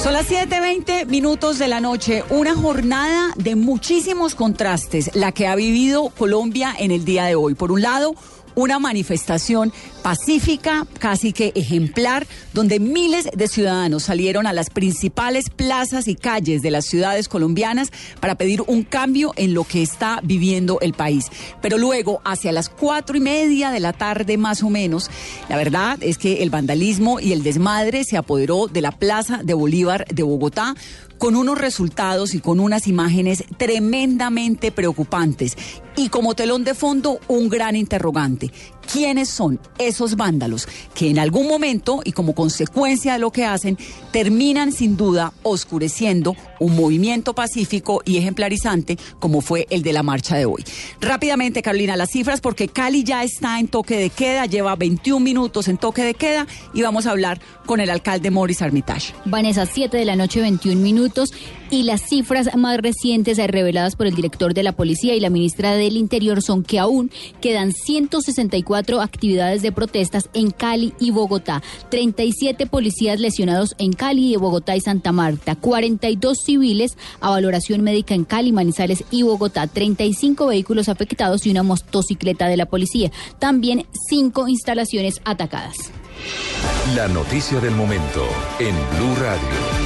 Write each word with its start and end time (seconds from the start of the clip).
Son 0.00 0.12
las 0.12 0.28
7:20 0.28 1.06
minutos 1.06 1.58
de 1.58 1.66
la 1.66 1.80
noche, 1.80 2.22
una 2.30 2.54
jornada 2.54 3.32
de 3.36 3.56
muchísimos 3.56 4.36
contrastes, 4.36 5.10
la 5.14 5.32
que 5.32 5.48
ha 5.48 5.56
vivido 5.56 6.10
Colombia 6.10 6.72
en 6.78 6.92
el 6.92 7.04
día 7.04 7.24
de 7.24 7.34
hoy. 7.34 7.54
Por 7.54 7.72
un 7.72 7.82
lado, 7.82 8.14
una 8.54 8.78
manifestación 8.78 9.72
pacífica, 10.02 10.86
casi 10.98 11.32
que 11.32 11.52
ejemplar, 11.54 12.26
donde 12.52 12.78
miles 12.78 13.28
de 13.34 13.48
ciudadanos 13.48 14.04
salieron 14.04 14.46
a 14.46 14.52
las 14.52 14.70
principales 14.70 15.50
plazas 15.50 16.08
y 16.08 16.14
calles 16.14 16.62
de 16.62 16.70
las 16.70 16.84
ciudades 16.84 17.28
colombianas 17.28 17.90
para 18.20 18.34
pedir 18.34 18.62
un 18.66 18.82
cambio 18.82 19.32
en 19.36 19.54
lo 19.54 19.64
que 19.64 19.82
está 19.82 20.20
viviendo 20.22 20.78
el 20.80 20.92
país. 20.92 21.26
Pero 21.62 21.78
luego, 21.78 22.20
hacia 22.24 22.52
las 22.52 22.68
cuatro 22.68 23.16
y 23.16 23.20
media 23.20 23.70
de 23.70 23.80
la 23.80 23.92
tarde 23.92 24.36
más 24.36 24.62
o 24.62 24.70
menos, 24.70 25.10
la 25.48 25.56
verdad 25.56 25.98
es 26.00 26.18
que 26.18 26.42
el 26.42 26.50
vandalismo 26.50 27.20
y 27.20 27.32
el 27.32 27.42
desmadre 27.42 28.04
se 28.04 28.16
apoderó 28.16 28.66
de 28.66 28.80
la 28.80 28.92
Plaza 28.92 29.40
de 29.42 29.54
Bolívar 29.54 30.06
de 30.06 30.22
Bogotá 30.22 30.74
con 31.24 31.36
unos 31.36 31.56
resultados 31.56 32.34
y 32.34 32.40
con 32.40 32.60
unas 32.60 32.86
imágenes 32.86 33.44
tremendamente 33.56 34.70
preocupantes. 34.70 35.56
Y 35.96 36.10
como 36.10 36.34
telón 36.34 36.64
de 36.64 36.74
fondo, 36.74 37.18
un 37.28 37.48
gran 37.48 37.76
interrogante. 37.76 38.50
¿Quiénes 38.92 39.28
son 39.28 39.58
esos 39.78 40.16
vándalos 40.16 40.68
que 40.94 41.10
en 41.10 41.18
algún 41.18 41.48
momento 41.48 42.00
y 42.04 42.12
como 42.12 42.34
consecuencia 42.34 43.14
de 43.14 43.18
lo 43.18 43.30
que 43.30 43.44
hacen 43.44 43.78
terminan 44.12 44.72
sin 44.72 44.96
duda 44.96 45.32
oscureciendo 45.42 46.36
un 46.60 46.76
movimiento 46.76 47.34
pacífico 47.34 48.02
y 48.04 48.18
ejemplarizante 48.18 48.98
como 49.18 49.40
fue 49.40 49.66
el 49.70 49.82
de 49.82 49.92
la 49.92 50.02
marcha 50.02 50.36
de 50.36 50.46
hoy? 50.46 50.64
Rápidamente, 51.00 51.62
Carolina, 51.62 51.96
las 51.96 52.10
cifras 52.10 52.40
porque 52.40 52.68
Cali 52.68 53.04
ya 53.04 53.24
está 53.24 53.58
en 53.58 53.68
toque 53.68 53.96
de 53.96 54.10
queda, 54.10 54.46
lleva 54.46 54.76
21 54.76 55.20
minutos 55.20 55.68
en 55.68 55.78
toque 55.78 56.02
de 56.02 56.14
queda 56.14 56.46
y 56.72 56.82
vamos 56.82 57.06
a 57.06 57.10
hablar 57.10 57.40
con 57.66 57.80
el 57.80 57.90
alcalde 57.90 58.30
Morris 58.30 58.62
Armitage. 58.62 59.14
Vanessa, 59.24 59.66
7 59.66 59.96
de 59.96 60.04
la 60.04 60.16
noche, 60.16 60.40
21 60.40 60.80
minutos 60.80 61.32
y 61.70 61.82
las 61.82 62.02
cifras 62.02 62.54
más 62.56 62.78
recientes 62.78 63.38
reveladas 63.38 63.96
por 63.96 64.06
el 64.06 64.14
director 64.14 64.54
de 64.54 64.62
la 64.62 64.72
policía 64.72 65.14
y 65.14 65.20
la 65.20 65.30
ministra 65.30 65.72
del 65.74 65.96
Interior 65.96 66.42
son 66.42 66.62
que 66.62 66.78
aún 66.78 67.10
quedan 67.40 67.72
164 67.72 69.00
actividades 69.00 69.62
de 69.62 69.72
protestas 69.72 70.28
en 70.34 70.50
Cali 70.50 70.92
y 71.00 71.10
Bogotá, 71.10 71.62
37 71.90 72.66
policías 72.66 73.20
lesionados 73.20 73.74
en 73.78 73.92
Cali 73.92 74.32
y 74.32 74.36
Bogotá 74.36 74.76
y 74.76 74.80
Santa 74.80 75.12
Marta, 75.12 75.56
42 75.56 76.38
civiles 76.44 76.96
a 77.20 77.30
valoración 77.30 77.82
médica 77.82 78.14
en 78.14 78.24
Cali, 78.24 78.52
Manizales 78.52 79.04
y 79.10 79.22
Bogotá, 79.22 79.66
35 79.66 80.46
vehículos 80.46 80.88
afectados 80.88 81.46
y 81.46 81.50
una 81.50 81.62
motocicleta 81.62 82.48
de 82.48 82.56
la 82.56 82.66
policía, 82.66 83.10
también 83.38 83.86
cinco 84.08 84.48
instalaciones 84.48 85.20
atacadas. 85.24 85.76
La 86.94 87.08
noticia 87.08 87.60
del 87.60 87.74
momento 87.74 88.26
en 88.58 88.74
Blue 88.96 89.14
Radio. 89.16 89.83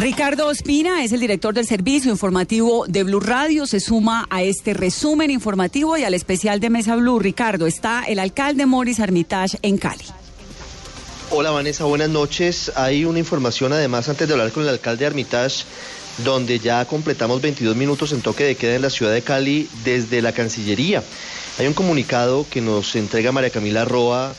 Ricardo 0.00 0.46
Ospina 0.46 1.04
es 1.04 1.12
el 1.12 1.20
director 1.20 1.52
del 1.52 1.66
servicio 1.66 2.10
informativo 2.10 2.86
de 2.88 3.04
Blue 3.04 3.20
Radio. 3.20 3.66
Se 3.66 3.80
suma 3.80 4.26
a 4.30 4.42
este 4.42 4.72
resumen 4.72 5.30
informativo 5.30 5.98
y 5.98 6.04
al 6.04 6.14
especial 6.14 6.58
de 6.58 6.70
Mesa 6.70 6.96
Blue. 6.96 7.18
Ricardo, 7.18 7.66
está 7.66 8.04
el 8.04 8.18
alcalde 8.18 8.64
Morris 8.64 8.98
Armitage 8.98 9.58
en 9.60 9.76
Cali. 9.76 10.06
Hola 11.30 11.50
Vanessa, 11.50 11.84
buenas 11.84 12.08
noches. 12.08 12.72
Hay 12.76 13.04
una 13.04 13.18
información 13.18 13.74
además 13.74 14.08
antes 14.08 14.26
de 14.26 14.32
hablar 14.32 14.52
con 14.52 14.62
el 14.62 14.70
alcalde 14.70 15.04
Armitage 15.04 15.64
donde 16.24 16.58
ya 16.58 16.82
completamos 16.86 17.42
22 17.42 17.76
minutos 17.76 18.12
en 18.12 18.22
toque 18.22 18.44
de 18.44 18.54
queda 18.54 18.76
en 18.76 18.82
la 18.82 18.90
ciudad 18.90 19.12
de 19.12 19.20
Cali 19.20 19.68
desde 19.84 20.22
la 20.22 20.32
Cancillería. 20.32 21.02
Hay 21.58 21.66
un 21.66 21.74
comunicado 21.74 22.46
que 22.48 22.62
nos 22.62 22.96
entrega 22.96 23.32
María 23.32 23.50
Camila 23.50 23.84
Roa 23.84 24.32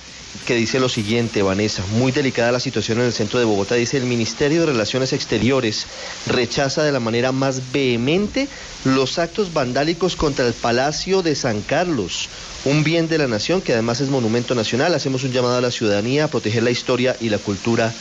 que 0.45 0.55
dice 0.55 0.79
lo 0.79 0.89
siguiente, 0.89 1.41
Vanessa, 1.41 1.83
muy 1.93 2.11
delicada 2.11 2.51
la 2.51 2.59
situación 2.59 2.99
en 2.99 3.05
el 3.05 3.13
centro 3.13 3.39
de 3.39 3.45
Bogotá. 3.45 3.75
Dice, 3.75 3.97
el 3.97 4.05
Ministerio 4.05 4.61
de 4.61 4.67
Relaciones 4.67 5.13
Exteriores 5.13 5.85
rechaza 6.27 6.83
de 6.83 6.91
la 6.91 6.99
manera 6.99 7.31
más 7.31 7.71
vehemente 7.71 8.47
los 8.85 9.19
actos 9.19 9.53
vandálicos 9.53 10.15
contra 10.15 10.47
el 10.47 10.53
Palacio 10.53 11.21
de 11.21 11.35
San 11.35 11.61
Carlos, 11.61 12.29
un 12.65 12.83
bien 12.83 13.07
de 13.07 13.17
la 13.17 13.27
nación 13.27 13.61
que 13.61 13.73
además 13.73 14.01
es 14.01 14.09
monumento 14.09 14.55
nacional. 14.55 14.93
Hacemos 14.93 15.23
un 15.23 15.31
llamado 15.31 15.57
a 15.57 15.61
la 15.61 15.71
ciudadanía 15.71 16.25
a 16.25 16.27
proteger 16.29 16.63
la 16.63 16.71
historia 16.71 17.15
y 17.19 17.29
la 17.29 17.37
cultura 17.37 17.93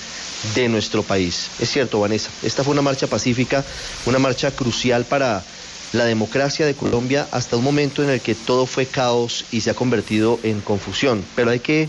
de 0.54 0.68
nuestro 0.68 1.02
país. 1.02 1.48
Es 1.58 1.70
cierto, 1.70 2.00
Vanessa, 2.00 2.30
esta 2.42 2.64
fue 2.64 2.72
una 2.72 2.82
marcha 2.82 3.06
pacífica, 3.06 3.64
una 4.06 4.18
marcha 4.18 4.50
crucial 4.50 5.04
para 5.04 5.44
la 5.92 6.04
democracia 6.04 6.66
de 6.66 6.74
Colombia 6.74 7.26
hasta 7.32 7.56
un 7.56 7.64
momento 7.64 8.02
en 8.02 8.10
el 8.10 8.20
que 8.20 8.34
todo 8.34 8.66
fue 8.66 8.86
caos 8.86 9.44
y 9.50 9.60
se 9.60 9.70
ha 9.70 9.74
convertido 9.74 10.38
en 10.42 10.60
confusión. 10.60 11.24
Pero 11.34 11.50
hay 11.50 11.60
que 11.60 11.88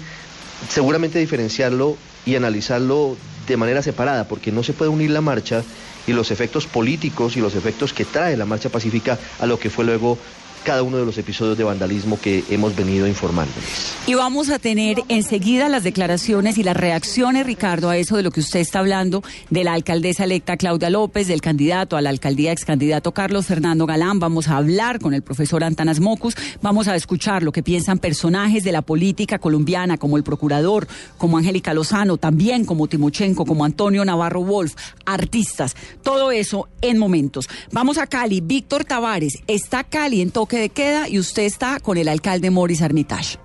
seguramente 0.69 1.19
diferenciarlo 1.19 1.97
y 2.25 2.35
analizarlo 2.35 3.17
de 3.47 3.57
manera 3.57 3.81
separada, 3.81 4.27
porque 4.27 4.51
no 4.51 4.63
se 4.63 4.73
puede 4.73 4.89
unir 4.89 5.09
la 5.09 5.21
marcha 5.21 5.65
y 6.05 6.13
los 6.13 6.31
efectos 6.31 6.67
políticos 6.67 7.35
y 7.35 7.39
los 7.41 7.55
efectos 7.55 7.93
que 7.93 8.05
trae 8.05 8.37
la 8.37 8.45
marcha 8.45 8.69
pacífica 8.69 9.19
a 9.39 9.45
lo 9.45 9.59
que 9.59 9.69
fue 9.69 9.85
luego 9.85 10.19
cada 10.63 10.83
uno 10.83 10.97
de 10.97 11.05
los 11.05 11.17
episodios 11.17 11.57
de 11.57 11.63
vandalismo 11.63 12.19
que 12.19 12.43
hemos 12.49 12.75
venido 12.75 13.07
informándoles. 13.07 13.95
Y 14.07 14.13
vamos 14.13 14.49
a 14.49 14.59
tener 14.59 14.97
enseguida 15.07 15.69
las 15.69 15.83
declaraciones 15.83 16.57
y 16.57 16.63
las 16.63 16.77
reacciones, 16.77 17.45
Ricardo, 17.45 17.89
a 17.89 17.97
eso 17.97 18.17
de 18.17 18.23
lo 18.23 18.31
que 18.31 18.39
usted 18.39 18.59
está 18.59 18.79
hablando, 18.79 19.23
de 19.49 19.63
la 19.63 19.73
alcaldesa 19.73 20.23
electa 20.23 20.57
Claudia 20.57 20.89
López, 20.89 21.27
del 21.27 21.41
candidato 21.41 21.97
a 21.97 22.01
la 22.01 22.09
alcaldía, 22.09 22.51
ex 22.51 22.65
candidato 22.65 23.11
Carlos 23.11 23.45
Fernando 23.45 23.85
Galán. 23.85 24.19
Vamos 24.19 24.47
a 24.47 24.57
hablar 24.57 24.99
con 24.99 25.13
el 25.13 25.21
profesor 25.21 25.63
Antanas 25.63 25.99
Mocus, 25.99 26.35
vamos 26.61 26.87
a 26.87 26.95
escuchar 26.95 27.43
lo 27.43 27.51
que 27.51 27.63
piensan 27.63 27.97
personajes 27.97 28.63
de 28.63 28.71
la 28.71 28.81
política 28.81 29.39
colombiana, 29.39 29.97
como 29.97 30.17
el 30.17 30.23
procurador, 30.23 30.87
como 31.17 31.37
Angélica 31.37 31.73
Lozano, 31.73 32.17
también 32.17 32.65
como 32.65 32.87
Timochenko, 32.87 33.45
como 33.45 33.65
Antonio 33.65 34.05
Navarro 34.05 34.43
Wolf, 34.43 34.75
artistas, 35.05 35.75
todo 36.03 36.31
eso 36.31 36.67
en 36.81 36.97
momentos. 36.97 37.47
Vamos 37.71 37.97
a 37.97 38.07
Cali, 38.07 38.41
Víctor 38.41 38.85
Tavares, 38.85 39.39
está 39.47 39.83
Cali 39.83 40.21
en 40.21 40.31
toque 40.31 40.50
de 40.57 40.69
queda 40.69 41.09
y 41.09 41.19
usted 41.19 41.43
está 41.43 41.79
con 41.79 41.97
el 41.97 42.07
alcalde 42.07 42.49
Morris 42.49 42.81
Armitage. 42.81 43.37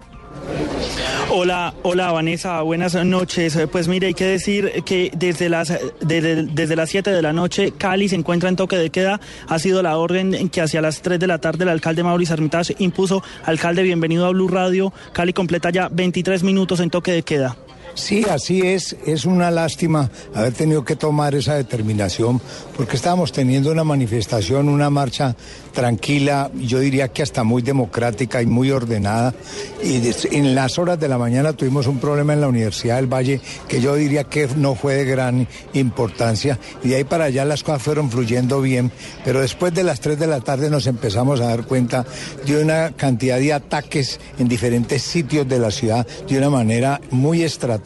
Hola, 1.28 1.75
hola 1.83 2.12
Vanessa, 2.12 2.62
buenas 2.62 2.94
noches. 2.94 3.59
Pues 3.71 3.89
mire, 3.89 4.06
hay 4.06 4.15
que 4.15 4.25
decir 4.25 4.84
que 4.84 5.11
desde 5.15 5.49
las 5.49 5.72
desde, 6.00 6.44
desde 6.44 6.77
las 6.77 6.89
7 6.89 7.11
de 7.11 7.21
la 7.21 7.33
noche 7.33 7.72
Cali 7.77 8.09
se 8.09 8.15
encuentra 8.15 8.49
en 8.49 8.56
toque 8.56 8.77
de 8.77 8.91
queda. 8.91 9.21
Ha 9.49 9.59
sido 9.59 9.83
la 9.83 9.99
orden 9.99 10.49
que 10.49 10.62
hacia 10.62 10.81
las 10.81 11.03
3 11.03 11.19
de 11.19 11.27
la 11.27 11.39
tarde 11.39 11.65
el 11.65 11.71
alcalde 11.71 12.03
Mauricio 12.03 12.34
Armitage 12.34 12.77
impuso. 12.78 13.23
Alcalde, 13.44 13.83
bienvenido 13.83 14.25
a 14.25 14.31
Blue 14.31 14.49
Radio. 14.49 14.93
Cali 15.12 15.33
completa 15.33 15.71
ya 15.71 15.88
23 15.91 16.43
minutos 16.43 16.81
en 16.81 16.91
toque 16.91 17.12
de 17.12 17.23
queda. 17.23 17.56
Sí, 17.96 18.26
así 18.28 18.60
es. 18.60 18.94
Es 19.06 19.24
una 19.24 19.50
lástima 19.50 20.10
haber 20.34 20.52
tenido 20.52 20.84
que 20.84 20.96
tomar 20.96 21.34
esa 21.34 21.54
determinación 21.54 22.42
porque 22.76 22.96
estábamos 22.96 23.32
teniendo 23.32 23.72
una 23.72 23.84
manifestación, 23.84 24.68
una 24.68 24.90
marcha 24.90 25.34
tranquila, 25.72 26.50
yo 26.54 26.78
diría 26.78 27.08
que 27.08 27.22
hasta 27.22 27.42
muy 27.42 27.62
democrática 27.62 28.42
y 28.42 28.46
muy 28.46 28.70
ordenada. 28.70 29.34
Y 29.82 30.02
en 30.30 30.54
las 30.54 30.78
horas 30.78 31.00
de 31.00 31.08
la 31.08 31.16
mañana 31.16 31.54
tuvimos 31.54 31.86
un 31.86 31.98
problema 31.98 32.34
en 32.34 32.42
la 32.42 32.48
Universidad 32.48 32.96
del 32.96 33.06
Valle 33.06 33.40
que 33.66 33.80
yo 33.80 33.94
diría 33.94 34.24
que 34.24 34.46
no 34.56 34.74
fue 34.74 34.94
de 34.94 35.04
gran 35.06 35.48
importancia. 35.72 36.58
Y 36.84 36.88
de 36.88 36.96
ahí 36.96 37.04
para 37.04 37.24
allá 37.24 37.46
las 37.46 37.62
cosas 37.62 37.82
fueron 37.82 38.10
fluyendo 38.10 38.60
bien. 38.60 38.92
Pero 39.24 39.40
después 39.40 39.72
de 39.72 39.84
las 39.84 40.00
3 40.00 40.18
de 40.18 40.26
la 40.26 40.40
tarde 40.40 40.68
nos 40.68 40.86
empezamos 40.86 41.40
a 41.40 41.46
dar 41.46 41.64
cuenta 41.64 42.04
de 42.44 42.62
una 42.62 42.90
cantidad 42.90 43.38
de 43.38 43.54
ataques 43.54 44.20
en 44.38 44.48
diferentes 44.48 45.00
sitios 45.00 45.48
de 45.48 45.58
la 45.58 45.70
ciudad 45.70 46.06
de 46.28 46.36
una 46.36 46.50
manera 46.50 47.00
muy 47.10 47.42
estratégica 47.42 47.85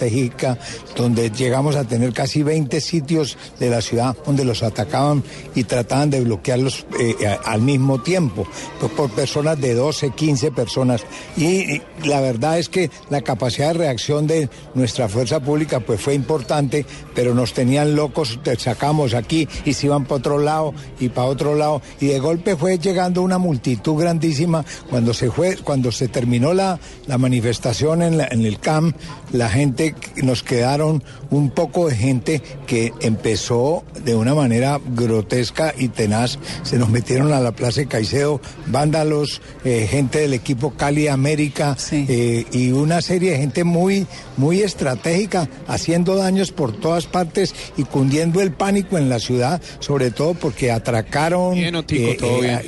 donde 0.96 1.30
llegamos 1.30 1.76
a 1.76 1.84
tener 1.84 2.12
casi 2.12 2.42
20 2.42 2.80
sitios 2.80 3.36
de 3.58 3.70
la 3.70 3.80
ciudad 3.80 4.16
donde 4.24 4.44
los 4.44 4.62
atacaban 4.62 5.22
y 5.54 5.64
trataban 5.64 6.10
de 6.10 6.20
bloquearlos 6.20 6.86
eh, 6.98 7.14
al 7.44 7.60
mismo 7.60 8.00
tiempo, 8.02 8.46
pues, 8.78 8.92
por 8.92 9.10
personas 9.10 9.60
de 9.60 9.74
12, 9.74 10.10
15 10.10 10.52
personas. 10.52 11.02
Y, 11.36 11.82
la 12.04 12.20
verdad 12.20 12.58
es 12.58 12.68
que 12.68 12.90
la 13.10 13.20
capacidad 13.20 13.68
de 13.68 13.80
reacción 13.80 14.26
de 14.26 14.48
nuestra 14.74 15.08
fuerza 15.08 15.40
pública 15.40 15.80
pues 15.80 16.00
fue 16.00 16.14
importante, 16.14 16.86
pero 17.14 17.34
nos 17.34 17.52
tenían 17.52 17.94
locos, 17.94 18.38
sacamos 18.58 19.14
aquí 19.14 19.46
y 19.64 19.74
se 19.74 19.86
iban 19.86 20.04
para 20.04 20.16
otro 20.16 20.38
lado 20.38 20.74
y 20.98 21.08
para 21.10 21.28
otro 21.28 21.54
lado. 21.54 21.82
Y 22.00 22.06
de 22.06 22.18
golpe 22.18 22.56
fue 22.56 22.78
llegando 22.78 23.22
una 23.22 23.38
multitud 23.38 24.00
grandísima 24.00 24.64
cuando 24.88 25.12
se 25.12 25.30
fue, 25.30 25.56
cuando 25.56 25.92
se 25.92 26.08
terminó 26.08 26.54
la, 26.54 26.78
la 27.06 27.18
manifestación 27.18 28.02
en, 28.02 28.20
en 28.20 28.46
el 28.46 28.58
CAM, 28.60 28.94
la 29.32 29.48
gente 29.48 29.94
nos 30.16 30.42
quedaron 30.42 31.02
un 31.30 31.50
poco 31.50 31.88
de 31.88 31.96
gente 31.96 32.42
que 32.66 32.92
empezó 33.00 33.84
de 34.04 34.14
una 34.14 34.34
manera 34.34 34.80
grotesca 34.94 35.74
y 35.76 35.88
tenaz. 35.88 36.38
Se 36.62 36.78
nos 36.78 36.88
metieron 36.88 37.32
a 37.32 37.40
la 37.40 37.52
Plaza 37.52 37.80
de 37.80 37.86
Caicedo 37.86 38.40
vándalos, 38.66 39.40
eh, 39.64 39.86
gente 39.88 40.20
del 40.20 40.34
equipo 40.34 40.70
Cali 40.70 41.08
América 41.08 41.76
eh, 41.92 42.44
y 42.52 42.72
una 42.72 43.02
serie 43.02 43.32
de 43.32 43.38
gente 43.38 43.64
muy, 43.64 44.06
muy 44.36 44.62
estratégica, 44.62 45.48
haciendo 45.68 46.16
daños 46.16 46.52
por 46.52 46.72
todas 46.72 47.06
partes 47.06 47.54
y 47.76 47.84
cundiendo 47.84 48.40
el 48.40 48.52
pánico 48.52 48.98
en 48.98 49.08
la 49.08 49.18
ciudad, 49.18 49.60
sobre 49.78 50.10
todo 50.10 50.34
porque 50.34 50.70
atracaron. 50.70 51.54
Bien, 51.54 51.74
Otico, 51.76 52.16
todo 52.18 52.40
bien 52.40 52.60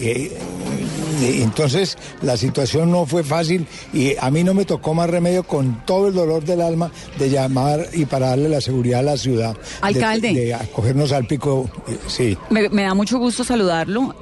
entonces 1.22 1.96
la 2.22 2.36
situación 2.36 2.90
no 2.90 3.06
fue 3.06 3.22
fácil 3.22 3.66
y 3.92 4.16
a 4.18 4.30
mí 4.30 4.44
no 4.44 4.54
me 4.54 4.64
tocó 4.64 4.94
más 4.94 5.08
remedio 5.08 5.44
con 5.44 5.84
todo 5.86 6.08
el 6.08 6.14
dolor 6.14 6.44
del 6.52 6.60
alma 6.62 6.90
de 7.18 7.30
llamar 7.30 7.88
y 7.92 8.04
para 8.06 8.28
darle 8.28 8.48
la 8.48 8.60
seguridad 8.60 9.00
a 9.00 9.02
la 9.02 9.16
ciudad. 9.16 9.56
Alcalde. 9.80 10.32
De, 10.32 10.54
acogernos 10.54 11.12
al 11.12 11.26
pico, 11.26 11.68
eh, 11.88 11.98
sí. 12.06 12.36
Me, 12.50 12.68
me 12.68 12.82
da 12.82 12.94
mucho 12.94 13.18
gusto 13.18 13.44
saludarlo. 13.44 14.14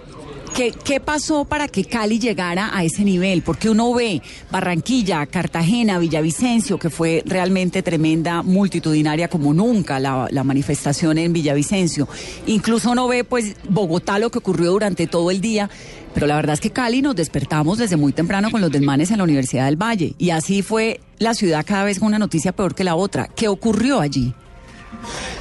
¿Qué, 0.54 0.72
¿Qué, 0.72 0.98
pasó 0.98 1.44
para 1.44 1.68
que 1.68 1.84
Cali 1.84 2.18
llegara 2.18 2.76
a 2.76 2.82
ese 2.82 3.04
nivel? 3.04 3.42
Porque 3.42 3.70
uno 3.70 3.94
ve 3.94 4.20
Barranquilla, 4.50 5.24
Cartagena, 5.26 5.98
Villavicencio, 5.98 6.76
que 6.76 6.90
fue 6.90 7.22
realmente 7.24 7.82
tremenda, 7.82 8.42
multitudinaria 8.42 9.28
como 9.28 9.54
nunca 9.54 10.00
la, 10.00 10.26
la, 10.30 10.42
manifestación 10.44 11.18
en 11.18 11.32
Villavicencio. 11.32 12.08
Incluso 12.46 12.90
uno 12.90 13.06
ve 13.06 13.22
pues 13.22 13.54
Bogotá, 13.68 14.18
lo 14.18 14.30
que 14.30 14.38
ocurrió 14.38 14.72
durante 14.72 15.06
todo 15.06 15.30
el 15.30 15.40
día. 15.40 15.70
Pero 16.14 16.26
la 16.26 16.36
verdad 16.36 16.54
es 16.54 16.60
que 16.60 16.70
Cali 16.70 17.02
nos 17.02 17.16
despertamos 17.16 17.78
desde 17.78 17.96
muy 17.96 18.12
temprano 18.12 18.50
con 18.50 18.60
los 18.60 18.70
desmanes 18.70 19.10
en 19.10 19.18
la 19.18 19.24
Universidad 19.24 19.66
del 19.66 19.76
Valle. 19.76 20.14
Y 20.18 20.30
así 20.30 20.62
fue 20.62 21.00
la 21.18 21.34
ciudad 21.34 21.64
cada 21.66 21.84
vez 21.84 21.98
con 21.98 22.08
una 22.08 22.18
noticia 22.18 22.52
peor 22.52 22.74
que 22.74 22.84
la 22.84 22.94
otra. 22.96 23.28
¿Qué 23.28 23.48
ocurrió 23.48 24.00
allí? 24.00 24.34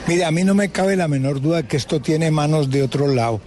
Mire, 0.08 0.26
a 0.26 0.32
mí 0.32 0.44
no 0.44 0.56
me 0.56 0.70
cabe 0.70 0.96
la 0.96 1.08
menor 1.08 1.42
duda 1.42 1.64
que 1.64 1.78
esto 1.78 2.00
tiene 2.00 2.32
manos 2.32 2.70
de 2.70 2.82
otro 2.82 3.08
lado. 3.08 3.42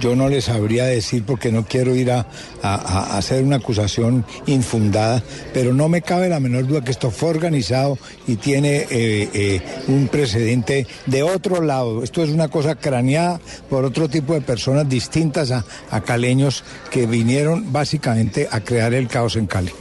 Yo 0.00 0.14
no 0.14 0.28
les 0.28 0.44
sabría 0.44 0.84
decir 0.84 1.24
porque 1.24 1.50
no 1.50 1.64
quiero 1.64 1.94
ir 1.94 2.12
a, 2.12 2.26
a, 2.62 2.74
a, 2.74 3.18
hacer 3.18 3.42
una 3.42 3.56
acusación 3.56 4.24
infundada, 4.46 5.22
pero 5.52 5.72
no 5.72 5.88
me 5.88 6.02
cabe 6.02 6.28
la 6.28 6.38
menor 6.38 6.66
duda 6.66 6.84
que 6.84 6.90
esto 6.90 7.10
fue 7.10 7.30
organizado 7.30 7.98
y 8.26 8.36
tiene 8.36 8.86
eh, 8.90 9.28
eh, 9.32 9.62
un 9.88 10.08
precedente 10.08 10.86
de 11.06 11.22
otro 11.22 11.62
lado. 11.62 12.04
Esto 12.04 12.22
es 12.22 12.30
una 12.30 12.48
cosa 12.48 12.76
craneada 12.76 13.40
por 13.68 13.84
otro 13.84 14.08
tipo 14.08 14.34
de 14.34 14.40
personas 14.40 14.88
distintas 14.88 15.50
a, 15.50 15.64
a 15.90 16.00
caleños 16.02 16.62
que 16.90 17.06
vinieron 17.06 17.72
básicamente 17.72 18.48
a 18.50 18.60
crear 18.60 18.94
el 18.94 19.08
caos 19.08 19.36
en 19.36 19.46
Cali. 19.46 19.72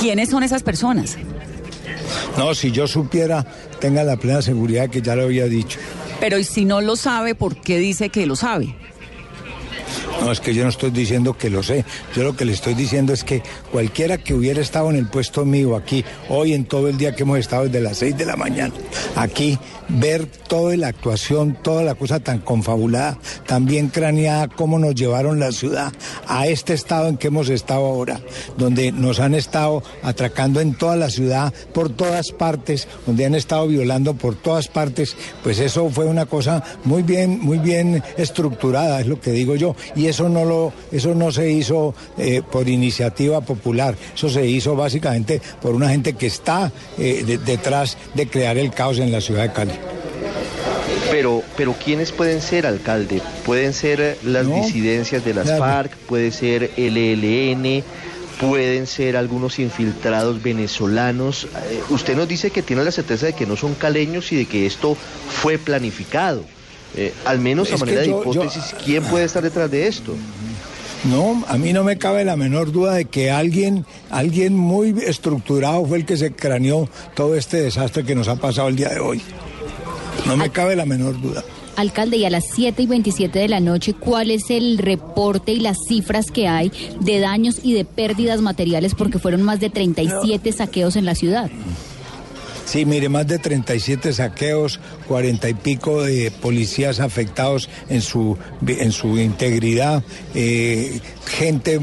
¿Quiénes 0.00 0.30
son 0.30 0.42
esas 0.42 0.62
personas? 0.62 1.16
No, 2.36 2.54
si 2.54 2.72
yo 2.72 2.86
supiera, 2.86 3.44
tenga 3.80 4.02
la 4.02 4.16
plena 4.16 4.42
seguridad 4.42 4.90
que 4.90 5.02
ya 5.02 5.14
lo 5.14 5.24
había 5.24 5.46
dicho. 5.46 5.78
Pero 6.20 6.38
y 6.38 6.44
si 6.44 6.64
no 6.64 6.80
lo 6.80 6.96
sabe, 6.96 7.34
¿por 7.34 7.60
qué 7.60 7.78
dice 7.78 8.08
que 8.08 8.26
lo 8.26 8.36
sabe? 8.36 8.74
No, 10.24 10.32
es 10.32 10.40
que 10.40 10.54
yo 10.54 10.62
no 10.62 10.70
estoy 10.70 10.90
diciendo 10.90 11.36
que 11.36 11.50
lo 11.50 11.62
sé. 11.62 11.84
Yo 12.16 12.22
lo 12.22 12.34
que 12.34 12.46
le 12.46 12.52
estoy 12.54 12.72
diciendo 12.72 13.12
es 13.12 13.24
que 13.24 13.42
cualquiera 13.70 14.16
que 14.16 14.32
hubiera 14.32 14.62
estado 14.62 14.88
en 14.88 14.96
el 14.96 15.06
puesto 15.06 15.44
mío 15.44 15.76
aquí, 15.76 16.02
hoy 16.30 16.54
en 16.54 16.64
todo 16.64 16.88
el 16.88 16.96
día 16.96 17.14
que 17.14 17.24
hemos 17.24 17.38
estado 17.38 17.64
desde 17.64 17.82
las 17.82 17.98
6 17.98 18.16
de 18.16 18.24
la 18.24 18.34
mañana, 18.34 18.72
aquí, 19.16 19.58
ver 19.88 20.24
toda 20.24 20.74
la 20.78 20.88
actuación, 20.88 21.58
toda 21.60 21.82
la 21.82 21.94
cosa 21.94 22.20
tan 22.20 22.38
confabulada, 22.38 23.18
tan 23.46 23.66
bien 23.66 23.88
craneada, 23.88 24.48
cómo 24.48 24.78
nos 24.78 24.94
llevaron 24.94 25.38
la 25.38 25.52
ciudad 25.52 25.92
a 26.26 26.46
este 26.46 26.72
estado 26.72 27.08
en 27.08 27.18
que 27.18 27.26
hemos 27.26 27.50
estado 27.50 27.84
ahora, 27.84 28.22
donde 28.56 28.92
nos 28.92 29.20
han 29.20 29.34
estado 29.34 29.82
atracando 30.02 30.62
en 30.62 30.74
toda 30.74 30.96
la 30.96 31.10
ciudad, 31.10 31.52
por 31.74 31.90
todas 31.90 32.30
partes, 32.30 32.88
donde 33.06 33.26
han 33.26 33.34
estado 33.34 33.66
violando 33.66 34.14
por 34.14 34.36
todas 34.36 34.68
partes, 34.68 35.16
pues 35.42 35.58
eso 35.58 35.90
fue 35.90 36.06
una 36.06 36.24
cosa 36.24 36.64
muy 36.84 37.02
bien, 37.02 37.40
muy 37.42 37.58
bien 37.58 38.02
estructurada, 38.16 39.00
es 39.00 39.06
lo 39.06 39.20
que 39.20 39.32
digo 39.32 39.54
yo. 39.54 39.76
Y 39.94 40.06
eso 40.14 40.28
no 40.28 40.44
lo, 40.44 40.72
eso 40.92 41.14
no 41.14 41.32
se 41.32 41.50
hizo 41.50 41.94
eh, 42.16 42.40
por 42.48 42.68
iniciativa 42.68 43.40
popular, 43.40 43.96
eso 44.14 44.28
se 44.28 44.46
hizo 44.46 44.76
básicamente 44.76 45.42
por 45.60 45.74
una 45.74 45.88
gente 45.88 46.12
que 46.14 46.26
está 46.26 46.70
eh, 46.98 47.24
de, 47.26 47.38
detrás 47.38 47.98
de 48.14 48.28
crear 48.28 48.56
el 48.56 48.70
caos 48.70 48.98
en 48.98 49.10
la 49.10 49.20
ciudad 49.20 49.42
de 49.42 49.52
Cali. 49.52 49.72
Pero, 51.10 51.42
pero 51.56 51.74
¿quiénes 51.74 52.12
pueden 52.12 52.40
ser, 52.40 52.66
alcalde? 52.66 53.20
Pueden 53.44 53.72
ser 53.72 54.18
las 54.24 54.46
no, 54.46 54.56
disidencias 54.56 55.24
de 55.24 55.34
las 55.34 55.44
claro. 55.44 55.64
FARC, 55.64 55.96
puede 56.08 56.30
ser 56.30 56.70
el 56.76 56.96
ELN, 56.96 57.84
pueden 58.40 58.86
ser 58.86 59.16
algunos 59.16 59.58
infiltrados 59.58 60.42
venezolanos. 60.42 61.44
Eh, 61.44 61.82
usted 61.90 62.16
nos 62.16 62.28
dice 62.28 62.50
que 62.50 62.62
tiene 62.62 62.84
la 62.84 62.92
certeza 62.92 63.26
de 63.26 63.32
que 63.32 63.46
no 63.46 63.56
son 63.56 63.74
caleños 63.74 64.32
y 64.32 64.36
de 64.36 64.46
que 64.46 64.66
esto 64.66 64.96
fue 65.28 65.58
planificado. 65.58 66.44
Eh, 66.96 67.12
al 67.24 67.40
menos 67.40 67.72
a 67.72 67.76
manera 67.76 68.04
yo, 68.04 68.16
de 68.16 68.30
hipótesis, 68.30 68.70
yo, 68.70 68.84
¿quién 68.84 69.04
puede 69.04 69.24
estar 69.24 69.42
detrás 69.42 69.70
de 69.70 69.86
esto? 69.86 70.14
No, 71.04 71.44
a 71.48 71.58
mí 71.58 71.72
no 71.72 71.84
me 71.84 71.98
cabe 71.98 72.24
la 72.24 72.36
menor 72.36 72.72
duda 72.72 72.94
de 72.94 73.04
que 73.04 73.30
alguien, 73.30 73.84
alguien 74.10 74.56
muy 74.56 74.94
estructurado 75.06 75.84
fue 75.84 75.98
el 75.98 76.06
que 76.06 76.16
se 76.16 76.32
craneó 76.32 76.88
todo 77.14 77.34
este 77.34 77.60
desastre 77.60 78.04
que 78.04 78.14
nos 78.14 78.28
ha 78.28 78.36
pasado 78.36 78.68
el 78.68 78.76
día 78.76 78.88
de 78.88 79.00
hoy. 79.00 79.20
No 80.26 80.36
me 80.36 80.48
cabe 80.50 80.76
la 80.76 80.86
menor 80.86 81.20
duda. 81.20 81.44
Alcalde, 81.76 82.16
y 82.16 82.24
a 82.24 82.30
las 82.30 82.44
7 82.54 82.82
y 82.82 82.86
27 82.86 83.38
de 83.38 83.48
la 83.48 83.60
noche, 83.60 83.94
¿cuál 83.94 84.30
es 84.30 84.48
el 84.48 84.78
reporte 84.78 85.52
y 85.52 85.60
las 85.60 85.76
cifras 85.88 86.30
que 86.30 86.48
hay 86.48 86.70
de 87.00 87.18
daños 87.18 87.60
y 87.62 87.74
de 87.74 87.84
pérdidas 87.84 88.40
materiales? 88.40 88.94
Porque 88.94 89.18
fueron 89.18 89.42
más 89.42 89.60
de 89.60 89.70
37 89.70 90.52
saqueos 90.52 90.96
en 90.96 91.04
la 91.04 91.14
ciudad. 91.14 91.50
Sí, 92.64 92.86
mire, 92.86 93.08
más 93.08 93.26
de 93.26 93.38
37 93.38 94.12
saqueos, 94.12 94.80
40 95.06 95.48
y 95.48 95.54
pico 95.54 96.02
de 96.02 96.30
policías 96.30 96.98
afectados 96.98 97.68
en 97.88 98.00
su, 98.00 98.38
en 98.66 98.90
su 98.90 99.18
integridad, 99.18 100.02
eh, 100.34 101.00
gente 101.26 101.78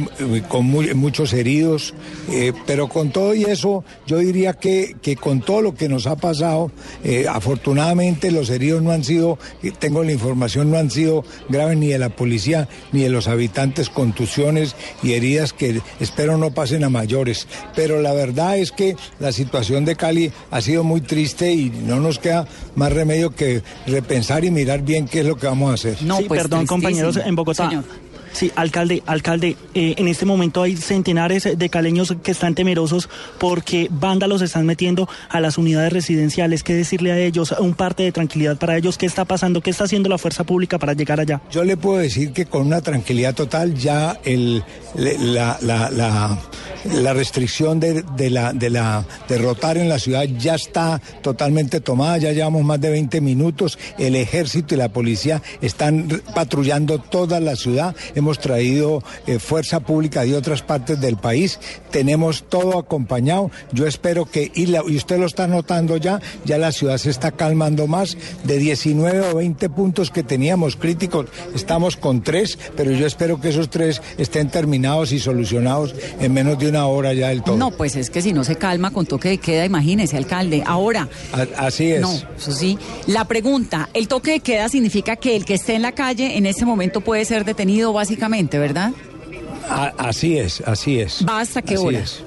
con 0.48 0.66
muy, 0.66 0.94
muchos 0.94 1.33
heridos, 1.33 1.94
eh, 2.30 2.51
pero 2.66 2.89
con 2.89 3.12
todo 3.12 3.36
y 3.36 3.44
eso, 3.44 3.83
yo 4.07 4.18
diría 4.18 4.54
que, 4.54 4.95
que 5.01 5.16
con 5.16 5.42
todo 5.42 5.62
lo 5.62 5.75
que 5.75 5.88
nos 5.88 6.07
ha 6.07 6.16
pasado, 6.16 6.72
eh, 7.04 7.25
afortunadamente 7.30 8.31
los 8.31 8.50
heridos 8.50 8.81
no 8.81 8.92
han 8.92 9.04
sido, 9.04 9.38
tengo 9.80 10.04
la 10.04 10.12
información, 10.12 10.72
no 10.72 10.78
han 10.78 10.89
sido 10.89 11.24
graves 11.50 11.78
ni 11.78 11.88
de 11.88 12.00
la 12.00 12.10
policía 12.10 12.68
ni 12.92 13.04
de 13.04 13.10
los 13.10 13.28
habitantes, 13.28 13.89
contusiones 13.89 14.75
y 15.04 15.13
heridas 15.13 15.54
que 15.54 15.81
espero 16.00 16.38
no 16.38 16.51
pasen 16.54 16.83
a 16.83 16.89
mayores. 16.89 17.48
Pero 17.75 18.01
la 18.01 18.13
verdad 18.13 18.57
es 18.57 18.72
que 18.72 18.95
la 19.19 19.31
situación 19.31 19.86
de 19.86 19.95
Cali 19.95 20.31
ha 20.50 20.62
sido 20.62 20.70
muy 20.79 21.01
triste 21.01 21.51
y 21.51 21.69
no 21.69 22.00
nos 22.00 22.19
queda 22.19 22.47
más 22.75 22.91
remedio 22.91 23.31
que 23.31 23.62
repensar 23.88 24.45
y 24.45 24.51
mirar 24.51 24.81
bien 24.81 25.07
qué 25.07 25.21
es 25.21 25.25
lo 25.25 25.38
que 25.38 25.47
vamos 25.47 25.71
a 25.71 25.73
hacer. 25.73 26.01
No, 26.01 26.18
sí, 26.18 26.25
pues 26.27 26.41
perdón, 26.41 26.65
compañeros, 26.65 27.18
en 27.18 27.35
Bogotá. 27.35 27.69
Señor. 27.69 27.83
Sí, 28.33 28.51
alcalde, 28.56 29.04
alcalde, 29.06 29.57
eh, 29.74 29.95
en 29.98 30.07
este 30.07 30.25
momento 30.25 30.63
hay 30.63 30.78
centenares 30.78 31.48
de 31.57 31.69
caleños 31.69 32.16
que 32.24 32.31
están 32.31 32.56
temerosos 32.56 33.10
porque 33.39 33.88
vándalos 33.89 34.42
están 34.42 34.66
metiendo 34.66 35.10
a 35.30 35.39
las 35.39 35.57
unidades 35.57 35.92
residenciales. 35.92 36.63
¿Qué 36.63 36.74
decirle 36.74 37.12
a 37.12 37.19
ellos? 37.19 37.54
Un 37.60 37.74
parte 37.74 38.04
de 38.04 38.12
tranquilidad 38.12 38.57
para 38.57 38.78
ellos. 38.78 38.98
¿Qué 38.98 39.06
está 39.06 39.25
pasando? 39.25 39.62
¿Qué 39.62 39.69
está 39.69 39.83
haciendo 39.83 40.10
la 40.10 40.18
fuerza 40.18 40.44
pública 40.44 40.80
para 40.80 40.94
llegar 40.94 41.19
allá? 41.19 41.42
Yo 41.51 41.63
le 41.63 41.78
puedo 41.78 42.00
decir 42.00 42.31
que 42.31 42.45
con 42.45 42.68
una 42.68 42.81
tranquilidad 42.81 43.36
total 43.36 43.74
ya 43.75 44.18
la, 44.95 45.57
la, 45.62 46.38
la, 46.86 47.13
restricción 47.13 47.80
de, 47.80 48.04
de, 48.16 48.30
la, 48.30 48.54
de 48.54 48.69
la 48.69 49.06
derrotar 49.28 49.78
en 49.78 49.90
la 49.90 50.00
ciudad 50.00 50.23
ya 50.23 50.56
está 50.56 51.02
totalmente 51.21 51.81
tomada. 51.81 52.18
Ya 52.18 52.31
llevamos 52.31 52.64
más 52.64 52.80
de 52.80 52.90
20 52.90 53.21
minutos. 53.21 53.78
El 53.97 54.16
ejército 54.16 54.76
y 54.76 54.78
la 54.78 54.90
policía 54.90 55.42
están 55.61 56.21
patrullando 56.33 57.00
toda 57.00 57.40
la 57.40 57.56
ciudad 57.56 57.95
hemos 58.21 58.40
traído 58.40 59.04
eh, 59.28 59.40
fuerza 59.40 59.80
pública 59.81 60.23
de 60.23 60.35
otras 60.35 60.61
partes 60.61 61.01
del 61.01 61.18
país, 61.18 61.59
tenemos 61.90 62.44
todo 62.44 62.80
acompañado. 62.80 63.51
Yo 63.71 63.87
espero 63.87 64.25
que, 64.25 64.51
y, 64.54 64.68
la, 64.68 64.83
y, 64.87 64.95
usted 64.95 65.19
lo 65.19 65.25
está 65.25 65.47
notando 65.47 65.97
ya, 65.97 66.21
ya 66.45 66.57
la 66.57 66.71
ciudad 66.71 66.97
se 66.97 67.09
está 67.09 67.31
calmando 67.31 67.87
más. 67.87 68.18
De 68.44 68.57
19 68.57 69.31
o 69.31 69.35
20 69.35 69.69
puntos 69.69 70.11
que 70.11 70.23
teníamos 70.23 70.75
críticos, 70.75 71.28
estamos 71.56 71.97
con 71.97 72.21
tres, 72.21 72.57
pero 72.78 72.92
yo 72.92 73.06
espero 73.06 73.42
que 73.42 73.49
esos 73.49 73.69
tres 73.69 74.01
estén 74.18 74.49
terminados 74.49 75.11
y 75.11 75.19
solucionados 75.19 75.95
en 76.19 76.31
menos 76.33 76.59
de 76.59 76.69
una 76.69 76.85
hora 76.85 77.13
ya 77.13 77.30
del 77.30 77.42
todo. 77.44 77.57
No, 77.57 77.71
pues 77.71 77.95
es 77.95 78.09
que 78.09 78.21
si 78.21 78.33
no 78.33 78.44
se 78.44 78.56
calma 78.56 78.92
con 78.92 79.06
toque 79.06 79.30
de 79.30 79.37
queda, 79.40 79.66
imagínese, 79.66 80.16
alcalde. 80.16 80.63
Ahora. 80.66 81.09
A, 81.33 81.66
así 81.66 81.92
es. 81.92 82.01
No, 82.01 82.13
eso 82.37 82.51
sí. 82.51 82.78
La 83.07 83.25
pregunta, 83.25 83.90
¿el 83.94 84.07
toque 84.07 84.31
de 84.31 84.40
queda 84.42 84.69
significa 84.69 85.16
que 85.16 85.35
el 85.35 85.45
que 85.45 85.56
esté 85.56 85.73
en 85.73 85.81
la 85.81 85.94
calle 85.94 86.37
en 86.37 86.45
ese 86.45 86.66
momento 86.66 87.01
puede 87.01 87.25
ser 87.25 87.45
detenido 87.45 87.94
básicamente? 87.94 88.10
Básicamente, 88.11 88.59
¿verdad? 88.59 88.91
A, 89.69 89.94
así 89.97 90.37
es, 90.37 90.61
así 90.65 90.99
es. 90.99 91.25
¿Va 91.27 91.39
hasta 91.39 91.61
qué 91.61 91.75
así 91.75 91.85
hora? 91.85 91.99
Es. 91.99 92.23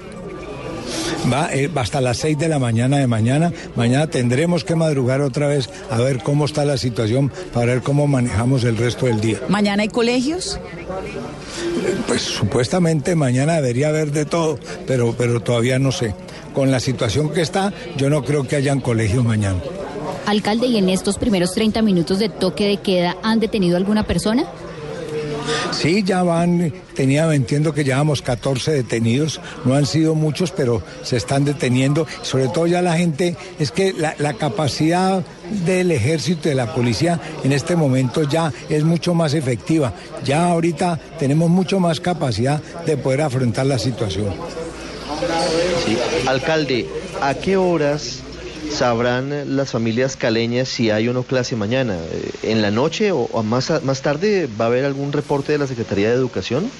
Va, 1.30 1.52
eh, 1.52 1.70
hasta 1.74 2.00
las 2.00 2.18
6 2.18 2.38
de 2.38 2.48
la 2.48 2.58
mañana 2.58 2.96
de 2.98 3.06
mañana. 3.06 3.52
Mañana 3.76 4.06
tendremos 4.06 4.64
que 4.64 4.74
madrugar 4.74 5.20
otra 5.20 5.46
vez 5.46 5.68
a 5.90 5.98
ver 5.98 6.22
cómo 6.22 6.46
está 6.46 6.64
la 6.64 6.78
situación 6.78 7.30
para 7.52 7.66
ver 7.66 7.82
cómo 7.82 8.06
manejamos 8.06 8.64
el 8.64 8.78
resto 8.78 9.06
del 9.06 9.20
día. 9.20 9.40
¿Mañana 9.48 9.82
hay 9.82 9.88
colegios? 9.88 10.58
Pues 12.06 12.22
supuestamente 12.22 13.14
mañana 13.14 13.56
debería 13.56 13.88
haber 13.88 14.10
de 14.10 14.24
todo, 14.24 14.58
pero, 14.86 15.14
pero 15.16 15.40
todavía 15.40 15.78
no 15.78 15.92
sé. 15.92 16.14
Con 16.54 16.70
la 16.70 16.80
situación 16.80 17.30
que 17.30 17.42
está, 17.42 17.74
yo 17.98 18.08
no 18.08 18.24
creo 18.24 18.48
que 18.48 18.56
hayan 18.56 18.80
colegios 18.80 19.22
mañana. 19.22 19.58
Alcalde, 20.26 20.66
¿y 20.66 20.78
en 20.78 20.88
estos 20.88 21.18
primeros 21.18 21.52
30 21.52 21.82
minutos 21.82 22.18
de 22.18 22.30
toque 22.30 22.66
de 22.66 22.78
queda 22.78 23.16
han 23.22 23.40
detenido 23.40 23.76
alguna 23.76 24.04
persona? 24.06 24.44
Sí, 25.72 26.02
ya 26.02 26.22
van, 26.22 26.72
tenía, 26.94 27.32
entiendo 27.34 27.74
que 27.74 27.84
llevamos 27.84 28.22
14 28.22 28.72
detenidos, 28.72 29.40
no 29.64 29.74
han 29.74 29.86
sido 29.86 30.14
muchos, 30.14 30.50
pero 30.50 30.82
se 31.02 31.16
están 31.16 31.44
deteniendo. 31.44 32.06
Sobre 32.22 32.48
todo 32.48 32.66
ya 32.66 32.80
la 32.82 32.96
gente, 32.96 33.36
es 33.58 33.70
que 33.70 33.92
la, 33.92 34.34
capacidad 34.34 35.22
del 35.66 35.90
ejército 35.90 36.48
y 36.48 36.50
de 36.50 36.54
la 36.54 36.74
policía 36.74 37.20
en 37.44 37.52
este 37.52 37.76
momento 37.76 38.22
ya 38.22 38.52
es 38.68 38.84
mucho 38.84 39.14
más 39.14 39.34
efectiva. 39.34 39.92
Ya 40.24 40.46
ahorita 40.46 40.98
tenemos 41.18 41.50
mucho 41.50 41.78
más 41.80 42.00
capacidad 42.00 42.60
de 42.86 42.96
poder 42.96 43.22
afrontar 43.22 43.66
la 43.66 43.78
situación. 43.78 44.34
Sí. 45.84 45.96
Alcalde, 46.26 46.86
¿a 47.20 47.34
qué 47.34 47.56
horas 47.56 48.23
sabrán 48.74 49.56
las 49.56 49.70
familias 49.70 50.16
caleñas 50.16 50.68
si 50.68 50.90
hay 50.90 51.08
o 51.08 51.12
no 51.12 51.22
clase 51.22 51.54
mañana? 51.54 51.94
Eh, 51.94 52.50
¿En 52.50 52.60
la 52.60 52.70
noche 52.70 53.12
o, 53.12 53.28
más, 53.42 53.72
más 53.84 54.02
tarde 54.02 54.48
va 54.60 54.64
a 54.64 54.68
haber 54.68 54.84
algún 54.84 55.12
reporte 55.12 55.52
de 55.52 55.58
la 55.58 55.66
Secretaría 55.66 56.08
de 56.08 56.14
Educación? 56.14 56.70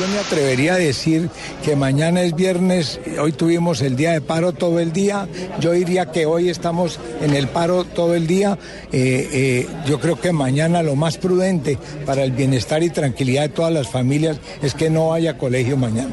Yo, 0.00 0.08
me 0.08 0.18
atrevería 0.18 0.74
a 0.74 0.78
decir 0.78 1.30
que 1.64 1.76
mañana 1.76 2.22
es 2.22 2.34
viernes, 2.34 2.98
hoy 3.20 3.30
tuvimos 3.30 3.82
el 3.82 3.94
día 3.94 4.10
de 4.10 4.20
paro 4.20 4.52
todo 4.52 4.80
el 4.80 4.92
día, 4.92 5.28
yo 5.60 5.70
diría 5.70 6.06
que 6.06 6.26
hoy 6.26 6.48
estamos 6.48 6.98
en 7.20 7.36
el 7.36 7.46
paro 7.46 7.84
todo 7.84 8.16
el 8.16 8.26
día, 8.26 8.58
Eh, 8.92 9.28
eh, 9.32 9.66
yo 9.86 10.00
creo 10.00 10.20
que 10.20 10.32
mañana 10.32 10.82
lo 10.82 10.96
más 10.96 11.16
prudente 11.16 11.78
para 12.04 12.24
el 12.24 12.32
bienestar 12.32 12.82
y 12.82 12.90
tranquilidad 12.90 13.42
de 13.42 13.48
todas 13.50 13.72
las 13.72 13.88
familias 13.88 14.38
es 14.62 14.74
que 14.74 14.90
no 14.90 15.14
haya 15.14 15.38
colegio 15.38 15.76
mañana. 15.76 16.10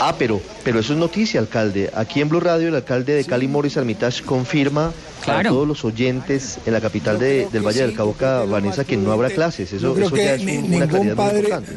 Ah, 0.00 0.14
pero, 0.18 0.40
pero 0.64 0.78
eso 0.78 0.92
es 0.92 0.98
noticia, 0.98 1.40
alcalde. 1.40 1.90
Aquí 1.94 2.20
en 2.20 2.28
Blue 2.28 2.40
Radio, 2.40 2.68
el 2.68 2.74
alcalde 2.76 3.14
de 3.14 3.24
Cali, 3.24 3.48
Morris 3.48 3.76
Armitage, 3.76 4.22
confirma 4.22 4.92
Claro. 5.24 5.48
a 5.50 5.52
todos 5.52 5.66
los 5.66 5.84
oyentes 5.84 6.58
en 6.66 6.72
la 6.72 6.80
capital 6.80 7.18
de- 7.18 7.48
del 7.52 7.62
Valle 7.66 7.80
del 7.82 7.94
Cauca, 7.94 8.44
Vanessa, 8.44 8.84
que 8.84 8.96
no 8.96 9.10
habrá 9.12 9.30
clases. 9.30 9.72
Eso, 9.72 9.98
eso 9.98 10.16
ya 10.16 10.34
es 10.34 10.42
un- 10.42 10.74
una 10.74 10.86
claridad 10.86 11.16
muy 11.16 11.26
importante. 11.36 11.72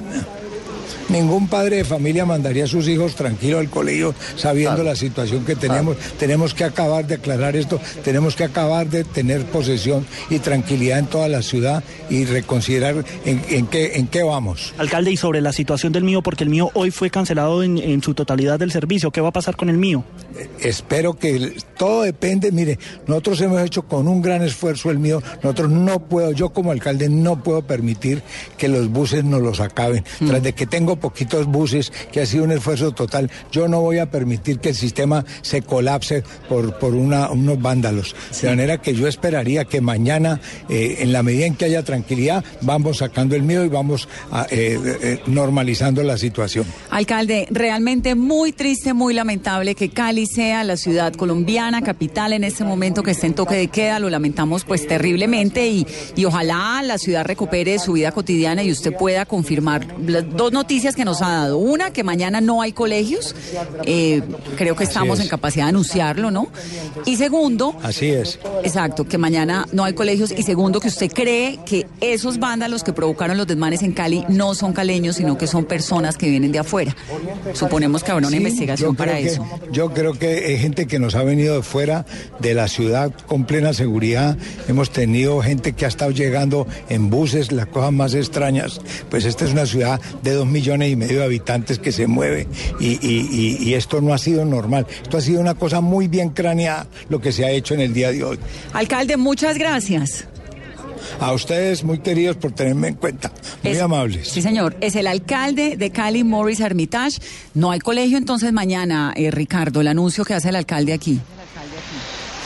Ningún 1.12 1.48
padre 1.48 1.77
de 1.77 1.84
familia 1.84 2.25
mandaría 2.25 2.63
a 2.63 2.68
sus 2.68 2.88
hijos 2.88 3.15
tranquilos 3.15 3.60
al 3.60 3.70
colegio 3.70 4.15
sabiendo 4.36 4.75
Claro. 4.75 4.89
la 4.89 4.96
situación 4.96 5.44
que 5.46 5.56
tenemos. 5.56 5.98
Tenemos 6.20 6.53
que 6.53 6.63
acabar 6.63 7.06
de 7.08 7.15
aclarar 7.15 7.56
esto, 7.56 7.80
tenemos 8.03 8.36
que 8.36 8.44
acabar 8.46 8.88
de 8.89 9.03
tener 9.03 9.44
posesión 9.46 10.06
y 10.30 10.39
tranquilidad 10.39 11.00
en 11.00 11.08
toda 11.08 11.27
la 11.27 11.41
ciudad 11.41 11.84
y 12.10 12.25
reconsiderar 12.25 13.03
en, 13.25 13.41
en 13.50 13.68
qué, 13.68 13.94
en 13.96 14.08
qué 14.08 14.24
vamos. 14.24 14.74
Alcalde, 14.77 15.12
y 15.12 15.18
sobre 15.18 15.41
la 15.41 15.51
situación 15.53 15.91
del 15.94 16.03
mío, 16.03 16.22
porque 16.22 16.44
el 16.44 16.50
mío 16.50 16.70
hoy 16.74 16.91
fue 16.91 17.10
cancelado 17.10 17.63
en, 17.63 17.77
en 17.77 18.01
su 18.01 18.13
totalidad 18.13 18.60
del 18.60 18.72
servicio, 18.72 19.12
¿qué 19.12 19.22
va 19.22 19.30
a 19.30 19.34
pasar 19.34 19.56
con 19.56 19.70
el 19.70 19.77
mío? 19.77 20.03
Espero 20.60 21.13
que 21.18 21.36
el- 21.36 21.63
todo 21.77 22.03
depende, 22.03 22.51
mire, 22.51 22.77
nosotros 23.08 23.41
hemos 23.41 23.62
hecho 23.62 23.84
con 23.84 24.08
un 24.08 24.22
gran 24.22 24.41
esfuerzo 24.44 24.91
el 24.91 25.00
mío, 25.00 25.22
nosotros 25.44 25.70
no 25.70 26.00
puedo, 26.00 26.32
yo 26.32 26.50
como 26.50 26.72
alcalde 26.72 27.10
no 27.10 27.44
puedo 27.44 27.62
permitir 27.63 28.22
que 28.58 28.68
los 28.68 28.88
buses 28.89 29.24
nos 29.24 29.41
los 29.41 29.60
acaben. 29.60 30.03
Tras 30.25 30.41
de 30.44 30.53
que 30.53 30.65
tengo 30.68 30.96
poquitos 31.01 31.48
buses, 31.48 31.91
que 32.12 32.22
ha 32.22 32.25
sido 32.25 32.46
un 32.46 32.51
esfuerzo 32.51 32.91
total, 32.91 33.29
yo 33.51 33.67
no 33.67 33.81
voy 33.81 33.98
a 33.98 34.10
permitir 34.10 34.60
que 34.60 34.70
el 34.70 34.75
sistema 34.75 35.25
se 35.41 35.62
colapse 35.62 36.24
por, 36.48 36.77
por 36.79 36.93
una, 36.93 37.29
unos 37.31 37.62
vándalos. 37.62 38.15
De 38.41 38.50
manera 38.50 38.77
que 38.77 38.93
yo 38.93 39.08
esperaría 39.08 39.65
que 39.65 39.81
mañana, 39.81 40.39
eh, 40.70 40.98
en 41.00 41.12
la 41.12 41.24
medida 41.24 41.46
en 41.46 41.55
que 41.55 41.65
haya 41.65 41.84
tranquilidad, 41.84 42.46
vamos 42.62 43.00
sacando 43.00 43.36
el 43.36 43.43
mío 43.43 43.65
y 43.65 43.67
vamos 43.70 44.08
a, 44.31 44.46
eh, 44.50 44.79
eh, 45.01 45.20
normalizando 45.25 46.03
la 46.03 46.17
situación. 46.17 46.65
Alcalde, 46.89 47.48
realmente 47.50 48.15
muy 48.15 48.51
triste, 48.51 48.93
muy 48.93 49.13
lamentable 49.13 49.75
que 49.75 49.89
Cali 49.89 50.27
sea 50.27 50.63
la 50.63 50.77
ciudad 50.77 51.13
colombiana, 51.13 51.81
capital 51.81 52.34
en 52.34 52.43
este 52.43 52.63
momento 52.63 53.03
que 53.03 53.12
esté 53.12 53.27
en 53.27 53.34
toque 53.34 53.55
de 53.55 53.67
queda, 53.67 54.00
lo 54.00 54.10
lamentamos 54.10 54.63
pues 54.63 54.88
terriblemente 54.88 55.67
y, 55.67 55.88
y 56.15 56.25
ojalá 56.25 56.81
la 56.84 56.98
ciudad 56.98 57.25
recupere 57.25 57.79
su 57.79 57.93
vida 57.93 58.12
cotidiana 58.12 58.63
y 58.63 58.72
usted 58.72 58.93
pueda 58.93 59.25
confirmar 59.25 59.88
las 60.05 60.29
dos 60.36 60.51
noticias 60.51 60.90
que 60.95 61.05
nos 61.05 61.21
ha 61.21 61.29
dado. 61.29 61.57
Una, 61.57 61.91
que 61.91 62.03
mañana 62.03 62.41
no 62.41 62.62
hay 62.62 62.71
colegios, 62.74 63.36
eh, 63.86 64.21
creo 64.57 64.75
que 64.75 64.83
estamos 64.83 65.19
es. 65.19 65.25
en 65.25 65.29
capacidad 65.29 65.65
de 65.65 65.69
anunciarlo, 65.69 66.31
¿no? 66.31 66.48
Y 67.05 67.15
segundo, 67.17 67.75
Así 67.83 68.10
es. 68.10 68.39
Exacto, 68.63 69.05
que 69.07 69.17
mañana 69.17 69.65
no 69.71 69.83
hay 69.83 69.93
colegios 69.93 70.31
y 70.31 70.43
segundo 70.43 70.79
que 70.79 70.88
usted 70.89 71.12
cree 71.12 71.60
que 71.65 71.86
esos 72.01 72.39
vándalos 72.39 72.83
que 72.83 72.93
provocaron 72.93 73.38
los 73.38 73.48
desmanes 73.48 73.81
en 73.83 73.91
Cali 73.93 74.24
no 74.29 74.53
son 74.55 74.74
caleños, 74.74 75.15
sino 75.17 75.38
que 75.38 75.48
son 75.48 75.65
personas 75.65 76.17
que 76.17 76.29
vienen 76.29 76.51
de 76.51 76.60
afuera. 76.60 76.95
Suponemos 77.53 78.03
que 78.03 78.12
habrá 78.12 78.27
una 78.27 78.38
Sí, 78.38 78.38
investigación 78.38 78.95
para 78.95 79.17
que- 79.17 79.27
eso. 79.27 79.45
Yo 79.71 79.93
creo 79.93 80.13
que 80.13 80.45
hay 80.45 80.57
gente 80.57 80.88
que 80.88 81.00
nos 81.00 81.15
ha 81.15 81.24
venido 81.24 81.55
de 81.55 81.63
fuera 81.63 82.05
de 82.39 82.53
la 82.53 82.67
ciudad 82.67 83.12
con 83.27 83.45
plena 83.45 83.74
seguridad. 83.74 84.38
Hemos 84.67 84.91
tenido 84.91 85.41
gente 85.41 85.74
que 85.74 85.86
ha 85.86 85.88
estado 85.88 86.12
llegando 86.12 86.67
en 86.89 87.10
buses, 87.10 87.51
las 87.51 87.67
cosas 87.67 87.91
más 87.91 88.13
extrañas. 88.13 88.81
Pues 89.10 89.25
esta 89.25 89.45
es 89.45 89.51
una 89.51 89.65
ciudad 89.65 90.00
de 90.24 90.33
dos 90.33 90.48
millones 90.48 90.81
y 90.90 90.96
medio 90.96 91.20
de 91.20 91.26
habitantes 91.26 91.80
que 91.80 91.92
se 91.92 92.08
mueve 92.08 92.48
y, 92.80 92.88
y- 93.06 93.28
y- 93.32 93.58
y 93.70 93.74
esto 93.74 94.02
no 94.02 94.14
ha 94.14 94.18
sido 94.18 94.46
normal. 94.46 94.86
Esto 95.04 95.18
ha 95.18 95.22
sido 95.22 95.42
una 95.42 95.54
cosa 95.56 95.82
muy 95.82 96.08
bien 96.08 96.30
craneada 96.30 96.88
lo 97.10 97.20
que 97.22 97.32
se 97.32 97.46
ha 97.46 97.52
hecho 97.52 97.74
en 97.74 97.82
el 97.82 97.94
día 97.94 98.12
de 98.12 98.24
hoy. 98.24 98.40
Alcalde, 98.74 99.18
muchas 99.18 99.58
gracias. 99.58 100.26
A 101.20 101.34
ustedes, 101.34 101.84
muy 101.84 102.00
queridos, 102.00 102.38
por 102.38 102.52
tenerme 102.54 102.88
en 102.90 102.94
cuenta. 102.96 103.32
Muy 103.64 103.74
Es- 103.74 103.82
amables. 103.82 104.30
Sí, 104.30 104.42
señor. 104.42 104.76
Es 104.82 104.96
el 104.96 105.08
alcalde 105.08 105.76
de 105.76 105.90
Cali, 105.92 106.24
Morris 106.24 106.60
Hermitage. 106.60 107.20
No 107.54 107.72
hay 107.72 107.80
colegio 107.80 108.18
entonces 108.18 108.54
mañana, 108.54 109.14
eh, 109.16 109.30
Ricardo, 109.30 109.82
el 109.82 109.88
anuncio 109.88 110.24
que 110.24 110.34
hace 110.34 110.50
el 110.50 110.56
alcalde 110.56 110.94
aquí. 110.94 111.20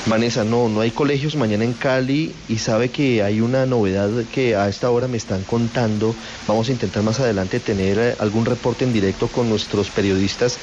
Vanessa, 0.07 0.43
no, 0.43 0.69
no 0.69 0.81
hay 0.81 0.91
colegios 0.91 1.35
mañana 1.35 1.63
en 1.63 1.74
Cali 1.74 2.31
y 2.47 2.59
sabe 2.59 2.89
que 2.89 3.24
hay 3.24 3.41
una 3.41 3.65
novedad 3.65 4.12
que 4.31 4.55
a 4.55 4.69
esta 4.69 4.91
hora 4.91 5.07
me 5.07 5.17
están 5.17 5.41
contando. 5.41 6.13
Vamos 6.47 6.69
a 6.69 6.74
intentar 6.74 7.01
más 7.01 7.19
adelante 7.19 7.59
tener 7.59 7.97
eh, 7.97 8.15
algún 8.19 8.45
reporte 8.45 8.85
en 8.85 8.93
directo 8.93 9.27
con 9.27 9.50
nuestros 9.50 9.89
periodistas 9.89 10.59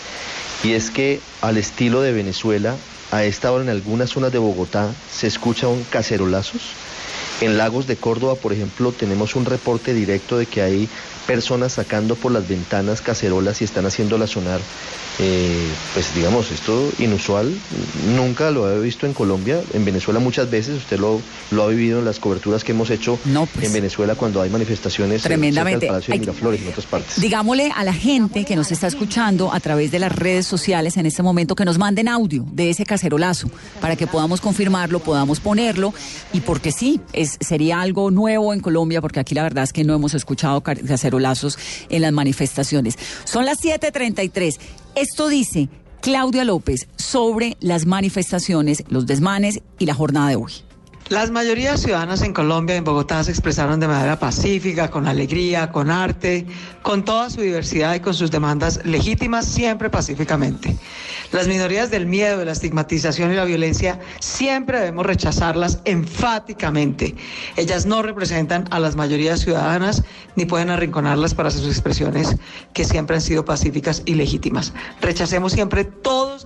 y 0.62 0.75
es 0.75 0.92
que 0.92 1.18
al 1.40 1.58
estilo 1.58 2.02
de 2.02 2.12
Venezuela, 2.12 2.76
a 3.11 3.25
esta 3.25 3.50
hora 3.50 3.64
en 3.64 3.70
algunas 3.70 4.11
zonas 4.11 4.30
de 4.30 4.38
Bogotá 4.38 4.94
se 5.12 5.26
escucha 5.26 5.66
un 5.66 5.82
cacerolazos. 5.90 6.62
En 7.40 7.58
Lagos 7.58 7.88
de 7.88 7.96
Córdoba, 7.96 8.37
por 8.37 8.52
ejemplo, 8.52 8.92
tenemos 8.92 9.34
un 9.34 9.44
reporte 9.44 9.92
directo 9.92 10.38
de 10.38 10.46
que 10.46 10.62
hay 10.62 10.88
personas 11.26 11.72
sacando 11.72 12.14
por 12.14 12.30
las 12.30 12.46
ventanas 12.46 13.00
cacerolas 13.00 13.61
y 13.61 13.64
están 13.64 13.87
haciéndolas 13.87 14.30
sonar. 14.30 14.61
Eh, 15.19 15.69
pues 15.92 16.14
digamos, 16.14 16.50
esto 16.50 16.90
inusual, 16.99 17.54
nunca 18.16 18.50
lo 18.50 18.64
había 18.66 18.78
visto 18.81 19.07
en 19.07 19.12
Colombia, 19.12 19.61
en 19.75 19.85
Venezuela 19.85 20.21
muchas 20.21 20.50
veces, 20.50 20.78
usted 20.78 20.99
lo, 20.99 21.21
lo 21.50 21.62
ha 21.64 21.69
vivido 21.69 21.99
en 21.99 22.07
las 22.07 22.19
coberturas 22.19 22.64
que 22.64 22.73
hemos 22.73 22.88
hecho 22.90 23.19
No, 23.26 23.45
pues. 23.47 23.66
en 23.66 23.73
Venezuela 23.75 24.14
cuando 24.14 24.40
hay 24.40 24.49
manifestaciones 24.49 25.21
eh, 25.21 25.28
Tremendamente. 25.28 25.81
cerca 25.81 25.95
del 25.95 26.02
Palacio 26.02 26.14
de 26.14 26.21
Miraflores 26.21 26.61
y 26.61 26.64
en 26.64 26.71
otras 26.71 26.87
partes. 26.87 27.21
Digámosle 27.21 27.71
a 27.76 27.85
la 27.85 27.92
gente 27.92 28.45
que 28.47 28.57
nos 28.57 28.73
está 28.73 28.87
escuchando 28.87 29.52
a 29.52 29.61
través 29.61 29.90
de 29.90 29.99
las 29.99 30.12
redes 30.12 30.47
sociales 30.47 30.97
en 30.97 31.04
este 31.07 31.23
momento 31.23 31.54
que 31.54 31.66
nos 31.66 31.76
manden 31.78 32.09
audio 32.09 32.45
de 32.50 32.71
ese 32.71 32.85
cacerolazo 32.87 33.50
para 33.83 33.97
que 33.97 34.07
podamos 34.07 34.40
confirmarlo, 34.40 35.00
podamos 35.00 35.40
ponerlo 35.40 35.92
y 36.33 36.40
porque 36.40 36.73
sí, 36.73 37.00
es, 37.12 37.37
sería 37.40 37.81
algo 37.83 38.11
nuevo 38.11 38.54
en 38.54 38.61
Colombia 38.61 39.00
porque 39.02 39.21
aquí 39.21 39.35
la 39.35 39.42
verdad 39.42 39.64
es 39.64 39.73
que 39.75 39.85
no 39.85 39.95
hemos 39.95 40.14
escuchado 40.14 40.62
ca- 40.62 40.75
cacerolazos 40.75 41.59
en 41.90 42.00
las 42.02 42.12
manifestaciones. 42.12 42.97
Son 43.25 43.45
las 43.45 43.61
7.33. 43.62 44.57
Esto 44.94 45.28
dice 45.28 45.70
Claudia 46.02 46.44
López 46.44 46.87
sobre 46.96 47.56
las 47.61 47.87
manifestaciones, 47.87 48.84
los 48.90 49.06
desmanes 49.06 49.62
y 49.78 49.87
la 49.87 49.94
jornada 49.94 50.28
de 50.28 50.37
hoy. 50.37 50.52
Las 51.09 51.30
mayorías 51.30 51.80
ciudadanas 51.80 52.23
en 52.23 52.32
Colombia, 52.32 52.76
en 52.76 52.85
Bogotá, 52.85 53.23
se 53.23 53.32
expresaron 53.32 53.80
de 53.80 53.88
manera 53.88 54.18
pacífica, 54.18 54.90
con 54.90 55.06
alegría, 55.06 55.71
con 55.71 55.90
arte, 55.90 56.47
con 56.80 57.04
toda 57.04 57.28
su 57.28 57.42
diversidad 57.42 57.94
y 57.94 58.00
con 58.00 58.14
sus 58.14 58.30
demandas 58.30 58.80
legítimas, 58.85 59.44
siempre 59.47 59.90
pacíficamente. 59.90 60.76
Las 61.32 61.49
minorías 61.49 61.90
del 61.90 62.06
miedo, 62.06 62.38
de 62.38 62.44
la 62.44 62.52
estigmatización 62.52 63.32
y 63.32 63.37
la 63.37 63.44
violencia, 63.44 64.00
siempre 64.21 64.78
debemos 64.78 65.04
rechazarlas 65.04 65.80
enfáticamente. 65.85 67.14
Ellas 67.56 67.85
no 67.85 68.02
representan 68.02 68.64
a 68.71 68.78
las 68.78 68.97
mayorías 68.97 69.40
ciudadanas 69.40 70.02
ni 70.37 70.47
pueden 70.47 70.71
arrinconarlas 70.71 71.35
para 71.35 71.50
sus 71.50 71.66
expresiones 71.66 72.37
que 72.73 72.85
siempre 72.85 73.16
han 73.16 73.23
sido 73.23 73.44
pacíficas 73.44 74.02
y 74.06 74.14
legítimas. 74.14 74.73
Rechacemos 75.00 75.52
siempre 75.52 75.85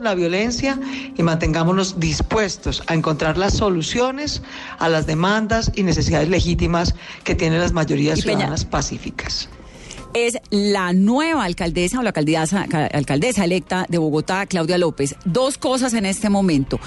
la 0.01 0.15
violencia 0.15 0.79
y 1.17 1.23
mantengámonos 1.23 1.99
dispuestos 2.01 2.83
a 2.87 2.95
encontrar 2.95 3.37
las 3.39 3.55
soluciones 3.55 4.43
a 4.79 4.89
las 4.89 5.07
demandas 5.07 5.73
y 5.75 5.83
necesidades 5.83 6.29
legítimas 6.29 6.95
que 7.25 7.35
tienen 7.35 7.61
las 7.61 7.73
mayorías 7.73 8.21
ciudadanas 8.21 8.65
pacíficas. 8.65 9.49
es 10.15 10.39
la 10.51 10.93
nueva 10.95 11.45
alcaldesa 11.45 11.99
o 12.01 12.03
la 12.03 12.09
alcaldesa, 12.11 12.67
ca- 12.69 12.87
alcaldesa 12.87 13.45
electa 13.45 13.85
de 13.89 13.99
Bogotá, 13.99 14.47
Claudia 14.47 14.79
López. 14.79 15.15
Dos 15.27 15.59
cosas 15.59 15.93
en 15.93 16.07
este 16.07 16.31
momento. 16.31 16.81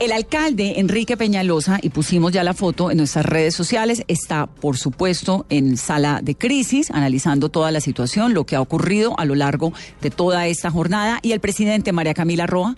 El 0.00 0.12
alcalde 0.12 0.80
Enrique 0.80 1.18
Peñalosa, 1.18 1.78
y 1.82 1.90
pusimos 1.90 2.32
ya 2.32 2.42
la 2.42 2.54
foto 2.54 2.90
en 2.90 2.96
nuestras 2.96 3.26
redes 3.26 3.54
sociales, 3.54 4.02
está, 4.08 4.46
por 4.46 4.78
supuesto, 4.78 5.44
en 5.50 5.76
sala 5.76 6.20
de 6.22 6.34
crisis, 6.34 6.90
analizando 6.90 7.50
toda 7.50 7.70
la 7.70 7.82
situación, 7.82 8.32
lo 8.32 8.46
que 8.46 8.56
ha 8.56 8.62
ocurrido 8.62 9.14
a 9.20 9.26
lo 9.26 9.34
largo 9.34 9.74
de 10.00 10.08
toda 10.10 10.46
esta 10.46 10.70
jornada. 10.70 11.18
Y 11.20 11.32
el 11.32 11.40
presidente 11.40 11.92
María 11.92 12.14
Camila 12.14 12.46
Roa. 12.46 12.76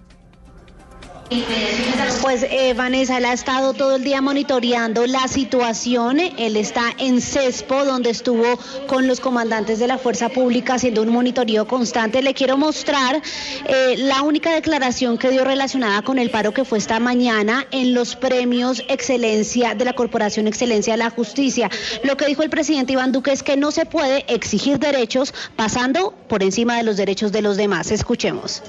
Pues 2.23 2.47
eh, 2.49 2.73
Vanessa, 2.75 3.19
él 3.19 3.25
ha 3.25 3.33
estado 3.33 3.75
todo 3.75 3.97
el 3.97 4.05
día 4.05 4.23
monitoreando 4.23 5.07
la 5.07 5.29
situación. 5.29 6.21
Él 6.21 6.57
está 6.57 6.85
en 6.99 7.21
CESPO, 7.21 7.85
donde 7.85 8.11
estuvo 8.11 8.59
con 8.87 9.07
los 9.07 9.21
comandantes 9.21 9.79
de 9.79 9.87
la 9.87 9.99
Fuerza 9.99 10.29
Pública 10.29 10.75
haciendo 10.75 11.03
un 11.03 11.09
monitoreo 11.09 11.67
constante. 11.67 12.23
Le 12.23 12.33
quiero 12.33 12.57
mostrar 12.57 13.21
eh, 13.67 13.97
la 13.99 14.23
única 14.23 14.55
declaración 14.55 15.19
que 15.19 15.31
dio 15.31 15.45
relacionada 15.45 16.03
con 16.03 16.19
el 16.19 16.31
paro 16.31 16.55
que 16.55 16.65
fue 16.65 16.79
esta 16.79 17.01
mañana 17.01 17.67
en 17.71 17.93
los 17.93 18.17
premios 18.17 18.83
Excelencia 18.89 19.75
de 19.75 19.85
la 19.85 19.93
Corporación 19.93 20.47
Excelencia 20.47 20.95
de 20.95 20.99
la 20.99 21.11
Justicia. 21.11 21.69
Lo 22.05 22.17
que 22.17 22.27
dijo 22.27 22.43
el 22.43 22.51
presidente 22.51 22.95
Iván 22.95 23.13
Duque 23.13 23.33
es 23.33 23.43
que 23.43 23.57
no 23.57 23.73
se 23.73 23.85
puede 23.85 24.25
exigir 24.33 24.79
derechos 24.79 25.35
pasando 25.57 26.15
por 26.29 26.43
encima 26.43 26.77
de 26.77 26.85
los 26.85 26.97
derechos 26.97 27.33
de 27.33 27.43
los 27.43 27.57
demás. 27.57 27.91
Escuchemos. 27.91 28.63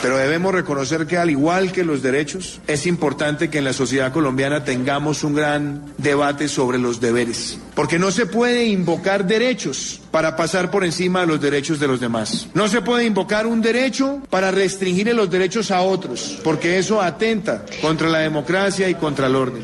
Pero 0.00 0.16
debemos 0.16 0.54
reconocer 0.54 1.06
que 1.06 1.16
al 1.16 1.30
igual 1.30 1.72
que 1.72 1.82
los 1.82 2.02
derechos, 2.02 2.60
es 2.66 2.86
importante 2.86 3.50
que 3.50 3.58
en 3.58 3.64
la 3.64 3.72
sociedad 3.72 4.12
colombiana 4.12 4.64
tengamos 4.64 5.24
un 5.24 5.34
gran 5.34 5.92
debate 5.98 6.48
sobre 6.48 6.78
los 6.78 7.00
deberes. 7.00 7.58
Porque 7.74 7.98
no 7.98 8.10
se 8.10 8.26
puede 8.26 8.66
invocar 8.66 9.26
derechos 9.26 10.00
para 10.10 10.36
pasar 10.36 10.70
por 10.70 10.84
encima 10.84 11.22
de 11.22 11.26
los 11.26 11.40
derechos 11.40 11.80
de 11.80 11.88
los 11.88 11.98
demás. 12.00 12.48
No 12.54 12.68
se 12.68 12.80
puede 12.80 13.04
invocar 13.04 13.46
un 13.46 13.60
derecho 13.60 14.20
para 14.30 14.50
restringir 14.50 15.08
los 15.14 15.30
derechos 15.30 15.70
a 15.70 15.80
otros, 15.80 16.38
porque 16.44 16.78
eso 16.78 17.00
atenta 17.00 17.64
contra 17.80 18.08
la 18.08 18.18
democracia 18.18 18.88
y 18.88 18.94
contra 18.94 19.26
el 19.26 19.36
orden. 19.36 19.62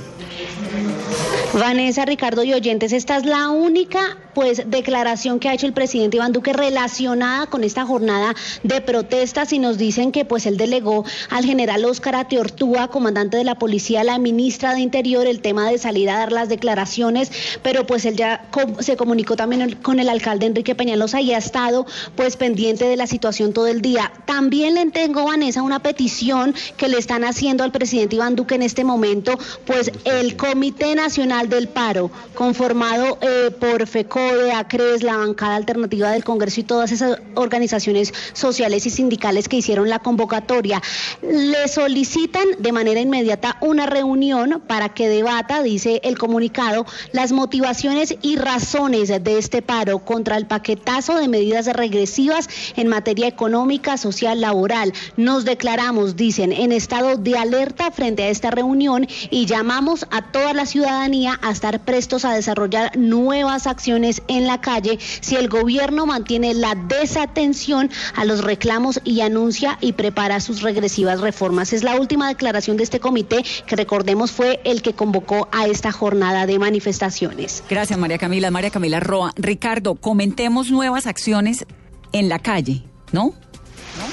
Vanessa, 1.54 2.04
Ricardo 2.04 2.42
y 2.42 2.52
oyentes, 2.52 2.92
esta 2.92 3.16
es 3.16 3.24
la 3.24 3.50
única 3.50 4.18
pues 4.34 4.68
declaración 4.68 5.38
que 5.38 5.48
ha 5.48 5.54
hecho 5.54 5.66
el 5.66 5.72
presidente 5.72 6.16
Iván 6.16 6.32
Duque 6.32 6.52
relacionada 6.52 7.46
con 7.46 7.62
esta 7.62 7.86
jornada 7.86 8.34
de 8.64 8.80
protestas 8.80 9.52
y 9.52 9.60
nos 9.60 9.78
dicen 9.78 10.10
que 10.10 10.24
pues 10.24 10.46
él 10.46 10.56
delegó 10.56 11.04
al 11.30 11.44
general 11.44 11.84
Óscar 11.84 12.16
Ateortúa, 12.16 12.88
comandante 12.88 13.36
de 13.36 13.44
la 13.44 13.54
policía, 13.54 14.00
a 14.00 14.04
la 14.04 14.18
ministra 14.18 14.74
de 14.74 14.80
Interior, 14.80 15.28
el 15.28 15.40
tema 15.40 15.70
de 15.70 15.78
salir 15.78 16.10
a 16.10 16.18
dar 16.18 16.32
las 16.32 16.48
declaraciones, 16.48 17.30
pero 17.62 17.86
pues 17.86 18.04
él 18.04 18.16
ya 18.16 18.48
se 18.80 18.96
comunicó 18.96 19.36
también 19.36 19.76
con 19.76 20.00
el 20.00 20.08
alcalde 20.08 20.46
Enrique 20.46 20.74
Peñalosa 20.74 21.20
y 21.20 21.32
ha 21.32 21.38
estado 21.38 21.86
pues 22.16 22.36
pendiente 22.36 22.86
de 22.86 22.96
la 22.96 23.06
situación 23.06 23.52
todo 23.52 23.68
el 23.68 23.80
día. 23.80 24.10
También 24.26 24.74
le 24.74 24.84
tengo, 24.90 25.24
Vanessa, 25.24 25.62
una 25.62 25.78
petición 25.78 26.52
que 26.76 26.88
le 26.88 26.98
están 26.98 27.22
haciendo 27.22 27.62
al 27.62 27.70
presidente 27.70 28.16
Iván 28.16 28.34
Duque 28.34 28.56
en 28.56 28.62
este 28.62 28.82
momento, 28.82 29.38
pues 29.64 29.92
el 30.04 30.36
Comité 30.36 30.96
Nacional 30.96 31.43
del 31.48 31.68
Paro, 31.68 32.10
conformado 32.34 33.18
eh, 33.20 33.50
por 33.50 33.86
FECO, 33.86 34.20
de 34.20 34.52
ACRES, 34.52 35.02
la 35.02 35.16
bancada 35.16 35.56
alternativa 35.56 36.10
del 36.10 36.24
Congreso 36.24 36.60
y 36.60 36.64
todas 36.64 36.92
esas 36.92 37.18
organizaciones 37.34 38.12
sociales 38.32 38.86
y 38.86 38.90
sindicales 38.90 39.48
que 39.48 39.56
hicieron 39.56 39.88
la 39.88 39.98
convocatoria, 39.98 40.82
le 41.22 41.68
solicitan 41.68 42.44
de 42.58 42.72
manera 42.72 43.00
inmediata 43.00 43.56
una 43.60 43.86
reunión 43.86 44.62
para 44.66 44.90
que 44.90 45.08
debata, 45.08 45.62
dice 45.62 46.00
el 46.04 46.18
comunicado, 46.18 46.86
las 47.12 47.32
motivaciones 47.32 48.16
y 48.22 48.36
razones 48.36 49.08
de 49.08 49.38
este 49.38 49.62
paro 49.62 50.00
contra 50.00 50.36
el 50.36 50.46
paquetazo 50.46 51.16
de 51.16 51.28
medidas 51.28 51.66
regresivas 51.66 52.48
en 52.76 52.88
materia 52.88 53.26
económica, 53.26 53.96
social, 53.96 54.40
laboral. 54.40 54.92
Nos 55.16 55.44
declaramos, 55.44 56.16
dicen, 56.16 56.52
en 56.52 56.72
estado 56.72 57.16
de 57.16 57.36
alerta 57.36 57.90
frente 57.90 58.24
a 58.24 58.28
esta 58.28 58.50
reunión 58.50 59.06
y 59.30 59.46
llamamos 59.46 60.06
a 60.10 60.30
toda 60.30 60.52
la 60.52 60.66
ciudadanía 60.66 61.33
a 61.42 61.50
estar 61.50 61.80
prestos 61.80 62.24
a 62.24 62.32
desarrollar 62.32 62.96
nuevas 62.96 63.66
acciones 63.66 64.22
en 64.28 64.46
la 64.46 64.60
calle 64.60 64.98
si 65.20 65.36
el 65.36 65.48
gobierno 65.48 66.06
mantiene 66.06 66.54
la 66.54 66.74
desatención 66.74 67.90
a 68.14 68.24
los 68.24 68.42
reclamos 68.42 69.00
y 69.04 69.20
anuncia 69.20 69.78
y 69.80 69.92
prepara 69.92 70.40
sus 70.40 70.62
regresivas 70.62 71.20
reformas. 71.20 71.72
Es 71.72 71.82
la 71.82 71.96
última 71.96 72.28
declaración 72.28 72.76
de 72.76 72.84
este 72.84 73.00
comité 73.00 73.44
que 73.66 73.76
recordemos 73.76 74.32
fue 74.32 74.60
el 74.64 74.82
que 74.82 74.94
convocó 74.94 75.48
a 75.52 75.66
esta 75.66 75.92
jornada 75.92 76.46
de 76.46 76.58
manifestaciones. 76.58 77.62
Gracias 77.68 77.98
María 77.98 78.18
Camila. 78.18 78.50
María 78.50 78.70
Camila 78.70 79.00
Roa. 79.00 79.32
Ricardo, 79.36 79.94
comentemos 79.94 80.70
nuevas 80.70 81.06
acciones 81.06 81.66
en 82.12 82.28
la 82.28 82.38
calle, 82.38 82.84
¿no? 83.12 83.34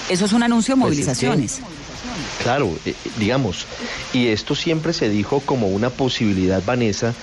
Eso 0.09 0.25
es 0.25 0.33
un 0.33 0.43
anuncio 0.43 0.75
de 0.75 0.81
pues 0.81 0.89
movilizaciones. 0.91 1.61
Claro, 2.41 2.77
eh, 2.85 2.93
digamos, 3.17 3.67
y 4.13 4.27
esto 4.27 4.55
siempre 4.55 4.93
se 4.93 5.09
dijo 5.09 5.41
como 5.41 5.67
una 5.67 5.89
posibilidad, 5.89 6.61
Vanessa, 6.65 7.13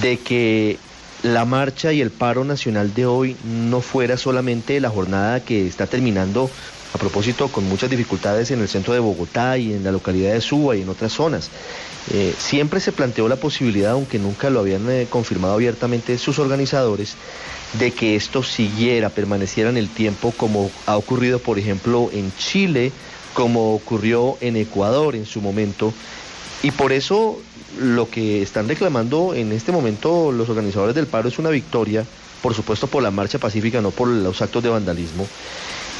de 0.00 0.18
que 0.18 0.78
la 1.22 1.44
marcha 1.44 1.92
y 1.92 2.00
el 2.00 2.10
paro 2.10 2.44
nacional 2.44 2.94
de 2.94 3.06
hoy 3.06 3.36
no 3.44 3.80
fuera 3.80 4.16
solamente 4.16 4.80
la 4.80 4.90
jornada 4.90 5.44
que 5.44 5.66
está 5.66 5.86
terminando 5.86 6.50
a 6.94 6.98
propósito 6.98 7.48
con 7.48 7.64
muchas 7.64 7.88
dificultades 7.88 8.50
en 8.50 8.60
el 8.60 8.68
centro 8.68 8.92
de 8.92 9.00
Bogotá 9.00 9.56
y 9.56 9.72
en 9.72 9.84
la 9.84 9.92
localidad 9.92 10.32
de 10.32 10.40
Suba 10.40 10.76
y 10.76 10.82
en 10.82 10.88
otras 10.88 11.12
zonas. 11.12 11.50
Eh, 12.12 12.34
siempre 12.36 12.80
se 12.80 12.92
planteó 12.92 13.28
la 13.28 13.36
posibilidad, 13.36 13.92
aunque 13.92 14.18
nunca 14.18 14.50
lo 14.50 14.60
habían 14.60 14.90
eh, 14.90 15.06
confirmado 15.08 15.54
abiertamente 15.54 16.18
sus 16.18 16.38
organizadores, 16.38 17.16
de 17.78 17.92
que 17.92 18.16
esto 18.16 18.42
siguiera, 18.42 19.08
permaneciera 19.08 19.70
en 19.70 19.78
el 19.78 19.88
tiempo 19.88 20.32
como 20.32 20.70
ha 20.86 20.96
ocurrido, 20.96 21.38
por 21.38 21.58
ejemplo, 21.58 22.10
en 22.12 22.34
Chile, 22.36 22.92
como 23.34 23.74
ocurrió 23.74 24.36
en 24.40 24.56
Ecuador 24.56 25.14
en 25.14 25.26
su 25.26 25.40
momento. 25.40 25.92
Y 26.62 26.70
por 26.70 26.92
eso 26.92 27.40
lo 27.80 28.08
que 28.08 28.42
están 28.42 28.68
reclamando 28.68 29.34
en 29.34 29.52
este 29.52 29.72
momento 29.72 30.30
los 30.32 30.48
organizadores 30.48 30.94
del 30.94 31.06
paro 31.06 31.28
es 31.28 31.38
una 31.38 31.50
victoria, 31.50 32.04
por 32.42 32.54
supuesto 32.54 32.86
por 32.86 33.02
la 33.02 33.10
marcha 33.10 33.38
pacífica, 33.38 33.80
no 33.80 33.90
por 33.90 34.08
los 34.08 34.42
actos 34.42 34.62
de 34.62 34.68
vandalismo. 34.68 35.26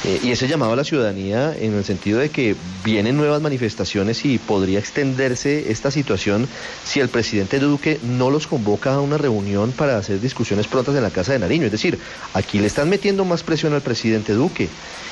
Eh, 0.05 0.19
y 0.21 0.31
ese 0.31 0.49
llamado 0.49 0.73
a 0.73 0.75
la 0.75 0.83
ciudadanía 0.83 1.55
en 1.57 1.73
el 1.75 1.85
sentido 1.85 2.19
de 2.19 2.29
que 2.29 2.57
vienen 2.83 3.15
nuevas 3.15 3.41
manifestaciones 3.41 4.25
y 4.25 4.37
podría 4.37 4.77
extenderse 4.77 5.71
esta 5.71 5.91
situación 5.91 6.49
si 6.83 6.99
el 6.99 7.07
presidente 7.07 7.57
Duque 7.59 7.99
no 8.03 8.29
los 8.29 8.47
convoca 8.47 8.95
a 8.95 8.99
una 8.99 9.17
reunión 9.17 9.71
para 9.71 9.97
hacer 9.97 10.19
discusiones 10.19 10.67
prontas 10.67 10.95
en 10.95 11.03
la 11.03 11.09
Casa 11.09 11.31
de 11.31 11.39
Nariño. 11.39 11.67
Es 11.67 11.71
decir, 11.71 11.99
aquí 12.33 12.59
le 12.59 12.67
están 12.67 12.89
metiendo 12.89 13.23
más 13.23 13.43
presión 13.43 13.73
al 13.73 13.81
presidente 13.81 14.33
Duque 14.33 14.67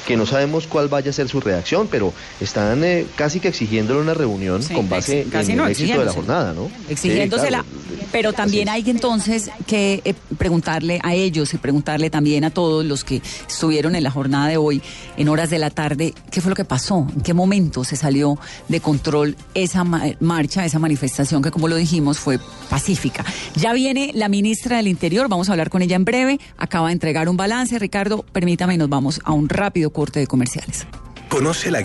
que 0.07 0.17
no 0.17 0.25
sabemos 0.25 0.67
cuál 0.67 0.87
vaya 0.87 1.11
a 1.11 1.13
ser 1.13 1.29
su 1.29 1.39
reacción, 1.39 1.87
pero 1.89 2.13
están 2.39 2.83
eh, 2.83 3.05
casi 3.15 3.39
que 3.39 3.49
exigiéndole 3.49 4.01
una 4.01 4.13
reunión 4.13 4.63
con 4.73 4.89
base 4.89 5.21
en 5.31 5.59
el 5.59 5.69
éxito 5.69 5.99
de 5.99 6.05
la 6.05 6.13
jornada, 6.13 6.53
¿no? 6.53 6.69
Exigiéndosela. 6.89 7.63
pero 8.11 8.33
también 8.33 8.69
hay 8.69 8.83
entonces 8.87 9.51
que 9.67 10.01
eh, 10.03 10.13
preguntarle 10.37 10.99
a 11.03 11.13
ellos 11.13 11.53
y 11.53 11.57
preguntarle 11.57 12.09
también 12.09 12.43
a 12.43 12.49
todos 12.49 12.85
los 12.85 13.03
que 13.03 13.21
estuvieron 13.47 13.95
en 13.95 14.03
la 14.03 14.11
jornada 14.11 14.47
de 14.47 14.57
hoy, 14.57 14.81
en 15.17 15.29
horas 15.29 15.49
de 15.49 15.59
la 15.59 15.69
tarde, 15.69 16.13
qué 16.31 16.41
fue 16.41 16.49
lo 16.49 16.55
que 16.55 16.65
pasó, 16.65 17.07
en 17.15 17.21
qué 17.21 17.33
momento 17.33 17.83
se 17.83 17.95
salió 17.95 18.37
de 18.67 18.79
control 18.79 19.35
esa 19.53 19.83
marcha, 19.83 20.65
esa 20.65 20.79
manifestación 20.79 21.41
que, 21.41 21.51
como 21.51 21.67
lo 21.67 21.75
dijimos, 21.75 22.19
fue 22.19 22.39
pacífica. 22.69 23.23
Ya 23.55 23.73
viene 23.73 24.11
la 24.13 24.29
ministra 24.29 24.77
del 24.77 24.87
Interior, 24.87 25.27
vamos 25.29 25.49
a 25.49 25.53
hablar 25.53 25.69
con 25.69 25.81
ella 25.81 25.95
en 25.95 26.05
breve, 26.05 26.39
acaba 26.57 26.87
de 26.87 26.93
entregar 26.93 27.29
un 27.29 27.37
balance. 27.37 27.77
Ricardo, 27.79 28.23
permítame, 28.31 28.77
nos 28.77 28.89
vamos 28.89 29.21
a 29.23 29.31
un 29.31 29.49
rápido 29.49 29.90
corte 29.91 30.19
de 30.19 30.27
comerciales. 30.27 30.85
Conoce 31.29 31.71
la 31.71 31.83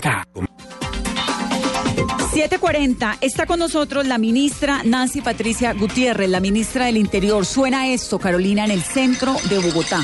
740. 2.36 3.16
Está 3.22 3.46
con 3.46 3.58
nosotros 3.58 4.06
la 4.06 4.18
ministra 4.18 4.82
Nancy 4.84 5.22
Patricia 5.22 5.72
Gutiérrez, 5.72 6.28
la 6.28 6.40
ministra 6.40 6.84
del 6.86 6.98
Interior. 6.98 7.46
Suena 7.46 7.88
esto, 7.88 8.18
Carolina, 8.18 8.64
en 8.64 8.72
el 8.72 8.82
centro 8.82 9.34
de 9.48 9.58
Bogotá. 9.58 10.02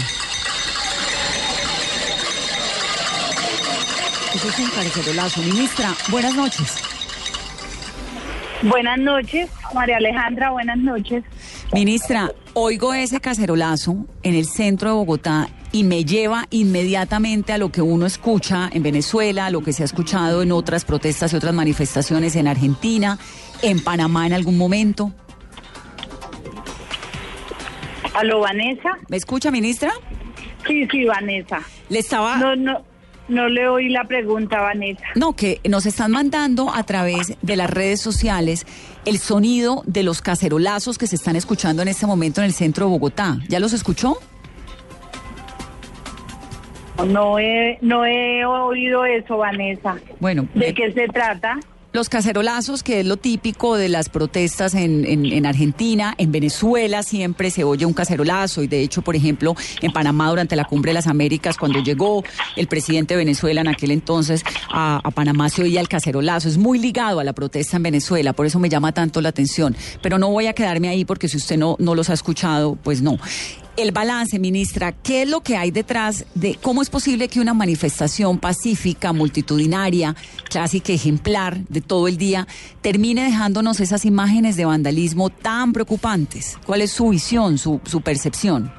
Eso 4.35 4.49
es 4.49 4.59
un 4.59 4.71
cacerolazo. 4.71 5.43
Ministra, 5.43 5.95
buenas 6.11 6.35
noches. 6.35 6.75
Buenas 8.63 8.99
noches, 8.99 9.51
María 9.75 9.97
Alejandra, 9.97 10.51
buenas 10.53 10.79
noches. 10.79 11.25
Ministra, 11.75 12.31
oigo 12.55 12.95
ese 12.95 13.21
cacerolazo 13.21 14.07
en 14.23 14.35
el 14.35 14.47
centro 14.47 14.89
de 14.91 14.95
Bogotá 14.95 15.49
y 15.73 15.85
me 15.85 16.05
lleva 16.05 16.47
inmediatamente 16.51 17.53
a 17.53 17.59
lo 17.59 17.73
que 17.73 17.83
uno 17.83 18.07
escucha 18.07 18.71
en 18.73 18.83
Venezuela, 18.83 19.47
a 19.47 19.51
lo 19.51 19.63
que 19.63 19.73
se 19.73 19.83
ha 19.83 19.87
escuchado 19.87 20.43
en 20.43 20.53
otras 20.53 20.85
protestas 20.85 21.33
y 21.33 21.37
otras 21.37 21.55
manifestaciones 21.55 22.37
en 22.37 22.47
Argentina, 22.47 23.19
en 23.63 23.83
Panamá 23.83 24.27
en 24.27 24.35
algún 24.35 24.59
momento. 24.59 25.13
¿Aló, 28.15 28.41
Vanessa? 28.41 28.91
¿Me 29.09 29.17
escucha, 29.17 29.51
ministra? 29.51 29.91
Sí, 30.67 30.87
sí, 30.91 31.05
Vanessa. 31.05 31.61
Le 31.89 31.99
estaba... 31.99 32.37
No, 32.37 32.55
no. 32.55 32.93
No 33.29 33.49
le 33.49 33.69
oí 33.69 33.89
la 33.89 34.05
pregunta, 34.05 34.61
Vanessa. 34.61 35.05
No, 35.15 35.35
que 35.35 35.61
nos 35.67 35.87
están 35.87 36.11
mandando 36.11 36.75
a 36.75 36.83
través 36.83 37.35
de 37.41 37.57
las 37.57 37.71
redes 37.71 38.01
sociales 38.01 38.67
el 39.05 39.19
sonido 39.19 39.83
de 39.87 40.03
los 40.03 40.21
cacerolazos 40.21 40.99
que 40.99 41.07
se 41.07 41.17
están 41.17 41.37
escuchando 41.37 41.83
en 41.83 41.89
este 41.89 42.05
momento 42.05 42.41
en 42.41 42.47
el 42.47 42.53
centro 42.53 42.87
de 42.87 42.91
Bogotá. 42.91 43.39
¿Ya 43.49 43.61
los 43.61 43.73
escuchó? 43.73 44.19
No 47.07 47.39
he, 47.39 47.79
no 47.81 48.05
he 48.05 48.45
oído 48.45 49.05
eso, 49.05 49.39
Vanessa. 49.39 49.97
Bueno. 50.21 50.47
¿De 50.55 50.75
qué 50.75 50.93
se 50.93 51.09
trata? 51.09 51.59
Los 51.95 52.09
cacerolazos, 52.09 52.83
que 52.83 53.01
es 53.01 53.07
lo 53.07 53.19
típico 53.19 53.77
de 53.77 53.91
las 53.91 54.09
protestas 54.09 54.75
en, 54.75 55.05
en, 55.05 55.27
en, 55.27 55.45
Argentina, 55.45 56.15
en 56.17 56.33
Venezuela 56.33 57.03
siempre 57.03 57.51
se 57.51 57.65
oye 57.65 57.85
un 57.85 57.93
cacerolazo 57.93 58.63
y 58.63 58.67
de 58.67 58.81
hecho, 58.81 59.03
por 59.03 59.15
ejemplo, 59.15 59.55
en 59.83 59.93
Panamá 59.93 60.31
durante 60.31 60.57
la 60.57 60.65
Cumbre 60.65 60.89
de 60.89 60.95
las 60.95 61.07
Américas, 61.07 61.59
cuando 61.59 61.81
llegó 61.81 62.25
el 62.57 62.67
presidente 62.67 63.13
de 63.13 63.19
Venezuela 63.19 63.61
en 63.61 63.69
aquel 63.69 63.91
entonces 63.91 64.43
a, 64.71 65.03
a 65.05 65.11
Panamá 65.11 65.51
se 65.51 65.65
oía 65.65 65.83
el 65.83 65.89
cacerolazo. 65.89 66.49
Es 66.49 66.57
muy 66.57 66.79
ligado 66.79 67.21
a 67.21 67.25
la 67.25 67.35
protesta 67.35 67.77
en 67.77 67.83
Venezuela, 67.83 68.33
por 68.33 68.47
eso 68.47 68.59
me 68.59 68.71
llama 68.71 68.93
tanto 68.93 69.21
la 69.21 69.29
atención. 69.29 69.77
Pero 70.01 70.17
no 70.17 70.31
voy 70.31 70.47
a 70.47 70.55
quedarme 70.55 70.89
ahí 70.89 71.05
porque 71.05 71.29
si 71.29 71.37
usted 71.37 71.59
no, 71.59 71.77
no 71.79 71.95
los 71.95 72.09
ha 72.09 72.15
escuchado, 72.15 72.77
pues 72.77 73.03
no 73.03 73.19
el 73.77 73.93
balance, 73.93 74.39
ministra, 74.39 74.93
¿qué 74.93 75.23
es 75.23 75.31
lo 75.31 75.41
que 75.41 75.57
hay 75.57 75.71
detrás 75.71 76.27
de 76.35 76.57
cómo 76.63 76.83
es 76.83 76.91
posible 76.91 77.29
que 77.29 77.41
una 77.41 77.55
manifestación 77.55 78.39
pacífica, 78.39 79.13
multitudinaria, 79.13 80.15
clásica, 80.49 80.93
ejemplar 80.93 81.57
de 81.69 81.81
todo 81.81 82.09
el 82.09 82.19
día, 82.19 82.47
termine 82.83 83.25
dejándonos 83.25 83.81
esas 83.81 84.05
imágenes 84.05 84.57
de 84.57 84.65
vandalismo 84.65 85.31
tan 85.31 85.73
preocupantes? 85.73 86.59
¿Cuál 86.67 86.83
es 86.83 86.93
su 86.93 87.09
visión, 87.09 87.59
su, 87.59 87.81
su 87.85 88.03
percepción? 88.03 88.73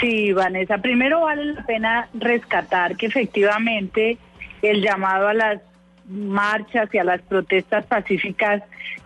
Sí, 0.00 0.32
Vanessa, 0.32 0.78
primero 0.78 1.22
vale 1.22 1.54
la 1.54 1.64
pena 1.64 2.08
rescatar 2.12 2.96
que 2.96 3.06
efectivamente 3.06 4.18
el 4.60 4.82
llamado 4.82 5.28
a 5.28 5.34
las 5.34 5.60
marchas 6.06 6.90
y 6.92 6.98
a 6.98 7.04
las 7.04 7.22
protestas 7.22 7.86
pacíficas 7.86 8.62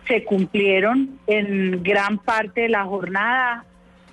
se 0.07 0.23
cumplieron 0.25 1.19
en 1.27 1.83
gran 1.83 2.17
parte 2.17 2.61
de 2.61 2.69
la 2.69 2.83
jornada 2.83 3.65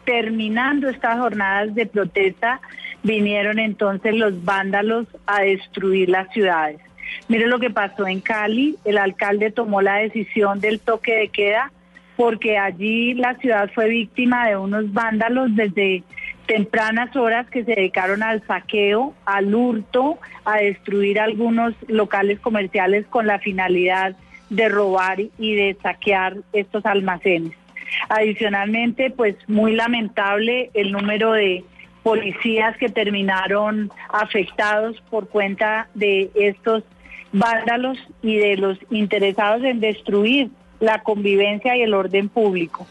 terminando 0.05 0.89
estas 0.89 1.19
jornadas 1.19 1.75
de 1.75 1.87
protesta, 1.87 2.61
vinieron 3.03 3.59
entonces 3.59 4.15
los 4.15 4.45
vándalos 4.45 5.07
a 5.27 5.43
destruir 5.43 6.09
las 6.09 6.33
ciudades. 6.33 6.81
Mire 7.29 7.47
lo 7.47 7.59
que 7.59 7.71
pasó 7.71 8.07
en 8.07 8.21
Cali, 8.21 8.77
el 8.85 8.99
alcalde 8.99 9.51
tomó 9.51 9.83
la 9.83 9.97
decisión 9.97 10.61
del 10.61 10.81
toque 10.81 11.15
de 11.15 11.29
queda 11.29 11.71
porque 12.17 12.59
allí 12.59 13.15
la 13.15 13.35
ciudad 13.37 13.71
fue 13.75 13.89
víctima 13.89 14.49
de 14.49 14.57
unos 14.57 14.93
vándalos 14.93 15.55
desde 15.55 16.05
tempranas 16.47 17.15
horas 17.17 17.49
que 17.51 17.65
se 17.65 17.75
dedicaron 17.75 18.23
al 18.23 18.47
saqueo, 18.47 19.15
al 19.25 19.55
hurto, 19.55 20.19
a 20.45 20.59
destruir 20.59 21.19
algunos 21.19 21.75
locales 21.89 22.39
comerciales 22.41 23.07
con 23.07 23.27
la 23.27 23.39
finalidad 23.39 24.15
de 24.51 24.69
robar 24.69 25.21
y 25.39 25.55
de 25.55 25.77
saquear 25.83 26.37
estos 26.53 26.85
almacenes. 26.87 27.53
Adicionalmente, 28.09 29.11
pues 29.11 29.37
muy 29.49 29.75
lamentable 29.75 30.71
el 30.75 30.93
número 30.93 31.33
de 31.33 31.65
policías 32.03 32.77
que 32.77 32.89
terminaron 32.89 33.91
afectados 34.11 35.01
por 35.11 35.29
cuenta 35.29 35.89
de 35.95 36.31
estos 36.35 36.85
vándalos 37.33 37.99
y 38.23 38.37
de 38.37 38.57
los 38.57 38.79
interesados 38.91 39.65
en 39.65 39.81
destruir 39.81 40.51
la 40.81 41.03
convivencia 41.03 41.77
y 41.77 41.83
el 41.83 41.95
orden 41.95 42.29
público. 42.29 42.87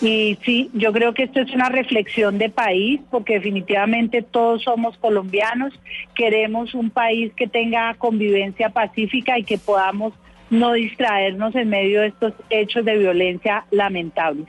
Y 0.00 0.38
sí, 0.44 0.70
yo 0.72 0.92
creo 0.92 1.14
que 1.14 1.24
esto 1.24 1.40
es 1.40 1.52
una 1.52 1.68
reflexión 1.68 2.38
de 2.38 2.48
país, 2.48 3.00
porque 3.10 3.34
definitivamente 3.34 4.22
todos 4.22 4.62
somos 4.62 4.96
colombianos, 4.98 5.78
queremos 6.14 6.74
un 6.74 6.90
país 6.90 7.32
que 7.34 7.46
tenga 7.46 7.94
convivencia 7.94 8.70
pacífica 8.70 9.38
y 9.38 9.44
que 9.44 9.58
podamos 9.58 10.14
no 10.50 10.72
distraernos 10.72 11.54
en 11.54 11.70
medio 11.70 12.00
de 12.00 12.08
estos 12.08 12.32
hechos 12.50 12.84
de 12.84 12.98
violencia 12.98 13.64
lamentables. 13.70 14.46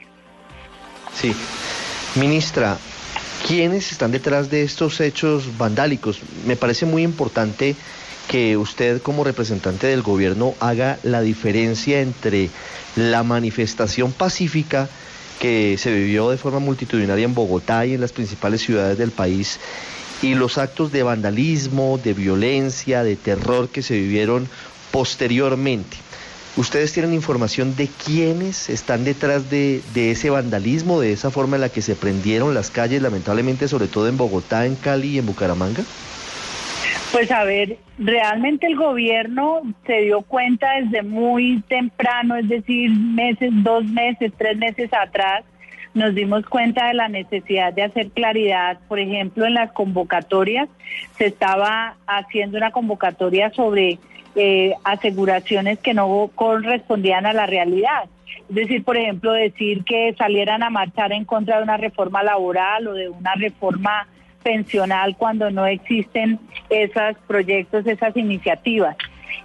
Sí. 1.14 1.34
Ministra, 2.14 2.78
¿quiénes 3.46 3.92
están 3.92 4.10
detrás 4.10 4.50
de 4.50 4.62
estos 4.62 5.00
hechos 5.00 5.56
vandálicos? 5.58 6.20
Me 6.46 6.56
parece 6.56 6.86
muy 6.86 7.02
importante 7.02 7.76
que 8.28 8.56
usted 8.56 9.02
como 9.02 9.24
representante 9.24 9.86
del 9.86 10.02
gobierno 10.02 10.54
haga 10.60 10.98
la 11.02 11.20
diferencia 11.20 12.00
entre 12.00 12.50
la 12.96 13.22
manifestación 13.22 14.12
pacífica 14.12 14.88
que 15.38 15.76
se 15.78 15.92
vivió 15.92 16.30
de 16.30 16.38
forma 16.38 16.58
multitudinaria 16.58 17.24
en 17.24 17.34
Bogotá 17.34 17.86
y 17.86 17.94
en 17.94 18.00
las 18.00 18.12
principales 18.12 18.62
ciudades 18.62 18.98
del 18.98 19.10
país 19.10 19.60
y 20.22 20.34
los 20.34 20.56
actos 20.56 20.92
de 20.92 21.02
vandalismo, 21.02 22.00
de 22.02 22.14
violencia, 22.14 23.02
de 23.02 23.16
terror 23.16 23.68
que 23.68 23.82
se 23.82 23.94
vivieron 23.94 24.48
posteriormente. 24.96 25.98
¿Ustedes 26.56 26.94
tienen 26.94 27.12
información 27.12 27.76
de 27.76 27.86
quiénes 27.86 28.70
están 28.70 29.04
detrás 29.04 29.50
de, 29.50 29.82
de, 29.92 30.12
ese 30.12 30.30
vandalismo, 30.30 31.00
de 31.00 31.12
esa 31.12 31.30
forma 31.30 31.56
en 31.56 31.60
la 31.60 31.68
que 31.68 31.82
se 31.82 31.94
prendieron 31.94 32.54
las 32.54 32.70
calles, 32.70 33.02
lamentablemente, 33.02 33.68
sobre 33.68 33.88
todo 33.88 34.08
en 34.08 34.16
Bogotá, 34.16 34.64
en 34.64 34.74
Cali 34.74 35.08
y 35.08 35.18
en 35.18 35.26
Bucaramanga? 35.26 35.82
Pues 37.12 37.30
a 37.30 37.44
ver, 37.44 37.76
realmente 37.98 38.66
el 38.66 38.76
gobierno 38.76 39.60
se 39.86 40.00
dio 40.00 40.22
cuenta 40.22 40.66
desde 40.80 41.02
muy 41.02 41.62
temprano, 41.68 42.36
es 42.36 42.48
decir, 42.48 42.90
meses, 42.90 43.50
dos 43.52 43.84
meses, 43.84 44.32
tres 44.38 44.56
meses 44.56 44.88
atrás, 44.94 45.44
nos 45.92 46.14
dimos 46.14 46.46
cuenta 46.46 46.88
de 46.88 46.94
la 46.94 47.08
necesidad 47.10 47.74
de 47.74 47.82
hacer 47.82 48.08
claridad, 48.12 48.78
por 48.88 48.98
ejemplo, 48.98 49.44
en 49.44 49.52
las 49.52 49.72
convocatorias, 49.72 50.70
se 51.18 51.26
estaba 51.26 51.96
haciendo 52.06 52.56
una 52.56 52.70
convocatoria 52.70 53.50
sobre 53.50 53.98
eh, 54.36 54.74
aseguraciones 54.84 55.78
que 55.78 55.94
no 55.94 56.30
correspondían 56.34 57.26
a 57.26 57.32
la 57.32 57.46
realidad. 57.46 58.04
Es 58.48 58.54
decir, 58.54 58.84
por 58.84 58.96
ejemplo, 58.96 59.32
decir 59.32 59.82
que 59.84 60.14
salieran 60.16 60.62
a 60.62 60.70
marchar 60.70 61.12
en 61.12 61.24
contra 61.24 61.56
de 61.56 61.62
una 61.62 61.76
reforma 61.76 62.22
laboral 62.22 62.86
o 62.86 62.92
de 62.92 63.08
una 63.08 63.34
reforma 63.34 64.06
pensional 64.42 65.16
cuando 65.16 65.50
no 65.50 65.66
existen 65.66 66.38
esos 66.70 67.16
proyectos, 67.26 67.86
esas 67.86 68.16
iniciativas. 68.16 68.96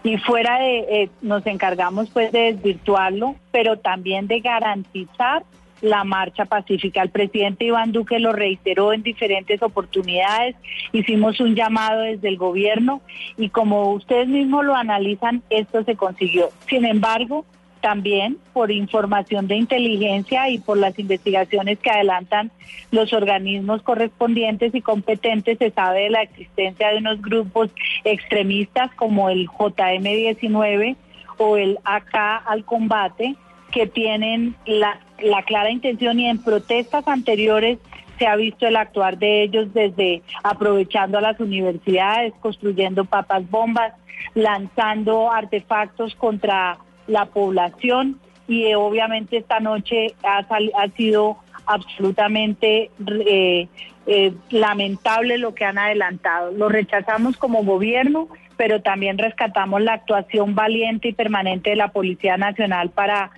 Y 0.03 0.17
fuera 0.17 0.59
de, 0.59 0.79
eh, 0.79 1.09
nos 1.21 1.45
encargamos 1.47 2.09
pues 2.09 2.31
de 2.31 2.53
desvirtuarlo, 2.53 3.35
pero 3.51 3.79
también 3.79 4.27
de 4.27 4.39
garantizar 4.41 5.43
la 5.81 6.03
marcha 6.03 6.45
pacífica. 6.45 7.01
El 7.01 7.09
presidente 7.09 7.65
Iván 7.65 7.91
Duque 7.91 8.19
lo 8.19 8.31
reiteró 8.31 8.93
en 8.93 9.03
diferentes 9.03 9.61
oportunidades, 9.61 10.55
hicimos 10.93 11.39
un 11.39 11.55
llamado 11.55 12.01
desde 12.01 12.29
el 12.29 12.37
gobierno 12.37 13.01
y 13.37 13.49
como 13.49 13.91
ustedes 13.91 14.27
mismos 14.27 14.65
lo 14.65 14.75
analizan, 14.75 15.41
esto 15.49 15.83
se 15.83 15.95
consiguió. 15.95 16.49
Sin 16.67 16.85
embargo, 16.85 17.45
también 17.81 18.37
por 18.53 18.71
información 18.71 19.47
de 19.47 19.55
inteligencia 19.55 20.49
y 20.49 20.59
por 20.59 20.77
las 20.77 20.97
investigaciones 20.99 21.79
que 21.79 21.89
adelantan 21.89 22.51
los 22.91 23.11
organismos 23.11 23.81
correspondientes 23.81 24.73
y 24.73 24.81
competentes, 24.81 25.57
se 25.57 25.71
sabe 25.71 26.03
de 26.03 26.09
la 26.11 26.21
existencia 26.21 26.89
de 26.89 26.97
unos 26.97 27.21
grupos 27.21 27.71
extremistas 28.03 28.91
como 28.95 29.29
el 29.29 29.47
JM19 29.47 30.95
o 31.37 31.57
el 31.57 31.79
AK 31.83 32.15
al 32.45 32.63
combate, 32.65 33.35
que 33.71 33.87
tienen 33.87 34.55
la, 34.65 34.99
la 35.21 35.43
clara 35.43 35.71
intención 35.71 36.19
y 36.19 36.27
en 36.27 36.41
protestas 36.41 37.07
anteriores 37.07 37.79
se 38.17 38.27
ha 38.27 38.35
visto 38.35 38.67
el 38.67 38.75
actuar 38.75 39.17
de 39.17 39.43
ellos 39.43 39.73
desde 39.73 40.21
aprovechando 40.43 41.17
a 41.17 41.21
las 41.21 41.39
universidades, 41.39 42.33
construyendo 42.39 43.05
papas 43.05 43.49
bombas, 43.49 43.93
lanzando 44.35 45.31
artefactos 45.31 46.13
contra 46.15 46.77
la 47.07 47.25
población 47.25 48.19
y 48.47 48.65
eh, 48.65 48.75
obviamente 48.75 49.37
esta 49.37 49.59
noche 49.59 50.13
ha, 50.23 50.39
ha 50.39 50.87
sido 50.95 51.37
absolutamente 51.65 52.91
eh, 53.25 53.67
eh, 54.07 54.33
lamentable 54.49 55.37
lo 55.37 55.53
que 55.53 55.65
han 55.65 55.77
adelantado. 55.77 56.51
Lo 56.51 56.69
rechazamos 56.69 57.37
como 57.37 57.63
gobierno, 57.63 58.27
pero 58.57 58.81
también 58.81 59.17
rescatamos 59.17 59.81
la 59.81 59.93
actuación 59.93 60.55
valiente 60.55 61.09
y 61.09 61.13
permanente 61.13 61.71
de 61.71 61.75
la 61.75 61.89
Policía 61.89 62.37
Nacional 62.37 62.89
para 62.89 63.31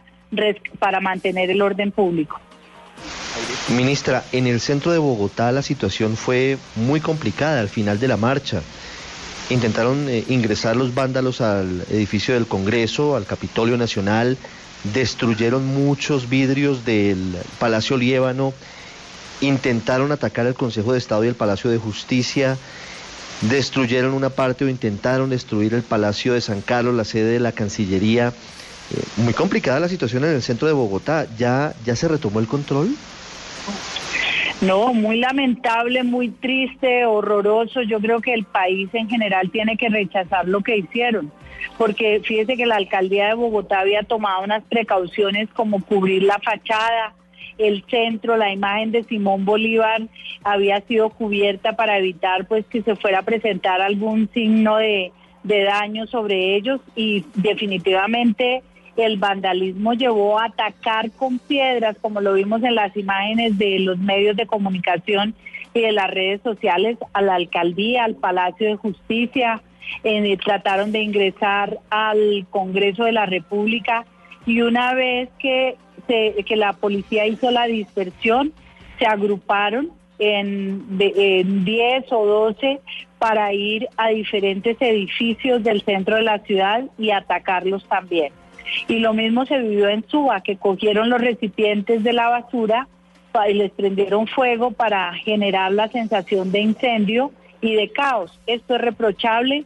para 0.79 0.99
mantener 0.99 1.49
el 1.49 1.61
orden 1.61 1.91
público. 1.91 2.39
Ministra, 3.69 4.23
en 4.31 4.47
el 4.47 4.59
centro 4.59 4.91
de 4.91 4.97
Bogotá 4.97 5.51
la 5.51 5.61
situación 5.61 6.17
fue 6.17 6.57
muy 6.75 6.99
complicada 6.99 7.59
al 7.59 7.69
final 7.69 7.99
de 7.99 8.07
la 8.07 8.17
marcha. 8.17 8.61
Intentaron 9.49 10.07
eh, 10.09 10.23
ingresar 10.29 10.75
los 10.75 10.93
vándalos 10.93 11.41
al 11.41 11.85
edificio 11.89 12.33
del 12.33 12.47
Congreso, 12.47 13.15
al 13.15 13.25
Capitolio 13.25 13.77
Nacional, 13.77 14.37
destruyeron 14.93 15.65
muchos 15.65 16.29
vidrios 16.29 16.85
del 16.85 17.37
Palacio 17.59 17.97
Liébano, 17.97 18.53
intentaron 19.41 20.11
atacar 20.11 20.45
el 20.45 20.53
Consejo 20.53 20.93
de 20.93 20.99
Estado 20.99 21.23
y 21.23 21.27
el 21.27 21.35
Palacio 21.35 21.69
de 21.69 21.77
Justicia, 21.77 22.57
destruyeron 23.41 24.13
una 24.13 24.29
parte 24.29 24.65
o 24.65 24.69
intentaron 24.69 25.29
destruir 25.29 25.73
el 25.73 25.83
Palacio 25.83 26.33
de 26.33 26.41
San 26.41 26.61
Carlos, 26.61 26.95
la 26.95 27.05
sede 27.05 27.33
de 27.33 27.39
la 27.39 27.51
Cancillería. 27.51 28.33
Muy 29.17 29.33
complicada 29.33 29.79
la 29.79 29.87
situación 29.87 30.23
en 30.23 30.31
el 30.31 30.41
centro 30.41 30.67
de 30.67 30.73
Bogotá. 30.73 31.27
¿Ya, 31.37 31.73
ya 31.85 31.95
se 31.95 32.07
retomó 32.07 32.39
el 32.39 32.47
control? 32.47 32.95
No, 34.61 34.93
muy 34.93 35.17
lamentable, 35.17 36.03
muy 36.03 36.29
triste, 36.29 37.05
horroroso. 37.05 37.81
Yo 37.81 37.99
creo 37.99 38.21
que 38.21 38.33
el 38.33 38.45
país 38.45 38.89
en 38.93 39.09
general 39.09 39.49
tiene 39.51 39.77
que 39.77 39.89
rechazar 39.89 40.47
lo 40.47 40.61
que 40.61 40.77
hicieron, 40.77 41.31
porque 41.77 42.21
fíjese 42.23 42.55
que 42.55 42.65
la 42.65 42.77
alcaldía 42.77 43.27
de 43.27 43.33
Bogotá 43.33 43.81
había 43.81 44.03
tomado 44.03 44.43
unas 44.43 44.63
precauciones 44.63 45.49
como 45.53 45.83
cubrir 45.83 46.23
la 46.23 46.39
fachada, 46.39 47.13
el 47.57 47.83
centro, 47.89 48.37
la 48.37 48.51
imagen 48.51 48.91
de 48.91 49.03
Simón 49.03 49.45
Bolívar 49.45 50.01
había 50.43 50.81
sido 50.81 51.09
cubierta 51.09 51.75
para 51.75 51.97
evitar 51.97 52.47
pues 52.47 52.65
que 52.65 52.81
se 52.81 52.95
fuera 52.95 53.19
a 53.19 53.23
presentar 53.23 53.81
algún 53.81 54.29
signo 54.33 54.77
de 54.77 55.11
de 55.43 55.63
daño 55.63 56.07
sobre 56.07 56.55
ellos 56.55 56.79
y 56.95 57.25
definitivamente 57.35 58.63
el 58.95 59.17
vandalismo 59.17 59.93
llevó 59.93 60.39
a 60.39 60.45
atacar 60.45 61.11
con 61.11 61.39
piedras, 61.39 61.97
como 62.01 62.21
lo 62.21 62.33
vimos 62.33 62.63
en 62.63 62.75
las 62.75 62.95
imágenes 62.95 63.57
de 63.57 63.79
los 63.79 63.97
medios 63.97 64.35
de 64.37 64.45
comunicación 64.45 65.33
y 65.73 65.81
de 65.81 65.91
las 65.91 66.09
redes 66.11 66.41
sociales, 66.41 66.97
a 67.13 67.21
la 67.21 67.35
alcaldía, 67.35 68.03
al 68.03 68.15
Palacio 68.15 68.67
de 68.67 68.75
Justicia, 68.75 69.61
eh, 70.03 70.37
trataron 70.37 70.91
de 70.91 71.01
ingresar 71.01 71.79
al 71.89 72.45
Congreso 72.49 73.05
de 73.05 73.11
la 73.11 73.25
República 73.25 74.05
y 74.45 74.61
una 74.61 74.93
vez 74.93 75.29
que, 75.39 75.77
que 76.07 76.55
la 76.55 76.73
policía 76.73 77.25
hizo 77.25 77.49
la 77.51 77.65
dispersión, 77.65 78.53
se 78.99 79.05
agruparon 79.05 79.91
en, 80.19 80.85
en 80.99 81.65
10 81.65 82.11
o 82.11 82.25
12 82.25 82.79
para 83.17 83.53
ir 83.53 83.87
a 83.97 84.09
diferentes 84.09 84.77
edificios 84.79 85.63
del 85.63 85.81
centro 85.81 86.17
de 86.17 86.23
la 86.23 86.39
ciudad 86.39 86.83
y 86.97 87.11
atacarlos 87.11 87.87
también. 87.87 88.33
Y 88.87 88.99
lo 88.99 89.13
mismo 89.13 89.45
se 89.45 89.57
vivió 89.57 89.89
en 89.89 90.07
Suba, 90.07 90.41
que 90.41 90.57
cogieron 90.57 91.09
los 91.09 91.21
recipientes 91.21 92.03
de 92.03 92.13
la 92.13 92.29
basura 92.29 92.87
y 93.49 93.53
les 93.53 93.71
prendieron 93.71 94.27
fuego 94.27 94.71
para 94.71 95.13
generar 95.15 95.71
la 95.71 95.87
sensación 95.89 96.51
de 96.51 96.61
incendio 96.61 97.31
y 97.61 97.73
de 97.75 97.89
caos. 97.91 98.39
Esto 98.45 98.75
es 98.75 98.81
reprochable 98.81 99.65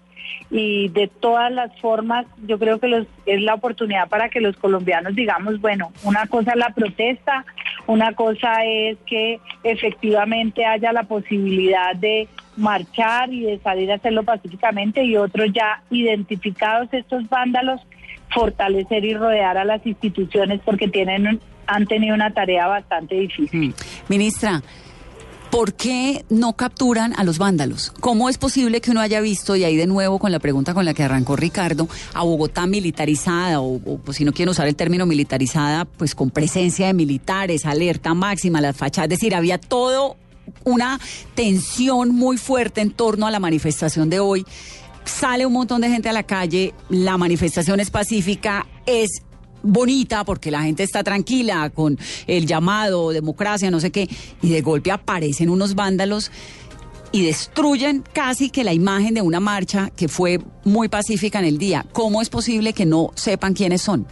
y 0.49 0.89
de 0.89 1.07
todas 1.07 1.51
las 1.51 1.77
formas 1.79 2.25
yo 2.45 2.57
creo 2.59 2.79
que 2.79 3.05
es 3.25 3.41
la 3.41 3.55
oportunidad 3.55 4.07
para 4.07 4.29
que 4.29 4.41
los 4.41 4.55
colombianos 4.57 5.15
digamos, 5.15 5.59
bueno, 5.59 5.91
una 6.03 6.27
cosa 6.27 6.51
es 6.51 6.57
la 6.57 6.69
protesta, 6.69 7.45
una 7.85 8.13
cosa 8.13 8.65
es 8.65 8.97
que 9.05 9.39
efectivamente 9.63 10.65
haya 10.65 10.91
la 10.91 11.03
posibilidad 11.03 11.95
de 11.95 12.27
marchar 12.55 13.31
y 13.31 13.43
de 13.43 13.59
salir 13.59 13.91
a 13.91 13.95
hacerlo 13.95 14.23
pacíficamente 14.23 15.03
y 15.03 15.17
otro 15.17 15.45
ya 15.45 15.81
identificados 15.89 16.89
estos 16.93 17.27
vándalos 17.29 17.81
fortalecer 18.37 19.03
y 19.03 19.15
rodear 19.15 19.57
a 19.57 19.65
las 19.65 19.85
instituciones 19.85 20.61
porque 20.63 20.87
tienen 20.87 21.39
han 21.65 21.87
tenido 21.87 22.13
una 22.13 22.31
tarea 22.33 22.67
bastante 22.67 23.15
difícil. 23.15 23.69
Mm. 23.69 23.73
Ministra, 24.09 24.61
¿por 25.49 25.73
qué 25.73 26.23
no 26.29 26.53
capturan 26.53 27.13
a 27.17 27.23
los 27.23 27.39
vándalos? 27.39 27.91
¿Cómo 27.99 28.29
es 28.29 28.37
posible 28.37 28.79
que 28.79 28.91
uno 28.91 29.01
haya 29.01 29.21
visto, 29.21 29.55
y 29.55 29.63
ahí 29.63 29.75
de 29.75 29.87
nuevo 29.87 30.19
con 30.19 30.31
la 30.31 30.39
pregunta 30.39 30.75
con 30.75 30.85
la 30.85 30.93
que 30.93 31.03
arrancó 31.03 31.35
Ricardo, 31.35 31.89
a 32.13 32.23
Bogotá 32.23 32.67
militarizada, 32.67 33.59
o, 33.59 33.79
pues, 34.05 34.17
si 34.17 34.23
no 34.23 34.31
quieren 34.31 34.51
usar 34.51 34.67
el 34.67 34.75
término 34.75 35.05
militarizada, 35.07 35.85
pues 35.85 36.13
con 36.13 36.29
presencia 36.29 36.87
de 36.87 36.93
militares, 36.93 37.65
alerta 37.65 38.13
máxima, 38.13 38.61
las 38.61 38.77
fachadas, 38.77 39.05
es 39.05 39.19
decir, 39.19 39.33
había 39.33 39.57
todo 39.57 40.15
una 40.63 40.99
tensión 41.35 42.15
muy 42.15 42.37
fuerte 42.37 42.81
en 42.81 42.91
torno 42.91 43.27
a 43.27 43.31
la 43.31 43.39
manifestación 43.39 44.09
de 44.09 44.19
hoy 44.19 44.45
sale 45.07 45.45
un 45.45 45.53
montón 45.53 45.81
de 45.81 45.89
gente 45.89 46.09
a 46.09 46.13
la 46.13 46.23
calle, 46.23 46.73
la 46.89 47.17
manifestación 47.17 47.79
es 47.79 47.89
pacífica, 47.89 48.67
es 48.85 49.23
bonita 49.63 50.23
porque 50.23 50.51
la 50.51 50.61
gente 50.61 50.83
está 50.83 51.03
tranquila 51.03 51.69
con 51.69 51.97
el 52.27 52.45
llamado 52.45 53.11
democracia, 53.11 53.71
no 53.71 53.79
sé 53.79 53.91
qué, 53.91 54.07
y 54.41 54.49
de 54.49 54.61
golpe 54.61 54.91
aparecen 54.91 55.49
unos 55.49 55.75
vándalos 55.75 56.31
y 57.11 57.25
destruyen 57.25 58.03
casi 58.13 58.49
que 58.49 58.63
la 58.63 58.73
imagen 58.73 59.13
de 59.13 59.21
una 59.21 59.39
marcha 59.39 59.89
que 59.95 60.07
fue 60.07 60.39
muy 60.63 60.89
pacífica 60.89 61.39
en 61.39 61.45
el 61.45 61.57
día. 61.57 61.85
¿Cómo 61.93 62.21
es 62.21 62.29
posible 62.29 62.73
que 62.73 62.85
no 62.85 63.11
sepan 63.15 63.53
quiénes 63.53 63.81
son? 63.81 64.05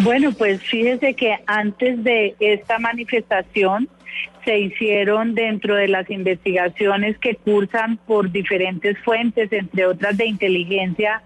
Bueno, 0.00 0.32
pues 0.32 0.60
fíjese 0.62 1.14
que 1.14 1.36
antes 1.46 2.02
de 2.02 2.34
esta 2.40 2.78
manifestación 2.78 3.88
se 4.44 4.58
hicieron 4.58 5.34
dentro 5.34 5.74
de 5.74 5.88
las 5.88 6.10
investigaciones 6.10 7.18
que 7.18 7.34
cursan 7.36 7.96
por 8.06 8.30
diferentes 8.30 8.98
fuentes, 8.98 9.52
entre 9.52 9.86
otras 9.86 10.16
de 10.16 10.26
inteligencia, 10.26 11.22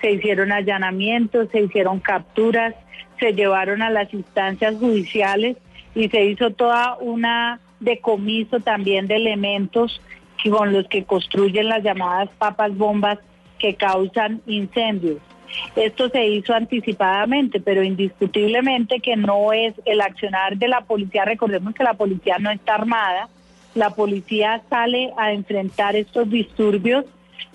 se 0.00 0.12
hicieron 0.12 0.52
allanamientos, 0.52 1.48
se 1.50 1.62
hicieron 1.62 2.00
capturas, 2.00 2.74
se 3.18 3.32
llevaron 3.32 3.82
a 3.82 3.90
las 3.90 4.12
instancias 4.14 4.76
judiciales 4.76 5.56
y 5.94 6.08
se 6.08 6.24
hizo 6.24 6.50
toda 6.50 6.96
una 7.00 7.60
decomiso 7.80 8.60
también 8.60 9.06
de 9.06 9.16
elementos 9.16 10.00
con 10.48 10.72
los 10.72 10.86
que 10.88 11.04
construyen 11.04 11.68
las 11.68 11.82
llamadas 11.82 12.30
papas 12.38 12.76
bombas 12.76 13.18
que 13.58 13.74
causan 13.74 14.40
incendios. 14.46 15.18
Esto 15.76 16.08
se 16.08 16.26
hizo 16.26 16.54
anticipadamente, 16.54 17.60
pero 17.60 17.82
indiscutiblemente 17.82 19.00
que 19.00 19.16
no 19.16 19.52
es 19.52 19.74
el 19.84 20.00
accionar 20.00 20.56
de 20.56 20.68
la 20.68 20.82
policía. 20.82 21.24
Recordemos 21.24 21.74
que 21.74 21.84
la 21.84 21.94
policía 21.94 22.36
no 22.38 22.50
está 22.50 22.74
armada. 22.74 23.28
La 23.74 23.90
policía 23.90 24.62
sale 24.68 25.12
a 25.16 25.32
enfrentar 25.32 25.96
estos 25.96 26.28
disturbios 26.28 27.04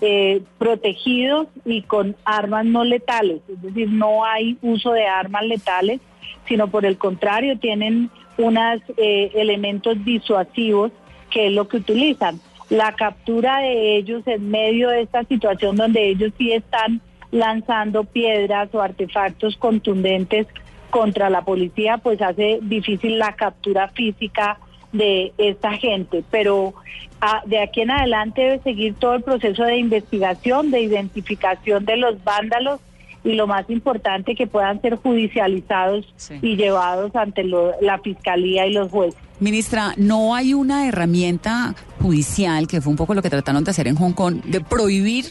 eh, 0.00 0.42
protegidos 0.58 1.48
y 1.64 1.82
con 1.82 2.16
armas 2.24 2.64
no 2.66 2.84
letales. 2.84 3.40
Es 3.48 3.62
decir, 3.62 3.88
no 3.88 4.24
hay 4.24 4.58
uso 4.62 4.92
de 4.92 5.06
armas 5.06 5.44
letales, 5.44 6.00
sino 6.46 6.68
por 6.68 6.84
el 6.84 6.98
contrario, 6.98 7.58
tienen 7.58 8.10
unos 8.38 8.82
eh, 8.96 9.30
elementos 9.34 10.04
disuasivos 10.04 10.92
que 11.30 11.46
es 11.46 11.52
lo 11.52 11.68
que 11.68 11.78
utilizan. 11.78 12.40
La 12.68 12.92
captura 12.92 13.58
de 13.58 13.96
ellos 13.96 14.22
en 14.26 14.50
medio 14.50 14.90
de 14.90 15.02
esta 15.02 15.24
situación 15.24 15.76
donde 15.76 16.08
ellos 16.08 16.32
sí 16.36 16.52
están 16.52 17.00
lanzando 17.36 18.04
piedras 18.04 18.68
o 18.72 18.80
artefactos 18.80 19.56
contundentes 19.56 20.46
contra 20.90 21.30
la 21.30 21.42
policía, 21.42 21.98
pues 21.98 22.20
hace 22.22 22.58
difícil 22.62 23.18
la 23.18 23.34
captura 23.36 23.88
física 23.88 24.58
de 24.92 25.32
esta 25.36 25.72
gente. 25.72 26.24
Pero 26.30 26.74
ah, 27.20 27.42
de 27.44 27.60
aquí 27.60 27.82
en 27.82 27.90
adelante 27.90 28.40
debe 28.42 28.62
seguir 28.62 28.94
todo 28.94 29.14
el 29.14 29.22
proceso 29.22 29.64
de 29.64 29.76
investigación, 29.76 30.70
de 30.70 30.80
identificación 30.80 31.84
de 31.84 31.96
los 31.96 32.22
vándalos 32.24 32.80
y 33.24 33.34
lo 33.34 33.46
más 33.46 33.68
importante 33.68 34.34
que 34.34 34.46
puedan 34.46 34.80
ser 34.80 34.96
judicializados 34.96 36.06
y 36.40 36.56
llevados 36.56 37.14
ante 37.16 37.42
la 37.44 37.98
fiscalía 37.98 38.66
y 38.66 38.72
los 38.72 38.90
jueces. 38.90 39.20
Ministra, 39.40 39.92
¿no 39.96 40.34
hay 40.34 40.54
una 40.54 40.88
herramienta 40.88 41.74
judicial, 42.00 42.68
que 42.68 42.80
fue 42.80 42.92
un 42.92 42.96
poco 42.96 43.14
lo 43.14 43.22
que 43.22 43.28
trataron 43.28 43.64
de 43.64 43.72
hacer 43.72 43.88
en 43.88 43.96
Hong 43.96 44.12
Kong, 44.12 44.42
de 44.44 44.60
prohibir 44.60 45.26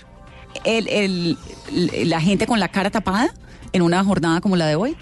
el, 0.64 0.88
el, 0.88 1.38
la 2.10 2.22
gente 2.22 2.48
con 2.48 2.60
la 2.60 2.70
cara 2.70 2.90
tapada 2.90 3.30
en 3.74 3.82
una 3.82 4.04
jornada 4.04 4.42
como 4.42 4.56
la 4.56 4.68
de 4.68 4.76
hoy? 4.76 4.96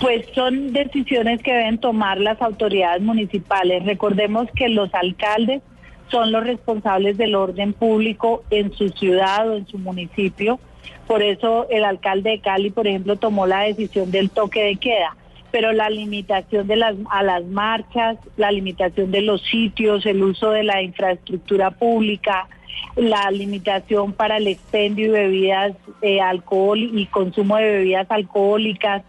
Pues 0.00 0.26
son 0.34 0.72
decisiones 0.72 1.42
que 1.42 1.52
deben 1.52 1.78
tomar 1.78 2.20
las 2.20 2.40
autoridades 2.40 3.02
municipales. 3.02 3.84
Recordemos 3.84 4.48
que 4.54 4.68
los 4.68 4.94
alcaldes 4.94 5.60
son 6.08 6.30
los 6.30 6.44
responsables 6.44 7.16
del 7.16 7.34
orden 7.34 7.72
público 7.72 8.44
en 8.50 8.72
su 8.72 8.90
ciudad 8.90 9.48
o 9.50 9.56
en 9.56 9.66
su 9.66 9.78
municipio. 9.78 10.60
Por 11.06 11.22
eso 11.22 11.66
el 11.70 11.84
alcalde 11.84 12.30
de 12.30 12.40
Cali, 12.40 12.70
por 12.70 12.86
ejemplo, 12.86 13.16
tomó 13.16 13.46
la 13.46 13.62
decisión 13.62 14.10
del 14.10 14.30
toque 14.30 14.62
de 14.62 14.76
queda. 14.76 15.16
Pero 15.50 15.72
la 15.72 15.88
limitación 15.90 16.66
de 16.66 16.76
las, 16.76 16.94
a 17.10 17.22
las 17.22 17.44
marchas, 17.44 18.18
la 18.36 18.52
limitación 18.52 19.10
de 19.10 19.22
los 19.22 19.42
sitios, 19.42 20.04
el 20.06 20.22
uso 20.22 20.50
de 20.50 20.62
la 20.62 20.82
infraestructura 20.82 21.70
pública, 21.70 22.48
la 22.96 23.30
limitación 23.30 24.12
para 24.12 24.38
el 24.38 24.48
expendio 24.48 25.12
de 25.12 25.20
bebidas 25.20 25.76
de 26.00 26.20
alcohol 26.20 26.78
y 26.78 27.06
consumo 27.06 27.56
de 27.56 27.70
bebidas 27.70 28.10
alcohólicas, 28.10 29.02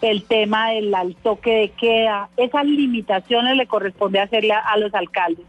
el 0.00 0.24
tema 0.24 0.70
del 0.70 0.94
toque 1.22 1.54
de 1.54 1.68
queda, 1.70 2.28
esas 2.36 2.64
limitaciones 2.64 3.56
le 3.56 3.66
corresponde 3.66 4.20
hacerle 4.20 4.52
a, 4.52 4.76
los 4.78 4.92
alcaldes. 4.94 5.44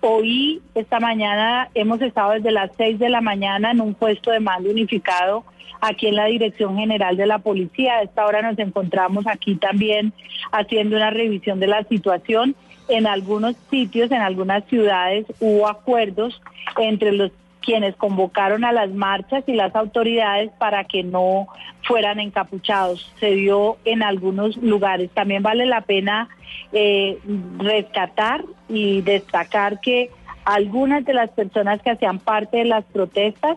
Hoy, 0.00 0.60
esta 0.74 1.00
mañana, 1.00 1.68
hemos 1.74 2.00
estado 2.00 2.32
desde 2.32 2.50
las 2.50 2.70
6 2.76 2.98
de 2.98 3.08
la 3.08 3.20
mañana 3.20 3.70
en 3.70 3.80
un 3.80 3.94
puesto 3.94 4.30
de 4.30 4.40
mando 4.40 4.70
unificado 4.70 5.44
aquí 5.80 6.06
en 6.06 6.16
la 6.16 6.26
Dirección 6.26 6.76
General 6.76 7.16
de 7.16 7.26
la 7.26 7.38
Policía. 7.38 7.94
A 7.94 8.02
esta 8.02 8.24
hora 8.24 8.42
nos 8.42 8.58
encontramos 8.58 9.26
aquí 9.26 9.56
también 9.56 10.12
haciendo 10.50 10.96
una 10.96 11.10
revisión 11.10 11.60
de 11.60 11.66
la 11.66 11.84
situación 11.84 12.56
en 12.92 13.06
algunos 13.06 13.56
sitios, 13.70 14.10
en 14.10 14.20
algunas 14.20 14.64
ciudades, 14.66 15.26
hubo 15.40 15.68
acuerdos 15.68 16.40
entre 16.78 17.12
los 17.12 17.32
quienes 17.62 17.96
convocaron 17.96 18.64
a 18.64 18.72
las 18.72 18.90
marchas 18.90 19.44
y 19.46 19.54
las 19.54 19.74
autoridades 19.74 20.50
para 20.58 20.84
que 20.84 21.02
no 21.02 21.46
fueran 21.84 22.20
encapuchados. 22.20 23.12
Se 23.18 23.30
dio 23.30 23.78
en 23.84 24.02
algunos 24.02 24.56
lugares. 24.56 25.10
También 25.14 25.42
vale 25.42 25.64
la 25.64 25.80
pena 25.82 26.28
eh, 26.72 27.18
rescatar 27.58 28.44
y 28.68 29.00
destacar 29.02 29.80
que 29.80 30.10
algunas 30.44 31.04
de 31.04 31.14
las 31.14 31.30
personas 31.30 31.80
que 31.82 31.90
hacían 31.90 32.18
parte 32.18 32.58
de 32.58 32.64
las 32.64 32.84
protestas, 32.84 33.56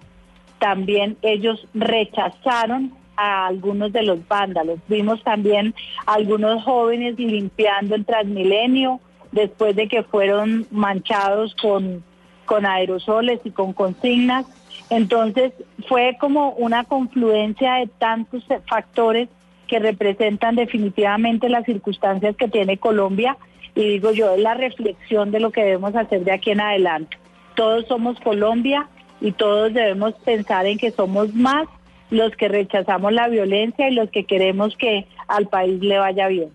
también 0.59 1.17
ellos 1.21 1.67
rechazaron 1.73 2.93
a 3.17 3.47
algunos 3.47 3.91
de 3.91 4.03
los 4.03 4.25
vándalos. 4.27 4.79
Vimos 4.87 5.23
también 5.23 5.73
algunos 6.05 6.63
jóvenes 6.63 7.17
limpiando 7.17 7.95
el 7.95 8.05
Transmilenio, 8.05 8.99
después 9.35 9.75
de 9.75 9.87
que 9.87 10.01
fueron 10.01 10.65
manchados 10.71 11.55
con, 11.61 12.03
con 12.45 12.65
aerosoles 12.65 13.41
y 13.43 13.51
con 13.51 13.73
consignas. 13.73 14.45
Entonces 14.89 15.51
fue 15.87 16.17
como 16.19 16.51
una 16.51 16.85
confluencia 16.85 17.75
de 17.75 17.87
tantos 17.87 18.43
factores 18.67 19.27
que 19.67 19.79
representan 19.79 20.55
definitivamente 20.55 21.49
las 21.49 21.65
circunstancias 21.65 22.35
que 22.37 22.47
tiene 22.47 22.77
Colombia 22.77 23.37
y 23.75 23.83
digo 23.89 24.11
yo, 24.11 24.33
es 24.35 24.39
la 24.39 24.53
reflexión 24.53 25.31
de 25.31 25.41
lo 25.41 25.51
que 25.51 25.63
debemos 25.63 25.95
hacer 25.95 26.23
de 26.23 26.31
aquí 26.31 26.51
en 26.51 26.61
adelante. 26.61 27.17
Todos 27.55 27.85
somos 27.87 28.17
Colombia 28.21 28.87
y 29.19 29.33
todos 29.33 29.73
debemos 29.73 30.13
pensar 30.23 30.65
en 30.65 30.77
que 30.77 30.91
somos 30.91 31.33
más 31.33 31.67
los 32.09 32.31
que 32.37 32.47
rechazamos 32.47 33.11
la 33.11 33.27
violencia 33.27 33.89
y 33.89 33.93
los 33.93 34.09
que 34.11 34.23
queremos 34.23 34.77
que 34.77 35.07
al 35.27 35.47
país 35.47 35.81
le 35.81 35.97
vaya 35.97 36.27
bien. 36.27 36.51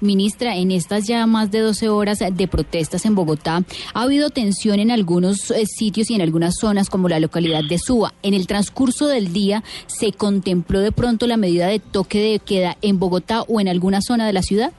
Ministra, 0.00 0.56
en 0.56 0.70
estas 0.70 1.06
ya 1.06 1.26
más 1.26 1.50
de 1.50 1.60
12 1.60 1.88
horas 1.88 2.18
de 2.18 2.48
protestas 2.48 3.06
en 3.06 3.14
Bogotá, 3.14 3.62
ha 3.94 4.02
habido 4.02 4.30
tensión 4.30 4.80
en 4.80 4.90
algunos 4.90 5.50
eh, 5.50 5.66
sitios 5.66 6.10
y 6.10 6.14
en 6.14 6.22
algunas 6.22 6.54
zonas 6.60 6.90
como 6.90 7.08
la 7.08 7.20
localidad 7.20 7.62
de 7.68 7.78
Suba. 7.78 8.12
En 8.22 8.34
el 8.34 8.46
transcurso 8.46 9.06
del 9.06 9.32
día, 9.32 9.62
¿se 9.86 10.12
contempló 10.12 10.80
de 10.80 10.92
pronto 10.92 11.26
la 11.26 11.36
medida 11.36 11.66
de 11.66 11.78
toque 11.78 12.20
de 12.20 12.38
queda 12.38 12.76
en 12.82 12.98
Bogotá 12.98 13.42
o 13.42 13.60
en 13.60 13.68
alguna 13.68 14.00
zona 14.00 14.26
de 14.26 14.32
la 14.32 14.42
ciudad? 14.42 14.72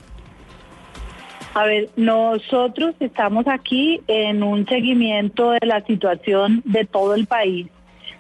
A 1.55 1.65
ver, 1.65 1.89
nosotros 1.95 2.95
estamos 2.99 3.47
aquí 3.47 4.01
en 4.07 4.43
un 4.43 4.65
seguimiento 4.67 5.51
de 5.51 5.65
la 5.65 5.81
situación 5.85 6.61
de 6.65 6.83
todo 6.83 7.15
el 7.15 7.27
país. 7.27 7.67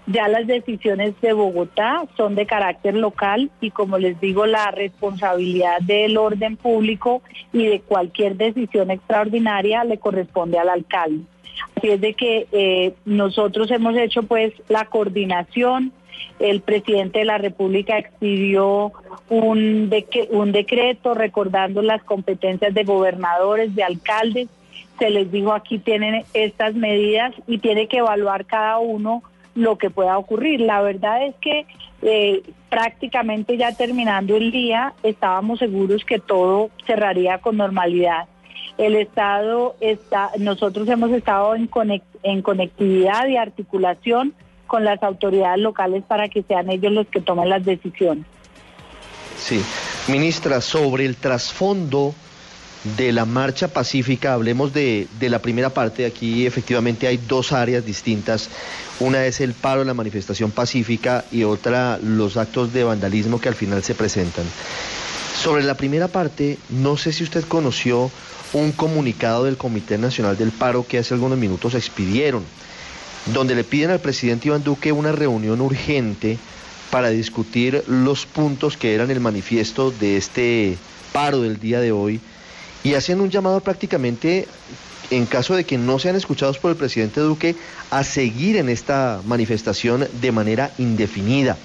Ya 0.07 0.27
las 0.27 0.45
decisiones 0.45 1.19
de 1.19 1.33
Bogotá 1.33 2.05
son 2.15 2.35
de 2.35 2.45
carácter 2.45 2.93
local 2.93 3.49
y 3.59 3.71
como 3.71 3.97
les 3.97 4.19
digo, 4.19 4.45
la 4.45 4.69
responsabilidad 4.69 5.81
del 5.81 6.17
orden 6.17 6.57
público 6.57 7.23
y 7.51 7.65
de 7.65 7.81
cualquier 7.81 8.35
decisión 8.35 8.91
extraordinaria 8.91 9.83
le 9.83 9.97
corresponde 9.97 10.59
al 10.59 10.69
alcalde. 10.69 11.23
Así 11.75 11.89
es 11.89 12.01
de 12.01 12.13
que 12.13 12.47
eh, 12.51 12.93
nosotros 13.05 13.71
hemos 13.71 13.95
hecho 13.97 14.23
pues 14.23 14.53
la 14.69 14.85
coordinación. 14.85 15.91
El 16.39 16.61
presidente 16.61 17.19
de 17.19 17.25
la 17.25 17.37
República 17.39 17.97
expidió 17.97 18.91
un, 19.29 19.91
un 20.29 20.51
decreto 20.51 21.13
recordando 21.15 21.81
las 21.81 22.03
competencias 22.03 22.73
de 22.73 22.83
gobernadores, 22.83 23.73
de 23.73 23.83
alcaldes. 23.83 24.49
Se 24.99 25.09
les 25.09 25.31
dijo 25.31 25.53
aquí 25.53 25.79
tienen 25.79 26.23
estas 26.33 26.75
medidas 26.75 27.33
y 27.47 27.57
tiene 27.57 27.87
que 27.87 27.97
evaluar 27.97 28.45
cada 28.45 28.77
uno 28.77 29.23
lo 29.55 29.77
que 29.77 29.89
pueda 29.89 30.17
ocurrir. 30.17 30.61
La 30.61 30.81
verdad 30.81 31.25
es 31.25 31.35
que 31.41 31.65
eh, 32.01 32.43
prácticamente 32.69 33.57
ya 33.57 33.71
terminando 33.71 34.35
el 34.35 34.51
día 34.51 34.93
estábamos 35.01 35.59
seguros 35.59 36.03
que 36.05 36.19
todo 36.19 36.69
cerraría 36.85 37.39
con 37.39 37.57
normalidad. 37.57 38.27
El 38.77 38.95
Estado 38.95 39.75
está, 39.79 40.31
nosotros 40.37 40.87
hemos 40.89 41.11
estado 41.11 41.55
en, 41.55 41.69
en 42.23 42.41
conectividad 42.41 43.27
y 43.27 43.37
articulación 43.37 44.33
con 44.67 44.83
las 44.83 45.01
autoridades 45.01 45.59
locales 45.59 46.03
para 46.03 46.27
que 46.27 46.43
sean 46.43 46.69
ellos 46.69 46.91
los 46.91 47.07
que 47.07 47.21
tomen 47.21 47.49
las 47.49 47.63
decisiones. 47.63 48.25
Sí, 49.37 49.61
ministra, 50.07 50.59
sobre 50.59 51.05
el 51.05 51.15
trasfondo 51.15 52.13
de 52.97 53.11
la 53.11 53.25
marcha 53.25 53.67
pacífica, 53.67 54.33
hablemos 54.33 54.73
de, 54.73 55.07
de, 55.19 55.29
la 55.29 55.39
primera 55.39 55.71
parte. 55.71 56.05
Aquí 56.05 56.45
efectivamente 56.45 57.07
hay 57.07 57.17
dos 57.17 57.51
áreas 57.51 57.85
distintas. 57.85 58.49
Una 58.99 59.25
es 59.25 59.41
el 59.41 59.53
paro 59.53 59.83
la 59.83 59.93
manifestación 59.93 60.51
pacífica 60.51 61.25
y 61.31 61.43
otra 61.43 61.99
los 62.01 62.37
actos 62.37 62.71
de 62.73 62.83
vandalismo 62.83 63.41
que 63.41 63.49
al 63.49 63.55
final 63.55 63.83
se 63.83 63.95
presentan. 63.95 64.45
Sobre 65.41 65.63
la 65.63 65.75
primera 65.75 66.07
parte, 66.07 66.57
no 66.69 66.95
sé 66.95 67.11
si 67.11 67.23
usted 67.23 67.43
conoció 67.45 68.11
un 68.53 68.71
comunicado 68.71 69.43
del 69.43 69.57
Comité 69.57 69.97
Nacional 69.97 70.37
del 70.37 70.51
Paro 70.51 70.87
que 70.87 70.99
hace 70.99 71.13
algunos 71.13 71.37
minutos 71.37 71.73
expidieron, 71.73 72.43
donde 73.33 73.55
le 73.55 73.63
piden 73.63 73.89
al 73.89 73.99
presidente 73.99 74.47
Iván 74.47 74.63
Duque 74.63 74.91
una 74.91 75.11
reunión 75.11 75.59
urgente 75.59 76.37
para 76.89 77.09
discutir 77.09 77.83
los 77.87 78.25
puntos 78.25 78.77
que 78.77 78.93
eran 78.93 79.11
el 79.11 79.19
manifiesto 79.19 79.91
de 79.91 80.17
este 80.17 80.77
paro 81.11 81.41
del 81.41 81.59
día 81.59 81.81
de 81.81 81.91
hoy 81.91 82.21
y 82.85 82.93
hacen 82.93 83.19
un 83.19 83.31
llamado 83.31 83.61
prácticamente, 83.61 84.47
en 85.09 85.25
caso 85.25 85.55
de 85.55 85.63
que 85.63 85.75
no 85.75 85.97
sean 85.97 86.15
escuchados 86.15 86.59
por 86.59 86.69
el 86.69 86.77
presidente 86.77 87.19
Duque, 87.19 87.55
a 87.89 88.03
seguir 88.03 88.57
en 88.57 88.69
esta 88.69 89.21
manifestación 89.25 90.07
de 90.21 90.31
manera 90.31 90.69
indefinida. 90.77 91.57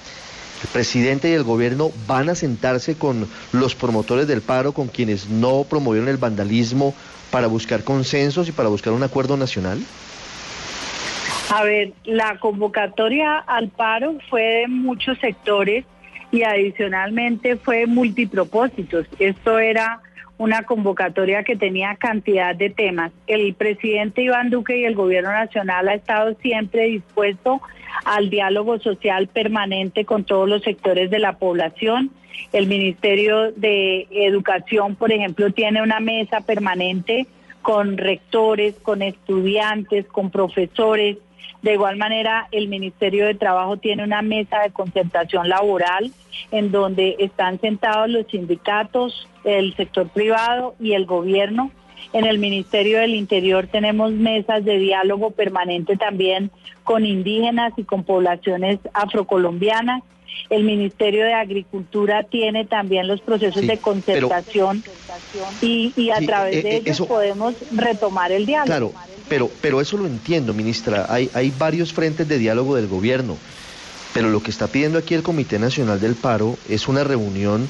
El 0.63 0.69
presidente 0.69 1.29
y 1.29 1.33
el 1.33 1.43
gobierno 1.43 1.91
van 2.07 2.29
a 2.29 2.35
sentarse 2.35 2.95
con 2.95 3.27
los 3.51 3.75
promotores 3.75 4.27
del 4.27 4.41
paro, 4.41 4.71
con 4.71 4.87
quienes 4.87 5.29
no 5.29 5.63
promovieron 5.63 6.09
el 6.09 6.17
vandalismo, 6.17 6.95
para 7.29 7.45
buscar 7.45 7.83
consensos 7.83 8.49
y 8.49 8.51
para 8.51 8.69
buscar 8.69 8.91
un 8.91 9.03
acuerdo 9.03 9.37
nacional. 9.37 9.79
A 11.51 11.63
ver, 11.63 11.93
la 12.03 12.39
convocatoria 12.39 13.37
al 13.37 13.69
paro 13.69 14.17
fue 14.27 14.41
de 14.41 14.67
muchos 14.67 15.19
sectores 15.19 15.85
y 16.31 16.41
adicionalmente 16.41 17.57
fue 17.57 17.85
multipropósitos. 17.85 19.05
Esto 19.19 19.59
era 19.59 20.01
una 20.41 20.63
convocatoria 20.63 21.43
que 21.43 21.55
tenía 21.55 21.95
cantidad 21.97 22.55
de 22.55 22.71
temas. 22.71 23.11
El 23.27 23.53
presidente 23.53 24.23
Iván 24.23 24.49
Duque 24.49 24.75
y 24.75 24.85
el 24.85 24.95
gobierno 24.95 25.31
nacional 25.31 25.87
ha 25.87 25.93
estado 25.93 26.33
siempre 26.41 26.85
dispuesto 26.87 27.61
al 28.05 28.31
diálogo 28.31 28.79
social 28.79 29.27
permanente 29.27 30.03
con 30.03 30.23
todos 30.23 30.49
los 30.49 30.63
sectores 30.63 31.11
de 31.11 31.19
la 31.19 31.33
población. 31.33 32.09
El 32.53 32.65
Ministerio 32.65 33.51
de 33.51 34.07
Educación, 34.09 34.95
por 34.95 35.11
ejemplo, 35.11 35.51
tiene 35.51 35.83
una 35.83 35.99
mesa 35.99 36.41
permanente 36.41 37.27
con 37.61 37.99
rectores, 37.99 38.73
con 38.81 39.03
estudiantes, 39.03 40.07
con 40.07 40.31
profesores. 40.31 41.17
De 41.61 41.73
igual 41.73 41.97
manera, 41.97 42.47
el 42.51 42.67
Ministerio 42.67 43.25
de 43.25 43.35
Trabajo 43.35 43.77
tiene 43.77 44.03
una 44.03 44.21
mesa 44.21 44.59
de 44.61 44.71
concertación 44.71 45.47
laboral 45.47 46.11
en 46.51 46.71
donde 46.71 47.17
están 47.19 47.59
sentados 47.59 48.09
los 48.09 48.25
sindicatos, 48.27 49.27
el 49.43 49.75
sector 49.75 50.09
privado 50.09 50.75
y 50.79 50.93
el 50.93 51.05
gobierno. 51.05 51.71
En 52.13 52.25
el 52.25 52.39
Ministerio 52.39 52.99
del 52.99 53.13
Interior 53.13 53.67
tenemos 53.67 54.11
mesas 54.11 54.65
de 54.65 54.79
diálogo 54.79 55.31
permanente 55.31 55.97
también 55.97 56.49
con 56.83 57.05
indígenas 57.05 57.73
y 57.77 57.83
con 57.83 58.03
poblaciones 58.03 58.79
afrocolombianas. 58.93 60.01
El 60.49 60.63
Ministerio 60.63 61.25
de 61.25 61.33
Agricultura 61.33 62.23
tiene 62.23 62.65
también 62.65 63.07
los 63.07 63.21
procesos 63.21 63.65
de 63.65 63.77
concertación 63.77 64.83
y, 65.61 66.09
a 66.09 66.19
través 66.19 66.57
eh, 66.57 66.61
de 66.61 66.69
eh, 66.69 66.81
ellos 66.85 67.01
podemos 67.01 67.55
retomar 67.71 68.31
el 68.31 68.45
diálogo. 68.45 68.65
Claro, 68.65 68.93
pero, 69.29 69.49
pero 69.61 69.79
eso 69.81 69.97
lo 69.97 70.07
entiendo, 70.07 70.53
ministra. 70.53 71.05
Hay, 71.09 71.29
hay 71.33 71.53
varios 71.57 71.93
frentes 71.93 72.27
de 72.27 72.37
diálogo 72.37 72.75
del 72.75 72.87
gobierno, 72.87 73.37
pero 74.13 74.29
lo 74.29 74.43
que 74.43 74.51
está 74.51 74.67
pidiendo 74.67 74.97
aquí 74.97 75.13
el 75.13 75.23
Comité 75.23 75.57
Nacional 75.57 75.99
del 75.99 76.15
Paro 76.15 76.57
es 76.67 76.87
una 76.87 77.03
reunión 77.03 77.67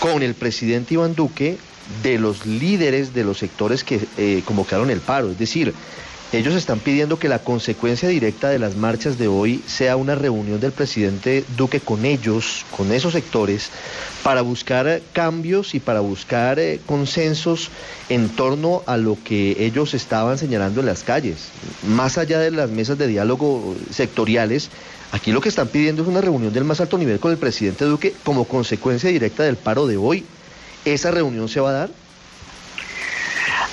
con 0.00 0.22
el 0.22 0.34
presidente 0.34 0.94
Iván 0.94 1.14
Duque 1.14 1.58
de 2.02 2.18
los 2.18 2.46
líderes 2.46 3.14
de 3.14 3.24
los 3.24 3.38
sectores 3.38 3.84
que 3.84 4.00
eh, 4.16 4.42
convocaron 4.44 4.90
el 4.90 5.00
paro. 5.00 5.30
Es 5.30 5.38
decir, 5.38 5.74
ellos 6.32 6.54
están 6.54 6.78
pidiendo 6.80 7.18
que 7.18 7.28
la 7.28 7.40
consecuencia 7.40 8.08
directa 8.08 8.48
de 8.48 8.58
las 8.58 8.74
marchas 8.74 9.18
de 9.18 9.28
hoy 9.28 9.62
sea 9.66 9.96
una 9.96 10.14
reunión 10.14 10.60
del 10.60 10.72
presidente 10.72 11.44
Duque 11.56 11.80
con 11.80 12.06
ellos, 12.06 12.64
con 12.74 12.90
esos 12.90 13.12
sectores, 13.12 13.70
para 14.22 14.40
buscar 14.40 15.02
cambios 15.12 15.74
y 15.74 15.80
para 15.80 16.00
buscar 16.00 16.58
eh, 16.58 16.80
consensos 16.86 17.70
en 18.08 18.30
torno 18.30 18.82
a 18.86 18.96
lo 18.96 19.18
que 19.22 19.56
ellos 19.58 19.92
estaban 19.92 20.38
señalando 20.38 20.80
en 20.80 20.86
las 20.86 21.02
calles. 21.02 21.48
Más 21.86 22.16
allá 22.16 22.38
de 22.38 22.50
las 22.50 22.70
mesas 22.70 22.96
de 22.98 23.06
diálogo 23.06 23.76
sectoriales, 23.90 24.70
Aquí 25.12 25.30
lo 25.30 25.42
que 25.42 25.50
están 25.50 25.68
pidiendo 25.68 26.00
es 26.00 26.08
una 26.08 26.22
reunión 26.22 26.54
del 26.54 26.64
más 26.64 26.80
alto 26.80 26.96
nivel 26.96 27.20
con 27.20 27.32
el 27.32 27.36
presidente 27.36 27.84
Duque 27.84 28.14
como 28.24 28.46
consecuencia 28.46 29.10
directa 29.10 29.42
del 29.42 29.56
paro 29.56 29.86
de 29.86 29.98
hoy. 29.98 30.24
¿Esa 30.86 31.10
reunión 31.10 31.50
se 31.50 31.60
va 31.60 31.68
a 31.68 31.72
dar? 31.74 31.90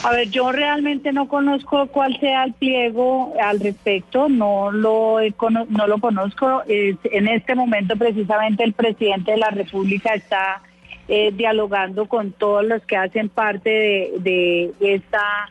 A 0.01 0.11
ver, 0.11 0.29
yo 0.29 0.51
realmente 0.53 1.11
no 1.11 1.27
conozco 1.27 1.87
cuál 1.87 2.17
sea 2.21 2.45
el 2.45 2.53
pliego 2.53 3.33
al 3.43 3.59
respecto, 3.59 4.29
no 4.29 4.71
lo, 4.71 5.17
no 5.67 5.87
lo 5.87 5.97
conozco. 5.99 6.63
en 6.67 7.27
este 7.27 7.53
momento 7.53 7.97
precisamente 7.97 8.63
el 8.63 8.73
presidente 8.73 9.31
de 9.31 9.37
la 9.37 9.49
República 9.49 10.13
está 10.13 10.61
eh, 11.09 11.31
dialogando 11.33 12.07
con 12.07 12.31
todos 12.31 12.63
los 12.63 12.81
que 12.85 12.95
hacen 12.95 13.27
parte 13.27 14.11
de, 14.19 14.71
esta, 14.79 15.49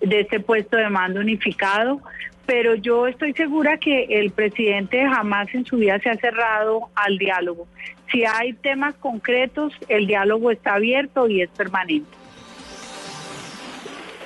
de 0.00 0.20
este 0.20 0.40
puesto 0.40 0.78
de 0.78 0.88
mando 0.88 1.20
unificado 1.20 2.00
pero 2.46 2.74
yo 2.74 3.06
estoy 3.06 3.32
segura 3.34 3.76
que 3.76 4.06
el 4.10 4.32
presidente 4.32 5.06
jamás 5.06 5.54
en 5.54 5.64
su 5.64 5.76
vida 5.76 6.00
se 6.00 6.10
ha 6.10 6.16
cerrado 6.16 6.88
al 6.96 7.16
diálogo. 7.16 7.68
Si 8.10 8.24
hay 8.24 8.54
temas 8.54 8.96
concretos, 8.96 9.72
el 9.88 10.08
diálogo 10.08 10.50
está 10.50 10.74
abierto 10.74 11.28
y 11.28 11.42
es 11.42 11.50
permanente. 11.50 12.19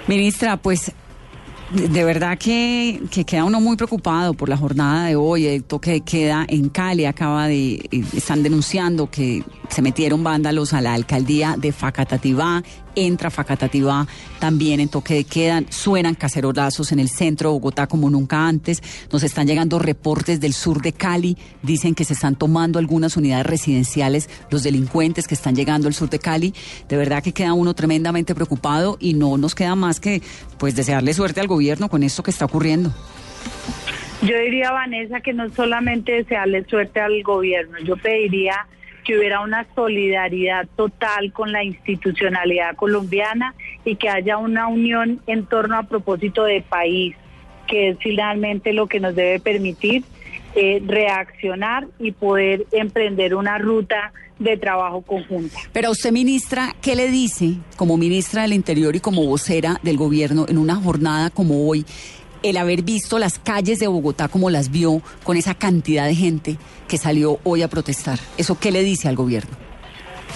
Ministra, 0.07 0.59
pues 0.59 0.93
de 1.73 2.05
verdad 2.05 2.37
que, 2.39 3.01
queda 3.27 3.45
uno 3.45 3.61
muy 3.61 3.77
preocupado 3.77 4.35
por 4.35 4.49
la 4.49 4.57
jornada 4.57 5.07
de 5.07 5.17
hoy, 5.17 5.47
el 5.47 5.65
toque 5.65 5.93
de 5.93 6.01
queda 6.03 6.45
en 6.49 6.69
Cali, 6.69 7.07
acaba 7.07 7.49
de, 7.49 7.75
eh, 7.91 8.05
están 8.15 8.43
denunciando 8.43 9.11
que 9.11 9.43
se 9.71 9.83
metieron 9.83 10.23
vándalos 10.23 10.75
a 10.75 10.81
la 10.81 10.95
alcaldía 10.95 11.57
de 11.59 11.73
Facatativá 11.73 12.63
entra 12.95 13.31
Facatativá 13.31 14.07
también 14.39 14.81
en 14.81 14.89
toque 14.89 15.15
de 15.15 15.25
queda, 15.25 15.63
suenan 15.71 16.15
cacerolazos 16.15 16.93
en 16.93 16.99
el 16.99 17.09
centro 17.09 17.51
de 17.51 17.55
Bogotá 17.55 17.87
como 17.87 18.11
nunca 18.11 18.47
antes, 18.47 18.83
nos 19.13 19.23
están 19.23 19.47
llegando 19.47 19.79
reportes 19.79 20.41
del 20.41 20.53
sur 20.53 20.83
de 20.83 20.93
Cali, 20.93 21.37
dicen 21.63 21.95
que 21.95 22.05
se 22.05 22.15
están 22.15 22.37
tomando 22.37 22.79
algunas 22.79 23.17
unidades 23.17 23.47
residenciales 23.47 24.29
los 24.51 24.63
delincuentes 24.63 25.27
que 25.27 25.35
están 25.35 25.55
llegando 25.55 25.89
al 25.89 25.95
sur 25.95 26.11
de 26.11 26.19
Cali, 26.19 26.55
de 26.89 26.97
verdad 26.97 27.23
que 27.23 27.33
queda 27.33 27.53
uno 27.53 27.75
tremendamente 27.75 28.35
preocupado 28.35 28.97
y 29.01 29.15
no 29.15 29.37
nos 29.37 29.55
queda 29.55 29.75
más 29.75 30.01
que 30.01 30.23
pues 30.59 30.77
desearle 30.77 31.15
suerte 31.15 31.41
al 31.41 31.47
gobierno 31.47 31.89
con 31.89 32.03
esto 32.03 32.23
que 32.23 32.31
está 32.31 32.45
ocurriendo. 32.45 32.93
Yo 34.23 34.39
diría, 34.39 34.71
Vanessa, 34.71 35.21
que 35.21 35.35
no 35.35 35.51
solamente 35.51 36.13
desearle 36.13 36.65
suerte 36.65 37.01
al 37.01 37.23
gobierno, 37.23 37.79
yo 37.85 37.97
pediría 37.97 38.67
que 39.05 39.19
hubiera 39.19 39.41
una 39.41 39.67
solidaridad 39.75 40.67
total 40.77 41.33
con 41.33 41.53
la 41.53 41.63
institucionalidad 41.63 42.75
colombiana 42.77 43.55
y 43.85 43.97
que 43.97 44.09
haya 44.09 44.39
una 44.39 44.67
unión 44.67 45.21
en 45.27 45.47
torno 45.47 45.79
a 45.79 45.85
propósito 45.85 46.45
de 46.45 46.63
país, 46.63 47.15
que 47.67 47.91
es 47.91 47.99
finalmente 48.01 48.73
lo 48.73 48.87
que 48.87 49.01
nos 49.01 49.15
debe 49.15 49.39
permitir 49.41 50.05
eh, 50.55 50.83
reaccionar 50.87 51.87
y 51.99 52.13
poder 52.13 52.67
emprender 52.73 53.35
una 53.35 53.59
ruta 53.59 54.13
de 54.39 54.57
trabajo 54.57 55.03
conjunta. 55.03 55.59
Pero 55.73 55.91
usted, 55.91 56.13
ministra, 56.13 56.75
¿qué 56.81 56.97
le 56.97 57.09
dice 57.09 57.55
como 57.77 57.97
ministra 57.97 58.43
del 58.43 58.53
Interior 58.53 58.97
y 58.97 59.01
como 59.01 59.27
vocera 59.27 59.79
del 59.83 59.97
gobierno 59.97 60.47
en 60.49 60.59
una 60.59 60.77
jornada 60.77 61.31
como 61.31 61.69
hoy? 61.69 61.85
El 62.45 62.59
haber 62.59 62.83
visto 62.83 63.19
las 63.19 63.39
calles 63.39 63.81
de 63.81 63.89
Bogotá 63.89 64.29
como 64.29 64.51
las 64.51 64.71
vio, 64.71 65.01
con 65.25 65.37
esa 65.37 65.55
cantidad 65.55 66.07
de 66.07 66.15
gente 66.15 66.57
que 66.87 66.99
salió 66.99 67.39
hoy 67.43 67.63
a 67.63 67.69
protestar. 67.69 68.19
¿Eso 68.37 68.59
qué 68.61 68.71
le 68.71 68.83
dice 68.83 69.09
al 69.09 69.17
gobierno? 69.17 69.57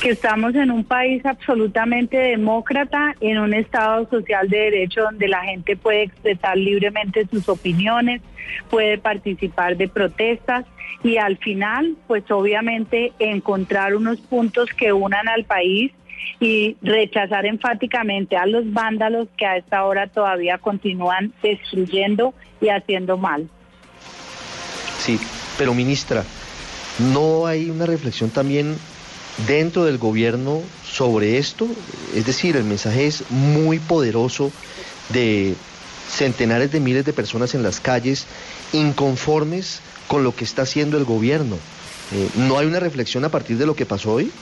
Que 0.00 0.10
estamos 0.10 0.54
en 0.54 0.70
un 0.70 0.84
país 0.84 1.24
absolutamente 1.26 2.16
demócrata, 2.16 3.14
en 3.20 3.38
un 3.38 3.52
Estado 3.52 4.08
social 4.08 4.48
de 4.48 4.58
derecho 4.58 5.02
donde 5.02 5.28
la 5.28 5.42
gente 5.42 5.76
puede 5.76 6.04
expresar 6.04 6.56
libremente 6.56 7.26
sus 7.30 7.48
opiniones, 7.48 8.22
puede 8.70 8.96
participar 8.96 9.76
de 9.76 9.88
protestas 9.88 10.64
y 11.02 11.18
al 11.18 11.36
final, 11.36 11.96
pues 12.06 12.28
obviamente 12.30 13.12
encontrar 13.18 13.94
unos 13.94 14.18
puntos 14.20 14.70
que 14.70 14.92
unan 14.92 15.28
al 15.28 15.44
país 15.44 15.92
y 16.40 16.76
rechazar 16.82 17.46
enfáticamente 17.46 18.36
a 18.36 18.46
los 18.46 18.72
vándalos 18.72 19.28
que 19.36 19.46
a 19.46 19.56
esta 19.56 19.84
hora 19.84 20.06
todavía 20.06 20.58
continúan 20.58 21.32
destruyendo 21.42 22.34
y 22.60 22.68
haciendo 22.68 23.16
mal. 23.16 23.48
Sí, 24.98 25.18
pero 25.56 25.74
ministra, 25.74 26.24
¿no 27.12 27.46
hay 27.46 27.70
una 27.70 27.86
reflexión 27.86 28.30
también 28.30 28.76
dentro 29.46 29.84
del 29.84 29.98
gobierno 29.98 30.62
sobre 30.84 31.38
esto? 31.38 31.66
Es 32.14 32.26
decir, 32.26 32.56
el 32.56 32.64
mensaje 32.64 33.06
es 33.06 33.30
muy 33.30 33.78
poderoso 33.78 34.52
de 35.10 35.54
centenares 36.08 36.72
de 36.72 36.80
miles 36.80 37.04
de 37.04 37.12
personas 37.12 37.54
en 37.54 37.62
las 37.62 37.80
calles 37.80 38.26
inconformes 38.72 39.80
con 40.06 40.24
lo 40.24 40.34
que 40.34 40.44
está 40.44 40.62
haciendo 40.62 40.96
el 40.96 41.04
gobierno. 41.04 41.56
Eh, 42.12 42.28
¿No 42.36 42.58
hay 42.58 42.66
una 42.66 42.80
reflexión 42.80 43.24
a 43.24 43.28
partir 43.28 43.58
de 43.58 43.66
lo 43.66 43.76
que 43.76 43.86
pasó 43.86 44.14
hoy? 44.14 44.32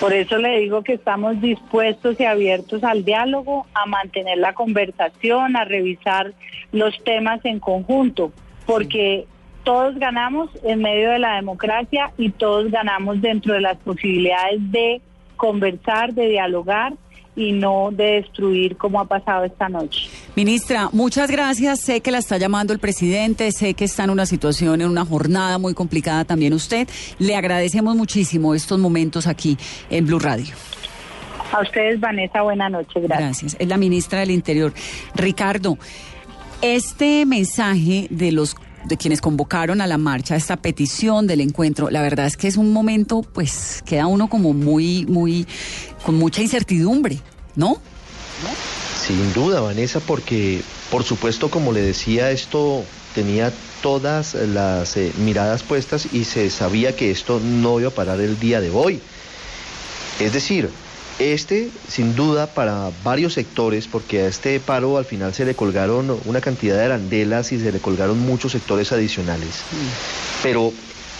Por 0.00 0.12
eso 0.12 0.38
le 0.38 0.58
digo 0.58 0.82
que 0.82 0.94
estamos 0.94 1.40
dispuestos 1.40 2.18
y 2.18 2.24
abiertos 2.24 2.82
al 2.84 3.04
diálogo, 3.04 3.66
a 3.74 3.86
mantener 3.86 4.38
la 4.38 4.52
conversación, 4.52 5.56
a 5.56 5.64
revisar 5.64 6.32
los 6.72 7.02
temas 7.04 7.44
en 7.44 7.60
conjunto, 7.60 8.32
porque 8.66 9.26
todos 9.62 9.96
ganamos 9.96 10.50
en 10.64 10.82
medio 10.82 11.10
de 11.10 11.18
la 11.18 11.36
democracia 11.36 12.12
y 12.18 12.30
todos 12.30 12.70
ganamos 12.70 13.20
dentro 13.22 13.54
de 13.54 13.60
las 13.60 13.78
posibilidades 13.78 14.58
de 14.70 15.00
conversar, 15.36 16.12
de 16.12 16.28
dialogar 16.28 16.94
y 17.36 17.52
no 17.52 17.90
de 17.92 18.22
destruir 18.22 18.76
como 18.76 19.00
ha 19.00 19.04
pasado 19.06 19.44
esta 19.44 19.68
noche. 19.68 20.08
Ministra, 20.36 20.88
muchas 20.92 21.30
gracias. 21.30 21.80
Sé 21.80 22.00
que 22.00 22.10
la 22.10 22.18
está 22.18 22.38
llamando 22.38 22.72
el 22.72 22.78
presidente, 22.78 23.50
sé 23.52 23.74
que 23.74 23.84
está 23.84 24.04
en 24.04 24.10
una 24.10 24.26
situación, 24.26 24.80
en 24.80 24.88
una 24.88 25.04
jornada 25.04 25.58
muy 25.58 25.74
complicada 25.74 26.24
también 26.24 26.52
usted. 26.52 26.88
Le 27.18 27.36
agradecemos 27.36 27.96
muchísimo 27.96 28.54
estos 28.54 28.78
momentos 28.78 29.26
aquí 29.26 29.56
en 29.90 30.06
Blue 30.06 30.18
Radio. 30.18 30.54
A 31.52 31.60
ustedes, 31.60 32.00
Vanessa, 32.00 32.42
buena 32.42 32.68
noche. 32.68 33.00
Gracias. 33.00 33.18
Gracias. 33.18 33.56
Es 33.58 33.68
la 33.68 33.76
ministra 33.76 34.20
del 34.20 34.32
Interior. 34.32 34.72
Ricardo, 35.14 35.78
este 36.62 37.26
mensaje 37.26 38.08
de 38.10 38.32
los 38.32 38.56
de 38.84 38.96
quienes 38.96 39.20
convocaron 39.20 39.80
a 39.80 39.86
la 39.86 39.98
marcha 39.98 40.36
esta 40.36 40.56
petición 40.56 41.26
del 41.26 41.40
encuentro, 41.40 41.90
la 41.90 42.02
verdad 42.02 42.26
es 42.26 42.36
que 42.36 42.48
es 42.48 42.56
un 42.56 42.72
momento, 42.72 43.22
pues, 43.22 43.82
queda 43.86 44.06
uno 44.06 44.28
como 44.28 44.52
muy, 44.52 45.06
muy, 45.06 45.46
con 46.04 46.16
mucha 46.16 46.42
incertidumbre, 46.42 47.18
¿no? 47.56 47.80
Sin 49.06 49.32
duda, 49.32 49.60
Vanessa, 49.60 50.00
porque, 50.00 50.62
por 50.90 51.04
supuesto, 51.04 51.50
como 51.50 51.72
le 51.72 51.82
decía, 51.82 52.30
esto 52.30 52.84
tenía 53.14 53.52
todas 53.82 54.34
las 54.34 54.96
eh, 54.96 55.12
miradas 55.18 55.62
puestas 55.62 56.08
y 56.12 56.24
se 56.24 56.50
sabía 56.50 56.96
que 56.96 57.10
esto 57.10 57.40
no 57.40 57.78
iba 57.80 57.88
a 57.88 57.94
parar 57.94 58.20
el 58.20 58.38
día 58.40 58.60
de 58.60 58.70
hoy. 58.70 59.00
Es 60.20 60.32
decir, 60.32 60.70
este, 61.18 61.70
sin 61.88 62.16
duda, 62.16 62.46
para 62.46 62.90
varios 63.02 63.34
sectores, 63.34 63.86
porque 63.86 64.22
a 64.22 64.28
este 64.28 64.58
paro 64.60 64.98
al 64.98 65.04
final 65.04 65.32
se 65.34 65.44
le 65.44 65.54
colgaron 65.54 66.18
una 66.24 66.40
cantidad 66.40 66.76
de 66.76 66.84
arandelas 66.84 67.52
y 67.52 67.60
se 67.60 67.72
le 67.72 67.78
colgaron 67.78 68.18
muchos 68.18 68.52
sectores 68.52 68.92
adicionales. 68.92 69.62
Mm. 69.70 70.42
Pero 70.42 70.72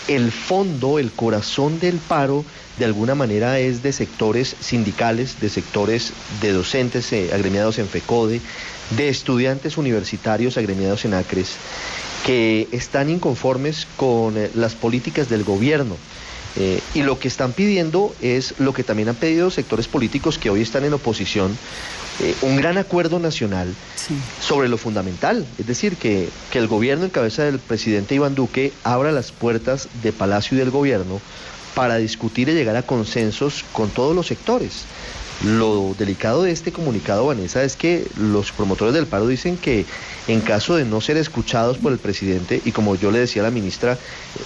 el 0.08 0.32
fondo, 0.32 0.98
el 0.98 1.12
corazón 1.12 1.78
del 1.80 1.96
paro, 1.98 2.44
de 2.78 2.84
alguna 2.84 3.14
manera 3.14 3.58
es 3.58 3.82
de 3.82 3.92
sectores 3.92 4.56
sindicales, 4.60 5.40
de 5.40 5.48
sectores 5.48 6.12
de 6.40 6.52
docentes 6.52 7.12
eh, 7.12 7.30
agremiados 7.32 7.78
en 7.78 7.88
FECODE, 7.88 8.40
de 8.96 9.08
estudiantes 9.08 9.78
universitarios 9.78 10.58
agremiados 10.58 11.04
en 11.04 11.14
ACRES, 11.14 11.52
que 12.26 12.68
están 12.72 13.10
inconformes 13.10 13.86
con 13.96 14.36
eh, 14.36 14.50
las 14.54 14.74
políticas 14.74 15.28
del 15.28 15.44
gobierno 15.44 15.96
eh, 16.56 16.80
y 16.94 17.02
lo 17.02 17.18
que 17.18 17.28
están 17.28 17.52
pidiendo 17.52 18.14
es 18.20 18.54
lo 18.58 18.72
que 18.72 18.84
también 18.84 19.08
han 19.08 19.16
pedido 19.16 19.50
sectores 19.50 19.88
políticos 19.88 20.38
que 20.38 20.50
hoy 20.50 20.62
están 20.62 20.84
en 20.84 20.92
oposición, 20.92 21.56
eh, 22.20 22.34
un 22.42 22.56
gran 22.56 22.78
acuerdo 22.78 23.18
nacional 23.18 23.74
sobre 24.40 24.68
lo 24.68 24.78
fundamental, 24.78 25.46
es 25.58 25.66
decir, 25.66 25.96
que, 25.96 26.28
que 26.52 26.58
el 26.58 26.68
gobierno 26.68 27.04
en 27.04 27.10
cabeza 27.10 27.44
del 27.44 27.58
presidente 27.58 28.14
Iván 28.14 28.34
Duque 28.34 28.72
abra 28.84 29.10
las 29.10 29.32
puertas 29.32 29.88
de 30.02 30.12
Palacio 30.12 30.56
y 30.56 30.60
del 30.60 30.70
gobierno 30.70 31.20
para 31.74 31.96
discutir 31.96 32.48
y 32.48 32.52
llegar 32.52 32.76
a 32.76 32.82
consensos 32.82 33.64
con 33.72 33.90
todos 33.90 34.14
los 34.14 34.28
sectores. 34.28 34.84
Lo 35.42 35.94
delicado 35.98 36.44
de 36.44 36.52
este 36.52 36.72
comunicado, 36.72 37.26
Vanessa, 37.26 37.64
es 37.64 37.76
que 37.76 38.06
los 38.18 38.52
promotores 38.52 38.94
del 38.94 39.06
paro 39.06 39.26
dicen 39.26 39.56
que 39.56 39.84
en 40.28 40.40
caso 40.40 40.76
de 40.76 40.84
no 40.84 41.00
ser 41.00 41.16
escuchados 41.16 41.76
por 41.78 41.92
el 41.92 41.98
presidente, 41.98 42.62
y 42.64 42.72
como 42.72 42.94
yo 42.94 43.10
le 43.10 43.18
decía 43.18 43.42
a 43.42 43.44
la 43.44 43.50
ministra, 43.50 43.98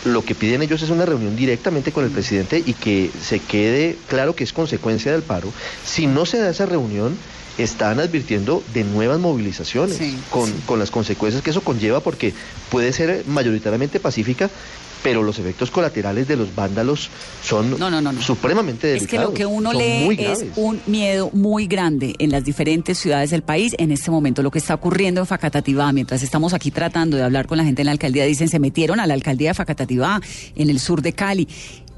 lo 0.04 0.24
que 0.24 0.34
piden 0.34 0.62
ellos 0.62 0.82
es 0.82 0.90
una 0.90 1.06
reunión 1.06 1.36
directamente 1.36 1.92
con 1.92 2.04
el 2.04 2.10
presidente 2.10 2.62
y 2.64 2.72
que 2.72 3.10
se 3.22 3.38
quede 3.38 3.96
claro 4.08 4.34
que 4.34 4.44
es 4.44 4.52
consecuencia 4.52 5.12
del 5.12 5.22
paro. 5.22 5.52
Si 5.84 6.06
no 6.06 6.26
se 6.26 6.38
da 6.38 6.50
esa 6.50 6.66
reunión, 6.66 7.16
están 7.58 7.98
advirtiendo 8.00 8.62
de 8.72 8.84
nuevas 8.84 9.18
movilizaciones 9.18 9.98
con, 10.30 10.50
con 10.62 10.78
las 10.78 10.90
consecuencias 10.90 11.42
que 11.42 11.50
eso 11.50 11.60
conlleva 11.60 12.00
porque 12.00 12.32
puede 12.70 12.92
ser 12.92 13.24
mayoritariamente 13.26 14.00
pacífica, 14.00 14.48
pero 15.02 15.22
los 15.22 15.38
efectos 15.38 15.70
colaterales 15.70 16.28
de 16.28 16.36
los 16.36 16.54
vándalos 16.54 17.10
son 17.42 17.76
supremamente 18.20 18.88
delicados. 18.88 19.02
Es 19.02 19.08
que 19.08 19.18
lo 19.18 19.34
que 19.34 19.46
uno 19.46 19.72
lee 19.72 20.16
es 20.18 20.46
un 20.56 20.80
miedo 20.86 21.30
muy 21.32 21.66
grande 21.66 22.14
en 22.18 22.30
las 22.30 22.44
diferentes 22.44 22.98
ciudades 22.98 23.30
del 23.30 23.42
país 23.42 23.74
en 23.78 23.92
este 23.92 24.10
momento. 24.10 24.42
Lo 24.42 24.50
que 24.50 24.58
está 24.58 24.74
ocurriendo 24.74 25.20
en 25.20 25.26
Facatativá, 25.26 25.92
mientras 25.92 26.22
estamos 26.22 26.52
aquí 26.54 26.70
tratando 26.70 27.16
de 27.16 27.22
hablar 27.22 27.46
con 27.46 27.58
la 27.58 27.64
gente 27.64 27.82
en 27.82 27.86
la 27.86 27.92
alcaldía, 27.92 28.24
dicen 28.24 28.48
se 28.48 28.58
metieron 28.58 29.00
a 29.00 29.06
la 29.06 29.14
alcaldía 29.14 29.50
de 29.50 29.54
Facatativá, 29.54 30.20
en 30.54 30.70
el 30.70 30.80
sur 30.80 31.02
de 31.02 31.12
Cali. 31.12 31.48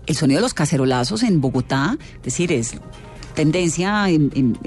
El 0.07 0.17
sonido 0.17 0.39
de 0.39 0.43
los 0.43 0.55
cacerolazos 0.55 1.23
en 1.23 1.41
Bogotá, 1.41 1.97
es 2.17 2.23
decir, 2.23 2.53
es 2.53 2.75
tendencia 3.41 4.11
en, 4.11 4.59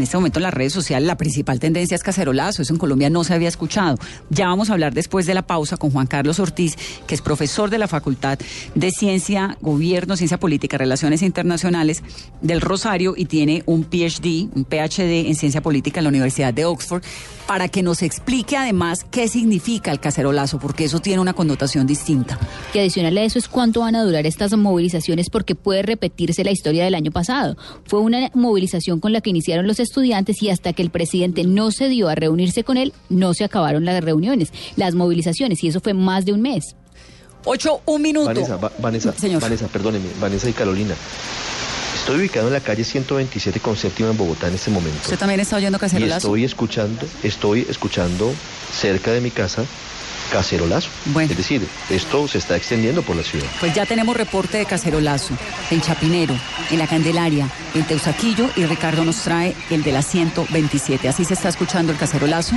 este 0.00 0.16
momento 0.16 0.38
en 0.38 0.44
las 0.44 0.54
redes 0.54 0.72
sociales, 0.72 1.04
la 1.04 1.16
principal 1.16 1.58
tendencia 1.58 1.96
es 1.96 2.02
cacerolazo, 2.04 2.62
eso 2.62 2.72
en 2.72 2.78
Colombia 2.78 3.10
no 3.10 3.24
se 3.24 3.34
había 3.34 3.48
escuchado. 3.48 3.98
Ya 4.30 4.46
vamos 4.46 4.70
a 4.70 4.74
hablar 4.74 4.94
después 4.94 5.26
de 5.26 5.34
la 5.34 5.42
pausa 5.42 5.76
con 5.76 5.90
Juan 5.90 6.06
Carlos 6.06 6.38
Ortiz, 6.38 6.76
que 7.08 7.16
es 7.16 7.20
profesor 7.20 7.70
de 7.70 7.78
la 7.78 7.88
Facultad 7.88 8.38
de 8.76 8.90
Ciencia, 8.92 9.58
Gobierno, 9.60 10.16
Ciencia 10.16 10.38
Política, 10.38 10.78
Relaciones 10.78 11.22
Internacionales 11.22 12.04
del 12.40 12.60
Rosario 12.60 13.14
y 13.16 13.24
tiene 13.24 13.64
un 13.66 13.82
PhD, 13.82 14.48
un 14.54 14.64
PhD 14.64 15.26
en 15.26 15.34
Ciencia 15.34 15.60
Política 15.60 15.98
en 15.98 16.04
la 16.04 16.10
Universidad 16.10 16.54
de 16.54 16.66
Oxford, 16.66 17.02
para 17.48 17.66
que 17.68 17.82
nos 17.82 18.02
explique 18.02 18.56
además 18.56 19.04
qué 19.10 19.26
significa 19.26 19.90
el 19.90 19.98
cacerolazo, 19.98 20.60
porque 20.60 20.84
eso 20.84 21.00
tiene 21.00 21.20
una 21.20 21.32
connotación 21.32 21.86
distinta. 21.86 22.38
Y 22.72 22.78
adicional 22.78 23.18
a 23.18 23.22
eso 23.22 23.40
es 23.40 23.48
cuánto 23.48 23.80
van 23.80 23.96
a 23.96 24.04
durar 24.04 24.24
estas 24.24 24.56
movilizaciones, 24.56 25.30
porque 25.30 25.56
puede 25.56 25.82
repetirse 25.82 26.44
la 26.44 26.52
historia 26.52 26.84
del 26.84 26.94
año 26.94 27.10
pasado. 27.10 27.56
Fue 27.86 28.00
una 28.04 28.30
movilización 28.34 29.00
con 29.00 29.12
la 29.12 29.20
que 29.20 29.30
iniciaron 29.30 29.66
los 29.66 29.80
estudiantes 29.80 30.42
y 30.42 30.50
hasta 30.50 30.72
que 30.72 30.82
el 30.82 30.90
presidente 30.90 31.44
no 31.44 31.70
se 31.70 31.88
dio 31.88 32.08
a 32.08 32.14
reunirse 32.14 32.64
con 32.64 32.76
él, 32.76 32.92
no 33.08 33.34
se 33.34 33.44
acabaron 33.44 33.84
las 33.84 34.02
reuniones, 34.02 34.52
las 34.76 34.94
movilizaciones, 34.94 35.62
y 35.64 35.68
eso 35.68 35.80
fue 35.80 35.94
más 35.94 36.24
de 36.24 36.32
un 36.32 36.42
mes. 36.42 36.76
Ocho, 37.44 37.80
un 37.86 38.02
minuto. 38.02 38.26
Vanessa, 38.26 38.56
Vanessa, 38.78 39.14
Vanessa, 39.40 39.68
perdóneme, 39.68 40.06
Vanessa 40.20 40.48
y 40.48 40.52
Carolina. 40.52 40.94
Estoy 41.94 42.16
ubicado 42.18 42.48
en 42.48 42.52
la 42.52 42.60
calle 42.60 42.84
127 42.84 43.60
con 43.60 43.76
séptima 43.76 44.10
en 44.10 44.16
Bogotá 44.16 44.48
en 44.48 44.54
este 44.54 44.70
momento. 44.70 44.98
¿Usted 45.02 45.18
también 45.18 45.40
está 45.40 45.56
oyendo 45.56 45.78
cacerolazo? 45.78 46.28
estoy 46.28 46.44
escuchando, 46.44 47.06
estoy 47.22 47.66
escuchando 47.68 48.32
cerca 48.72 49.12
de 49.12 49.20
mi 49.20 49.30
casa 49.30 49.64
cacerolazo. 50.30 50.90
Bueno. 51.06 51.30
Es 51.30 51.36
decir, 51.36 51.66
esto 51.90 52.28
se 52.28 52.38
está 52.38 52.56
extendiendo 52.56 53.02
por 53.02 53.16
la 53.16 53.22
ciudad. 53.22 53.46
Pues 53.60 53.74
ya 53.74 53.86
tenemos 53.86 54.16
reporte 54.16 54.58
de 54.58 54.66
cacerolazo 54.66 55.36
en 55.70 55.80
Chapinero, 55.80 56.34
en 56.70 56.78
La 56.78 56.86
Candelaria, 56.86 57.48
en 57.74 57.84
Teusaquillo 57.84 58.48
y 58.56 58.64
Ricardo 58.64 59.04
nos 59.04 59.16
trae 59.22 59.54
el 59.70 59.82
de 59.82 59.92
la 59.92 60.02
127. 60.02 61.08
Así 61.08 61.24
se 61.24 61.34
está 61.34 61.48
escuchando 61.48 61.92
el 61.92 61.98
cacerolazo. 61.98 62.56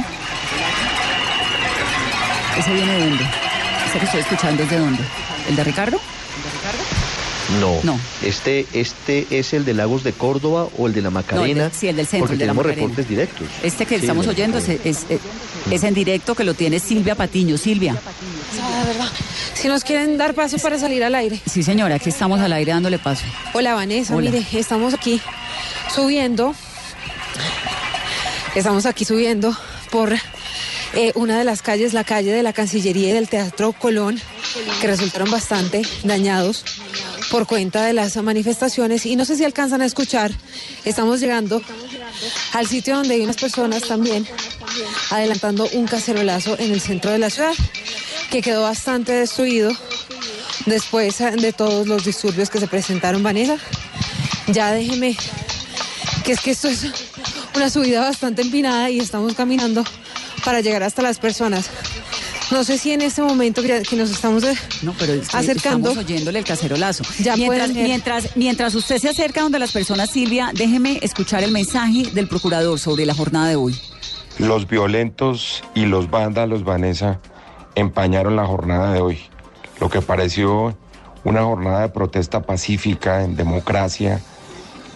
¿Ese 2.57 2.73
viene 2.73 2.93
de 2.93 2.99
dónde? 3.09 3.23
¿Ese 3.87 3.99
que 3.99 4.05
estoy 4.05 4.19
escuchando 4.21 4.63
es 4.63 4.69
de 4.69 4.79
dónde? 4.79 5.03
¿El 5.47 5.55
de 5.55 5.63
Ricardo? 5.63 6.01
No. 7.61 7.79
No. 7.83 7.99
Este, 8.23 8.65
este 8.73 9.25
es 9.31 9.53
el 9.53 9.63
de 9.65 9.73
Lagos 9.73 10.03
de 10.03 10.11
Córdoba 10.13 10.67
o 10.77 10.87
el 10.87 10.93
de 10.93 11.01
la 11.01 11.09
Macarena. 11.09 11.65
el 11.65 11.71
de- 11.71 11.77
sí, 11.77 11.87
el 11.87 11.95
del 11.95 12.05
centro, 12.05 12.19
Porque 12.27 12.33
el 12.33 12.39
de 12.39 12.45
la 12.45 12.51
tenemos 12.51 12.65
Macarena. 12.65 12.81
reportes 12.87 13.09
directos. 13.09 13.47
Este 13.63 13.85
que 13.85 13.95
Sí, 13.95 14.01
estamos 14.01 14.25
la 14.25 14.31
oyendo 14.33 14.57
es, 14.57 14.67
Macarena. 14.67 14.89
es- 14.89 15.05
es- 15.09 15.21
es 15.71 15.83
en 15.83 15.93
directo 15.93 16.35
que 16.35 16.43
lo 16.43 16.53
tiene 16.53 16.79
Silvia 16.79 17.15
Patiño. 17.15 17.57
Silvia. 17.57 17.95
Ah, 18.61 18.83
verdad. 18.85 19.07
Si 19.53 19.67
nos 19.69 19.83
quieren 19.83 20.17
dar 20.17 20.33
paso 20.33 20.57
para 20.57 20.77
salir 20.77 21.03
al 21.03 21.15
aire. 21.15 21.39
Sí, 21.49 21.63
señora, 21.63 21.95
aquí 21.95 22.09
estamos 22.09 22.39
al 22.41 22.51
aire 22.53 22.73
dándole 22.73 22.99
paso. 22.99 23.23
Hola, 23.53 23.73
Vanessa. 23.75 24.15
Hola. 24.15 24.29
Mire, 24.29 24.45
estamos 24.53 24.93
aquí 24.93 25.21
subiendo. 25.93 26.53
Estamos 28.55 28.85
aquí 28.85 29.05
subiendo 29.05 29.55
por 29.91 30.13
eh, 30.93 31.11
una 31.15 31.37
de 31.37 31.43
las 31.43 31.61
calles, 31.61 31.93
la 31.93 32.03
calle 32.03 32.31
de 32.31 32.41
la 32.43 32.53
Cancillería 32.53 33.09
y 33.09 33.11
del 33.11 33.27
Teatro 33.29 33.73
Colón, 33.73 34.19
que 34.81 34.87
resultaron 34.87 35.29
bastante 35.29 35.81
dañados 36.03 36.63
por 37.31 37.45
cuenta 37.47 37.85
de 37.85 37.93
las 37.93 38.15
manifestaciones. 38.17 39.05
Y 39.05 39.15
no 39.15 39.25
sé 39.25 39.35
si 39.35 39.43
alcanzan 39.43 39.81
a 39.81 39.85
escuchar, 39.85 40.31
estamos 40.85 41.19
llegando 41.19 41.61
al 42.53 42.67
sitio 42.67 42.95
donde 42.95 43.15
hay 43.15 43.21
unas 43.21 43.37
personas 43.37 43.83
también 43.83 44.27
adelantando 45.09 45.67
un 45.73 45.87
cacerolazo 45.87 46.57
en 46.59 46.71
el 46.71 46.81
centro 46.81 47.11
de 47.11 47.19
la 47.19 47.29
ciudad, 47.29 47.53
que 48.29 48.41
quedó 48.41 48.63
bastante 48.63 49.13
destruido 49.13 49.71
después 50.65 51.17
de 51.17 51.53
todos 51.53 51.87
los 51.87 52.05
disturbios 52.05 52.49
que 52.49 52.59
se 52.59 52.67
presentaron, 52.67 53.23
Vanessa. 53.23 53.57
Ya 54.47 54.71
déjeme, 54.71 55.15
que 56.23 56.33
es 56.33 56.39
que 56.39 56.51
esto 56.51 56.67
es 56.67 56.85
una 57.55 57.69
subida 57.69 58.01
bastante 58.01 58.41
empinada 58.41 58.89
y 58.89 58.99
estamos 58.99 59.33
caminando 59.33 59.83
para 60.45 60.61
llegar 60.61 60.83
hasta 60.83 61.01
las 61.01 61.19
personas. 61.19 61.69
No 62.51 62.63
sé 62.63 62.77
si 62.77 62.91
en 62.93 63.01
este 63.01 63.21
momento 63.21 63.61
que, 63.61 63.83
que 63.83 63.95
nos 63.95 64.09
estamos 64.09 64.43
eh, 64.43 64.55
No, 64.81 64.93
pero 64.97 65.13
es 65.13 65.27
que 65.27 65.37
acercando. 65.37 65.89
estamos 65.89 66.05
oyéndole 66.05 66.39
el 66.39 66.45
cacerolazo. 66.45 67.03
Ya 67.19 67.35
mientras, 67.35 68.35
mientras 68.35 68.73
usted 68.75 68.99
se 68.99 69.09
acerca 69.09 69.41
donde 69.41 69.59
las 69.59 69.71
personas, 69.71 70.11
Silvia, 70.11 70.51
déjeme 70.53 70.99
escuchar 71.01 71.43
el 71.43 71.51
mensaje 71.51 72.03
del 72.13 72.27
procurador 72.27 72.79
sobre 72.79 73.05
la 73.05 73.13
jornada 73.13 73.49
de 73.49 73.57
hoy. 73.57 73.75
Los 74.39 74.67
violentos 74.67 75.63
y 75.75 75.85
los 75.85 76.09
vándalos, 76.09 76.63
Vanessa, 76.63 77.19
empañaron 77.75 78.35
la 78.35 78.45
jornada 78.45 78.93
de 78.93 79.01
hoy. 79.01 79.19
Lo 79.79 79.89
que 79.89 80.01
pareció 80.01 80.77
una 81.23 81.43
jornada 81.43 81.81
de 81.81 81.89
protesta 81.89 82.43
pacífica, 82.43 83.23
en 83.23 83.35
democracia, 83.35 84.21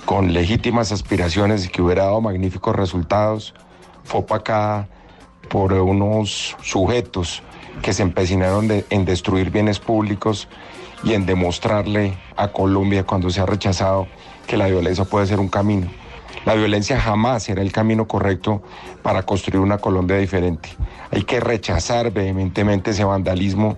con 0.06 0.32
legítimas 0.32 0.91
aspiraciones 0.93 1.66
y 1.66 1.70
que 1.70 1.82
hubiera 1.82 2.06
dado 2.06 2.22
magníficos 2.22 2.76
resultados, 2.76 3.54
fue 4.04 4.22
opacada 4.22 4.88
por 5.52 5.74
unos 5.74 6.56
sujetos 6.62 7.43
que 7.82 7.93
se 7.93 8.04
empecinaron 8.04 8.70
en 8.89 9.06
destruir 9.06 9.52
bienes 9.52 9.80
públicos 9.80 10.47
y 11.04 11.14
en 11.14 11.26
demostrarle 11.26 12.18
a 12.38 12.49
Colombia 12.49 13.04
cuando 13.04 13.30
se 13.30 13.41
ha 13.41 13.45
rechazado 13.45 14.08
que 14.47 14.56
la 14.56 14.68
violencia 14.68 15.04
puede 15.04 15.28
ser 15.28 15.39
un 15.39 15.49
camino. 15.49 15.88
La 16.45 16.56
violencia 16.56 16.99
jamás 16.99 17.43
será 17.43 17.62
el 17.62 17.72
camino 17.72 18.08
correcto 18.08 18.64
para 19.04 19.24
construir 19.24 19.60
una 19.60 19.78
Colombia 19.78 20.18
diferente. 20.18 20.70
Hay 21.12 21.24
que 21.24 21.39
rechazar 21.39 22.12
vehementemente 22.12 22.91
ese 22.91 23.04
vandalismo 23.04 23.78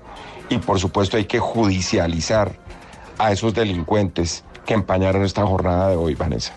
y 0.50 0.60
por 0.60 0.80
supuesto 0.80 1.18
hay 1.18 1.26
que 1.26 1.40
judicializar 1.40 2.54
a 3.18 3.32
esos 3.32 3.54
delincuentes 3.54 4.44
que 4.66 4.74
empañaron 4.74 5.24
esta 5.24 5.46
jornada 5.46 5.90
de 5.90 5.96
hoy, 5.96 6.16
Vanessa. 6.16 6.56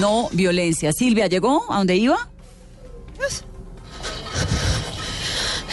No 0.00 0.28
violencia. 0.32 0.92
Silvia, 0.92 1.26
¿llegó 1.26 1.70
a 1.72 1.78
donde 1.78 1.96
iba? 1.96 2.28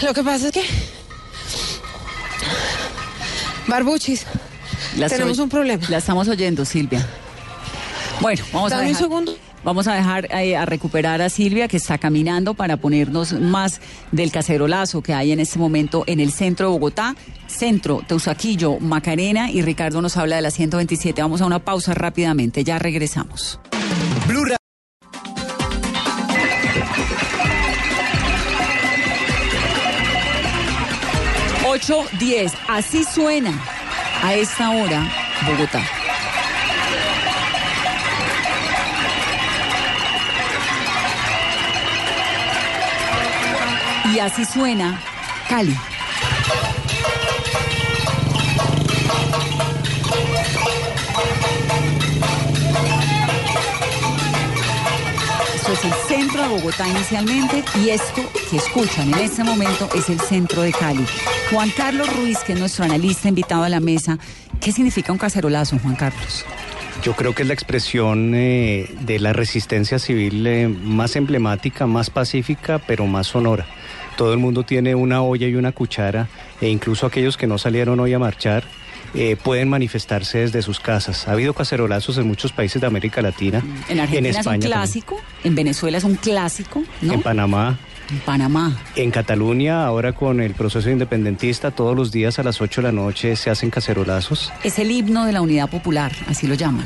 Lo 0.01 0.13
que 0.13 0.23
pasa 0.23 0.47
es 0.47 0.51
que. 0.51 0.63
Barbuchis, 3.67 4.25
tenemos 5.07 5.39
un 5.39 5.49
problema. 5.49 5.83
La 5.89 5.97
estamos 5.97 6.27
oyendo, 6.27 6.65
Silvia. 6.65 7.05
Bueno, 8.19 8.43
vamos 8.51 8.71
a 8.71 8.75
Dame 8.75 8.87
un 8.87 8.93
dejar, 8.93 9.03
segundo. 9.03 9.37
Vamos 9.63 9.87
a 9.87 9.93
dejar 9.93 10.25
eh, 10.33 10.57
a 10.57 10.65
recuperar 10.65 11.21
a 11.21 11.29
Silvia 11.29 11.69
que 11.69 11.77
está 11.77 11.97
caminando 11.97 12.53
para 12.53 12.77
ponernos 12.77 13.31
más 13.33 13.79
del 14.11 14.31
cacerolazo 14.31 15.01
que 15.01 15.13
hay 15.13 15.31
en 15.31 15.39
este 15.39 15.57
momento 15.57 16.03
en 16.05 16.19
el 16.19 16.33
centro 16.33 16.67
de 16.67 16.73
Bogotá, 16.73 17.15
centro, 17.47 18.01
Teusaquillo, 18.05 18.79
Macarena 18.79 19.49
y 19.49 19.61
Ricardo 19.61 20.01
nos 20.01 20.17
habla 20.17 20.35
de 20.35 20.41
la 20.41 20.51
127. 20.51 21.21
Vamos 21.21 21.41
a 21.41 21.45
una 21.45 21.59
pausa 21.59 21.93
rápidamente, 21.93 22.65
ya 22.65 22.77
regresamos. 22.77 23.59
Blue 24.27 24.45
Ra- 24.45 24.57
Ocho 31.65 32.05
diez, 32.19 32.53
así 32.67 33.03
suena 33.03 33.51
a 34.21 34.33
esta 34.35 34.69
hora 34.71 35.07
Bogotá. 35.47 35.81
Y 44.13 44.19
así 44.19 44.45
suena 44.45 44.99
Cali. 45.49 45.75
El 55.83 55.91
centro 56.07 56.41
de 56.41 56.47
Bogotá 56.47 56.87
inicialmente 56.87 57.61
y 57.83 57.89
esto 57.89 58.21
que 58.49 58.55
escuchan 58.55 59.13
en 59.13 59.19
este 59.19 59.43
momento 59.43 59.89
es 59.93 60.07
el 60.07 60.17
centro 60.21 60.61
de 60.61 60.71
Cali. 60.71 61.05
Juan 61.51 61.69
Carlos 61.75 62.07
Ruiz, 62.15 62.39
que 62.39 62.53
es 62.53 62.59
nuestro 62.59 62.85
analista 62.85 63.27
invitado 63.27 63.63
a 63.63 63.69
la 63.69 63.81
mesa, 63.81 64.17
¿qué 64.61 64.71
significa 64.71 65.11
un 65.11 65.17
cacerolazo, 65.17 65.77
Juan 65.79 65.95
Carlos? 65.95 66.45
Yo 67.03 67.13
creo 67.17 67.35
que 67.35 67.41
es 67.41 67.49
la 67.49 67.53
expresión 67.53 68.33
eh, 68.33 68.89
de 69.01 69.19
la 69.19 69.33
resistencia 69.33 69.99
civil 69.99 70.47
eh, 70.47 70.69
más 70.69 71.17
emblemática, 71.17 71.85
más 71.85 72.09
pacífica, 72.09 72.79
pero 72.79 73.05
más 73.05 73.27
sonora. 73.27 73.65
Todo 74.15 74.31
el 74.31 74.39
mundo 74.39 74.63
tiene 74.63 74.95
una 74.95 75.21
olla 75.21 75.47
y 75.47 75.55
una 75.55 75.73
cuchara, 75.73 76.29
e 76.61 76.69
incluso 76.69 77.05
aquellos 77.05 77.35
que 77.35 77.47
no 77.47 77.57
salieron 77.57 77.99
hoy 77.99 78.13
a 78.13 78.19
marchar 78.19 78.63
eh, 79.13 79.37
pueden 79.41 79.69
manifestarse 79.69 80.39
desde 80.39 80.61
sus 80.61 80.79
casas. 80.79 81.27
Ha 81.27 81.33
habido 81.33 81.53
cacerolazos 81.53 82.17
en 82.17 82.27
muchos 82.27 82.51
países 82.51 82.81
de 82.81 82.87
América 82.87 83.21
Latina, 83.21 83.63
En 83.87 83.99
Argentina 83.99 84.29
es 84.29 84.37
un 84.37 84.43
también, 84.43 84.71
clásico, 84.71 85.21
en 85.43 85.55
Venezuela 85.55 85.97
es 85.97 86.03
un 86.03 86.15
clásico, 86.15 86.83
¿no? 87.01 87.13
en 87.13 87.21
Panamá. 87.21 87.77
En 88.09 88.19
Panamá. 88.19 88.77
En 88.95 89.11
Cataluña, 89.11 89.85
ahora 89.85 90.13
con 90.13 90.41
el 90.41 90.53
proceso 90.53 90.89
independentista, 90.89 91.71
todos 91.71 91.95
los 91.95 92.11
días 92.11 92.37
a 92.37 92.43
las 92.43 92.59
8 92.59 92.81
de 92.81 92.87
la 92.87 92.91
noche 92.91 93.35
se 93.35 93.49
hacen 93.49 93.69
cacerolazos. 93.69 94.51
Es 94.63 94.77
el 94.79 94.91
himno 94.91 95.25
de 95.25 95.31
la 95.31 95.41
unidad 95.41 95.69
popular, 95.69 96.11
así 96.27 96.47
lo 96.47 96.55
llaman. 96.55 96.85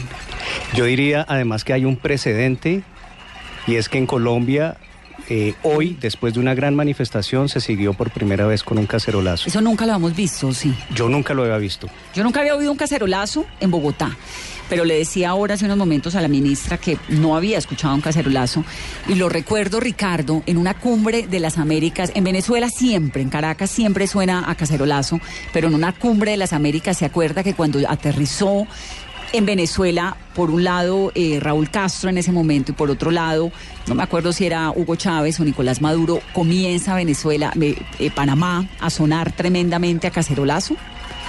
Yo 0.75 0.85
diría 0.85 1.25
además 1.27 1.63
que 1.63 1.73
hay 1.73 1.85
un 1.85 1.95
precedente 1.95 2.83
y 3.65 3.75
es 3.75 3.89
que 3.89 3.97
en 3.97 4.05
Colombia 4.05 4.77
eh, 5.29 5.55
hoy, 5.63 5.97
después 5.99 6.33
de 6.33 6.39
una 6.39 6.53
gran 6.53 6.75
manifestación, 6.75 7.49
se 7.49 7.59
siguió 7.59 7.93
por 7.93 8.11
primera 8.11 8.47
vez 8.47 8.63
con 8.63 8.77
un 8.77 8.85
cacerolazo. 8.85 9.49
Eso 9.49 9.61
nunca 9.61 9.85
lo 9.85 9.93
hemos 9.93 10.15
visto, 10.15 10.53
sí. 10.53 10.73
Yo 10.93 11.09
nunca 11.09 11.33
lo 11.33 11.43
había 11.43 11.57
visto. 11.57 11.89
Yo 12.13 12.23
nunca 12.23 12.39
había 12.39 12.55
oído 12.55 12.71
un 12.71 12.77
cacerolazo 12.77 13.45
en 13.59 13.71
Bogotá, 13.71 14.15
pero 14.69 14.85
le 14.85 14.97
decía 14.97 15.29
ahora 15.29 15.55
hace 15.55 15.65
unos 15.65 15.77
momentos 15.77 16.15
a 16.15 16.21
la 16.21 16.27
ministra 16.27 16.77
que 16.77 16.97
no 17.09 17.35
había 17.35 17.57
escuchado 17.57 17.93
un 17.93 18.01
cacerolazo 18.01 18.63
y 19.07 19.15
lo 19.15 19.29
recuerdo, 19.29 19.79
Ricardo, 19.79 20.43
en 20.45 20.57
una 20.57 20.73
cumbre 20.75 21.27
de 21.27 21.39
las 21.39 21.57
Américas, 21.57 22.11
en 22.15 22.23
Venezuela 22.23 22.69
siempre, 22.69 23.21
en 23.21 23.29
Caracas 23.29 23.69
siempre 23.69 24.07
suena 24.07 24.49
a 24.49 24.55
cacerolazo, 24.55 25.19
pero 25.53 25.67
en 25.67 25.75
una 25.75 25.93
cumbre 25.93 26.31
de 26.31 26.37
las 26.37 26.53
Américas 26.53 26.97
se 26.97 27.05
acuerda 27.05 27.43
que 27.43 27.53
cuando 27.53 27.79
aterrizó 27.87 28.67
en 29.33 29.45
Venezuela, 29.45 30.15
por 30.35 30.49
un 30.49 30.63
lado 30.63 31.11
eh, 31.15 31.39
Raúl 31.41 31.69
Castro 31.69 32.09
en 32.09 32.17
ese 32.17 32.31
momento 32.31 32.71
y 32.71 32.75
por 32.75 32.89
otro 32.89 33.11
lado, 33.11 33.51
no 33.87 33.95
me 33.95 34.03
acuerdo 34.03 34.31
si 34.33 34.45
era 34.45 34.71
Hugo 34.71 34.95
Chávez 34.95 35.39
o 35.39 35.43
Nicolás 35.45 35.81
Maduro, 35.81 36.21
comienza 36.33 36.95
Venezuela, 36.95 37.51
eh, 37.61 37.75
eh, 37.99 38.11
Panamá 38.11 38.67
a 38.79 38.89
sonar 38.89 39.31
tremendamente 39.31 40.07
a 40.07 40.11
cacerolazo. 40.11 40.75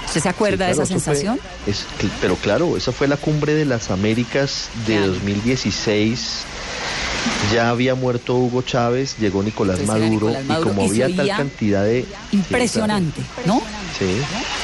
¿Usted 0.07 0.21
se 0.23 0.29
acuerda 0.29 0.65
Sí, 0.65 0.77
de 0.79 0.83
esa 0.85 0.87
fue- 0.87 1.01
sensación? 1.01 1.41
es 1.67 1.85
pero 2.21 2.37
claro, 2.37 2.77
esa 2.79 2.93
fue 2.93 3.09
la 3.09 3.17
cumbre 3.19 3.53
de 3.55 3.67
las 3.67 3.91
Américas 3.91 4.71
de 4.87 4.95
Claro. 4.97 5.13
2016. 5.13 6.45
Ya 7.53 7.71
había 7.71 7.95
muerto 7.95 8.37
Hugo 8.37 8.63
Chávez, 8.63 9.17
llegó 9.19 9.43
Nicolás 9.43 9.81
Maduro, 9.87 10.09
Nicolás 10.09 10.45
Maduro 10.45 10.71
y 10.71 10.75
como 10.75 10.89
había 10.89 11.17
tal 11.17 11.29
cantidad 11.29 11.85
de... 11.85 12.05
Impresionante, 12.33 13.23
¿no? 13.47 13.63
Sí, 13.99 14.07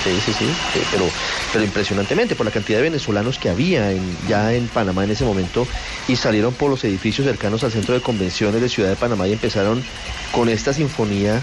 sí, 0.05 0.11
sí, 0.25 0.33
sí, 0.33 0.45
sí, 0.73 0.81
pero, 0.93 1.05
pero 1.53 1.65
impresionantemente 1.65 2.37
por 2.37 2.47
la 2.47 2.53
cantidad 2.53 2.79
de 2.79 2.85
venezolanos 2.85 3.39
que 3.39 3.49
había 3.49 3.91
en, 3.91 4.17
ya 4.29 4.53
en 4.53 4.69
Panamá 4.69 5.05
en 5.05 5.11
ese 5.11 5.25
momento 5.25 5.67
y 6.09 6.17
salieron 6.17 6.53
por 6.53 6.71
los 6.71 6.85
edificios 6.85 7.27
cercanos 7.27 7.65
al 7.65 7.73
centro 7.73 7.95
de 7.95 8.01
convenciones 8.01 8.61
de 8.61 8.69
Ciudad 8.69 8.91
de 8.91 8.97
Panamá 8.97 9.27
y 9.27 9.33
empezaron 9.33 9.83
con 10.31 10.49
esta 10.49 10.73
sinfonía 10.73 11.41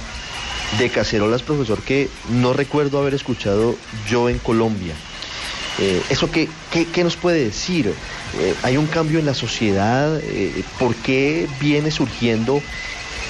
de 0.78 0.90
cacerolas, 0.90 1.42
profesor, 1.42 1.82
que 1.82 2.10
no 2.30 2.54
recuerdo 2.54 3.00
haber 3.00 3.14
escuchado 3.14 3.76
yo 4.08 4.30
en 4.30 4.38
Colombia. 4.40 4.94
Eh, 5.80 6.02
¿Eso 6.10 6.30
qué, 6.30 6.50
qué, 6.72 6.86
qué 6.88 7.04
nos 7.04 7.16
puede 7.16 7.44
decir? 7.46 7.94
Eh, 8.40 8.56
¿Hay 8.64 8.78
un 8.78 8.88
cambio 8.88 9.20
en 9.20 9.26
la 9.26 9.34
sociedad? 9.34 10.20
Eh, 10.24 10.64
¿Por 10.80 10.96
qué 10.96 11.48
viene 11.60 11.92
surgiendo 11.92 12.62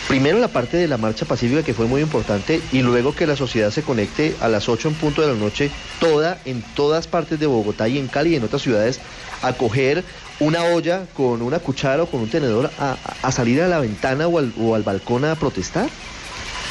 primero 0.07 0.39
la 0.39 0.49
parte 0.49 0.75
de 0.75 0.87
la 0.89 0.97
marcha 0.97 1.25
pacífica 1.25 1.63
que 1.63 1.73
fue 1.73 1.85
muy 1.85 2.01
importante 2.01 2.61
y 2.73 2.81
luego 2.81 3.15
que 3.15 3.25
la 3.25 3.37
sociedad 3.37 3.71
se 3.71 3.83
conecte 3.83 4.35
a 4.41 4.49
las 4.49 4.67
8 4.67 4.89
en 4.89 4.95
punto 4.95 5.21
de 5.21 5.29
la 5.29 5.39
noche, 5.39 5.71
toda, 5.99 6.41
en 6.43 6.61
todas 6.75 7.07
partes 7.07 7.39
de 7.39 7.47
Bogotá 7.47 7.87
y 7.87 7.97
en 7.97 8.07
Cali 8.07 8.31
y 8.33 8.35
en 8.35 8.43
otras 8.43 8.61
ciudades, 8.61 8.99
a 9.41 9.53
coger 9.53 10.03
una 10.39 10.65
olla 10.65 11.05
con 11.13 11.41
una 11.41 11.59
cuchara 11.59 12.03
o 12.03 12.07
con 12.07 12.19
un 12.19 12.29
tenedor 12.29 12.71
a, 12.77 12.97
a 13.21 13.31
salir 13.31 13.61
a 13.61 13.67
la 13.67 13.79
ventana 13.79 14.27
o 14.27 14.37
al, 14.39 14.51
o 14.57 14.75
al 14.75 14.83
balcón 14.83 15.23
a 15.23 15.35
protestar? 15.35 15.89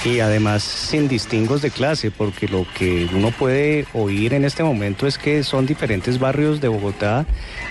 Y 0.05 0.20
además 0.20 0.62
sin 0.62 1.09
distingos 1.09 1.61
de 1.62 1.70
clase, 1.70 2.11
porque 2.11 2.48
lo 2.48 2.66
que 2.74 3.09
uno 3.12 3.30
puede 3.32 3.86
oír 3.92 4.32
en 4.32 4.44
este 4.44 4.62
momento 4.62 5.07
es 5.07 5.18
que 5.18 5.42
son 5.42 5.66
diferentes 5.66 6.18
barrios 6.18 6.61
de 6.61 6.68
Bogotá 6.68 7.26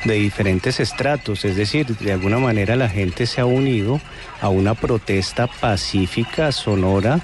de 0.06 0.14
diferentes 0.14 0.80
estratos, 0.80 1.44
es 1.46 1.56
decir, 1.56 1.88
de 1.88 2.14
alguna 2.14 2.38
manera 2.38 2.76
la 2.76 2.90
gente 2.90 3.26
se 3.26 3.42
ha 3.42 3.46
unido 3.46 4.00
a 4.42 4.50
una 4.50 4.76
protesta 4.76 5.48
pacífica, 5.48 6.52
sonora, 6.52 7.20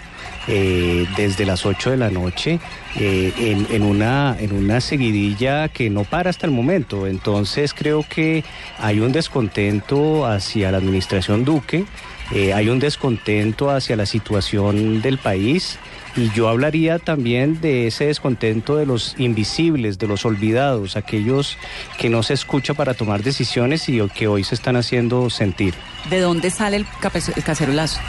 eh, 0.47 1.08
desde 1.18 1.45
las 1.45 1.66
8 1.66 1.91
de 1.91 1.97
la 1.97 2.12
noche 2.12 2.60
eh, 2.99 3.34
en, 3.38 3.68
en, 3.72 3.82
una, 3.82 4.36
en 4.39 4.53
una 4.53 4.80
seguidilla 4.80 5.70
que 5.70 5.89
no 5.89 6.03
para 6.03 6.30
hasta 6.30 6.45
el 6.45 6.51
momento. 6.51 7.08
Entonces 7.08 7.74
creo 7.74 8.06
que 8.08 8.43
hay 8.78 8.99
un 8.99 9.12
descontento 9.12 10.26
hacia 10.28 10.72
la 10.72 10.78
administración 10.78 11.45
Duque 11.45 11.86
eh, 12.32 12.53
hay 12.53 12.69
un 12.69 12.80
descontento 12.80 13.69
hacia 13.69 13.95
la 13.95 14.05
situación 14.05 15.01
del 15.01 15.17
país 15.17 15.78
y 16.15 16.30
yo 16.32 16.47
hablaría 16.47 16.97
también 16.97 17.59
de 17.61 17.88
ese 17.88 18.07
descontento 18.07 18.78
de 18.78 18.86
los 18.86 19.15
invisibles, 19.17 19.99
de 19.99 20.07
los 20.07 20.26
olvidados, 20.26 20.95
aquellos 20.95 21.57
que 21.97 22.09
no 22.09 22.23
se 22.23 22.34
escucha 22.34 22.73
para 22.73 22.93
tomar 22.93 23.21
decisiones 23.21 23.88
y 23.89 23.99
que 24.09 24.28
hoy 24.28 24.43
se 24.43 24.55
están 24.55 24.76
haciendo 24.76 25.30
sentir. 25.30 25.73
¿De 26.09 26.19
dónde 26.19 26.49
sale 26.49 26.78
el, 26.78 26.86
el 27.36 27.43
cacerolazo? 27.43 27.99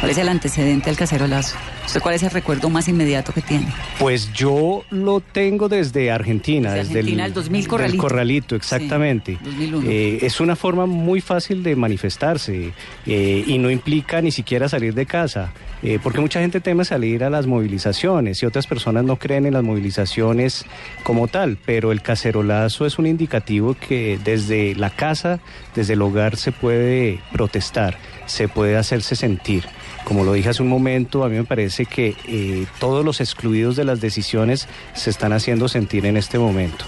¿Cuál 0.00 0.10
es 0.10 0.18
el 0.18 0.28
antecedente 0.28 0.90
del 0.90 0.96
cacerolazo? 0.96 1.56
¿Usted 1.86 2.00
cuál 2.00 2.14
es 2.14 2.22
el 2.22 2.30
recuerdo 2.30 2.70
más 2.70 2.88
inmediato 2.88 3.32
que 3.32 3.42
tiene? 3.42 3.66
Pues 3.98 4.32
yo 4.32 4.84
lo 4.90 5.20
tengo 5.20 5.68
desde 5.68 6.10
Argentina, 6.10 6.72
desde, 6.72 6.98
Argentina, 6.98 7.26
el, 7.26 7.34
2000 7.34 7.68
Corralito. 7.68 7.92
Del 7.92 8.00
corralito, 8.00 8.56
exactamente. 8.56 9.32
Sí, 9.32 9.44
2001. 9.44 9.90
Eh, 9.90 10.18
es 10.22 10.40
una 10.40 10.56
forma 10.56 10.86
muy 10.86 11.20
fácil 11.20 11.62
de 11.62 11.76
manifestarse 11.76 12.72
eh, 13.06 13.44
y 13.46 13.58
no 13.58 13.70
implica 13.70 14.20
ni 14.22 14.32
siquiera 14.32 14.68
salir 14.68 14.94
de 14.94 15.06
casa. 15.06 15.52
Eh, 15.82 15.98
porque 16.02 16.20
mucha 16.20 16.40
gente 16.40 16.60
teme 16.60 16.86
salir 16.86 17.24
a 17.24 17.30
las 17.30 17.46
movilizaciones 17.46 18.42
y 18.42 18.46
otras 18.46 18.66
personas 18.66 19.04
no 19.04 19.16
creen 19.16 19.44
en 19.44 19.52
las 19.52 19.62
movilizaciones 19.62 20.64
como 21.02 21.28
tal, 21.28 21.58
pero 21.64 21.92
el 21.92 22.00
cacerolazo 22.00 22.86
es 22.86 22.98
un 22.98 23.06
indicativo 23.06 23.74
que 23.74 24.18
desde 24.24 24.74
la 24.76 24.88
casa, 24.88 25.40
desde 25.74 25.92
el 25.92 26.00
hogar 26.00 26.36
se 26.36 26.52
puede 26.52 27.20
protestar, 27.32 27.98
se 28.24 28.48
puede 28.48 28.78
hacerse 28.78 29.14
sentir. 29.14 29.64
Como 30.04 30.24
lo 30.24 30.34
dije 30.34 30.50
hace 30.50 30.62
un 30.62 30.68
momento, 30.68 31.24
a 31.24 31.28
mí 31.28 31.36
me 31.36 31.44
parece 31.44 31.86
que 31.86 32.14
eh, 32.26 32.66
todos 32.78 33.04
los 33.04 33.20
excluidos 33.20 33.74
de 33.76 33.84
las 33.84 34.00
decisiones 34.00 34.68
se 34.94 35.10
están 35.10 35.32
haciendo 35.32 35.66
sentir 35.68 36.04
en 36.06 36.16
este 36.16 36.38
momento. 36.38 36.84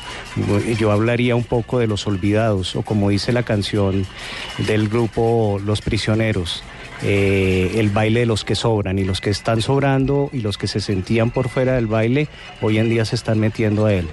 Yo 0.79 0.93
hablaría 0.93 1.35
un 1.35 1.45
poco 1.45 1.79
de 1.79 1.87
los 1.87 2.07
olvidados, 2.07 2.77
o 2.77 2.83
como 2.83 3.09
dice 3.09 3.33
la 3.33 3.43
canción 3.43 4.07
del 4.67 4.89
grupo 4.89 5.61
Los 5.64 5.81
Prisioneros. 5.81 6.62
Eh, 7.03 7.73
el 7.77 7.91
baile 7.91 8.21
de 8.21 8.27
los 8.27 8.45
que 8.45 8.55
sobran 8.55 8.99
y 8.99 9.05
los 9.05 9.21
que 9.21 9.29
están 9.29 9.61
sobrando 9.61 10.31
y 10.33 10.41
los 10.41 10.57
que 10.57 10.67
se 10.67 10.81
sentían 10.81 11.31
por 11.31 11.51
fuera 11.51 11.75
del 11.75 11.87
baile 11.87 12.29
hoy 12.62 12.79
en 12.79 12.89
día 12.89 13.05
se 13.05 13.17
están 13.17 13.39
metiendo 13.39 13.85
a 13.85 13.93
él. 13.93 14.09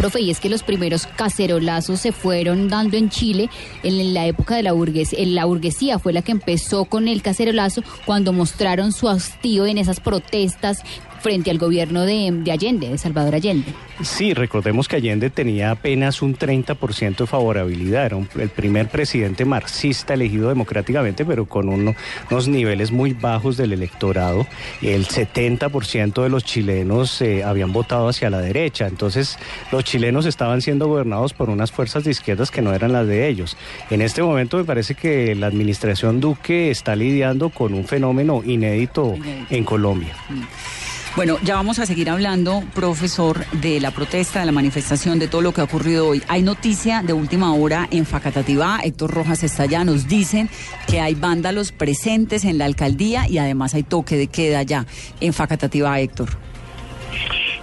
Profe, 0.00 0.22
y 0.22 0.30
es 0.30 0.40
que 0.40 0.48
los 0.48 0.62
primeros 0.62 1.06
cacerolazos 1.06 2.00
se 2.00 2.10
fueron 2.10 2.68
dando 2.68 2.96
en 2.96 3.10
Chile 3.10 3.50
en 3.82 4.14
la 4.14 4.24
época 4.24 4.56
de 4.56 4.62
la 4.62 4.72
burguesía. 4.72 5.18
La 5.26 5.44
burguesía 5.44 5.98
fue 5.98 6.14
la 6.14 6.22
que 6.22 6.32
empezó 6.32 6.86
con 6.86 7.06
el 7.06 7.20
cacerolazo 7.20 7.82
cuando 8.06 8.32
mostraron 8.32 8.92
su 8.92 9.10
hastío 9.10 9.66
en 9.66 9.76
esas 9.76 10.00
protestas 10.00 10.84
frente 11.20 11.50
al 11.50 11.58
gobierno 11.58 12.04
de, 12.04 12.30
de, 12.32 12.52
Allende, 12.52 12.88
de 12.88 12.98
Salvador 12.98 13.34
Allende. 13.34 13.72
Sí, 14.02 14.34
recordemos 14.34 14.88
que 14.88 14.96
Allende 14.96 15.30
tenía 15.30 15.70
apenas 15.70 16.22
un 16.22 16.36
30% 16.36 17.16
de 17.16 17.26
favorabilidad, 17.26 18.06
era 18.06 18.16
un, 18.16 18.28
el 18.38 18.48
primer 18.48 18.88
presidente 18.88 19.44
marxista 19.44 20.14
elegido 20.14 20.48
democráticamente, 20.48 21.24
pero 21.24 21.46
con 21.46 21.68
uno, 21.68 21.94
unos 22.30 22.48
niveles 22.48 22.90
muy 22.90 23.12
bajos 23.12 23.56
del 23.56 23.72
electorado. 23.72 24.46
El 24.80 25.06
70% 25.06 26.22
de 26.22 26.28
los 26.28 26.44
chilenos 26.44 27.20
eh, 27.20 27.44
habían 27.44 27.72
votado 27.72 28.08
hacia 28.08 28.30
la 28.30 28.40
derecha, 28.40 28.86
entonces 28.86 29.38
los 29.70 29.84
chilenos 29.84 30.26
estaban 30.26 30.62
siendo 30.62 30.88
gobernados 30.88 31.34
por 31.34 31.50
unas 31.50 31.70
fuerzas 31.70 32.04
de 32.04 32.10
izquierdas 32.10 32.50
que 32.50 32.62
no 32.62 32.74
eran 32.74 32.92
las 32.92 33.06
de 33.06 33.28
ellos. 33.28 33.56
En 33.90 34.00
este 34.00 34.22
momento 34.22 34.56
me 34.56 34.64
parece 34.64 34.94
que 34.94 35.34
la 35.34 35.46
administración 35.46 36.20
Duque 36.20 36.70
está 36.70 36.96
lidiando 36.96 37.50
con 37.50 37.74
un 37.74 37.84
fenómeno 37.84 38.42
inédito, 38.44 39.14
inédito. 39.16 39.54
en 39.54 39.64
Colombia. 39.64 40.14
Mm. 40.28 40.79
Bueno, 41.16 41.38
ya 41.42 41.56
vamos 41.56 41.80
a 41.80 41.86
seguir 41.86 42.08
hablando, 42.08 42.62
profesor, 42.72 43.44
de 43.60 43.80
la 43.80 43.90
protesta, 43.90 44.40
de 44.40 44.46
la 44.46 44.52
manifestación, 44.52 45.18
de 45.18 45.26
todo 45.26 45.42
lo 45.42 45.52
que 45.52 45.60
ha 45.60 45.64
ocurrido 45.64 46.06
hoy. 46.06 46.22
Hay 46.28 46.42
noticia 46.42 47.02
de 47.02 47.12
última 47.12 47.52
hora 47.52 47.88
en 47.90 48.06
Facatativá, 48.06 48.78
Héctor 48.84 49.12
Rojas 49.12 49.42
está 49.42 49.64
allá, 49.64 49.82
nos 49.82 50.06
dicen 50.06 50.48
que 50.88 51.00
hay 51.00 51.14
vándalos 51.14 51.72
presentes 51.72 52.44
en 52.44 52.58
la 52.58 52.64
alcaldía 52.64 53.28
y 53.28 53.38
además 53.38 53.74
hay 53.74 53.82
toque 53.82 54.16
de 54.16 54.28
queda 54.28 54.62
ya 54.62 54.86
en 55.20 55.32
Facatativá, 55.32 55.98
Héctor. 55.98 56.28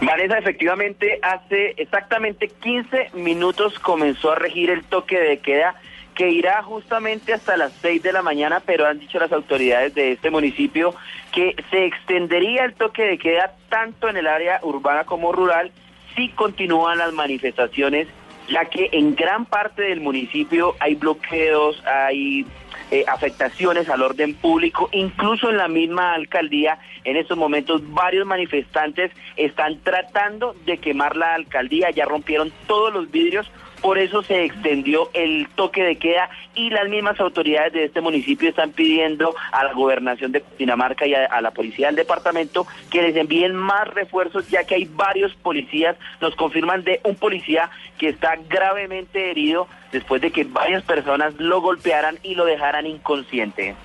Vanessa, 0.02 0.38
efectivamente, 0.38 1.18
hace 1.22 1.74
exactamente 1.78 2.50
15 2.50 3.12
minutos 3.14 3.80
comenzó 3.80 4.34
a 4.34 4.36
regir 4.36 4.70
el 4.70 4.84
toque 4.84 5.18
de 5.18 5.40
queda 5.40 5.76
que 6.18 6.32
irá 6.32 6.64
justamente 6.64 7.32
hasta 7.32 7.56
las 7.56 7.72
6 7.80 8.02
de 8.02 8.12
la 8.12 8.24
mañana, 8.24 8.60
pero 8.66 8.88
han 8.88 8.98
dicho 8.98 9.20
las 9.20 9.32
autoridades 9.32 9.94
de 9.94 10.14
este 10.14 10.32
municipio 10.32 10.96
que 11.32 11.56
se 11.70 11.86
extendería 11.86 12.66
el 12.66 12.74
toque 12.74 13.04
de 13.04 13.20
queda 13.20 13.54
tanto 13.70 14.10
en 14.10 14.18
el 14.18 14.26
área 14.26 14.60
urbana 14.64 15.04
como 15.04 15.32
rural 15.32 15.72
si 16.16 16.30
continúan 16.30 16.98
las 16.98 17.14
manifestaciones, 17.14 18.08
ya 18.50 18.66
que 18.66 18.90
en 18.94 19.16
gran 19.16 19.46
parte 19.46 19.84
del 19.84 20.02
municipio 20.02 20.76
hay 20.80 20.96
bloqueos, 20.96 21.84
hay 21.86 22.48
eh, 22.90 23.06
afectaciones 23.08 23.88
al 23.88 24.02
orden 24.02 24.34
público, 24.34 24.90
incluso 24.94 25.52
en 25.52 25.58
la 25.58 25.68
misma 25.68 26.16
alcaldía. 26.16 26.80
En 27.04 27.16
estos 27.16 27.38
momentos 27.38 27.84
varios 27.94 28.26
manifestantes 28.26 29.12
están 29.36 29.80
tratando 29.84 30.56
de 30.66 30.80
quemar 30.80 31.16
la 31.16 31.36
alcaldía, 31.36 31.92
ya 31.92 32.06
rompieron 32.06 32.52
todos 32.66 32.92
los 32.92 33.12
vidrios 33.12 33.52
por 33.82 33.98
eso 33.98 34.24
se 34.24 34.44
extendió 34.44 35.10
el 35.14 35.48
toque 35.56 35.84
de 35.84 35.98
queda 35.98 36.30
y 36.56 36.70
las 36.70 36.90
mismas 36.90 37.20
autoridades 37.20 37.74
de 37.74 37.86
este 37.86 38.02
municipio 38.02 38.50
están 38.50 38.72
pidiendo 38.72 39.36
a 39.52 39.64
la 39.64 39.74
gobernación 39.74 40.32
de 40.32 40.44
Dinamarca 40.58 41.06
y 41.06 41.14
a, 41.14 41.26
a, 41.26 41.42
la 41.42 41.52
policía 41.52 41.88
del 41.88 41.96
departamento 41.96 42.66
que 42.90 43.02
les 43.02 43.16
envíen 43.16 43.56
más 43.56 43.88
refuerzos 43.88 44.48
ya 44.50 44.64
que 44.64 44.76
hay 44.76 44.86
varios 44.86 45.34
policías, 45.36 45.96
nos 46.22 46.36
confirman 46.36 46.84
de 46.84 47.00
un 47.04 47.16
policía 47.16 47.70
que 47.98 48.10
está 48.10 48.36
gravemente 48.50 49.32
herido 49.32 49.68
después 49.92 50.22
de 50.22 50.32
que 50.32 50.44
varias 50.44 50.84
personas 50.84 51.34
lo 51.38 51.62
golpearan 51.62 52.18
y 52.24 52.36
lo 52.36 52.46
dejaran 52.46 52.86
inconsciente 52.86 53.76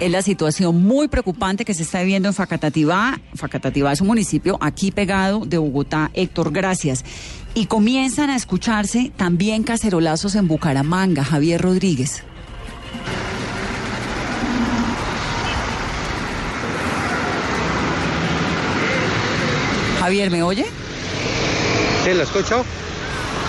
es 0.00 0.10
la 0.10 0.22
situación 0.22 0.80
muy 0.82 1.08
preocupante 1.08 1.64
que 1.64 1.74
se 1.74 1.82
está 1.82 2.00
viviendo 2.00 2.28
en 2.28 2.34
Facatativá. 2.34 3.18
Facatativá 3.34 3.92
es 3.92 4.00
un 4.00 4.06
municipio 4.06 4.56
aquí 4.60 4.90
pegado 4.90 5.44
de 5.44 5.58
Bogotá. 5.58 6.10
Héctor, 6.14 6.52
gracias. 6.52 7.04
Y 7.58 7.66
comienzan 7.66 8.30
a 8.30 8.36
escucharse 8.36 9.10
también 9.16 9.64
cacerolazos 9.64 10.36
en 10.36 10.46
Bucaramanga. 10.46 11.24
Javier 11.24 11.60
Rodríguez. 11.60 12.22
Javier, 19.98 20.30
¿me 20.30 20.44
oye? 20.44 20.66
Sí, 22.04 22.14
lo 22.14 22.22
escucho. 22.22 22.64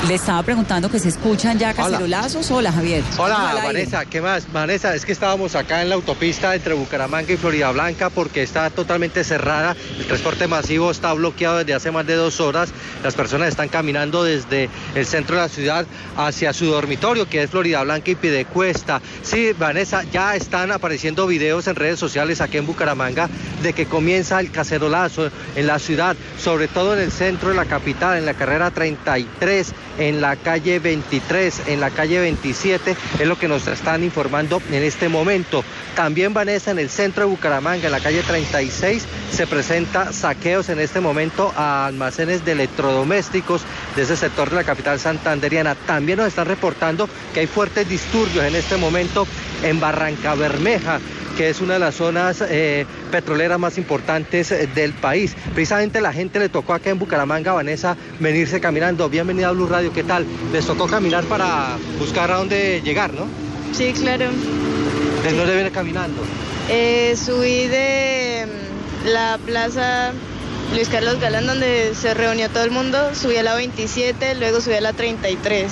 Le 0.07 0.15
estaba 0.15 0.41
preguntando 0.43 0.89
que 0.89 0.97
se 0.97 1.09
escuchan 1.09 1.59
ya 1.59 1.73
cacerolazos. 1.73 2.49
Hola, 2.51 2.71
Javier. 2.71 3.03
Hola, 3.17 3.59
Vanessa. 3.61 4.05
¿Qué 4.05 4.21
más? 4.21 4.51
Vanessa, 4.51 4.95
es 4.95 5.03
que 5.03 5.11
estábamos 5.11 5.55
acá 5.55 5.81
en 5.81 5.89
la 5.89 5.95
autopista 5.95 6.55
entre 6.55 6.73
Bucaramanga 6.73 7.33
y 7.33 7.37
Florida 7.37 7.69
Blanca 7.71 8.09
porque 8.09 8.41
está 8.41 8.69
totalmente 8.69 9.25
cerrada. 9.25 9.75
El 9.99 10.05
transporte 10.05 10.47
masivo 10.47 10.89
está 10.89 11.11
bloqueado 11.11 11.57
desde 11.57 11.73
hace 11.73 11.91
más 11.91 12.07
de 12.07 12.15
dos 12.15 12.39
horas. 12.39 12.69
Las 13.03 13.13
personas 13.13 13.49
están 13.49 13.67
caminando 13.67 14.23
desde 14.23 14.69
el 14.95 15.05
centro 15.05 15.35
de 15.35 15.41
la 15.41 15.49
ciudad 15.49 15.85
hacia 16.15 16.53
su 16.53 16.67
dormitorio, 16.67 17.27
que 17.27 17.43
es 17.43 17.49
Florida 17.49 17.83
Blanca 17.83 18.09
y 18.09 18.15
Pidecuesta. 18.15 19.01
Sí, 19.21 19.51
Vanessa, 19.51 20.03
ya 20.03 20.33
están 20.33 20.71
apareciendo 20.71 21.27
videos 21.27 21.67
en 21.67 21.75
redes 21.75 21.99
sociales 21.99 22.39
aquí 22.39 22.57
en 22.57 22.65
Bucaramanga 22.65 23.29
de 23.61 23.73
que 23.73 23.85
comienza 23.85 24.39
el 24.39 24.49
cacerolazo 24.49 25.29
en 25.57 25.67
la 25.67 25.77
ciudad, 25.77 26.15
sobre 26.41 26.69
todo 26.69 26.95
en 26.95 27.01
el 27.01 27.11
centro 27.11 27.49
de 27.49 27.55
la 27.55 27.65
capital, 27.65 28.17
en 28.17 28.25
la 28.25 28.33
carrera 28.33 28.71
33 28.71 29.73
en 29.99 30.21
la 30.21 30.35
calle 30.35 30.79
23, 30.79 31.67
en 31.67 31.79
la 31.79 31.91
calle 31.91 32.19
27, 32.19 32.95
es 33.19 33.27
lo 33.27 33.37
que 33.37 33.47
nos 33.47 33.67
están 33.67 34.03
informando 34.03 34.61
en 34.71 34.83
este 34.83 35.09
momento. 35.09 35.63
También 35.95 36.33
Vanessa, 36.33 36.71
en 36.71 36.79
el 36.79 36.89
centro 36.89 37.25
de 37.25 37.29
Bucaramanga, 37.29 37.85
en 37.85 37.91
la 37.91 37.99
calle 37.99 38.23
36, 38.23 39.05
se 39.31 39.45
presenta 39.45 40.11
saqueos 40.13 40.69
en 40.69 40.79
este 40.79 41.01
momento 41.01 41.53
a 41.55 41.85
almacenes 41.85 42.45
de 42.45 42.53
electrodomésticos 42.53 43.61
de 43.95 44.03
ese 44.03 44.15
sector 44.15 44.49
de 44.49 44.55
la 44.55 44.63
capital 44.63 44.99
santanderiana. 44.99 45.75
También 45.75 46.17
nos 46.17 46.27
están 46.27 46.47
reportando 46.47 47.09
que 47.33 47.41
hay 47.41 47.47
fuertes 47.47 47.87
disturbios 47.87 48.45
en 48.45 48.55
este 48.55 48.77
momento 48.77 49.27
en 49.63 49.79
Barranca 49.79 50.35
Bermeja 50.35 50.99
que 51.39 51.47
es 51.49 51.61
una 51.61 51.75
de 51.75 51.79
las 51.79 51.95
zonas 51.95 52.43
eh, 52.49 52.85
petroleras 53.11 53.57
más 53.57 53.77
importantes 53.77 54.51
eh, 54.51 54.67
del 54.75 54.91
país. 54.91 55.37
Precisamente 55.55 56.01
la 56.01 56.11
gente 56.11 56.37
le 56.37 56.49
tocó 56.49 56.73
acá 56.73 56.89
en 56.89 56.99
Bucaramanga, 56.99 57.53
Vanessa, 57.53 57.95
venirse 58.19 58.59
caminando. 58.59 59.07
Bienvenida 59.07 59.47
a 59.47 59.51
Blue 59.53 59.65
Radio, 59.65 59.93
¿qué 59.93 60.03
tal? 60.03 60.25
Les 60.51 60.65
tocó 60.65 60.87
caminar 60.87 61.23
para 61.23 61.77
buscar 61.97 62.29
a 62.29 62.35
dónde 62.39 62.81
llegar, 62.83 63.13
¿no? 63.13 63.25
Sí, 63.71 63.93
claro. 63.93 64.25
¿De 65.23 65.31
dónde 65.33 65.53
viene 65.55 65.71
caminando? 65.71 66.21
Eh, 66.67 67.15
subí 67.15 67.67
de 67.67 68.45
mm, 68.45 69.07
la 69.07 69.39
plaza 69.45 70.11
Luis 70.73 70.89
Carlos 70.89 71.21
Galán, 71.21 71.47
donde 71.47 71.93
se 71.95 72.13
reunió 72.15 72.49
todo 72.49 72.65
el 72.65 72.71
mundo, 72.71 73.15
subí 73.15 73.37
a 73.37 73.43
la 73.43 73.55
27, 73.55 74.35
luego 74.35 74.59
subí 74.59 74.73
a 74.73 74.81
la 74.81 74.91
33, 74.91 75.71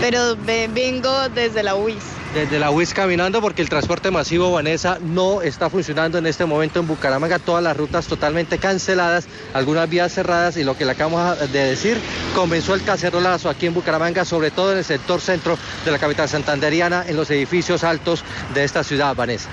pero 0.00 0.36
ve- 0.44 0.68
vengo 0.74 1.28
desde 1.28 1.62
la 1.62 1.76
UIS. 1.76 2.02
Desde 2.34 2.58
la 2.58 2.72
UIS 2.72 2.94
caminando 2.94 3.40
porque 3.40 3.62
el 3.62 3.68
transporte 3.68 4.10
masivo 4.10 4.50
Vanessa 4.50 4.98
no 5.00 5.40
está 5.40 5.70
funcionando 5.70 6.18
en 6.18 6.26
este 6.26 6.44
momento 6.44 6.80
en 6.80 6.88
Bucaramanga, 6.88 7.38
todas 7.38 7.62
las 7.62 7.76
rutas 7.76 8.08
totalmente 8.08 8.58
canceladas, 8.58 9.26
algunas 9.52 9.88
vías 9.88 10.12
cerradas 10.12 10.56
y 10.56 10.64
lo 10.64 10.76
que 10.76 10.84
le 10.84 10.90
acabamos 10.90 11.38
de 11.52 11.64
decir, 11.64 11.96
comenzó 12.34 12.74
el 12.74 12.82
cacerolazo 12.82 13.48
aquí 13.48 13.66
en 13.66 13.74
Bucaramanga, 13.74 14.24
sobre 14.24 14.50
todo 14.50 14.72
en 14.72 14.78
el 14.78 14.84
sector 14.84 15.20
centro 15.20 15.56
de 15.84 15.92
la 15.92 16.00
capital 16.00 16.28
santanderiana, 16.28 17.04
en 17.06 17.14
los 17.14 17.30
edificios 17.30 17.84
altos 17.84 18.24
de 18.52 18.64
esta 18.64 18.82
ciudad, 18.82 19.14
Vanessa. 19.14 19.48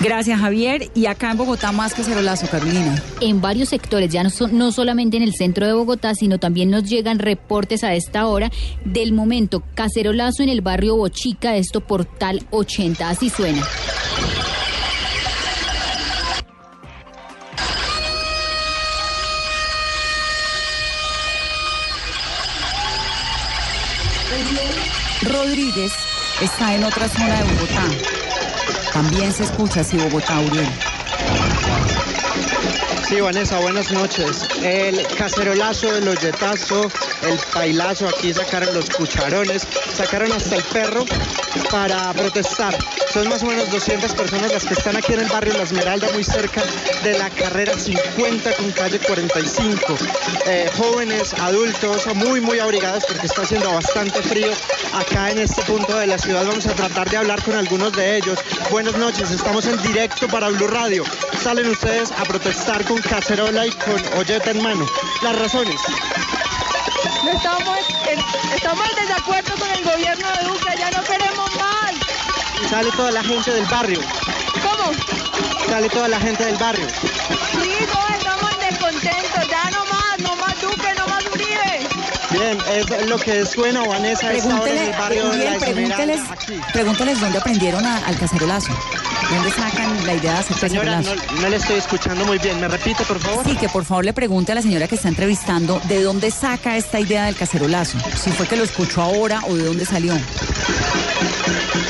Gracias, 0.00 0.38
Javier. 0.38 0.90
Y 0.94 1.06
acá 1.06 1.30
en 1.30 1.38
Bogotá 1.38 1.72
más 1.72 1.94
que 1.94 2.04
cerolazo, 2.04 2.46
Carolina. 2.48 3.02
En 3.20 3.40
varios 3.40 3.70
sectores, 3.70 4.10
ya 4.10 4.22
no, 4.22 4.30
no 4.52 4.72
solamente 4.72 5.16
en 5.16 5.22
el 5.22 5.34
centro 5.34 5.66
de 5.66 5.72
Bogotá, 5.72 6.14
sino 6.14 6.38
también 6.38 6.70
nos 6.70 6.84
llegan 6.84 7.18
reportes 7.18 7.82
a 7.82 7.94
esta 7.94 8.26
hora 8.26 8.50
del 8.84 9.12
momento 9.12 9.62
cacerolazo 9.74 10.42
en 10.42 10.50
el 10.50 10.60
barrio 10.60 10.96
Bochica, 10.96 11.56
esto 11.56 11.80
Portal 11.80 12.46
80, 12.50 13.08
así 13.08 13.30
suena. 13.30 13.66
Rodríguez 25.22 25.92
está 26.42 26.74
en 26.74 26.84
otra 26.84 27.08
zona 27.08 27.42
de 27.42 27.54
Bogotá. 27.54 28.25
También 28.96 29.30
se 29.30 29.42
escucha 29.42 29.82
así 29.82 29.98
Bogotá, 29.98 30.40
Uriel. 30.40 30.66
Sí, 33.06 33.20
Vanessa, 33.20 33.58
buenas 33.58 33.92
noches. 33.92 34.48
El 34.62 35.06
cacerolazo, 35.18 35.94
el 35.94 36.08
hoyetazo, 36.08 36.90
el 37.20 37.38
bailazo, 37.54 38.08
aquí 38.08 38.32
sacaron 38.32 38.72
los 38.72 38.88
cucharones, 38.88 39.68
sacaron 39.94 40.32
hasta 40.32 40.56
el 40.56 40.62
perro 40.62 41.04
para 41.70 42.12
protestar. 42.12 42.76
Son 43.12 43.28
más 43.28 43.42
o 43.42 43.46
menos 43.46 43.70
200 43.70 44.12
personas 44.12 44.52
las 44.52 44.64
que 44.64 44.74
están 44.74 44.96
aquí 44.96 45.12
en 45.12 45.20
el 45.20 45.28
barrio 45.28 45.54
La 45.54 45.62
Esmeralda, 45.62 46.08
muy 46.12 46.24
cerca 46.24 46.62
de 47.02 47.18
la 47.18 47.30
carrera 47.30 47.78
50 47.78 48.52
con 48.56 48.72
calle 48.72 48.98
45. 48.98 49.96
Eh, 50.46 50.70
jóvenes, 50.76 51.34
adultos, 51.34 52.06
muy, 52.14 52.40
muy 52.40 52.58
abrigados 52.58 53.04
porque 53.06 53.26
está 53.26 53.42
haciendo 53.42 53.72
bastante 53.72 54.22
frío 54.22 54.50
acá 54.94 55.30
en 55.30 55.38
este 55.38 55.62
punto 55.62 55.96
de 55.96 56.06
la 56.06 56.18
ciudad. 56.18 56.44
Vamos 56.46 56.66
a 56.66 56.74
tratar 56.74 57.08
de 57.08 57.16
hablar 57.16 57.42
con 57.42 57.54
algunos 57.54 57.92
de 57.92 58.16
ellos. 58.16 58.38
Buenas 58.70 58.96
noches, 58.96 59.30
estamos 59.30 59.66
en 59.66 59.80
directo 59.82 60.28
para 60.28 60.48
Blue 60.48 60.66
Radio. 60.66 61.04
Salen 61.42 61.68
ustedes 61.68 62.10
a 62.12 62.24
protestar 62.24 62.84
con 62.84 62.98
cacerola 62.98 63.66
y 63.66 63.70
con 63.70 64.18
olleta 64.18 64.50
en 64.50 64.62
mano. 64.62 64.86
Las 65.22 65.38
razones. 65.38 65.80
No 67.26 67.32
estamos, 67.32 67.78
en- 68.08 68.54
estamos 68.54 68.84
en 68.88 69.08
desacuerdo 69.08 69.56
con 69.58 69.68
el 69.68 69.84
gobierno 69.84 70.28
de 70.36 70.44
Duque, 70.44 70.70
ya 70.78 70.90
no 70.92 71.02
queremos 71.04 71.50
más. 71.56 71.92
Y 72.62 72.68
sale 72.68 72.90
toda 72.92 73.10
la 73.10 73.22
gente 73.24 73.50
del 73.50 73.64
barrio. 73.66 74.00
¿Cómo? 74.62 74.92
Sale 75.68 75.88
toda 75.88 76.06
la 76.06 76.20
gente 76.20 76.44
del 76.44 76.56
barrio. 76.56 76.86
Bien, 82.46 82.58
es 83.00 83.08
lo 83.08 83.18
que 83.18 83.44
suena 83.44 83.82
Vanessa 83.84 84.28
a 84.28 84.32
esta 84.34 84.60
hora 84.60 84.70
en 84.70 84.78
el 84.78 84.92
barrio 84.92 85.24
de 85.24 85.30
Uriel, 85.30 85.52
La 85.52 85.58
pregúnteles, 85.58 86.20
pregúnteles 86.72 87.20
dónde 87.20 87.38
aprendieron 87.38 87.84
a- 87.84 88.06
al 88.06 88.16
cacerolazo. 88.16 88.72
¿Dónde 89.30 89.50
sacan 89.50 90.06
la 90.06 90.14
idea 90.14 90.32
de 90.34 90.38
hacer 90.38 90.56
Señora, 90.56 90.96
cacerolazo? 90.98 91.32
no, 91.34 91.40
no 91.42 91.48
le 91.48 91.56
estoy 91.56 91.76
escuchando 91.78 92.24
muy 92.24 92.38
bien. 92.38 92.60
¿Me 92.60 92.68
repite, 92.68 93.04
por 93.04 93.18
favor? 93.18 93.44
Sí, 93.44 93.56
que 93.56 93.68
por 93.68 93.84
favor 93.84 94.04
le 94.04 94.12
pregunte 94.12 94.52
a 94.52 94.54
la 94.54 94.62
señora 94.62 94.86
que 94.86 94.94
está 94.94 95.08
entrevistando 95.08 95.80
de 95.88 96.02
dónde 96.02 96.30
saca 96.30 96.76
esta 96.76 97.00
idea 97.00 97.24
del 97.24 97.34
cacerolazo. 97.34 97.98
Si 98.22 98.30
fue 98.30 98.46
que 98.46 98.56
lo 98.56 98.62
escuchó 98.62 99.02
ahora 99.02 99.40
o 99.48 99.56
de 99.56 99.64
dónde 99.64 99.84
salió. 99.84 100.16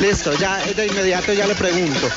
Listo, 0.01 0.33
ya 0.39 0.57
de 0.75 0.87
inmediato 0.87 1.35
ya 1.35 1.47
le 1.47 1.55
pregunto. 1.55 2.09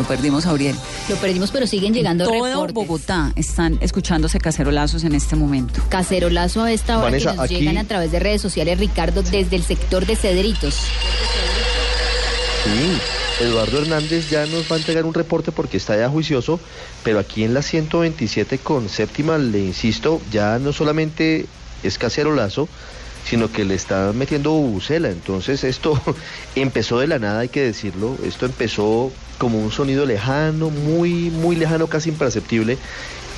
Lo 0.00 0.06
perdimos 0.06 0.46
a 0.46 0.54
Uriel. 0.54 0.74
Lo 1.10 1.16
perdimos, 1.16 1.50
pero 1.50 1.66
siguen 1.66 1.92
llegando 1.92 2.24
Todo 2.24 2.42
reportes. 2.46 2.74
Bogotá 2.74 3.32
están 3.36 3.76
escuchándose 3.82 4.38
cacerolazos 4.38 5.04
en 5.04 5.14
este 5.14 5.36
momento. 5.36 5.82
Cacerolazo 5.90 6.62
a 6.62 6.72
esta 6.72 6.96
hora 6.96 7.04
Vanessa, 7.10 7.32
que 7.32 7.36
nos 7.36 7.44
aquí- 7.44 7.54
llegan 7.56 7.76
a 7.76 7.84
través 7.84 8.10
de 8.10 8.18
redes 8.18 8.40
sociales, 8.40 8.78
Ricardo, 8.78 9.22
desde 9.22 9.56
el 9.56 9.62
sector 9.62 10.06
de 10.06 10.16
Cedritos. 10.16 10.74
Sí, 12.64 13.44
Eduardo 13.44 13.82
Hernández 13.82 14.30
ya 14.30 14.46
nos 14.46 14.70
va 14.72 14.76
a 14.76 14.78
entregar 14.78 15.04
un 15.04 15.12
reporte 15.12 15.52
porque 15.52 15.76
está 15.76 15.98
ya 15.98 16.08
juicioso, 16.08 16.58
pero 17.04 17.18
aquí 17.18 17.44
en 17.44 17.52
la 17.52 17.60
127 17.60 18.56
con 18.56 18.88
séptima, 18.88 19.36
le 19.36 19.58
insisto, 19.58 20.22
ya 20.32 20.58
no 20.58 20.72
solamente 20.72 21.44
es 21.82 21.98
cacerolazo, 21.98 22.70
sino 23.24 23.50
que 23.52 23.64
le 23.64 23.74
está 23.74 24.12
metiendo 24.12 24.50
bubucela. 24.50 25.08
Entonces 25.08 25.64
esto 25.64 26.00
empezó 26.54 26.98
de 26.98 27.06
la 27.06 27.18
nada, 27.18 27.40
hay 27.40 27.48
que 27.48 27.62
decirlo. 27.62 28.16
Esto 28.24 28.46
empezó 28.46 29.12
como 29.38 29.58
un 29.58 29.72
sonido 29.72 30.04
lejano, 30.06 30.70
muy, 30.70 31.30
muy 31.30 31.56
lejano, 31.56 31.86
casi 31.86 32.10
imperceptible, 32.10 32.76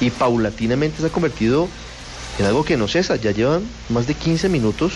y 0.00 0.10
paulatinamente 0.10 1.00
se 1.00 1.06
ha 1.06 1.10
convertido 1.10 1.68
en 2.38 2.46
algo 2.46 2.64
que 2.64 2.76
no 2.76 2.88
cesa. 2.88 3.16
Ya 3.16 3.30
llevan 3.30 3.62
más 3.88 4.06
de 4.06 4.14
15 4.14 4.48
minutos 4.48 4.94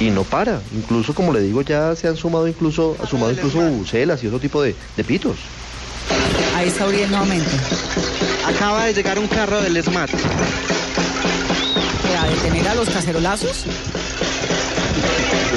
y 0.00 0.10
no 0.10 0.24
para. 0.24 0.60
Incluso, 0.74 1.14
como 1.14 1.32
le 1.32 1.40
digo, 1.40 1.62
ya 1.62 1.94
se 1.96 2.08
han 2.08 2.16
sumado 2.16 2.48
incluso, 2.48 2.96
ha 3.02 3.06
sumado 3.06 3.32
incluso 3.32 3.58
bubucelas 3.58 4.22
y 4.22 4.26
otro 4.26 4.40
tipo 4.40 4.62
de, 4.62 4.74
de 4.96 5.04
pitos. 5.04 5.36
Ahí 6.54 6.68
está 6.68 6.86
Uriel 6.86 7.10
nuevamente. 7.10 7.50
Acaba 8.46 8.84
de 8.86 8.94
llegar 8.94 9.18
un 9.18 9.28
carro 9.28 9.60
del 9.62 9.82
SMAT. 9.82 10.10
¿A 12.20 12.26
detener 12.26 12.68
a 12.68 12.74
los 12.74 12.88
cacerolazos? 12.88 13.64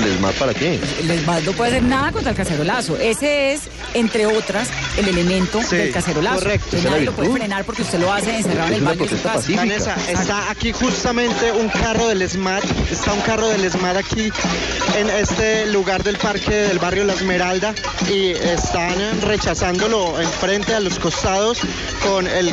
¿El 0.05 0.11
ESMAD 0.13 0.33
para 0.33 0.53
qué? 0.53 0.79
El 0.99 1.09
ESMAD 1.11 1.41
no 1.41 1.51
puede 1.53 1.71
hacer 1.71 1.83
nada 1.83 2.11
contra 2.11 2.31
el 2.31 2.37
cacerolazo. 2.37 2.95
Ese 2.97 3.53
es, 3.53 3.61
entre 3.95 4.25
otras, 4.27 4.69
el 4.97 5.07
elemento 5.07 5.61
Sí, 5.63 5.75
del 5.77 5.91
cacerolazo. 5.91 6.35
correcto. 6.39 6.67
Que 6.77 6.81
nadie 6.83 7.05
lo 7.05 7.11
puede 7.13 7.31
frenar 7.31 7.65
porque 7.65 7.81
usted 7.81 7.99
lo 7.99 8.13
hace 8.13 8.37
encerrado 8.37 8.67
en 8.67 8.73
el 8.75 8.81
baño 8.83 8.97
de 9.03 9.09
su 9.09 9.15
protesta 9.15 9.29
casa. 9.29 9.39
pacífica. 9.39 9.61
Vanessa, 9.61 9.95
está 10.09 10.51
aquí 10.51 10.71
justamente 10.73 11.51
un 11.51 11.69
carro 11.69 12.07
del 12.07 12.29
SMAT, 12.29 12.63
está 12.91 13.13
un 13.13 13.21
carro 13.21 13.47
del 13.47 13.69
SMAT 13.71 13.97
aquí 13.97 14.31
en 14.97 15.09
este 15.09 15.65
lugar 15.67 16.03
del 16.03 16.17
parque 16.17 16.51
del 16.53 16.77
barrio 16.79 17.03
La 17.05 17.13
Esmeralda 17.13 17.73
y 18.07 18.29
están 18.31 18.95
rechazándolo 19.21 20.21
enfrente 20.21 20.75
a 20.75 20.79
los 20.79 20.99
costados 20.99 21.59
con 22.03 22.27
el 22.27 22.51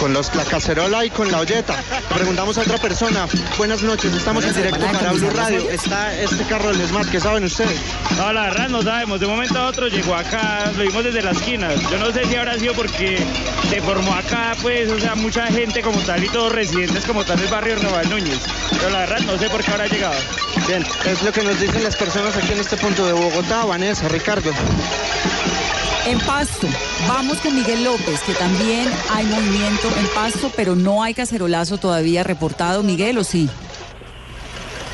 con 0.00 0.12
los, 0.12 0.34
la 0.34 0.44
cacerola 0.44 1.04
y 1.04 1.10
con 1.10 1.30
la 1.30 1.38
olleta. 1.40 1.74
Preguntamos 2.14 2.58
a 2.58 2.62
otra 2.62 2.78
persona. 2.78 3.26
Buenas 3.58 3.82
noches, 3.82 4.12
estamos 4.14 4.44
en 4.44 4.54
directo 4.54 4.80
para 4.86 5.12
Blue 5.12 5.30
Radio. 5.30 5.70
Está 5.70 6.18
este 6.20 6.42
carro 6.44 6.70
del 6.70 6.80
SMAT, 6.94 7.10
¿qué 7.10 7.20
saben 7.20 7.42
ustedes? 7.42 7.80
No, 8.16 8.32
la 8.32 8.42
verdad 8.42 8.68
no 8.68 8.80
sabemos. 8.80 9.18
De 9.18 9.26
un 9.26 9.32
momento 9.32 9.58
a 9.58 9.66
otro 9.66 9.88
llegó 9.88 10.14
acá, 10.14 10.70
lo 10.76 10.84
vimos 10.84 11.02
desde 11.02 11.22
la 11.22 11.32
esquina. 11.32 11.68
Yo 11.90 11.98
no 11.98 12.12
sé 12.12 12.24
si 12.24 12.36
habrá 12.36 12.56
sido 12.56 12.72
porque 12.74 13.18
se 13.68 13.82
formó 13.82 14.14
acá, 14.14 14.54
pues, 14.62 14.88
o 14.92 15.00
sea, 15.00 15.16
mucha 15.16 15.44
gente 15.48 15.82
como 15.82 15.98
tal 16.02 16.22
y 16.22 16.28
todos 16.28 16.52
residentes 16.52 17.04
como 17.04 17.24
tal 17.24 17.40
del 17.40 17.48
barrio 17.48 17.74
Nueva 17.82 18.04
Núñez. 18.04 18.38
Pero 18.70 18.90
la 18.90 19.00
verdad 19.00 19.18
no 19.26 19.36
sé 19.36 19.50
por 19.50 19.64
qué 19.64 19.72
habrá 19.72 19.88
llegado. 19.88 20.14
Bien, 20.68 20.86
es 21.06 21.22
lo 21.24 21.32
que 21.32 21.42
nos 21.42 21.58
dicen 21.58 21.82
las 21.82 21.96
personas 21.96 22.36
aquí 22.36 22.52
en 22.52 22.60
este 22.60 22.76
punto 22.76 23.04
de 23.04 23.12
Bogotá, 23.12 23.64
Vanessa, 23.64 24.06
Ricardo. 24.06 24.52
En 26.06 26.20
Pasto, 26.20 26.68
vamos 27.08 27.38
con 27.38 27.56
Miguel 27.56 27.82
López, 27.82 28.20
que 28.24 28.34
también 28.34 28.88
hay 29.12 29.26
movimiento 29.26 29.88
en 29.98 30.06
Pasto, 30.14 30.52
pero 30.54 30.76
no 30.76 31.02
hay 31.02 31.12
cacerolazo 31.12 31.76
todavía 31.76 32.22
reportado. 32.22 32.84
Miguel, 32.84 33.18
¿o 33.18 33.24
sí? 33.24 33.50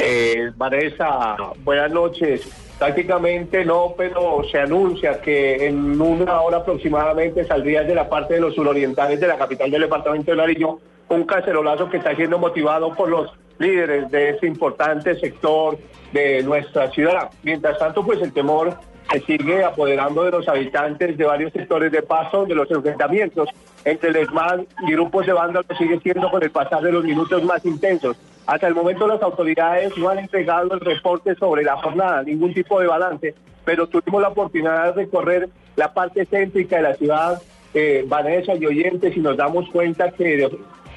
Eh, 0.03 0.51
Vanessa, 0.57 1.36
buenas 1.62 1.92
noches. 1.92 2.48
Prácticamente 2.78 3.66
no, 3.66 3.92
pero 3.98 4.42
se 4.51 4.59
anuncia 4.59 5.20
que 5.20 5.66
en 5.66 6.01
una 6.01 6.40
hora 6.40 6.59
aproximadamente 6.59 7.44
saldría 7.44 7.82
de 7.82 7.94
la 7.94 8.09
parte 8.09 8.34
de 8.34 8.40
los 8.40 8.55
surorientales 8.55 9.20
de 9.20 9.26
la 9.28 9.36
capital 9.36 9.70
del 9.70 9.82
departamento 9.82 10.30
de 10.30 10.38
Nariño 10.38 10.78
un 11.09 11.24
cacerolazo 11.24 11.90
que 11.90 11.98
está 11.98 12.16
siendo 12.16 12.38
motivado 12.38 12.94
por 12.94 13.11
los 13.11 13.30
líderes 13.59 14.11
de 14.11 14.30
ese 14.30 14.46
importante 14.46 15.18
sector 15.20 15.76
de 16.12 16.42
nuestra 16.44 16.90
ciudad. 16.92 17.30
Mientras 17.42 17.78
tanto, 17.78 18.03
pues 18.03 18.22
el 18.22 18.32
temor 18.32 18.78
se 19.12 19.20
sigue 19.20 19.62
apoderando 19.64 20.24
de 20.24 20.30
los 20.30 20.48
habitantes 20.48 21.18
de 21.18 21.24
varios 21.24 21.53
sectores 21.53 21.92
de 21.92 22.03
paso, 22.03 22.46
de 22.46 22.55
los 22.55 22.70
enfrentamientos 22.70 23.51
entre 23.84 24.11
el 24.11 24.16
ESMAD 24.16 24.61
y 24.86 24.92
grupos 24.92 25.26
de 25.26 25.32
banda 25.32 25.62
sigue 25.76 26.01
siendo 26.01 26.30
con 26.30 26.42
el 26.42 26.51
pasar 26.51 26.82
de 26.82 26.92
los 26.92 27.05
minutos 27.05 27.42
más 27.44 27.64
intensos. 27.66 28.16
Hasta 28.47 28.66
el 28.66 28.74
momento 28.74 29.07
las 29.07 29.22
autoridades 29.22 29.97
no 29.97 30.09
han 30.09 30.18
entregado 30.18 30.74
el 30.74 30.80
reporte 30.80 31.34
sobre 31.36 31.62
la 31.62 31.76
jornada, 31.76 32.22
ningún 32.22 32.53
tipo 32.53 32.80
de 32.80 32.86
balance, 32.86 33.34
pero 33.64 33.86
tuvimos 33.86 34.22
la 34.22 34.28
oportunidad 34.28 34.86
de 34.95 35.05
recorrer 35.05 35.49
la 35.76 35.93
parte 35.93 36.26
céntrica 36.26 36.76
de 36.76 36.82
la 36.82 36.95
ciudad, 36.95 37.43
eh, 37.74 38.05
Vanessa 38.07 38.55
y 38.55 38.66
oyentes, 38.66 39.16
y 39.16 39.20
nos 39.20 39.36
damos 39.36 39.68
cuenta 39.70 40.11
que 40.11 40.49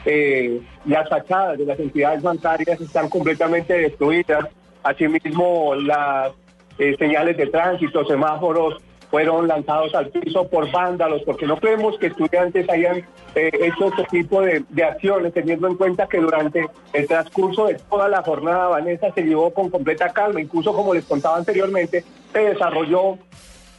eh, 0.06 0.62
las 0.86 1.08
fachadas 1.10 1.58
de 1.58 1.66
las 1.66 1.80
entidades 1.80 2.22
bancarias 2.24 2.82
están 2.82 3.10
completamente 3.10 3.74
destruidas, 3.74 4.48
asimismo 4.84 5.76
las 5.76 6.32
eh, 6.80 6.96
señales 6.98 7.38
de 7.38 7.48
tránsito, 7.48 8.06
semáforos 8.06 8.82
fueron 9.14 9.48
lanzados 9.48 9.94
al 9.94 10.10
piso 10.10 10.48
por 10.48 10.72
vándalos, 10.72 11.22
porque 11.22 11.46
no 11.46 11.58
creemos 11.58 12.00
que 12.00 12.08
estudiantes 12.08 12.68
hayan 12.68 13.06
eh, 13.36 13.52
hecho 13.62 13.90
este 13.90 14.06
tipo 14.06 14.42
de, 14.42 14.66
acciones, 14.84 15.32
teniendo 15.32 15.68
en 15.68 15.76
cuenta 15.76 16.08
que 16.08 16.18
durante 16.18 16.68
el 16.94 17.08
transcurso 17.08 17.68
de 17.68 17.76
toda 17.76 18.08
la 18.08 18.24
jornada 18.24 18.70
Vanessa 18.70 19.12
se 19.14 19.22
llevó 19.22 19.54
con 19.54 19.70
completa 19.70 20.10
calma, 20.10 20.42
incluso 20.42 20.74
como 20.74 20.96
les 20.96 21.06
contaba 21.06 21.38
anteriormente, 21.38 22.04
se 22.32 22.40
desarrolló 22.40 23.20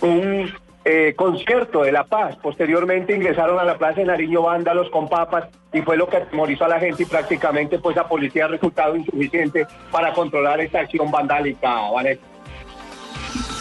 un 0.03 0.53
eh, 0.85 1.15
concierto 1.17 1.83
de 1.83 1.91
La 1.91 2.05
Paz. 2.05 2.37
Posteriormente 2.37 3.17
ingresaron 3.17 3.59
a 3.59 3.65
la 3.65 3.77
Plaza 3.77 4.03
de 4.03 4.07
Nariño 4.07 4.43
vándalos 4.43 4.89
con 4.91 5.09
papas 5.09 5.49
y 5.73 5.83
fue 5.83 5.97
lo 5.97 6.09
que 6.09 6.19
atemorizó 6.19 6.67
a 6.67 6.69
la 6.69 6.79
gente 6.79 7.03
y 7.03 7.07
prácticamente 7.07 7.81
pues 7.81 7.97
la 7.97 8.07
policía 8.07 8.45
ha 8.45 8.49
resultado 8.49 8.95
insuficiente 8.95 9.67
para 9.91 10.13
controlar 10.13 10.61
esta 10.61 10.79
acción 10.79 11.11
vandálica, 11.11 11.91
Vanessa. 11.91 12.23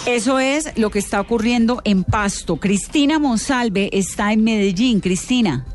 Eso 0.06 0.38
es 0.40 0.78
lo 0.78 0.90
que 0.90 1.00
está 1.00 1.22
ocurriendo 1.22 1.82
en 1.86 2.04
Pasto. 2.04 2.58
Cristina 2.58 3.20
Monsalve 3.20 3.90
está 3.94 4.34
en 4.34 4.44
Medellín. 4.44 5.00
Cristina. 5.00 5.66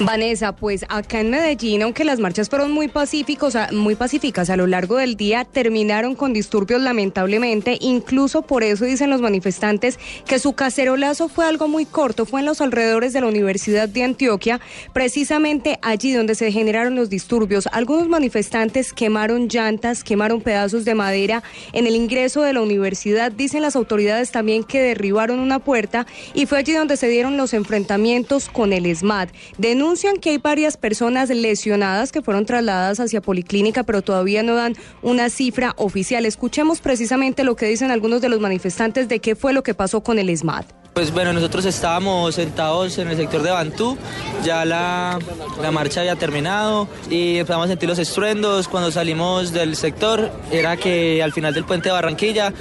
Vanessa, 0.00 0.54
pues 0.54 0.84
acá 0.88 1.20
en 1.20 1.30
Medellín, 1.30 1.82
aunque 1.82 2.04
las 2.04 2.18
marchas 2.18 2.48
fueron 2.48 2.72
muy 2.72 2.88
pacíficos, 2.88 3.56
muy 3.72 3.94
pacíficas 3.94 4.50
a 4.50 4.56
lo 4.56 4.66
largo 4.66 4.96
del 4.96 5.16
día, 5.16 5.44
terminaron 5.44 6.14
con 6.14 6.32
disturbios 6.32 6.80
lamentablemente. 6.80 7.78
Incluso 7.80 8.42
por 8.42 8.62
eso 8.62 8.84
dicen 8.84 9.10
los 9.10 9.20
manifestantes 9.20 9.98
que 10.26 10.38
su 10.38 10.52
cacerolazo 10.52 11.28
fue 11.28 11.46
algo 11.46 11.68
muy 11.68 11.84
corto, 11.84 12.26
fue 12.26 12.40
en 12.40 12.46
los 12.46 12.60
alrededores 12.60 13.12
de 13.12 13.20
la 13.20 13.26
Universidad 13.26 13.88
de 13.88 14.04
Antioquia, 14.04 14.60
precisamente 14.92 15.78
allí 15.82 16.12
donde 16.12 16.34
se 16.34 16.52
generaron 16.52 16.94
los 16.94 17.10
disturbios. 17.10 17.68
Algunos 17.72 18.08
manifestantes 18.08 18.92
quemaron 18.92 19.48
llantas, 19.48 20.04
quemaron 20.04 20.40
pedazos 20.40 20.84
de 20.84 20.94
madera 20.94 21.42
en 21.72 21.86
el 21.86 21.96
ingreso 21.96 22.42
de 22.42 22.52
la 22.52 22.60
universidad. 22.60 23.32
Dicen 23.32 23.62
las 23.62 23.76
autoridades 23.76 24.30
también 24.30 24.64
que 24.64 24.80
derribaron 24.80 25.40
una 25.40 25.58
puerta 25.58 26.06
y 26.34 26.46
fue 26.46 26.58
allí 26.58 26.72
donde 26.72 26.96
se 26.96 27.08
dieron 27.08 27.36
los 27.36 27.54
enfrentamientos 27.54 28.48
con 28.48 28.72
el 28.72 28.94
SMAT. 28.94 29.30
Denuncian 29.56 30.18
que 30.18 30.30
hay 30.30 30.38
varias 30.38 30.76
personas 30.76 31.30
lesionadas 31.30 32.12
que 32.12 32.22
fueron 32.22 32.46
trasladadas 32.46 33.00
hacia 33.00 33.20
Policlínica, 33.20 33.82
pero 33.84 34.02
todavía 34.02 34.42
no 34.42 34.54
dan 34.54 34.76
una 35.02 35.30
cifra 35.30 35.74
oficial. 35.76 36.26
Escuchemos 36.26 36.80
precisamente 36.80 37.44
lo 37.44 37.56
que 37.56 37.66
dicen 37.66 37.90
algunos 37.90 38.20
de 38.20 38.28
los 38.28 38.40
manifestantes 38.40 39.08
de 39.08 39.20
qué 39.20 39.34
fue 39.34 39.52
lo 39.52 39.62
que 39.62 39.74
pasó 39.74 40.02
con 40.02 40.18
el 40.18 40.36
SMAT. 40.36 40.66
Pues 40.98 41.12
bueno, 41.12 41.32
nosotros 41.32 41.64
estábamos 41.64 42.34
sentados 42.34 42.98
en 42.98 43.06
el 43.06 43.16
sector 43.16 43.40
de 43.44 43.52
Bantú, 43.52 43.96
ya 44.42 44.64
la, 44.64 45.20
la, 45.62 45.70
marcha 45.70 46.00
había 46.00 46.16
terminado 46.16 46.88
y 47.08 47.36
empezamos 47.38 47.66
a 47.66 47.68
sentir 47.68 47.88
los 47.88 48.00
estruendos. 48.00 48.66
Cuando 48.66 48.90
salimos 48.90 49.52
del 49.52 49.76
sector 49.76 50.28
era 50.50 50.76
que 50.76 51.22
al 51.22 51.32
final 51.32 51.54
del 51.54 51.62
puente 51.62 51.88
de 51.88 51.92
Barranquilla 51.92 52.52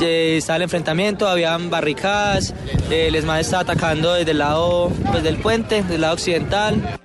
eh, 0.00 0.36
estaba 0.38 0.56
el 0.56 0.62
enfrentamiento, 0.62 1.28
habían 1.28 1.68
barricadas, 1.68 2.54
eh, 2.90 3.08
el 3.08 3.14
ESMAD 3.14 3.40
estaba 3.40 3.62
atacando 3.64 4.14
desde 4.14 4.30
el 4.30 4.38
lado 4.38 4.90
pues, 5.10 5.22
del 5.22 5.36
puente, 5.36 5.82
del 5.82 6.00
lado 6.00 6.14
occidental. 6.14 6.98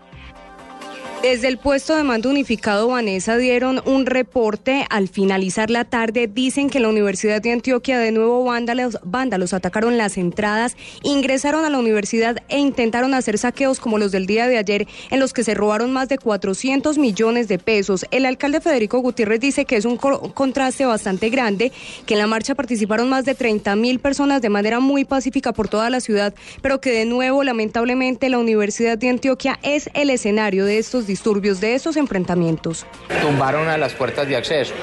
Desde 1.23 1.47
el 1.47 1.57
puesto 1.57 1.95
de 1.95 2.03
mando 2.03 2.29
unificado, 2.29 2.89
Vanessa, 2.89 3.37
dieron 3.37 3.81
un 3.85 4.05
reporte 4.05 4.85
al 4.91 5.07
finalizar 5.07 5.71
la 5.71 5.83
tarde. 5.83 6.27
Dicen 6.27 6.69
que 6.69 6.77
en 6.77 6.83
la 6.83 6.89
Universidad 6.89 7.41
de 7.41 7.51
Antioquia 7.51 7.97
de 7.97 8.11
nuevo 8.11 8.43
vándalos, 8.45 9.53
atacaron 9.53 9.97
las 9.97 10.17
entradas, 10.17 10.77
ingresaron 11.01 11.65
a 11.65 11.71
la 11.71 11.79
universidad 11.79 12.37
e 12.49 12.59
intentaron 12.59 13.15
hacer 13.15 13.39
saqueos 13.39 13.79
como 13.79 13.97
los 13.97 14.11
del 14.11 14.27
día 14.27 14.47
de 14.47 14.59
ayer, 14.59 14.87
en 15.09 15.19
los 15.19 15.33
que 15.33 15.43
se 15.43 15.55
robaron 15.55 15.91
más 15.91 16.07
de 16.07 16.19
400 16.19 16.99
millones 16.99 17.47
de 17.47 17.57
pesos. 17.57 18.05
El 18.11 18.27
alcalde 18.27 18.61
Federico 18.61 18.99
Gutiérrez 18.99 19.39
dice 19.39 19.65
que 19.65 19.75
es 19.75 19.85
un 19.85 19.97
contraste 19.97 20.85
bastante 20.85 21.31
grande, 21.31 21.71
que 22.05 22.13
en 22.13 22.19
la 22.19 22.27
marcha 22.27 22.53
participaron 22.53 23.09
más 23.09 23.25
de 23.25 23.33
30 23.33 23.75
mil 23.75 23.99
personas 23.99 24.41
de 24.43 24.49
manera 24.49 24.79
muy 24.79 25.03
pacífica 25.03 25.51
por 25.51 25.67
toda 25.67 25.89
la 25.89 25.99
ciudad, 25.99 26.35
pero 26.61 26.79
que 26.79 26.91
de 26.91 27.05
nuevo, 27.05 27.43
lamentablemente, 27.43 28.29
la 28.29 28.37
Universidad 28.37 28.99
de 28.99 29.09
Antioquia 29.09 29.59
es 29.63 29.89
el 29.95 30.11
escenario 30.11 30.63
de 30.63 30.77
estos 30.77 31.06
disturbios, 31.07 31.59
de 31.59 31.73
esos 31.75 31.97
enfrentamientos. 31.97 32.85
Tumbaron 33.21 33.67
a 33.67 33.77
las 33.77 33.93
puertas 33.93 34.27
de 34.27 34.35
acceso. 34.35 34.73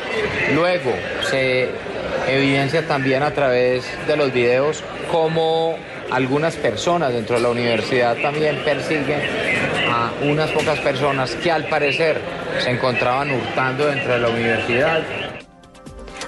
Luego 0.54 0.92
se 1.30 1.68
evidencia 2.28 2.86
también 2.86 3.22
a 3.22 3.32
través 3.32 3.84
de 4.06 4.16
los 4.16 4.32
videos 4.32 4.82
cómo 5.10 5.76
algunas 6.10 6.56
personas 6.56 7.12
dentro 7.12 7.36
de 7.36 7.42
la 7.42 7.50
universidad 7.50 8.16
también 8.16 8.56
persiguen 8.64 9.20
a 9.90 10.12
unas 10.22 10.50
pocas 10.50 10.78
personas 10.80 11.34
que 11.36 11.50
al 11.50 11.68
parecer 11.68 12.20
se 12.62 12.70
encontraban 12.70 13.30
hurtando 13.30 13.86
dentro 13.86 14.12
de 14.12 14.18
la 14.18 14.28
universidad 14.28 15.02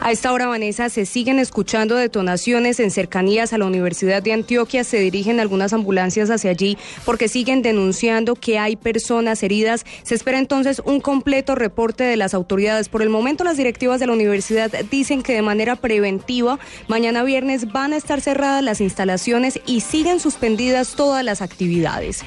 a 0.01 0.13
esta 0.13 0.33
hora, 0.33 0.47
Vanessa, 0.47 0.89
se 0.89 1.07
siguen 1.07 1.39
escuchando 1.39 1.97
detonaciones 1.97 2.81
en 2.81 2.91
cercanías 2.91 3.53
a 3.53 3.59
la 3.59 3.67
Universidad 3.67 4.23
de 4.23 4.33
Antioquia. 4.33 4.85
Se 4.85 4.99
dirigen 4.99 5.41
algunas 5.41 5.73
ambulancias 5.73 6.31
hacia 6.31 6.51
allí 6.51 6.79
porque 7.05 7.29
siguen 7.29 7.63
denunciando 7.63 8.35
que 8.35 8.59
hay 8.59 8.77
personas 8.77 9.43
heridas. 9.43 9.85
Se 10.03 10.15
espera 10.15 10.39
entonces 10.39 10.81
un 10.85 11.01
completo 11.01 11.55
reporte 11.55 12.05
de 12.05 12.17
las 12.17 12.35
autoridades. 12.35 12.89
Por 12.89 13.03
el 13.03 13.11
momento, 13.11 13.45
las 13.45 13.57
directivas 13.57 14.01
de 14.01 14.07
la 14.07 14.13
universidad 14.13 14.71
dicen 14.91 15.23
que 15.23 15.35
de 15.35 15.43
manera 15.43 15.77
preventiva, 15.77 16.59
mañana 16.89 17.23
viernes 17.23 17.73
van 17.73 17.93
a 17.93 17.97
estar 17.97 18.21
cerradas 18.21 18.63
las 18.63 18.81
instalaciones 18.81 19.61
y 19.67 19.81
siguen 19.81 20.21
suspendidas 20.21 20.95
todas 20.95 21.25
las 21.25 21.43
actividades 21.43 22.25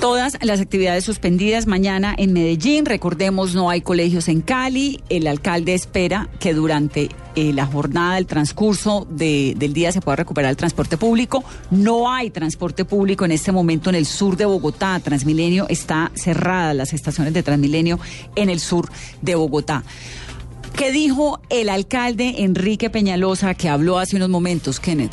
todas 0.00 0.38
las 0.40 0.60
actividades 0.60 1.04
suspendidas 1.04 1.66
mañana 1.66 2.14
en 2.16 2.32
Medellín. 2.32 2.86
Recordemos, 2.86 3.54
no 3.54 3.68
hay 3.68 3.82
colegios 3.82 4.28
en 4.28 4.40
Cali. 4.40 5.02
El 5.10 5.26
alcalde 5.26 5.74
espera 5.74 6.28
que 6.40 6.54
durante 6.54 7.10
eh, 7.36 7.52
la 7.52 7.66
jornada, 7.66 8.16
el 8.16 8.26
transcurso 8.26 9.06
del 9.10 9.72
día 9.74 9.92
se 9.92 10.00
pueda 10.00 10.16
recuperar 10.16 10.50
el 10.50 10.56
transporte 10.56 10.96
público. 10.96 11.44
No 11.70 12.10
hay 12.10 12.30
transporte 12.30 12.86
público 12.86 13.26
en 13.26 13.32
este 13.32 13.52
momento 13.52 13.90
en 13.90 13.96
el 13.96 14.06
sur 14.06 14.38
de 14.38 14.46
Bogotá. 14.46 14.98
Transmilenio 15.00 15.66
está 15.68 16.10
cerrada, 16.14 16.72
las 16.72 16.94
estaciones 16.94 17.34
de 17.34 17.42
Transmilenio 17.42 18.00
en 18.36 18.48
el 18.48 18.58
sur 18.58 18.88
de 19.20 19.34
Bogotá. 19.34 19.84
¿Qué 20.74 20.92
dijo 20.92 21.40
el 21.50 21.68
alcalde 21.68 22.36
Enrique 22.38 22.88
Peñalosa 22.88 23.52
que 23.54 23.68
habló 23.68 23.98
hace 23.98 24.16
unos 24.16 24.30
momentos, 24.30 24.80
Kenneth? 24.80 25.12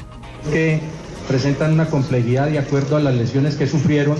Que 0.49 0.79
presentan 1.27 1.73
una 1.73 1.87
complejidad 1.87 2.47
de 2.47 2.59
acuerdo 2.59 2.95
a 2.95 3.01
las 3.01 3.15
lesiones 3.15 3.55
que 3.55 3.67
sufrieron 3.67 4.17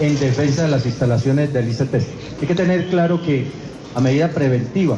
en 0.00 0.18
defensa 0.18 0.62
de 0.62 0.68
las 0.68 0.86
instalaciones 0.86 1.52
del 1.52 1.68
ICT. 1.68 1.94
Hay 2.40 2.46
que 2.46 2.54
tener 2.54 2.88
claro 2.88 3.22
que 3.22 3.46
a 3.94 4.00
medida 4.00 4.28
preventiva 4.28 4.96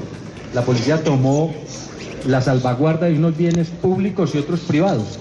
la 0.54 0.62
policía 0.62 1.02
tomó 1.02 1.52
la 2.26 2.40
salvaguarda 2.40 3.06
de 3.06 3.14
unos 3.14 3.36
bienes 3.36 3.68
públicos 3.68 4.34
y 4.34 4.38
otros 4.38 4.60
privados, 4.60 5.18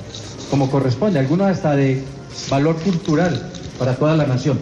como 0.49 0.69
corresponde, 0.69 1.19
algunos 1.19 1.47
hasta 1.47 1.75
de 1.75 2.03
valor 2.49 2.75
cultural 2.77 3.49
para 3.79 3.95
toda 3.95 4.15
la 4.15 4.27
nación. 4.27 4.59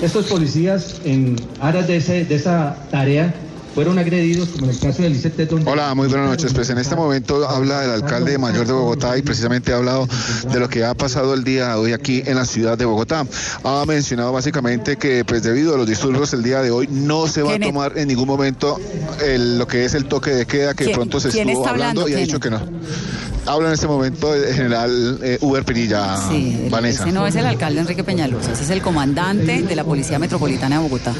Estos 0.00 0.26
policías 0.26 1.00
en 1.04 1.34
aras 1.60 1.88
de, 1.88 2.24
de 2.24 2.34
esa 2.34 2.76
tarea 2.90 3.34
fueron 3.78 3.96
agredidos, 4.00 4.48
como 4.48 4.64
en 4.64 4.70
el 4.72 4.78
caso 4.80 5.02
del 5.02 5.14
ICT. 5.14 5.52
Hola, 5.64 5.94
muy 5.94 6.08
buenas 6.08 6.28
noches. 6.28 6.52
Pues 6.52 6.68
en 6.68 6.78
este 6.78 6.96
momento 6.96 7.48
habla 7.48 7.84
el 7.84 7.90
alcalde 7.92 8.36
mayor 8.36 8.66
de 8.66 8.72
Bogotá 8.72 9.16
y 9.16 9.22
precisamente 9.22 9.72
ha 9.72 9.76
hablado 9.76 10.08
de 10.52 10.58
lo 10.58 10.68
que 10.68 10.84
ha 10.84 10.94
pasado 10.94 11.32
el 11.32 11.44
día 11.44 11.68
de 11.68 11.74
hoy 11.74 11.92
aquí 11.92 12.24
en 12.26 12.34
la 12.34 12.44
ciudad 12.44 12.76
de 12.76 12.86
Bogotá. 12.86 13.24
Ha 13.62 13.84
mencionado 13.86 14.32
básicamente 14.32 14.96
que 14.96 15.24
pues 15.24 15.44
debido 15.44 15.76
a 15.76 15.78
los 15.78 15.86
disturbios 15.86 16.32
el 16.32 16.42
día 16.42 16.60
de 16.60 16.72
hoy 16.72 16.88
no 16.90 17.28
se 17.28 17.42
va 17.42 17.54
a 17.54 17.60
tomar 17.60 17.96
en 17.96 18.08
ningún 18.08 18.26
momento 18.26 18.80
el, 19.24 19.60
lo 19.60 19.68
que 19.68 19.84
es 19.84 19.94
el 19.94 20.06
toque 20.06 20.32
de 20.32 20.44
queda 20.44 20.74
que 20.74 20.88
pronto 20.88 21.20
se 21.20 21.28
estuvo 21.28 21.68
hablando, 21.68 22.08
y 22.08 22.14
ha 22.14 22.16
dicho 22.16 22.40
que 22.40 22.50
no. 22.50 22.60
Habla 23.48 23.68
en 23.68 23.74
este 23.74 23.86
momento 23.88 24.34
el 24.34 24.54
general 24.54 25.18
eh, 25.22 25.38
Uber 25.40 25.64
Pinilla, 25.64 26.16
Sí, 26.28 26.58
el- 26.64 26.70
Vanessa. 26.70 27.02
ese 27.04 27.12
no 27.12 27.26
es 27.26 27.34
el 27.34 27.46
alcalde 27.46 27.80
Enrique 27.80 28.04
Peñalosa, 28.04 28.52
ese 28.52 28.62
es 28.64 28.70
el 28.70 28.82
comandante 28.82 29.62
de 29.62 29.76
la 29.76 29.84
Policía 29.84 30.18
Metropolitana 30.18 30.76
de 30.76 30.82
Bogotá. 30.82 31.14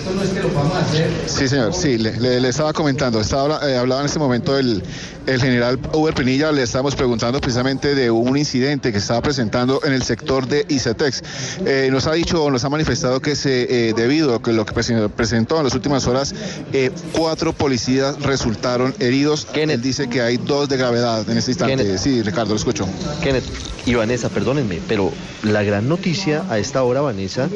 Sí, 1.27 1.49
señor, 1.49 1.75
sí, 1.75 1.99
le, 1.99 2.19
le- 2.21 2.41
le 2.41 2.49
estaba 2.49 2.73
comentando, 2.73 3.21
estaba 3.21 3.61
eh, 3.69 3.77
hablaba 3.77 4.01
en 4.03 4.07
este 4.07 4.19
momento 4.19 4.59
el, 4.59 4.83
el 5.27 5.41
general 5.41 5.79
Uber 5.93 6.15
Pinilla, 6.15 6.53
le 6.53 6.63
estábamos 6.63 6.95
preguntando 6.95 7.41
precisamente 7.41 7.95
de 7.95 8.11
un 8.11 8.37
incidente 8.37 8.93
que 8.93 8.99
estaba 8.99 9.21
presentando 9.23 9.81
en 9.85 9.93
el 9.93 10.03
sector 10.03 10.47
de 10.47 10.65
ICETEX. 10.69 11.23
Eh, 11.65 11.89
nos 11.91 12.07
ha 12.07 12.13
dicho, 12.13 12.51
nos 12.51 12.65
ha 12.65 12.69
manifestado 12.69 13.21
que 13.21 13.37
se, 13.37 13.89
eh, 13.89 13.95
debido 13.95 14.35
a 14.35 14.43
que 14.43 14.53
lo 14.53 14.65
que 14.65 14.75
presen- 14.75 15.09
presentó 15.11 15.59
en 15.59 15.65
las 15.65 15.75
últimas 15.75 16.07
horas, 16.07 16.35
eh, 16.73 16.91
cuatro 17.13 17.53
policías 17.53 18.21
resultaron 18.23 18.95
heridos. 18.99 19.47
Él 19.55 19.81
dice 19.83 20.09
que 20.09 20.23
hay 20.23 20.37
dos 20.39 20.69
de 20.69 20.77
gravedad 20.77 21.29
en 21.29 21.37
este 21.39 21.51
instante. 21.53 21.77
Kenneth. 21.77 21.99
Sí, 21.99 22.18
Ricardo, 22.23 22.51
lo 22.51 22.57
escucho. 22.57 22.87
Kenneth 23.23 23.45
y 23.87 23.95
Vanessa, 23.95 24.29
perdónenme, 24.29 24.81
pero 24.87 25.13
la 25.43 25.63
gran 25.63 25.89
noticia 25.89 26.45
a 26.49 26.59
esta 26.59 26.83
hora, 26.83 27.01
Vanessa, 27.01 27.49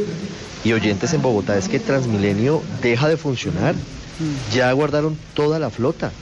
y 0.65 0.73
oyentes 0.73 1.13
en 1.13 1.23
Bogotá, 1.23 1.59
es 1.59 1.69
que 1.69 1.79
Transmilenio 1.79 2.63
deja 2.83 3.09
de 3.09 3.17
funcionar. 3.17 3.75
Ya 4.53 4.71
guardaron 4.73 5.19
toda 5.35 5.59
la 5.59 5.71
flota. 5.71 6.13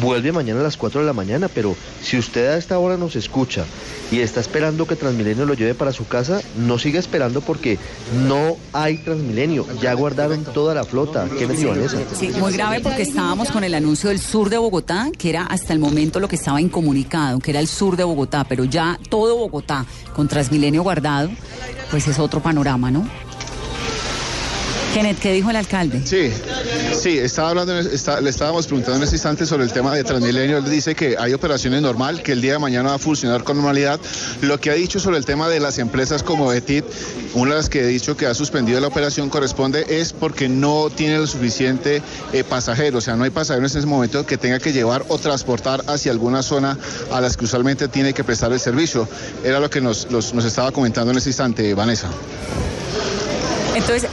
Vuelve 0.00 0.32
mañana 0.32 0.60
a 0.60 0.62
las 0.62 0.76
4 0.76 1.00
de 1.00 1.06
la 1.06 1.12
mañana, 1.12 1.48
pero 1.48 1.76
si 2.02 2.16
usted 2.16 2.48
a 2.48 2.56
esta 2.56 2.78
hora 2.78 2.96
nos 2.96 3.14
escucha 3.14 3.64
y 4.10 4.20
está 4.20 4.40
esperando 4.40 4.86
que 4.86 4.96
Transmilenio 4.96 5.44
lo 5.44 5.54
lleve 5.54 5.74
para 5.74 5.92
su 5.92 6.06
casa, 6.06 6.40
no 6.56 6.78
siga 6.78 6.98
esperando 6.98 7.40
porque 7.42 7.78
no 8.26 8.56
hay 8.72 8.98
Transmilenio. 8.98 9.66
Ya 9.80 9.92
guardaron 9.94 10.44
toda 10.44 10.74
la 10.74 10.84
flota. 10.84 11.28
Kenneth 11.38 11.60
y 11.60 11.64
Vanessa. 11.64 11.98
Sí, 12.18 12.30
muy 12.38 12.52
grave 12.52 12.80
porque 12.80 13.02
estábamos 13.02 13.50
con 13.50 13.64
el 13.64 13.74
anuncio 13.74 14.08
del 14.08 14.18
sur 14.18 14.48
de 14.48 14.58
Bogotá, 14.58 15.10
que 15.18 15.28
era 15.28 15.44
hasta 15.44 15.72
el 15.72 15.78
momento 15.78 16.20
lo 16.20 16.28
que 16.28 16.36
estaba 16.36 16.60
incomunicado, 16.60 17.38
que 17.38 17.50
era 17.50 17.60
el 17.60 17.68
sur 17.68 17.96
de 17.96 18.04
Bogotá, 18.04 18.44
pero 18.44 18.64
ya 18.64 18.98
todo 19.10 19.36
Bogotá 19.36 19.84
con 20.14 20.28
Transmilenio 20.28 20.82
guardado, 20.82 21.30
pues 21.90 22.08
es 22.08 22.18
otro 22.18 22.40
panorama, 22.40 22.90
¿no? 22.90 23.06
Kenneth, 24.94 25.18
¿qué 25.20 25.32
dijo 25.32 25.48
el 25.48 25.56
alcalde? 25.56 26.02
Sí, 26.04 26.30
sí, 27.00 27.18
estaba 27.18 27.48
hablando, 27.50 27.78
está- 27.78 28.20
le 28.20 28.28
estábamos 28.28 28.66
preguntando 28.66 28.98
en 28.98 29.04
este 29.04 29.16
instante 29.16 29.46
sobre 29.46 29.64
el 29.64 29.72
tema 29.72 29.94
de 29.94 30.04
Transmilenio. 30.04 30.58
Él 30.58 30.68
dice 30.70 30.94
que 30.94 31.16
hay 31.18 31.32
operaciones 31.32 31.80
normal, 31.80 32.22
que 32.22 32.32
el 32.32 32.42
día 32.42 32.52
de 32.54 32.58
mañana 32.58 32.90
va 32.90 32.94
a 32.96 32.98
funcionar 32.98 33.42
con 33.42 33.56
normalidad. 33.56 33.98
Lo 34.42 34.60
que 34.60 34.70
ha 34.70 34.74
dicho 34.74 35.00
sobre 35.00 35.16
el 35.16 35.24
tema 35.24 35.48
de 35.48 35.60
las 35.60 35.78
empresas 35.78 36.22
como 36.22 36.52
Etit, 36.52 36.84
una 37.32 37.52
de 37.52 37.56
las 37.56 37.70
que 37.70 37.80
ha 37.80 37.86
dicho 37.86 38.16
que 38.18 38.26
ha 38.26 38.34
suspendido 38.34 38.80
la 38.80 38.88
operación 38.88 39.30
corresponde 39.30 39.86
es 39.88 40.12
porque 40.12 40.48
no 40.50 40.90
tiene 40.94 41.16
lo 41.16 41.26
suficiente 41.26 42.02
eh, 42.34 42.44
pasajeros, 42.44 43.04
o 43.04 43.04
sea, 43.06 43.16
no 43.16 43.24
hay 43.24 43.30
pasajeros 43.30 43.72
en 43.72 43.78
ese 43.78 43.86
momento 43.86 44.26
que 44.26 44.36
tenga 44.36 44.58
que 44.58 44.72
llevar 44.74 45.04
o 45.08 45.16
transportar 45.16 45.82
hacia 45.86 46.12
alguna 46.12 46.42
zona 46.42 46.76
a 47.10 47.20
las 47.22 47.38
que 47.38 47.46
usualmente 47.46 47.88
tiene 47.88 48.12
que 48.12 48.24
prestar 48.24 48.52
el 48.52 48.60
servicio. 48.60 49.08
Era 49.42 49.58
lo 49.58 49.70
que 49.70 49.80
nos, 49.80 50.10
los- 50.10 50.34
nos 50.34 50.44
estaba 50.44 50.70
comentando 50.70 51.12
en 51.12 51.16
este 51.16 51.30
instante, 51.30 51.72
Vanessa. 51.72 52.08
Entonces, 53.74 54.06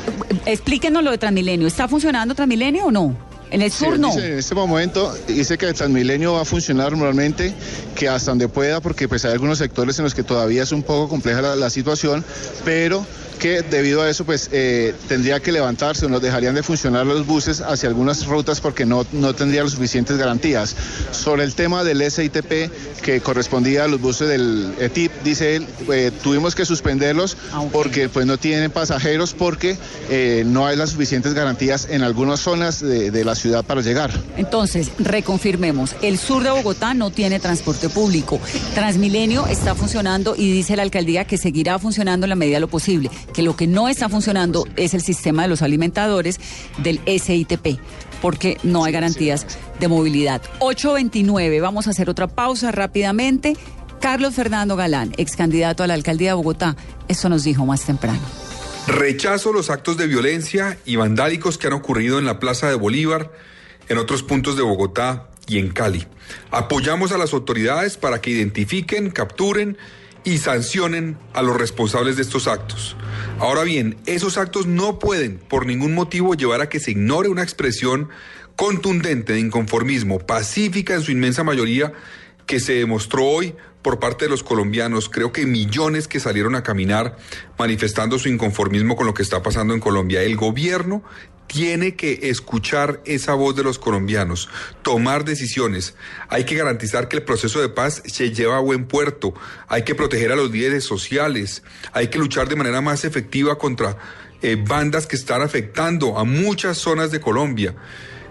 explíquenos 0.52 1.04
lo 1.04 1.12
de 1.12 1.18
Transmilenio. 1.18 1.68
¿Está 1.68 1.88
funcionando 1.88 2.36
Transmilenio 2.36 2.86
o 2.86 2.92
no? 2.92 3.16
En 3.52 3.64
el 3.64 3.72
sur 3.72 3.98
no. 3.98 4.10
dice, 4.10 4.34
en 4.34 4.40
este 4.40 4.54
momento 4.54 5.12
dice 5.28 5.58
que 5.58 5.68
el 5.68 5.74
Transmilenio 5.74 6.34
va 6.34 6.42
a 6.42 6.46
funcionar 6.46 6.92
normalmente, 6.92 7.54
que 7.96 8.08
hasta 8.08 8.32
donde 8.32 8.48
pueda, 8.48 8.80
porque 8.80 9.08
pues 9.08 9.26
hay 9.26 9.32
algunos 9.32 9.58
sectores 9.58 9.98
en 9.98 10.04
los 10.04 10.14
que 10.14 10.22
todavía 10.22 10.62
es 10.62 10.72
un 10.72 10.84
poco 10.84 11.10
compleja 11.10 11.42
la, 11.42 11.56
la 11.56 11.70
situación, 11.72 12.24
pero 12.64 13.04
que 13.40 13.62
debido 13.62 14.02
a 14.02 14.10
eso 14.10 14.26
pues 14.26 14.50
eh, 14.52 14.94
tendría 15.08 15.40
que 15.40 15.52
levantarse 15.52 16.06
o 16.06 16.10
nos 16.10 16.22
dejarían 16.22 16.54
de 16.54 16.62
funcionar 16.62 17.06
los 17.06 17.26
buses 17.26 17.62
hacia 17.62 17.90
algunas 17.90 18.26
rutas 18.26 18.62
porque 18.62 18.86
no, 18.86 19.06
no 19.14 19.34
tendría 19.34 19.64
las 19.64 19.72
suficientes 19.72 20.18
garantías. 20.18 20.76
Sobre 21.12 21.44
el 21.44 21.56
tema 21.56 21.84
del 21.84 22.10
SITP 22.10 22.70
que 23.02 23.22
correspondía 23.22 23.86
a 23.86 23.88
los 23.88 24.02
buses 24.02 24.28
del 24.28 24.74
ETIP, 24.80 25.12
dice 25.24 25.56
él, 25.56 25.68
eh, 25.92 26.12
tuvimos 26.22 26.54
que 26.54 26.66
suspenderlos 26.66 27.38
porque 27.72 28.10
pues 28.10 28.26
no 28.26 28.38
tienen 28.38 28.72
pasajeros 28.72 29.34
porque 29.34 29.78
eh, 30.10 30.44
no 30.46 30.68
hay 30.68 30.76
las 30.76 30.92
suficientes 30.92 31.34
garantías 31.34 31.88
en 31.90 32.04
algunas 32.04 32.42
zonas 32.42 32.82
de, 32.82 33.10
de 33.10 33.26
la 33.26 33.36
ciudad 33.36 33.64
para 33.64 33.82
llegar. 33.82 34.12
Entonces, 34.38 34.92
reconfirmemos, 35.00 35.96
el 36.02 36.18
sur 36.18 36.44
de 36.44 36.52
Bogotá 36.52 36.94
no 36.94 37.10
tiene 37.10 37.40
transporte 37.40 37.90
público. 37.90 38.40
Transmilenio 38.76 39.48
está 39.48 39.76
funcionando 39.76 40.36
y 40.36 40.52
dice 40.52 40.76
la 40.76 40.84
alcaldía 40.84 41.26
que 41.26 41.38
seguirá 41.38 41.80
funcionando 41.80 42.26
en 42.26 42.30
la 42.30 42.36
medida 42.36 42.58
de 42.58 42.62
lo 42.62 42.68
posible, 42.68 43.10
que 43.34 43.42
lo 43.42 43.56
que 43.56 43.68
no 43.68 43.88
está 43.90 44.10
funcionando 44.10 44.68
es 44.76 44.94
el 44.94 45.02
sistema 45.02 45.44
de 45.44 45.50
los 45.50 45.62
alimentadores 45.62 46.40
del 46.78 47.00
SITP 47.06 47.80
porque 48.22 48.58
no 48.64 48.84
hay 48.84 48.92
garantías 48.92 49.46
de 49.80 49.88
movilidad. 49.88 50.42
829, 50.60 51.62
vamos 51.62 51.88
a 51.88 51.92
hacer 51.92 52.10
otra 52.10 52.28
pausa 52.28 52.72
rápidamente. 52.72 53.56
Carlos 54.00 54.36
Fernando 54.36 54.76
Galán, 54.76 55.14
ex 55.18 55.36
candidato 55.36 55.84
a 55.84 55.88
la 55.88 55.94
alcaldía 55.94 56.30
de 56.30 56.36
Bogotá, 56.36 56.76
esto 57.08 57.30
nos 57.30 57.44
dijo 57.44 57.66
más 57.66 57.86
temprano. 57.86 58.22
Rechazo 58.88 59.52
los 59.52 59.70
actos 59.70 59.98
de 59.98 60.08
violencia 60.08 60.78
y 60.86 60.96
vandálicos 60.96 61.58
que 61.58 61.68
han 61.68 61.74
ocurrido 61.74 62.18
en 62.18 62.26
la 62.26 62.40
Plaza 62.40 62.70
de 62.70 62.76
Bolívar, 62.76 63.32
en 63.88 63.98
otros 63.98 64.24
puntos 64.24 64.56
de 64.56 64.64
Bogotá 64.64 65.30
y 65.48 65.60
en 65.60 65.70
Cali. 65.70 66.08
Apoyamos 66.50 67.12
a 67.12 67.18
las 67.18 67.34
autoridades 67.34 67.98
para 67.98 68.22
que 68.22 68.32
identifiquen, 68.32 69.12
capturen 69.12 69.78
y 70.24 70.38
sancionen 70.38 71.18
a 71.34 71.42
los 71.42 71.58
responsables 71.58 72.16
de 72.16 72.24
estos 72.24 72.48
actos. 72.48 72.96
Ahora 73.40 73.64
bien, 73.64 73.98
esos 74.06 74.38
actos 74.38 74.68
no 74.68 75.00
pueden 75.00 75.38
por 75.38 75.66
ningún 75.66 75.94
motivo 75.94 76.34
llevar 76.34 76.62
a 76.62 76.70
que 76.70 76.80
se 76.80 76.92
ignore 76.92 77.30
una 77.30 77.44
expresión 77.44 78.10
contundente 78.56 79.34
de 79.34 79.40
inconformismo, 79.40 80.20
pacífica 80.20 80.94
en 80.94 81.02
su 81.02 81.12
inmensa 81.12 81.44
mayoría, 81.44 81.94
que 82.46 82.60
se 82.60 82.74
demostró 82.74 83.26
hoy 83.26 83.56
por 83.82 84.00
parte 84.00 84.26
de 84.26 84.30
los 84.30 84.44
colombianos, 84.44 85.08
creo 85.08 85.32
que 85.32 85.46
millones 85.46 86.08
que 86.08 86.20
salieron 86.20 86.56
a 86.56 86.64
caminar 86.64 87.16
manifestando 87.58 88.20
su 88.20 88.28
inconformismo 88.28 88.96
con 88.96 89.06
lo 89.06 89.14
que 89.14 89.24
está 89.24 89.42
pasando 89.42 89.74
en 89.74 89.80
Colombia. 89.80 90.22
El 90.24 90.36
gobierno 90.36 91.04
tiene 91.50 91.96
que 91.96 92.30
escuchar 92.30 93.02
esa 93.06 93.34
voz 93.34 93.56
de 93.56 93.64
los 93.64 93.80
colombianos, 93.80 94.50
tomar 94.84 95.26
decisiones. 95.26 95.96
Hay 96.30 96.46
que 96.46 96.56
garantizar 96.56 97.08
que 97.08 97.18
el 97.18 97.24
proceso 97.24 97.60
de 97.60 97.70
paz 97.70 98.04
se 98.06 98.32
lleva 98.32 98.58
a 98.58 98.62
buen 98.62 98.86
puerto. 98.86 99.34
Hay 99.68 99.84
que 99.84 99.96
proteger 99.96 100.32
a 100.32 100.36
los 100.36 100.52
líderes 100.52 100.84
sociales. 100.84 101.64
Hay 101.92 102.10
que 102.10 102.20
luchar 102.20 102.48
de 102.48 102.56
manera 102.56 102.82
más 102.82 103.04
efectiva 103.04 103.58
contra 103.58 103.98
eh, 104.44 104.64
bandas 104.64 105.08
que 105.08 105.16
están 105.16 105.42
afectando 105.42 106.20
a 106.20 106.24
muchas 106.24 106.78
zonas 106.78 107.10
de 107.10 107.20
Colombia. 107.20 107.76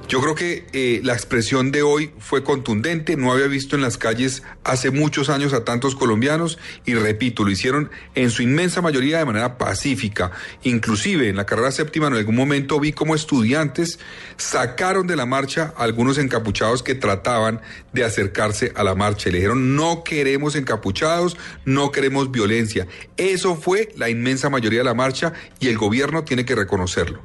Yo 0.09 0.23
creo 0.23 0.35
que 0.35 0.65
eh, 0.73 1.03
la 1.05 1.13
expresión 1.13 1.71
de 1.71 1.83
hoy 1.83 2.13
fue 2.19 2.43
contundente, 2.43 3.19
no 3.19 3.31
había 3.31 3.47
visto 3.47 3.77
en 3.77 3.83
las 3.83 3.99
calles 3.99 4.43
hace 4.65 4.91
muchos 4.91 5.29
años 5.29 5.53
a 5.53 5.67
tantos 5.67 5.95
colombianos 5.95 6.59
y 6.87 6.95
repito, 6.95 7.45
lo 7.45 7.51
hicieron 7.51 7.91
en 8.15 8.31
su 8.31 8.41
inmensa 8.41 8.81
mayoría 8.81 9.19
de 9.19 9.27
manera 9.27 9.59
pacífica. 9.59 10.31
Inclusive 10.63 11.29
en 11.29 11.37
la 11.37 11.45
carrera 11.45 11.73
séptima 11.73 12.07
en 12.07 12.15
algún 12.15 12.37
momento 12.37 12.81
vi 12.81 12.93
como 12.93 13.15
estudiantes 13.15 13.99
sacaron 14.39 15.07
de 15.07 15.17
la 15.17 15.27
marcha 15.27 15.75
a 15.77 15.83
algunos 15.83 16.17
encapuchados 16.17 16.83
que 16.83 16.95
trataban 16.95 17.61
de 17.93 18.05
acercarse 18.05 18.73
a 18.77 18.85
la 18.85 18.95
marcha 18.95 19.29
y 19.29 19.33
le 19.33 19.39
dijeron 19.39 19.77
no 19.77 20.05
queremos 20.05 20.57
encapuchados, 20.57 21.37
no 21.67 21.93
queremos 21.93 22.31
violencia. 22.31 22.87
Eso 23.19 23.57
fue 23.57 23.91
la 23.95 24.09
inmensa 24.09 24.49
mayoría 24.49 24.79
de 24.79 24.85
la 24.85 24.95
marcha 24.95 25.35
y 25.61 25.69
el 25.69 25.77
gobierno 25.77 26.25
tiene 26.25 26.47
que 26.47 26.55
reconocerlo. 26.55 27.21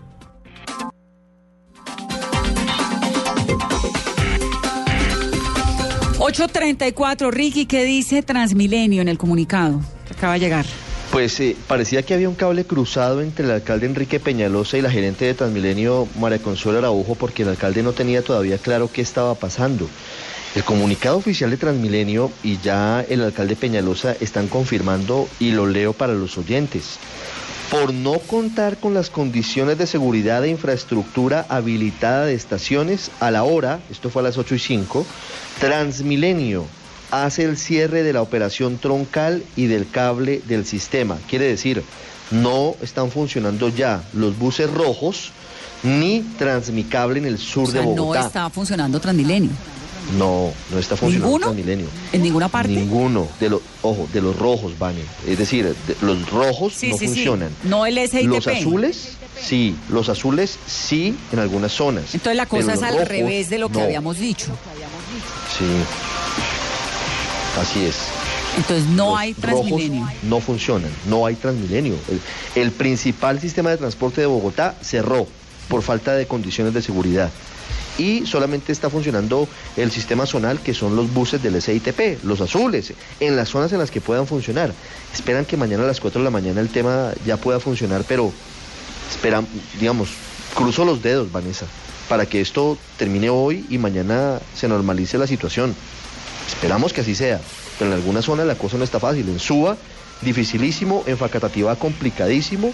834, 6.33 7.29
Ricky, 7.29 7.67
¿qué 7.67 7.83
dice 7.83 8.23
Transmilenio 8.23 9.03
en 9.03 9.07
el 9.07 9.19
comunicado? 9.19 9.81
Acaba 10.09 10.33
de 10.33 10.39
llegar. 10.39 10.65
Pues 11.11 11.39
eh, 11.39 11.55
parecía 11.67 12.01
que 12.01 12.15
había 12.15 12.27
un 12.27 12.33
cable 12.33 12.65
cruzado 12.65 13.21
entre 13.21 13.45
el 13.45 13.51
alcalde 13.51 13.85
Enrique 13.85 14.19
Peñalosa 14.19 14.75
y 14.79 14.81
la 14.81 14.89
gerente 14.89 15.25
de 15.25 15.35
Transmilenio, 15.35 16.07
María 16.19 16.39
Consuelo 16.39 16.79
Araujo, 16.79 17.13
porque 17.13 17.43
el 17.43 17.49
alcalde 17.49 17.83
no 17.83 17.93
tenía 17.93 18.23
todavía 18.23 18.57
claro 18.57 18.89
qué 18.91 19.01
estaba 19.01 19.35
pasando. 19.35 19.87
El 20.55 20.63
comunicado 20.63 21.17
oficial 21.17 21.51
de 21.51 21.57
Transmilenio 21.57 22.31
y 22.41 22.57
ya 22.57 23.05
el 23.07 23.21
alcalde 23.21 23.55
Peñalosa 23.55 24.15
están 24.19 24.47
confirmando, 24.47 25.29
y 25.39 25.51
lo 25.51 25.67
leo 25.67 25.93
para 25.93 26.13
los 26.13 26.39
oyentes, 26.39 26.97
por 27.73 27.91
no 27.91 28.19
contar 28.19 28.77
con 28.77 28.93
las 28.93 29.09
condiciones 29.09 29.79
de 29.79 29.87
seguridad 29.87 30.45
e 30.45 30.49
infraestructura 30.49 31.43
habilitada 31.49 32.27
de 32.27 32.35
estaciones, 32.35 33.09
a 33.19 33.31
la 33.31 33.45
hora, 33.45 33.79
esto 33.89 34.11
fue 34.11 34.21
a 34.21 34.25
las 34.25 34.37
8 34.37 34.53
y 34.53 34.59
5, 34.59 35.03
Transmilenio 35.59 36.67
hace 37.09 37.45
el 37.45 37.57
cierre 37.57 38.03
de 38.03 38.13
la 38.13 38.21
operación 38.21 38.77
troncal 38.77 39.43
y 39.55 39.65
del 39.65 39.89
cable 39.89 40.43
del 40.45 40.67
sistema. 40.67 41.17
Quiere 41.27 41.45
decir, 41.45 41.83
no 42.29 42.75
están 42.79 43.09
funcionando 43.09 43.69
ya 43.69 44.03
los 44.13 44.37
buses 44.37 44.69
rojos 44.69 45.31
ni 45.81 46.21
Transmicable 46.37 47.17
en 47.17 47.25
el 47.25 47.39
sur 47.39 47.69
O 47.69 47.71
sea, 47.71 47.81
de 47.81 47.87
no 47.87 48.03
Bogotá. 48.03 48.27
está 48.27 48.49
funcionando 48.51 48.99
Transmilenio. 48.99 49.49
No, 50.17 50.51
no 50.71 50.77
está 50.79 50.95
funcionando 50.97 51.27
¿Ninguno? 51.27 51.45
Transmilenio. 51.47 51.87
¿En 52.11 52.21
ninguna 52.23 52.49
parte? 52.49 52.71
Ninguno 52.73 53.27
de 53.39 53.49
los, 53.49 53.61
ojo, 53.81 54.07
de 54.11 54.21
los 54.21 54.35
rojos, 54.37 54.77
Vane. 54.77 55.01
Es 55.27 55.37
decir, 55.37 55.65
de- 55.87 55.95
los 56.01 56.29
rojos 56.29 56.73
Sí, 56.75 56.89
no 56.89 56.97
sí, 56.97 57.07
sí. 57.07 57.13
funcionan. 57.15 57.49
No 57.63 57.85
el 57.85 57.97
SITP. 57.97 58.25
Los 58.27 58.47
azules, 58.47 59.09
sí. 59.41 59.75
Los 59.89 60.09
azules, 60.09 60.57
sí, 60.67 61.15
en 61.31 61.39
algunas 61.39 61.71
zonas. 61.71 62.13
Entonces 62.13 62.35
la 62.35 62.45
cosa 62.45 62.65
Pero 62.67 62.77
es 62.77 62.83
al 62.83 62.93
rojos, 62.95 63.07
revés 63.07 63.49
de 63.49 63.57
lo 63.59 63.69
que 63.69 63.79
no. 63.79 63.85
habíamos 63.85 64.17
dicho. 64.19 64.47
Sí. 65.57 65.65
Así 67.59 67.85
es. 67.85 67.95
Entonces 68.57 68.85
no 68.89 69.11
Los 69.11 69.19
hay 69.19 69.33
Transmilenio. 69.33 70.07
No 70.23 70.39
funcionan, 70.39 70.91
no 71.07 71.25
hay 71.25 71.35
Transmilenio. 71.35 71.95
El, 72.55 72.61
el 72.61 72.71
principal 72.71 73.39
sistema 73.39 73.69
de 73.71 73.77
transporte 73.77 74.21
de 74.21 74.27
Bogotá 74.27 74.75
cerró 74.81 75.27
por 75.69 75.81
falta 75.81 76.13
de 76.13 76.27
condiciones 76.27 76.73
de 76.73 76.81
seguridad. 76.81 77.31
Y 77.97 78.25
solamente 78.25 78.71
está 78.71 78.89
funcionando 78.89 79.47
el 79.77 79.91
sistema 79.91 80.25
zonal, 80.25 80.59
que 80.59 80.73
son 80.73 80.95
los 80.95 81.13
buses 81.13 81.43
del 81.43 81.61
SITP, 81.61 82.23
los 82.23 82.41
azules, 82.41 82.93
en 83.19 83.35
las 83.35 83.49
zonas 83.49 83.71
en 83.71 83.79
las 83.79 83.91
que 83.91 84.01
puedan 84.01 84.25
funcionar. 84.25 84.73
Esperan 85.13 85.45
que 85.45 85.57
mañana 85.57 85.83
a 85.83 85.87
las 85.87 85.99
4 85.99 86.19
de 86.19 86.23
la 86.23 86.31
mañana 86.31 86.61
el 86.61 86.69
tema 86.69 87.11
ya 87.25 87.37
pueda 87.37 87.59
funcionar, 87.59 88.03
pero 88.07 88.33
esperan, 89.11 89.47
digamos, 89.79 90.09
cruzo 90.55 90.85
los 90.85 91.03
dedos, 91.03 91.31
Vanessa, 91.31 91.67
para 92.09 92.25
que 92.25 92.41
esto 92.41 92.77
termine 92.97 93.29
hoy 93.29 93.65
y 93.69 93.77
mañana 93.77 94.39
se 94.55 94.67
normalice 94.67 95.17
la 95.17 95.27
situación. 95.27 95.75
Esperamos 96.47 96.93
que 96.93 97.01
así 97.01 97.15
sea, 97.15 97.39
pero 97.77 97.91
en 97.91 97.97
algunas 97.97 98.25
zonas 98.25 98.45
la 98.47 98.55
cosa 98.55 98.77
no 98.77 98.83
está 98.83 98.99
fácil. 98.99 99.29
En 99.29 99.39
Suba, 99.39 99.77
dificilísimo, 100.23 101.03
en 101.07 101.17
Facatativá, 101.17 101.75
complicadísimo, 101.75 102.71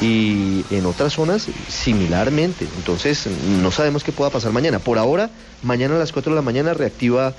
y 0.00 0.64
en 0.70 0.86
otras 0.86 1.12
zonas 1.14 1.48
similarmente. 1.68 2.66
Entonces, 2.76 3.26
no 3.62 3.70
sabemos 3.70 4.04
qué 4.04 4.12
pueda 4.12 4.30
pasar 4.30 4.52
mañana. 4.52 4.78
Por 4.78 4.98
ahora, 4.98 5.30
mañana 5.62 5.96
a 5.96 5.98
las 5.98 6.12
4 6.12 6.32
de 6.32 6.36
la 6.36 6.42
mañana 6.42 6.72
reactiva 6.74 7.34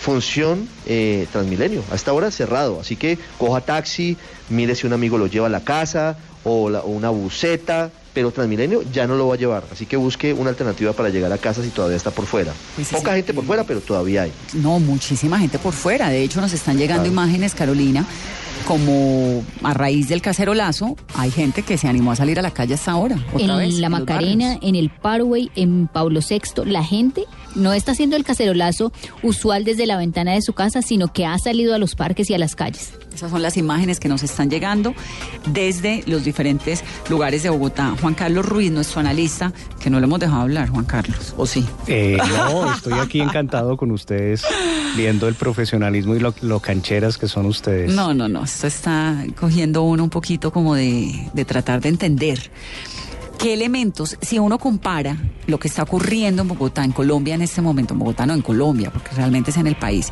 función 0.00 0.68
eh, 0.86 1.26
Transmilenio. 1.32 1.82
A 1.90 1.94
esta 1.94 2.12
hora 2.12 2.30
cerrado, 2.30 2.80
así 2.80 2.96
que 2.96 3.18
coja 3.38 3.60
taxi, 3.60 4.16
mire 4.50 4.74
si 4.74 4.86
un 4.86 4.92
amigo 4.92 5.18
lo 5.18 5.26
lleva 5.26 5.46
a 5.46 5.50
la 5.50 5.60
casa 5.64 6.16
o, 6.44 6.68
la- 6.68 6.80
o 6.80 6.88
una 6.88 7.10
buseta, 7.10 7.90
pero 8.12 8.30
Transmilenio 8.30 8.82
ya 8.92 9.06
no 9.06 9.16
lo 9.16 9.28
va 9.28 9.34
a 9.34 9.38
llevar, 9.38 9.64
así 9.72 9.86
que 9.86 9.96
busque 9.96 10.32
una 10.34 10.50
alternativa 10.50 10.92
para 10.92 11.08
llegar 11.08 11.32
a 11.32 11.38
casa 11.38 11.62
si 11.62 11.70
todavía 11.70 11.96
está 11.96 12.10
por 12.10 12.26
fuera. 12.26 12.52
Pues 12.74 12.88
Poca 12.88 13.10
sí. 13.12 13.16
gente 13.16 13.32
por 13.34 13.44
fuera, 13.44 13.64
pero 13.64 13.80
todavía 13.80 14.22
hay. 14.22 14.32
No, 14.52 14.78
muchísima 14.78 15.38
gente 15.38 15.58
por 15.58 15.72
fuera. 15.72 16.10
De 16.10 16.22
hecho, 16.22 16.40
nos 16.40 16.52
están 16.52 16.76
llegando 16.76 17.08
imágenes, 17.08 17.54
Carolina, 17.54 18.04
como 18.66 19.42
a 19.62 19.74
raíz 19.74 20.08
del 20.08 20.22
cacerolazo, 20.22 20.96
hay 21.14 21.30
gente 21.30 21.62
que 21.62 21.78
se 21.78 21.88
animó 21.88 22.12
a 22.12 22.16
salir 22.16 22.38
a 22.38 22.42
la 22.42 22.50
calle 22.50 22.74
hasta 22.74 22.92
ahora. 22.92 23.16
Otra 23.32 23.46
en 23.46 23.58
vez, 23.58 23.78
la 23.78 23.88
Macarena, 23.88 24.58
en 24.60 24.74
el 24.74 24.90
Parway, 24.90 25.50
en 25.54 25.88
Pablo 25.88 26.20
VI, 26.28 26.64
la 26.64 26.82
gente 26.82 27.24
no 27.54 27.72
está 27.72 27.92
haciendo 27.92 28.16
el 28.16 28.24
cacerolazo 28.24 28.92
usual 29.22 29.64
desde 29.64 29.86
la 29.86 29.96
ventana 29.96 30.32
de 30.32 30.42
su 30.42 30.52
casa, 30.52 30.82
sino 30.82 31.12
que 31.12 31.26
ha 31.26 31.38
salido 31.38 31.74
a 31.74 31.78
los 31.78 31.94
parques 31.94 32.30
y 32.30 32.34
a 32.34 32.38
las 32.38 32.54
calles. 32.54 32.92
Esas 33.14 33.30
son 33.30 33.42
las 33.42 33.56
imágenes 33.56 34.00
que 34.00 34.08
nos 34.08 34.22
están 34.24 34.50
llegando 34.50 34.92
desde 35.46 36.02
los 36.06 36.24
diferentes 36.24 36.82
lugares 37.08 37.44
de 37.44 37.50
Bogotá. 37.50 37.94
Juan 38.00 38.14
Carlos 38.14 38.44
Ruiz, 38.44 38.72
nuestro 38.72 39.00
analista, 39.00 39.52
que 39.80 39.88
no 39.88 40.00
le 40.00 40.06
hemos 40.06 40.18
dejado 40.18 40.42
hablar, 40.42 40.68
Juan 40.68 40.84
Carlos, 40.84 41.32
¿o 41.36 41.46
sí? 41.46 41.64
Eh, 41.86 42.18
no, 42.28 42.72
estoy 42.74 42.94
aquí 42.94 43.20
encantado 43.20 43.76
con 43.76 43.92
ustedes, 43.92 44.42
viendo 44.96 45.28
el 45.28 45.34
profesionalismo 45.34 46.16
y 46.16 46.20
lo, 46.20 46.34
lo 46.42 46.58
cancheras 46.60 47.16
que 47.16 47.28
son 47.28 47.46
ustedes. 47.46 47.92
No, 47.92 48.14
no, 48.14 48.28
no, 48.28 48.44
esto 48.44 48.66
está 48.66 49.24
cogiendo 49.38 49.82
uno 49.82 50.02
un 50.02 50.10
poquito 50.10 50.52
como 50.52 50.74
de, 50.74 51.30
de 51.32 51.44
tratar 51.44 51.80
de 51.80 51.90
entender. 51.90 52.50
¿Qué 53.44 53.52
elementos, 53.52 54.16
si 54.22 54.38
uno 54.38 54.58
compara 54.58 55.18
lo 55.46 55.58
que 55.58 55.68
está 55.68 55.82
ocurriendo 55.82 56.40
en 56.40 56.48
Bogotá, 56.48 56.82
en 56.82 56.92
Colombia 56.92 57.34
en 57.34 57.42
este 57.42 57.60
momento, 57.60 57.92
en 57.92 57.98
Bogotá 57.98 58.24
no, 58.24 58.32
en 58.32 58.40
Colombia, 58.40 58.88
porque 58.90 59.10
realmente 59.14 59.50
es 59.50 59.58
en 59.58 59.66
el 59.66 59.76
país, 59.76 60.10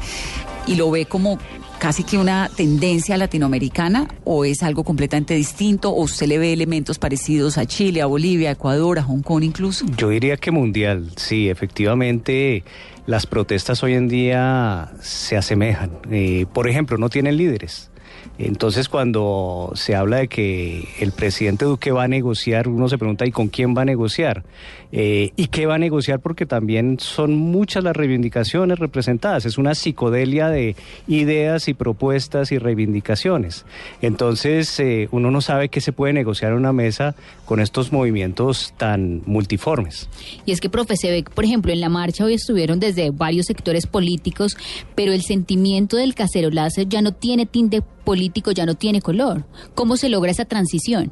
y 0.66 0.74
lo 0.74 0.90
ve 0.90 1.06
como 1.06 1.38
casi 1.78 2.04
que 2.04 2.18
una 2.18 2.50
tendencia 2.54 3.16
latinoamericana 3.16 4.06
o 4.24 4.44
es 4.44 4.62
algo 4.62 4.84
completamente 4.84 5.32
distinto 5.32 5.92
o 5.92 6.02
usted 6.02 6.26
le 6.26 6.36
ve 6.36 6.52
elementos 6.52 6.98
parecidos 6.98 7.56
a 7.56 7.64
Chile, 7.64 8.02
a 8.02 8.06
Bolivia, 8.06 8.50
a 8.50 8.52
Ecuador, 8.52 8.98
a 8.98 9.02
Hong 9.02 9.22
Kong 9.22 9.44
incluso? 9.44 9.86
Yo 9.96 10.10
diría 10.10 10.36
que 10.36 10.50
mundial, 10.50 11.10
sí, 11.16 11.48
efectivamente 11.48 12.64
las 13.06 13.24
protestas 13.24 13.82
hoy 13.82 13.94
en 13.94 14.08
día 14.08 14.92
se 15.00 15.38
asemejan. 15.38 15.90
Eh, 16.10 16.44
por 16.52 16.68
ejemplo, 16.68 16.98
no 16.98 17.08
tienen 17.08 17.38
líderes. 17.38 17.91
Entonces, 18.38 18.88
cuando 18.88 19.72
se 19.74 19.94
habla 19.94 20.18
de 20.18 20.28
que 20.28 20.88
el 21.00 21.12
presidente 21.12 21.64
Duque 21.64 21.92
va 21.92 22.04
a 22.04 22.08
negociar, 22.08 22.66
uno 22.66 22.88
se 22.88 22.98
pregunta, 22.98 23.26
¿y 23.26 23.30
con 23.30 23.48
quién 23.48 23.76
va 23.76 23.82
a 23.82 23.84
negociar? 23.84 24.44
Eh, 24.92 25.32
¿Y 25.36 25.46
qué 25.46 25.64
va 25.64 25.76
a 25.76 25.78
negociar? 25.78 26.20
Porque 26.20 26.44
también 26.44 26.98
son 27.00 27.34
muchas 27.34 27.82
las 27.82 27.96
reivindicaciones 27.96 28.78
representadas. 28.78 29.46
Es 29.46 29.56
una 29.56 29.74
psicodelia 29.74 30.48
de 30.48 30.76
ideas 31.08 31.66
y 31.68 31.74
propuestas 31.74 32.52
y 32.52 32.58
reivindicaciones. 32.58 33.64
Entonces, 34.02 34.78
eh, 34.80 35.08
uno 35.10 35.30
no 35.30 35.40
sabe 35.40 35.70
qué 35.70 35.80
se 35.80 35.92
puede 35.92 36.12
negociar 36.12 36.52
en 36.52 36.58
una 36.58 36.72
mesa 36.72 37.14
con 37.46 37.60
estos 37.60 37.90
movimientos 37.92 38.74
tan 38.76 39.22
multiformes. 39.24 40.08
Y 40.44 40.52
es 40.52 40.60
que, 40.60 40.68
profe, 40.68 40.96
se 40.96 41.10
ve, 41.10 41.24
por 41.24 41.44
ejemplo, 41.44 41.72
en 41.72 41.80
la 41.80 41.88
marcha 41.88 42.24
hoy 42.24 42.34
estuvieron 42.34 42.78
desde 42.78 43.10
varios 43.10 43.46
sectores 43.46 43.86
políticos, 43.86 44.56
pero 44.94 45.12
el 45.12 45.22
sentimiento 45.22 45.96
del 45.96 46.14
cacerolazo 46.14 46.82
ya 46.82 47.00
no 47.00 47.12
tiene 47.12 47.46
tinte 47.46 47.82
político, 48.04 48.50
ya 48.50 48.66
no 48.66 48.74
tiene 48.74 49.00
color. 49.00 49.44
¿Cómo 49.74 49.96
se 49.96 50.08
logra 50.08 50.30
esa 50.32 50.44
transición? 50.44 51.10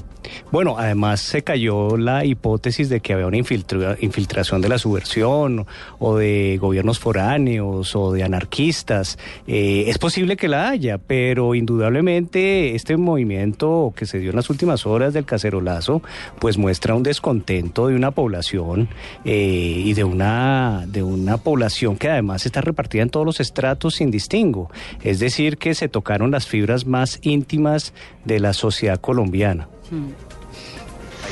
Bueno, 0.50 0.76
además 0.76 1.20
se 1.20 1.42
cayó 1.42 1.96
la 1.96 2.24
hipótesis 2.24 2.88
de 2.88 3.00
que 3.00 3.12
había 3.14 3.26
una 3.26 3.38
infiltra- 3.38 3.69
infiltración 4.00 4.60
de 4.60 4.68
la 4.68 4.78
subversión 4.78 5.66
o 5.98 6.16
de 6.16 6.58
gobiernos 6.60 6.98
foráneos 6.98 7.94
o 7.96 8.12
de 8.12 8.22
anarquistas. 8.22 9.18
Eh, 9.46 9.84
es 9.88 9.98
posible 9.98 10.36
que 10.36 10.48
la 10.48 10.68
haya, 10.68 10.98
pero 10.98 11.54
indudablemente 11.54 12.74
este 12.74 12.96
movimiento 12.96 13.92
que 13.96 14.06
se 14.06 14.18
dio 14.18 14.30
en 14.30 14.36
las 14.36 14.50
últimas 14.50 14.86
horas 14.86 15.14
del 15.14 15.24
cacerolazo, 15.24 16.02
pues 16.38 16.58
muestra 16.58 16.94
un 16.94 17.02
descontento 17.02 17.88
de 17.88 17.96
una 17.96 18.10
población 18.10 18.88
eh, 19.24 19.82
y 19.84 19.92
de 19.94 20.04
una, 20.04 20.84
de 20.86 21.02
una 21.02 21.38
población 21.38 21.96
que 21.96 22.08
además 22.08 22.46
está 22.46 22.60
repartida 22.60 23.02
en 23.02 23.10
todos 23.10 23.26
los 23.26 23.40
estratos 23.40 23.96
sin 23.96 24.10
distingo. 24.10 24.70
Es 25.02 25.18
decir, 25.18 25.58
que 25.58 25.74
se 25.74 25.88
tocaron 25.88 26.30
las 26.30 26.46
fibras 26.46 26.86
más 26.86 27.18
íntimas 27.22 27.92
de 28.24 28.40
la 28.40 28.52
sociedad 28.52 29.00
colombiana. 29.00 29.68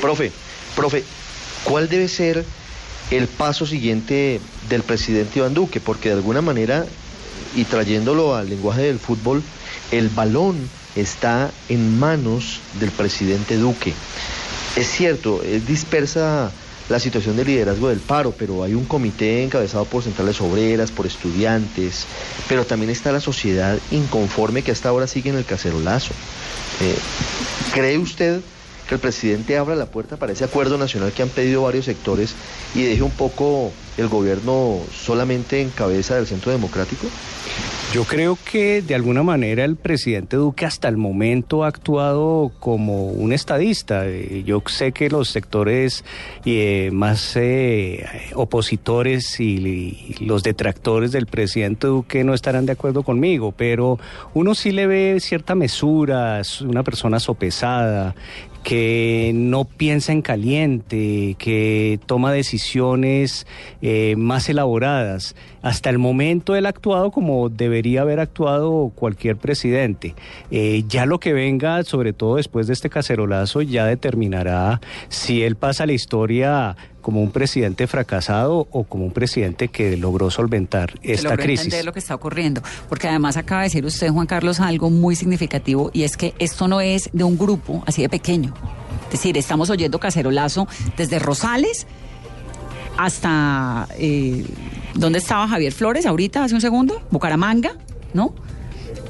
Profe, 0.01 0.31
profe, 0.75 1.03
¿cuál 1.63 1.89
debe 1.89 2.07
ser 2.07 2.45
el 3.11 3.27
paso 3.27 3.65
siguiente 3.65 4.39
del 4.69 4.83
presidente 4.83 5.39
Iván 5.39 5.53
Duque? 5.53 5.79
Porque 5.79 6.09
de 6.09 6.15
alguna 6.15 6.41
manera, 6.41 6.85
y 7.55 7.63
trayéndolo 7.65 8.35
al 8.35 8.49
lenguaje 8.49 8.83
del 8.83 8.99
fútbol, 8.99 9.43
el 9.91 10.09
balón 10.09 10.69
está 10.95 11.51
en 11.69 11.99
manos 11.99 12.59
del 12.79 12.91
presidente 12.91 13.57
Duque. 13.57 13.93
Es 14.75 14.87
cierto, 14.87 15.41
es 15.43 15.65
dispersa 15.67 16.51
la 16.89 16.99
situación 16.99 17.37
de 17.37 17.45
liderazgo 17.45 17.89
del 17.89 17.99
paro, 17.99 18.33
pero 18.37 18.63
hay 18.63 18.73
un 18.73 18.85
comité 18.85 19.43
encabezado 19.43 19.85
por 19.85 20.03
centrales 20.03 20.41
obreras, 20.41 20.91
por 20.91 21.05
estudiantes, 21.05 22.05
pero 22.47 22.65
también 22.65 22.89
está 22.89 23.11
la 23.11 23.19
sociedad 23.19 23.77
inconforme 23.91 24.63
que 24.63 24.71
hasta 24.71 24.89
ahora 24.89 25.07
sigue 25.07 25.29
en 25.29 25.37
el 25.37 25.45
cacerolazo. 25.45 26.13
Eh, 26.81 26.95
¿Cree 27.73 27.97
usted 27.99 28.41
que 28.89 28.95
el 28.95 29.01
presidente 29.01 29.55
abra 29.55 29.75
la 29.75 29.85
puerta 29.85 30.17
para 30.17 30.33
ese 30.33 30.43
acuerdo 30.43 30.77
nacional 30.79 31.11
que 31.11 31.21
han 31.21 31.29
pedido 31.29 31.61
varios 31.61 31.85
sectores 31.85 32.33
y 32.73 32.81
deje 32.81 33.03
un 33.03 33.11
poco 33.11 33.71
el 33.97 34.07
gobierno 34.07 34.79
solamente 34.91 35.61
en 35.61 35.69
cabeza 35.69 36.15
del 36.15 36.25
centro 36.25 36.51
democrático? 36.51 37.05
Yo 37.91 38.03
creo 38.03 38.37
que 38.49 38.83
de 38.83 38.93
alguna 38.93 39.23
manera 39.23 39.65
el 39.65 39.75
presidente 39.75 40.37
Duque 40.37 40.63
hasta 40.63 40.87
el 40.87 40.97
momento 40.97 41.63
ha 41.63 41.69
actuado 41.69 42.51
como 42.59 43.07
un 43.07 43.33
estadista. 43.33 44.07
Eh, 44.07 44.43
Yo 44.45 44.61
sé 44.67 44.91
que 44.91 45.09
los 45.09 45.29
sectores 45.29 46.05
eh, 46.45 46.91
más 46.93 47.35
eh, 47.35 48.05
opositores 48.35 49.39
y, 49.39 50.15
y 50.19 50.25
los 50.25 50.43
detractores 50.43 51.11
del 51.11 51.25
presidente 51.25 51.87
Duque 51.87 52.23
no 52.23 52.35
estarán 52.35 52.67
de 52.67 52.73
acuerdo 52.73 53.01
conmigo, 53.01 53.55
pero 53.57 53.97
uno 54.35 54.53
sí 54.53 54.71
le 54.71 54.85
ve 54.85 55.17
cierta 55.19 55.55
mesura, 55.55 56.41
es 56.41 56.61
una 56.61 56.83
persona 56.83 57.19
sopesada, 57.19 58.13
que 58.63 59.31
no 59.33 59.65
piensa 59.65 60.11
en 60.11 60.21
caliente, 60.21 61.35
que 61.39 61.99
toma 62.05 62.31
decisiones 62.31 63.47
eh, 63.81 64.15
más 64.17 64.49
elaboradas. 64.49 65.35
Hasta 65.61 65.89
el 65.89 65.97
momento 65.97 66.55
él 66.55 66.65
ha 66.65 66.69
actuado 66.69 67.11
como 67.11 67.49
debería 67.49 68.01
haber 68.01 68.19
actuado 68.19 68.91
cualquier 68.95 69.37
presidente. 69.37 70.15
Eh, 70.51 70.83
ya 70.87 71.05
lo 71.05 71.19
que 71.19 71.33
venga, 71.33 71.83
sobre 71.83 72.13
todo 72.13 72.35
después 72.35 72.67
de 72.67 72.73
este 72.73 72.89
cacerolazo, 72.89 73.61
ya 73.61 73.85
determinará 73.85 74.81
si 75.09 75.43
él 75.43 75.55
pasa 75.55 75.83
a 75.83 75.87
la 75.87 75.93
historia 75.93 76.75
como 77.09 77.23
un 77.23 77.31
presidente 77.31 77.87
fracasado 77.87 78.67
o 78.69 78.83
como 78.83 79.03
un 79.03 79.11
presidente 79.11 79.69
que 79.69 79.97
logró 79.97 80.29
solventar 80.29 80.93
esta 81.01 81.29
logró 81.29 81.43
crisis. 81.43 81.65
entender 81.65 81.83
lo 81.83 81.91
que 81.91 81.97
está 81.97 82.13
ocurriendo. 82.13 82.61
Porque 82.87 83.07
además 83.07 83.35
acaba 83.35 83.61
de 83.61 83.65
decir 83.65 83.83
usted, 83.83 84.11
Juan 84.11 84.27
Carlos, 84.27 84.59
algo 84.59 84.91
muy 84.91 85.15
significativo 85.15 85.89
y 85.91 86.03
es 86.03 86.17
que 86.17 86.35
esto 86.37 86.67
no 86.67 86.81
es 86.81 87.09
de 87.11 87.23
un 87.23 87.35
grupo 87.35 87.83
así 87.87 88.03
de 88.03 88.09
pequeño. 88.09 88.53
Es 89.05 89.13
decir, 89.13 89.39
estamos 89.39 89.71
oyendo 89.71 89.99
cacerolazo 89.99 90.67
desde 90.97 91.17
Rosales 91.17 91.87
hasta... 92.95 93.87
Eh, 93.97 94.45
¿Dónde 94.93 95.17
estaba 95.17 95.47
Javier 95.47 95.73
Flores 95.73 96.05
ahorita, 96.05 96.43
hace 96.43 96.53
un 96.53 96.61
segundo? 96.61 97.01
Bucaramanga, 97.09 97.71
¿no? 98.13 98.35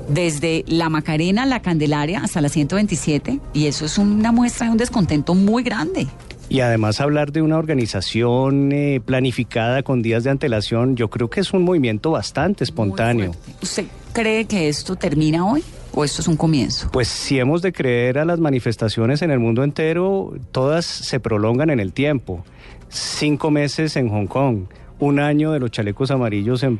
Desde 0.07 0.63
la 0.67 0.87
Macarena, 0.87 1.45
la 1.45 1.61
Candelaria, 1.61 2.21
hasta 2.23 2.39
la 2.39 2.47
127. 2.47 3.41
Y 3.51 3.65
eso 3.65 3.83
es 3.83 3.97
una 3.97 4.31
muestra 4.31 4.67
de 4.67 4.71
un 4.71 4.77
descontento 4.77 5.35
muy 5.35 5.63
grande. 5.63 6.07
Y 6.49 6.61
además 6.61 6.99
hablar 6.99 7.31
de 7.31 7.43
una 7.43 7.59
organización 7.59 8.71
eh, 8.71 8.99
planificada 9.05 9.83
con 9.83 10.01
días 10.01 10.23
de 10.23 10.31
antelación, 10.31 10.95
yo 10.95 11.09
creo 11.09 11.29
que 11.29 11.41
es 11.41 11.53
un 11.53 11.63
movimiento 11.63 12.09
bastante 12.09 12.63
espontáneo. 12.63 13.35
¿Usted 13.61 13.85
cree 14.13 14.45
que 14.45 14.67
esto 14.67 14.95
termina 14.95 15.45
hoy? 15.45 15.63
¿O 15.93 16.03
esto 16.03 16.23
es 16.23 16.27
un 16.27 16.37
comienzo? 16.37 16.89
Pues 16.91 17.07
si 17.07 17.39
hemos 17.39 17.61
de 17.61 17.71
creer 17.71 18.17
a 18.17 18.25
las 18.25 18.39
manifestaciones 18.39 19.21
en 19.21 19.29
el 19.29 19.39
mundo 19.39 19.63
entero, 19.63 20.33
todas 20.51 20.85
se 20.85 21.19
prolongan 21.19 21.69
en 21.69 21.79
el 21.79 21.93
tiempo. 21.93 22.43
Cinco 22.89 23.51
meses 23.51 23.95
en 23.95 24.09
Hong 24.09 24.25
Kong, 24.25 24.63
un 24.99 25.19
año 25.19 25.51
de 25.51 25.59
los 25.59 25.71
chalecos 25.71 26.11
amarillos 26.11 26.63
en, 26.63 26.79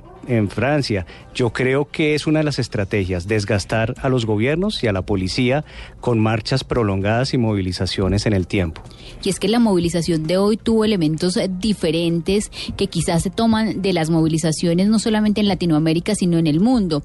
Francia. 0.50 1.08
Yo 1.34 1.52
creo 1.52 1.90
que 1.90 2.14
es 2.14 2.28
una 2.28 2.40
de 2.40 2.46
las 2.46 2.60
estrategias, 2.60 3.28
desgastar 3.28 3.96
a 4.00 4.10
los 4.10 4.28
gobiernos 4.28 4.84
y 4.84 4.88
a 4.88 4.94
la 4.94 5.02
policía 5.02 5.66
con 6.02 6.20
marchas 6.20 6.64
prolongadas 6.64 7.34
y 7.34 7.40
movilizaciones 7.40 8.28
en 8.28 8.34
el 8.34 8.46
tiempo. 8.46 8.84
Y 9.24 9.30
es 9.30 9.40
que 9.40 9.48
la 9.48 9.58
movilización 9.58 10.28
de 10.28 10.38
hoy 10.38 10.58
tuvo 10.58 10.86
elementos 10.86 11.36
eh, 11.36 11.50
diferentes 11.50 12.52
que 12.78 12.88
quizás 12.88 13.24
se 13.24 13.32
toman 13.32 13.82
de 13.82 13.92
las 13.92 14.12
movilizaciones 14.12 14.88
no 14.88 15.00
solamente 15.00 15.42
en 15.42 15.48
Latinoamérica, 15.48 16.14
sino 16.14 16.38
en 16.38 16.46
el 16.46 16.60
mundo. 16.60 17.02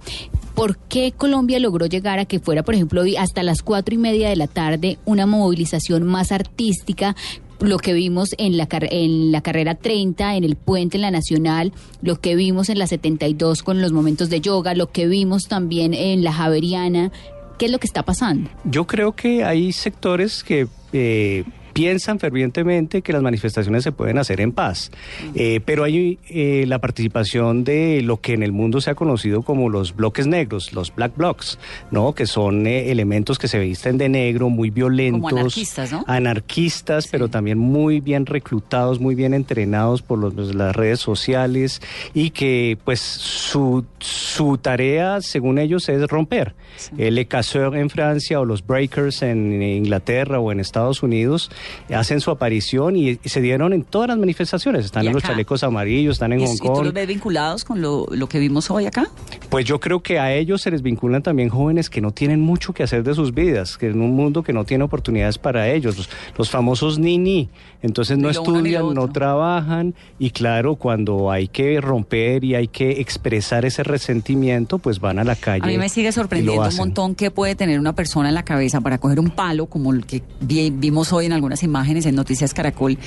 ¿Por 0.55 0.77
qué 0.77 1.13
Colombia 1.17 1.59
logró 1.59 1.87
llegar 1.87 2.21
a 2.21 2.27
que 2.27 2.39
fuera, 2.39 2.63
por 2.63 2.75
ejemplo, 2.75 3.01
hoy 3.01 3.17
hasta 3.17 3.43
las 3.43 3.63
cuatro 3.63 3.95
y 3.95 3.99
media 3.99 4.29
de 4.29 4.37
la 4.37 4.47
tarde 4.47 4.99
una 5.05 5.27
movilización 5.27 6.05
más 6.05 6.31
artística, 6.31 7.17
lo 7.61 7.79
que 7.79 7.93
vimos 7.93 8.35
en 8.39 8.57
la, 8.57 8.69
en 8.71 9.33
la 9.33 9.41
carrera 9.41 9.75
30, 9.75 10.37
en 10.37 10.45
el 10.45 10.57
puente, 10.57 10.97
en 10.97 11.03
la 11.03 11.11
Nacional, 11.11 11.73
lo 12.03 12.21
que 12.21 12.37
vimos 12.37 12.69
en 12.69 12.79
la 12.79 12.87
72 12.87 13.63
con 13.63 13.81
los 13.81 13.93
momentos 13.93 14.31
de 14.31 14.41
yoga, 14.41 14.75
lo 14.75 14.91
que 14.91 15.07
vimos 15.07 15.45
también 15.49 15.95
en 15.95 16.25
la 16.25 16.33
Javeriana. 16.33 17.13
¿Qué 17.59 17.67
es 17.67 17.71
lo 17.71 17.79
que 17.79 17.87
está 17.87 18.03
pasando? 18.03 18.51
Yo 18.65 18.87
creo 18.87 19.13
que 19.13 19.45
hay 19.45 19.73
sectores 19.73 20.43
que... 20.43 20.67
Eh, 20.93 21.45
piensan 21.75 22.21
fervientemente 22.21 23.03
que 23.03 23.13
las 23.13 23.21
manifestaciones 23.21 23.83
se 23.83 23.93
pueden 23.93 24.17
hacer 24.17 24.41
en 24.41 24.53
paz. 24.53 24.91
Eh, 25.35 25.61
pero 25.65 25.85
hay 25.85 26.19
eh, 26.31 26.65
la 26.69 26.79
participación 26.79 27.65
de 27.65 28.01
lo 28.03 28.21
que 28.21 28.33
en 28.33 28.43
el 28.43 28.53
mundo 28.53 28.81
se 28.81 28.91
ha 28.91 28.95
conocido 28.95 29.43
como 29.43 29.69
los 29.69 29.95
bloques 29.95 30.27
negros, 30.27 30.73
los 30.73 30.95
black 30.95 31.17
blocs, 31.17 31.59
¿no? 31.91 32.15
Que 32.15 32.27
son 32.27 32.67
eh, 32.67 32.93
elementos 32.93 33.39
que 33.39 33.49
se 33.49 33.59
visten 33.59 33.99
de 33.99 34.09
negro, 34.09 34.49
muy 34.49 34.71
violentos. 34.71 35.31
Como 35.31 35.41
anarquistas, 35.41 35.93
¿no? 35.93 36.05
Anarquistas, 36.07 37.05
sí. 37.05 37.11
pero 37.13 37.29
también 37.29 37.59
muy 37.59 38.01
bien 38.01 38.25
reclutados, 38.25 39.01
muy 39.01 39.17
bien 39.17 39.35
entrenados 39.35 40.01
por 40.01 40.21
los, 40.21 40.55
las 40.55 40.77
redes 40.77 41.01
sociales 41.01 41.83
y 42.15 42.31
que 42.31 42.79
pues 42.85 43.01
su, 43.01 43.85
su 43.99 44.59
tarea, 44.59 45.21
según 45.21 45.59
ellos, 45.59 45.89
es 45.89 46.09
romper. 46.09 46.55
Sí. 46.77 46.93
El 46.99 47.27
Casseur 47.27 47.77
en 47.77 47.91
Francia 47.91 48.41
o 48.41 48.45
los 48.45 48.65
Breakers 48.65 49.23
en 49.23 49.61
Inglaterra 49.61 50.39
o 50.39 50.53
en 50.53 50.61
Estados 50.61 51.03
Unidos 51.03 51.51
hacen 51.95 52.21
su 52.21 52.31
aparición 52.31 52.97
y, 52.97 53.11
y, 53.11 53.29
se 53.29 53.41
dieron 53.41 53.73
en 53.73 53.83
todas 53.85 54.09
las 54.09 54.19
manifestaciones. 54.19 54.85
Están 54.85 55.07
en 55.07 55.13
los 55.13 55.23
chalecos 55.23 55.63
amarillos, 55.63 56.15
están 56.15 56.33
en 56.33 56.41
¿Y, 56.41 56.47
Hong 56.47 56.59
Kong. 56.59 56.71
¿Y 56.71 56.79
tú 56.79 56.85
los 56.85 56.93
ves 56.93 57.07
vinculados 57.07 57.65
con 57.65 57.81
lo, 57.81 58.07
lo, 58.11 58.29
que 58.29 58.39
vimos 58.39 58.71
hoy 58.71 58.87
acá? 58.87 59.09
Pues 59.49 59.65
yo 59.65 59.81
creo 59.81 60.03
que 60.03 60.19
a 60.19 60.33
ellos 60.33 60.63
se 60.63 60.71
les 60.71 60.83
vinculan 60.83 61.23
también 61.23 61.49
jóvenes 61.49 61.91
que 61.91 62.01
no 62.01 62.13
tienen 62.13 62.41
mucho 62.41 62.73
que 62.73 62.83
hacer 62.83 63.03
de 63.03 63.15
sus 63.15 63.35
vidas, 63.35 63.77
que 63.79 63.89
en 63.89 64.01
un 64.01 64.15
mundo 64.15 64.43
que 64.43 64.53
no 64.53 64.65
tiene 64.65 64.85
oportunidades 64.85 65.39
para 65.39 65.69
ellos, 65.69 65.97
los, 65.97 66.09
los 66.37 66.51
famosos 66.51 66.99
ni-ni. 66.99 67.49
Entonces 67.83 68.17
no 68.19 68.31
estudian, 68.31 68.95
no 68.95 69.09
trabajan 69.13 69.95
y 70.19 70.31
claro, 70.31 70.77
cuando 70.77 71.31
hay 71.31 71.49
que 71.49 71.81
romper 71.81 72.45
y 72.45 72.55
hay 72.55 72.69
que 72.69 73.01
expresar 73.01 73.65
ese 73.65 73.83
resentimiento, 73.83 74.79
pues 74.79 75.01
van 75.01 75.19
a 75.19 75.25
la 75.25 75.37
calle. 75.37 75.65
A 75.65 75.67
mí 75.67 75.79
me 75.79 75.89
sigue 75.89 76.11
sorprendiendo 76.13 76.67
un 76.67 76.77
montón 76.77 77.15
que 77.15 77.31
puede 77.31 77.55
tener 77.55 77.79
una 77.79 77.95
persona 77.95 78.29
en 78.29 78.35
la 78.35 78.45
cabeza 78.45 78.81
para 78.81 78.99
coger 78.99 79.21
un 79.21 79.31
palo, 79.31 79.67
como 79.67 79.93
el 79.93 80.07
que 80.07 80.23
vi, 80.41 80.71
vimos 80.71 81.13
hoy 81.13 81.27
en 81.27 81.33
algunas 81.55 81.63
imágenes 81.63 82.07
en 82.07 82.15
Noticias 82.17 82.53
Caracol, 82.53 82.99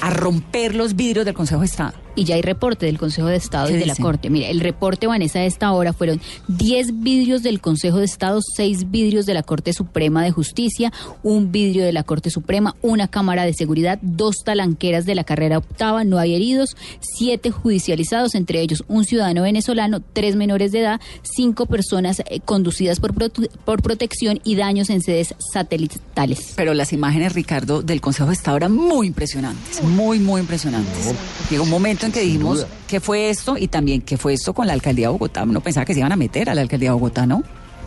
a 0.00 0.10
romper 0.10 0.74
los 0.74 0.96
vidrios 0.96 1.24
del 1.24 1.34
Consejo 1.34 1.60
de 1.60 1.66
Estado. 1.66 2.05
Y 2.16 2.24
ya 2.24 2.34
hay 2.34 2.42
reporte 2.42 2.86
del 2.86 2.98
Consejo 2.98 3.28
de 3.28 3.36
Estado 3.36 3.70
y 3.70 3.74
de 3.74 3.86
la 3.86 3.94
Corte. 3.94 4.30
Mire, 4.30 4.50
el 4.50 4.60
reporte, 4.60 5.06
Vanessa, 5.06 5.38
de 5.38 5.46
esta 5.46 5.70
hora 5.72 5.92
fueron 5.92 6.20
10 6.48 7.02
vidrios 7.02 7.42
del 7.42 7.60
Consejo 7.60 7.98
de 7.98 8.06
Estado, 8.06 8.40
6 8.56 8.90
vidrios 8.90 9.26
de 9.26 9.34
la 9.34 9.42
Corte 9.42 9.72
Suprema 9.72 10.24
de 10.24 10.30
Justicia, 10.30 10.92
un 11.22 11.52
vidrio 11.52 11.84
de 11.84 11.92
la 11.92 12.04
Corte 12.04 12.30
Suprema, 12.30 12.74
una 12.80 13.08
cámara 13.08 13.44
de 13.44 13.52
seguridad, 13.52 13.98
dos 14.00 14.36
talanqueras 14.44 15.04
de 15.04 15.14
la 15.14 15.24
carrera 15.24 15.58
octava, 15.58 16.04
no 16.04 16.18
hay 16.18 16.34
heridos, 16.34 16.76
7 17.00 17.50
judicializados, 17.50 18.34
entre 18.34 18.60
ellos 18.60 18.82
un 18.88 19.04
ciudadano 19.04 19.42
venezolano, 19.42 20.00
3 20.12 20.36
menores 20.36 20.72
de 20.72 20.80
edad, 20.80 21.00
5 21.22 21.66
personas 21.66 22.20
eh, 22.20 22.40
conducidas 22.44 22.98
por, 22.98 23.14
prote 23.14 23.50
por 23.64 23.82
protección 23.82 24.40
y 24.42 24.56
daños 24.56 24.88
en 24.88 25.02
sedes 25.02 25.34
satelitales. 25.52 26.54
Pero 26.56 26.72
las 26.72 26.92
imágenes, 26.92 27.34
Ricardo, 27.34 27.82
del 27.82 28.00
Consejo 28.00 28.28
de 28.28 28.34
Estado 28.34 28.56
eran 28.56 28.72
muy 28.72 29.08
impresionantes, 29.08 29.82
muy, 29.82 30.18
muy 30.18 30.40
impresionantes. 30.40 31.14
Llegó 31.50 31.64
un 31.64 31.70
momento 31.70 32.05
en 32.06 32.12
que 32.12 32.20
dijimos 32.20 32.66
qué 32.88 33.00
fue 33.00 33.30
esto 33.30 33.56
y 33.58 33.68
también 33.68 34.02
qué 34.02 34.16
fue 34.16 34.34
esto 34.34 34.54
con 34.54 34.66
la 34.66 34.72
alcaldía 34.72 35.06
de 35.06 35.12
Bogotá. 35.12 35.42
Uno 35.42 35.60
pensaba 35.60 35.84
que 35.84 35.92
se 35.92 36.00
iban 36.00 36.12
a 36.12 36.16
meter 36.16 36.48
a 36.50 36.54
la 36.54 36.62
alcaldía 36.62 36.90
de 36.90 36.94
Bogotá, 36.94 37.26
¿no? 37.26 37.42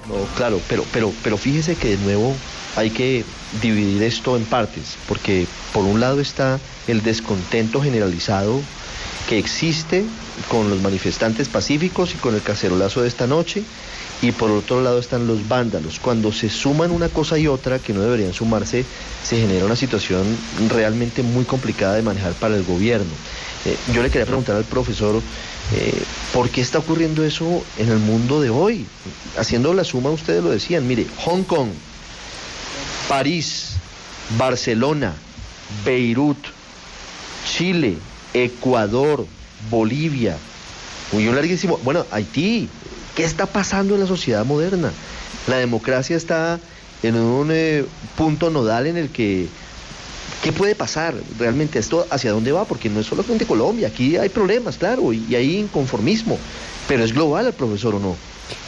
No, 0.08 0.16
claro, 0.36 0.60
pero, 0.68 0.86
pero, 0.92 1.12
pero 1.24 1.38
fíjese 1.38 1.76
que 1.76 1.90
de 1.90 1.98
nuevo 1.98 2.36
hay 2.76 2.90
que 2.90 3.24
dividir 3.62 4.04
esto 4.04 4.38
en 4.38 4.46
partes, 4.46 4.96
porque 5.08 5.48
por 5.74 5.86
un 5.86 6.00
lado 6.00 6.20
está 6.20 6.60
el 6.88 7.02
descontento 7.04 7.82
generalizado 7.82 8.62
que 9.28 9.38
existe 9.38 10.04
con 10.50 10.70
los 10.70 10.82
manifestantes 10.82 11.48
pacíficos 11.48 12.14
y 12.16 12.18
con 12.18 12.34
el 12.36 12.42
cacerolazo 12.42 13.02
de 13.02 13.08
esta 13.08 13.28
noche, 13.28 13.64
y 14.22 14.32
por 14.32 14.52
otro 14.52 14.82
lado 14.82 15.00
están 15.00 15.28
los 15.28 15.48
vándalos. 15.48 16.00
Cuando 16.00 16.32
se 16.32 16.50
suman 16.50 16.92
una 16.92 17.10
cosa 17.10 17.38
y 17.38 17.48
otra 17.48 17.80
que 17.80 17.94
no 17.94 18.02
deberían 18.02 18.34
sumarse, 18.34 18.84
se 19.24 19.38
genera 19.38 19.66
una 19.66 19.76
situación 19.76 20.24
realmente 20.70 21.24
muy 21.24 21.46
complicada 21.46 21.96
de 21.96 22.02
manejar 22.02 22.34
para 22.34 22.56
el 22.56 22.64
gobierno. 22.64 23.12
Eh, 23.66 23.78
yo 23.94 24.02
le 24.02 24.10
quería 24.10 24.26
preguntar 24.26 24.56
al 24.56 24.64
profesor, 24.66 25.22
eh, 25.76 26.04
¿por 26.34 26.50
qué 26.50 26.62
está 26.62 26.80
ocurriendo 26.80 27.26
eso 27.26 27.64
en 27.78 27.90
el 27.90 27.98
mundo 28.00 28.42
de 28.42 28.50
hoy? 28.50 28.86
Haciendo 29.38 29.74
la 29.74 29.84
suma, 29.84 30.10
ustedes 30.12 30.44
lo 30.44 30.50
decían, 30.50 30.88
mire, 30.88 31.06
Hong 31.26 31.44
Kong, 31.44 31.70
París, 33.08 33.72
Barcelona, 34.38 35.14
Beirut, 35.84 36.38
Chile, 37.46 37.98
Ecuador, 38.34 39.26
Bolivia, 39.70 40.38
muy 41.12 41.26
larguísimo, 41.26 41.80
bueno, 41.84 42.06
Haití, 42.12 42.70
¿qué 43.16 43.24
está 43.24 43.46
pasando 43.46 43.96
en 43.96 44.02
la 44.02 44.08
sociedad 44.08 44.46
moderna? 44.46 44.92
La 45.48 45.58
democracia 45.58 46.16
está 46.16 46.60
en 47.04 47.16
un 47.16 47.50
eh, 47.52 47.86
punto 48.16 48.50
nodal 48.50 48.88
en 48.88 48.98
el 48.98 49.10
que 49.10 49.48
¿Qué 50.44 50.54
puede 50.54 50.74
pasar 50.74 51.16
realmente 51.38 51.80
esto? 51.80 52.08
¿Hacia 52.10 52.32
dónde 52.32 52.54
va? 52.54 52.66
Porque 52.66 52.90
no 52.90 53.02
es 53.02 53.08
solamente 53.08 53.46
Colombia, 53.46 53.90
aquí 53.90 54.16
hay 54.16 54.30
problemas, 54.30 54.78
claro, 54.78 55.12
y, 55.12 55.26
y 55.30 55.36
hay 55.36 55.58
inconformismo, 55.58 56.38
pero 56.88 57.04
es 57.04 57.14
global 57.14 57.48
el 57.48 57.54
profesor 57.54 57.96
o 57.96 58.00
no. 58.00 58.16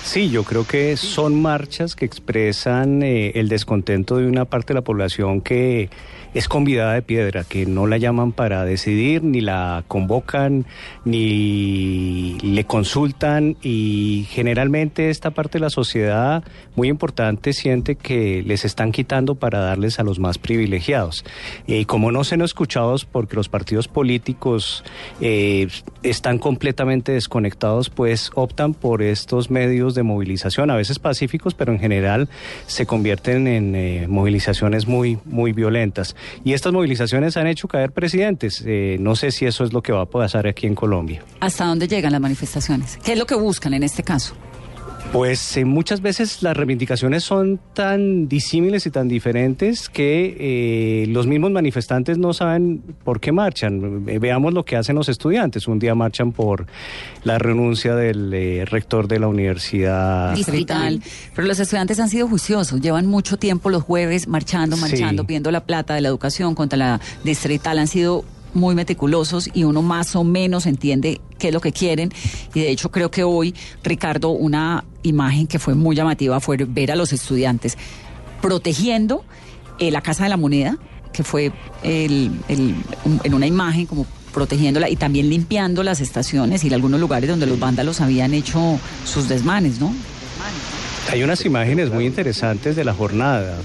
Sí, 0.03 0.29
yo 0.29 0.43
creo 0.43 0.65
que 0.65 0.97
son 0.97 1.41
marchas 1.41 1.95
que 1.95 2.05
expresan 2.05 3.03
eh, 3.03 3.31
el 3.35 3.47
descontento 3.47 4.17
de 4.17 4.27
una 4.27 4.45
parte 4.45 4.73
de 4.73 4.79
la 4.79 4.81
población 4.81 5.41
que 5.41 5.89
es 6.33 6.47
convidada 6.47 6.93
de 6.93 7.01
piedra, 7.01 7.43
que 7.43 7.65
no 7.65 7.87
la 7.87 7.97
llaman 7.97 8.31
para 8.31 8.63
decidir, 8.63 9.23
ni 9.23 9.41
la 9.41 9.83
convocan, 9.87 10.65
ni 11.03 12.37
le 12.41 12.63
consultan 12.65 13.57
y 13.61 14.27
generalmente 14.29 15.09
esta 15.09 15.31
parte 15.31 15.57
de 15.57 15.63
la 15.63 15.69
sociedad 15.69 16.43
muy 16.75 16.87
importante 16.87 17.51
siente 17.53 17.95
que 17.95 18.43
les 18.43 18.63
están 18.63 18.91
quitando 18.91 19.35
para 19.35 19.59
darles 19.59 19.99
a 19.99 20.03
los 20.03 20.19
más 20.19 20.37
privilegiados. 20.37 21.25
Y 21.67 21.85
como 21.85 22.11
no 22.11 22.23
son 22.23 22.41
escuchados 22.41 23.05
porque 23.05 23.35
los 23.35 23.49
partidos 23.49 23.87
políticos 23.87 24.83
eh, 25.19 25.67
están 26.01 26.39
completamente 26.39 27.11
desconectados, 27.11 27.89
pues 27.89 28.31
optan 28.35 28.73
por 28.73 29.01
estos 29.01 29.51
medios 29.51 29.90
de 29.95 30.03
movilización, 30.03 30.71
a 30.71 30.75
veces 30.75 30.99
pacíficos, 30.99 31.53
pero 31.53 31.71
en 31.71 31.79
general 31.79 32.29
se 32.67 32.85
convierten 32.85 33.47
en 33.47 33.75
eh, 33.75 34.05
movilizaciones 34.07 34.87
muy, 34.87 35.19
muy 35.25 35.53
violentas. 35.53 36.15
Y 36.43 36.53
estas 36.53 36.73
movilizaciones 36.73 37.37
han 37.37 37.47
hecho 37.47 37.67
caer 37.67 37.91
presidentes. 37.91 38.63
Eh, 38.65 38.97
no 38.99 39.15
sé 39.15 39.31
si 39.31 39.45
eso 39.45 39.63
es 39.63 39.73
lo 39.73 39.81
que 39.81 39.91
va 39.91 40.01
a 40.01 40.05
pasar 40.05 40.47
aquí 40.47 40.67
en 40.67 40.75
Colombia. 40.75 41.23
¿Hasta 41.39 41.65
dónde 41.65 41.87
llegan 41.87 42.11
las 42.11 42.21
manifestaciones? 42.21 42.97
¿Qué 43.03 43.13
es 43.13 43.19
lo 43.19 43.25
que 43.25 43.35
buscan 43.35 43.73
en 43.73 43.83
este 43.83 44.03
caso? 44.03 44.35
Pues 45.11 45.57
eh, 45.57 45.65
muchas 45.65 45.99
veces 46.01 46.41
las 46.41 46.55
reivindicaciones 46.55 47.25
son 47.25 47.59
tan 47.73 48.29
disímiles 48.29 48.85
y 48.85 48.91
tan 48.91 49.09
diferentes 49.09 49.89
que 49.89 50.37
eh, 50.39 51.07
los 51.07 51.27
mismos 51.27 51.51
manifestantes 51.51 52.17
no 52.17 52.31
saben 52.31 52.81
por 53.03 53.19
qué 53.19 53.33
marchan. 53.33 54.05
Eh, 54.07 54.19
veamos 54.19 54.53
lo 54.53 54.63
que 54.63 54.77
hacen 54.77 54.95
los 54.95 55.09
estudiantes. 55.09 55.67
Un 55.67 55.79
día 55.79 55.95
marchan 55.95 56.31
por 56.31 56.65
la 57.25 57.37
renuncia 57.39 57.93
del 57.93 58.33
eh, 58.33 58.63
rector 58.63 59.09
de 59.09 59.19
la 59.19 59.27
universidad 59.27 60.33
distrital. 60.33 61.01
Pero 61.35 61.45
los 61.45 61.59
estudiantes 61.59 61.99
han 61.99 62.07
sido 62.07 62.29
juiciosos. 62.29 62.79
Llevan 62.79 63.05
mucho 63.05 63.35
tiempo 63.37 63.69
los 63.69 63.83
jueves 63.83 64.29
marchando, 64.29 64.77
marchando, 64.77 65.23
Sí. 65.23 65.27
pidiendo 65.27 65.51
la 65.51 65.65
plata 65.65 65.93
de 65.93 65.99
la 65.99 66.07
educación 66.07 66.55
contra 66.55 66.77
la 66.77 67.01
distrital. 67.25 67.79
Han 67.79 67.87
sido 67.87 68.23
muy 68.53 68.75
meticulosos 68.75 69.49
y 69.53 69.63
uno 69.63 69.81
más 69.81 70.15
o 70.15 70.23
menos 70.23 70.65
entiende 70.65 71.21
qué 71.39 71.47
es 71.49 71.53
lo 71.53 71.61
que 71.61 71.71
quieren. 71.71 72.11
Y 72.53 72.59
de 72.61 72.69
hecho 72.71 72.91
creo 72.91 73.09
que 73.11 73.23
hoy, 73.23 73.55
Ricardo, 73.83 74.29
una 74.29 74.83
imagen 75.03 75.47
que 75.47 75.57
fue 75.59 75.73
muy 75.75 75.95
llamativa 75.95 76.39
fue 76.39 76.57
ver 76.57 76.91
a 76.91 76.95
los 76.95 77.13
estudiantes 77.13 77.77
protegiendo 78.41 79.23
eh, 79.79 79.91
la 79.91 80.01
Casa 80.01 80.23
de 80.23 80.29
la 80.29 80.37
Moneda, 80.37 80.77
que 81.13 81.23
fue 81.23 81.51
el, 81.83 82.31
el- 82.47 82.75
un- 83.05 83.21
en 83.23 83.33
una 83.33 83.47
imagen 83.47 83.85
como 83.85 84.05
protegiéndola 84.33 84.89
y 84.89 84.95
también 84.95 85.29
limpiando 85.29 85.83
las 85.83 85.99
estaciones 85.99 86.63
y 86.63 86.73
algunos 86.73 86.99
lugares 86.99 87.29
donde 87.29 87.45
los 87.47 87.59
vándalos 87.59 87.99
habían 87.99 88.33
hecho 88.33 88.79
sus 89.05 89.27
desmanes, 89.27 89.79
¿no? 89.79 89.93
Hay 91.11 91.23
unas 91.23 91.43
imágenes 91.45 91.91
muy 91.91 92.05
interesantes 92.05 92.75
de 92.75 92.83
la 92.85 92.93
jornada, 92.93 93.57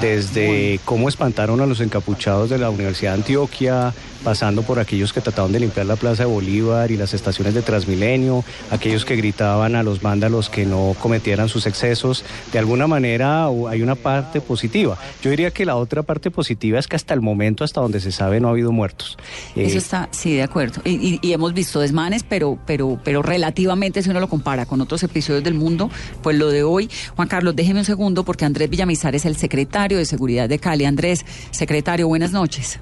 desde 0.00 0.80
cómo 0.84 1.08
espantaron 1.08 1.60
a 1.60 1.66
los 1.66 1.80
encapuchados 1.80 2.50
de 2.50 2.58
la 2.58 2.70
Universidad 2.70 3.12
de 3.12 3.18
Antioquia, 3.18 3.94
pasando 4.24 4.62
por 4.62 4.78
aquellos 4.78 5.12
que 5.12 5.20
trataban 5.20 5.52
de 5.52 5.60
limpiar 5.60 5.86
la 5.86 5.96
Plaza 5.96 6.24
de 6.24 6.28
Bolívar 6.28 6.90
y 6.90 6.96
las 6.96 7.14
estaciones 7.14 7.54
de 7.54 7.62
Transmilenio, 7.62 8.44
aquellos 8.70 9.04
que 9.04 9.16
gritaban 9.16 9.76
a 9.76 9.82
los 9.82 10.02
vándalos 10.02 10.48
que 10.48 10.66
no 10.66 10.94
cometieran 11.00 11.48
sus 11.48 11.66
excesos. 11.66 12.24
De 12.52 12.58
alguna 12.58 12.86
manera 12.86 13.46
hay 13.68 13.82
una 13.82 13.94
parte 13.94 14.40
positiva. 14.40 14.98
Yo 15.22 15.30
diría 15.30 15.50
que 15.50 15.64
la 15.64 15.76
otra 15.76 16.02
parte 16.02 16.30
positiva 16.30 16.78
es 16.78 16.86
que 16.88 16.96
hasta 16.96 17.14
el 17.14 17.20
momento, 17.20 17.64
hasta 17.64 17.80
donde 17.80 18.00
se 18.00 18.12
sabe, 18.12 18.40
no 18.40 18.48
ha 18.48 18.50
habido 18.50 18.72
muertos. 18.72 19.16
Eh, 19.56 19.64
Eso 19.66 19.78
está, 19.78 20.08
sí, 20.10 20.34
de 20.34 20.42
acuerdo. 20.42 20.80
Y, 20.84 20.90
y- 20.90 21.18
y 21.22 21.32
hemos 21.32 21.54
visto 21.54 21.80
desmanes, 21.80 22.22
pero, 22.22 22.58
pero, 22.66 22.98
pero 23.04 23.22
relativamente, 23.22 24.02
si 24.02 24.10
uno 24.10 24.20
lo 24.20 24.28
compara 24.28 24.66
con 24.66 24.80
otros 24.80 25.02
episodios 25.02 25.44
del 25.44 25.54
mundo, 25.54 25.90
pues 26.22 26.36
lo 26.36 26.48
de 26.48 26.62
hoy. 26.62 26.88
Juan 27.16 27.28
Carlos, 27.28 27.54
déjeme 27.56 27.80
un 27.80 27.84
segundo, 27.84 28.24
porque 28.24 28.44
Andrés 28.44 28.68
Villamizar 28.70 29.14
es 29.14 29.24
el 29.24 29.36
secretario 29.36 29.98
de 29.98 30.04
Seguridad 30.04 30.48
de 30.48 30.58
Cali. 30.58 30.84
Andrés, 30.84 31.24
secretario, 31.50 32.08
buenas 32.08 32.32
noches. 32.32 32.78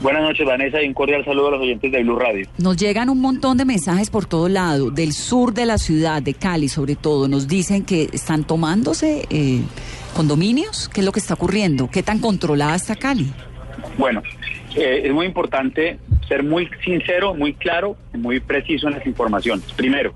Buenas 0.00 0.22
noches, 0.22 0.46
Vanessa, 0.46 0.82
y 0.82 0.88
un 0.88 0.94
cordial 0.94 1.22
saludo 1.26 1.48
a 1.48 1.50
los 1.52 1.60
oyentes 1.60 1.92
de 1.92 2.02
Blue 2.02 2.18
Radio. 2.18 2.46
Nos 2.56 2.78
llegan 2.78 3.10
un 3.10 3.20
montón 3.20 3.58
de 3.58 3.66
mensajes 3.66 4.08
por 4.08 4.24
todo 4.24 4.48
lado, 4.48 4.90
del 4.90 5.12
sur 5.12 5.52
de 5.52 5.66
la 5.66 5.76
ciudad, 5.76 6.22
de 6.22 6.32
Cali 6.32 6.68
sobre 6.68 6.96
todo. 6.96 7.28
Nos 7.28 7.46
dicen 7.46 7.84
que 7.84 8.08
están 8.10 8.44
tomándose 8.44 9.26
eh, 9.28 9.60
condominios. 10.16 10.88
¿Qué 10.88 11.00
es 11.00 11.06
lo 11.06 11.12
que 11.12 11.20
está 11.20 11.34
ocurriendo? 11.34 11.90
¿Qué 11.90 12.02
tan 12.02 12.18
controlada 12.18 12.76
está 12.76 12.96
Cali? 12.96 13.30
Bueno, 13.98 14.22
eh, 14.74 15.02
es 15.04 15.12
muy 15.12 15.26
importante 15.26 15.98
ser 16.26 16.44
muy 16.44 16.70
sincero, 16.82 17.34
muy 17.34 17.52
claro 17.52 17.96
y 18.14 18.16
muy 18.16 18.40
preciso 18.40 18.88
en 18.88 18.94
las 18.94 19.06
informaciones. 19.06 19.70
Primero, 19.74 20.14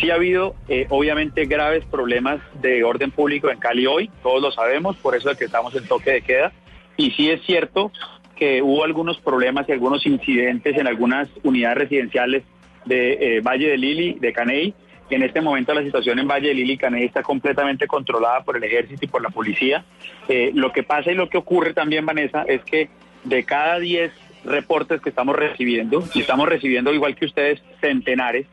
sí 0.00 0.08
ha 0.10 0.14
habido 0.14 0.54
eh, 0.66 0.86
obviamente 0.88 1.44
graves 1.44 1.84
problemas 1.90 2.40
de 2.62 2.84
orden 2.84 3.10
público 3.10 3.50
en 3.50 3.58
Cali 3.58 3.84
hoy, 3.84 4.10
todos 4.22 4.40
lo 4.40 4.50
sabemos, 4.50 4.96
por 4.96 5.14
eso 5.14 5.28
decretamos 5.28 5.74
el 5.74 5.86
toque 5.86 6.10
de 6.10 6.22
queda. 6.22 6.52
Y 6.96 7.10
sí 7.12 7.30
es 7.30 7.42
cierto 7.44 7.92
que 8.40 8.62
hubo 8.62 8.84
algunos 8.84 9.20
problemas 9.20 9.68
y 9.68 9.72
algunos 9.72 10.06
incidentes 10.06 10.76
en 10.78 10.86
algunas 10.86 11.28
unidades 11.42 11.76
residenciales 11.78 12.42
de 12.86 13.36
eh, 13.36 13.40
Valle 13.42 13.68
de 13.68 13.76
Lili, 13.76 14.14
de 14.18 14.32
Caney. 14.32 14.74
En 15.10 15.22
este 15.22 15.42
momento 15.42 15.74
la 15.74 15.82
situación 15.82 16.18
en 16.18 16.26
Valle 16.26 16.48
de 16.48 16.54
Lili 16.54 16.72
y 16.72 16.76
Caney 16.78 17.04
está 17.04 17.22
completamente 17.22 17.86
controlada 17.86 18.42
por 18.42 18.56
el 18.56 18.64
ejército 18.64 19.04
y 19.04 19.08
por 19.08 19.20
la 19.20 19.28
policía. 19.28 19.84
Eh, 20.26 20.52
lo 20.54 20.72
que 20.72 20.82
pasa 20.82 21.12
y 21.12 21.14
lo 21.14 21.28
que 21.28 21.36
ocurre 21.36 21.74
también, 21.74 22.06
Vanessa, 22.06 22.44
es 22.48 22.64
que 22.64 22.88
de 23.24 23.44
cada 23.44 23.78
10 23.78 24.10
reportes 24.46 25.02
que 25.02 25.10
estamos 25.10 25.36
recibiendo, 25.36 26.02
y 26.14 26.20
estamos 26.20 26.48
recibiendo 26.48 26.94
igual 26.94 27.16
que 27.16 27.26
ustedes 27.26 27.62
centenares, 27.82 28.46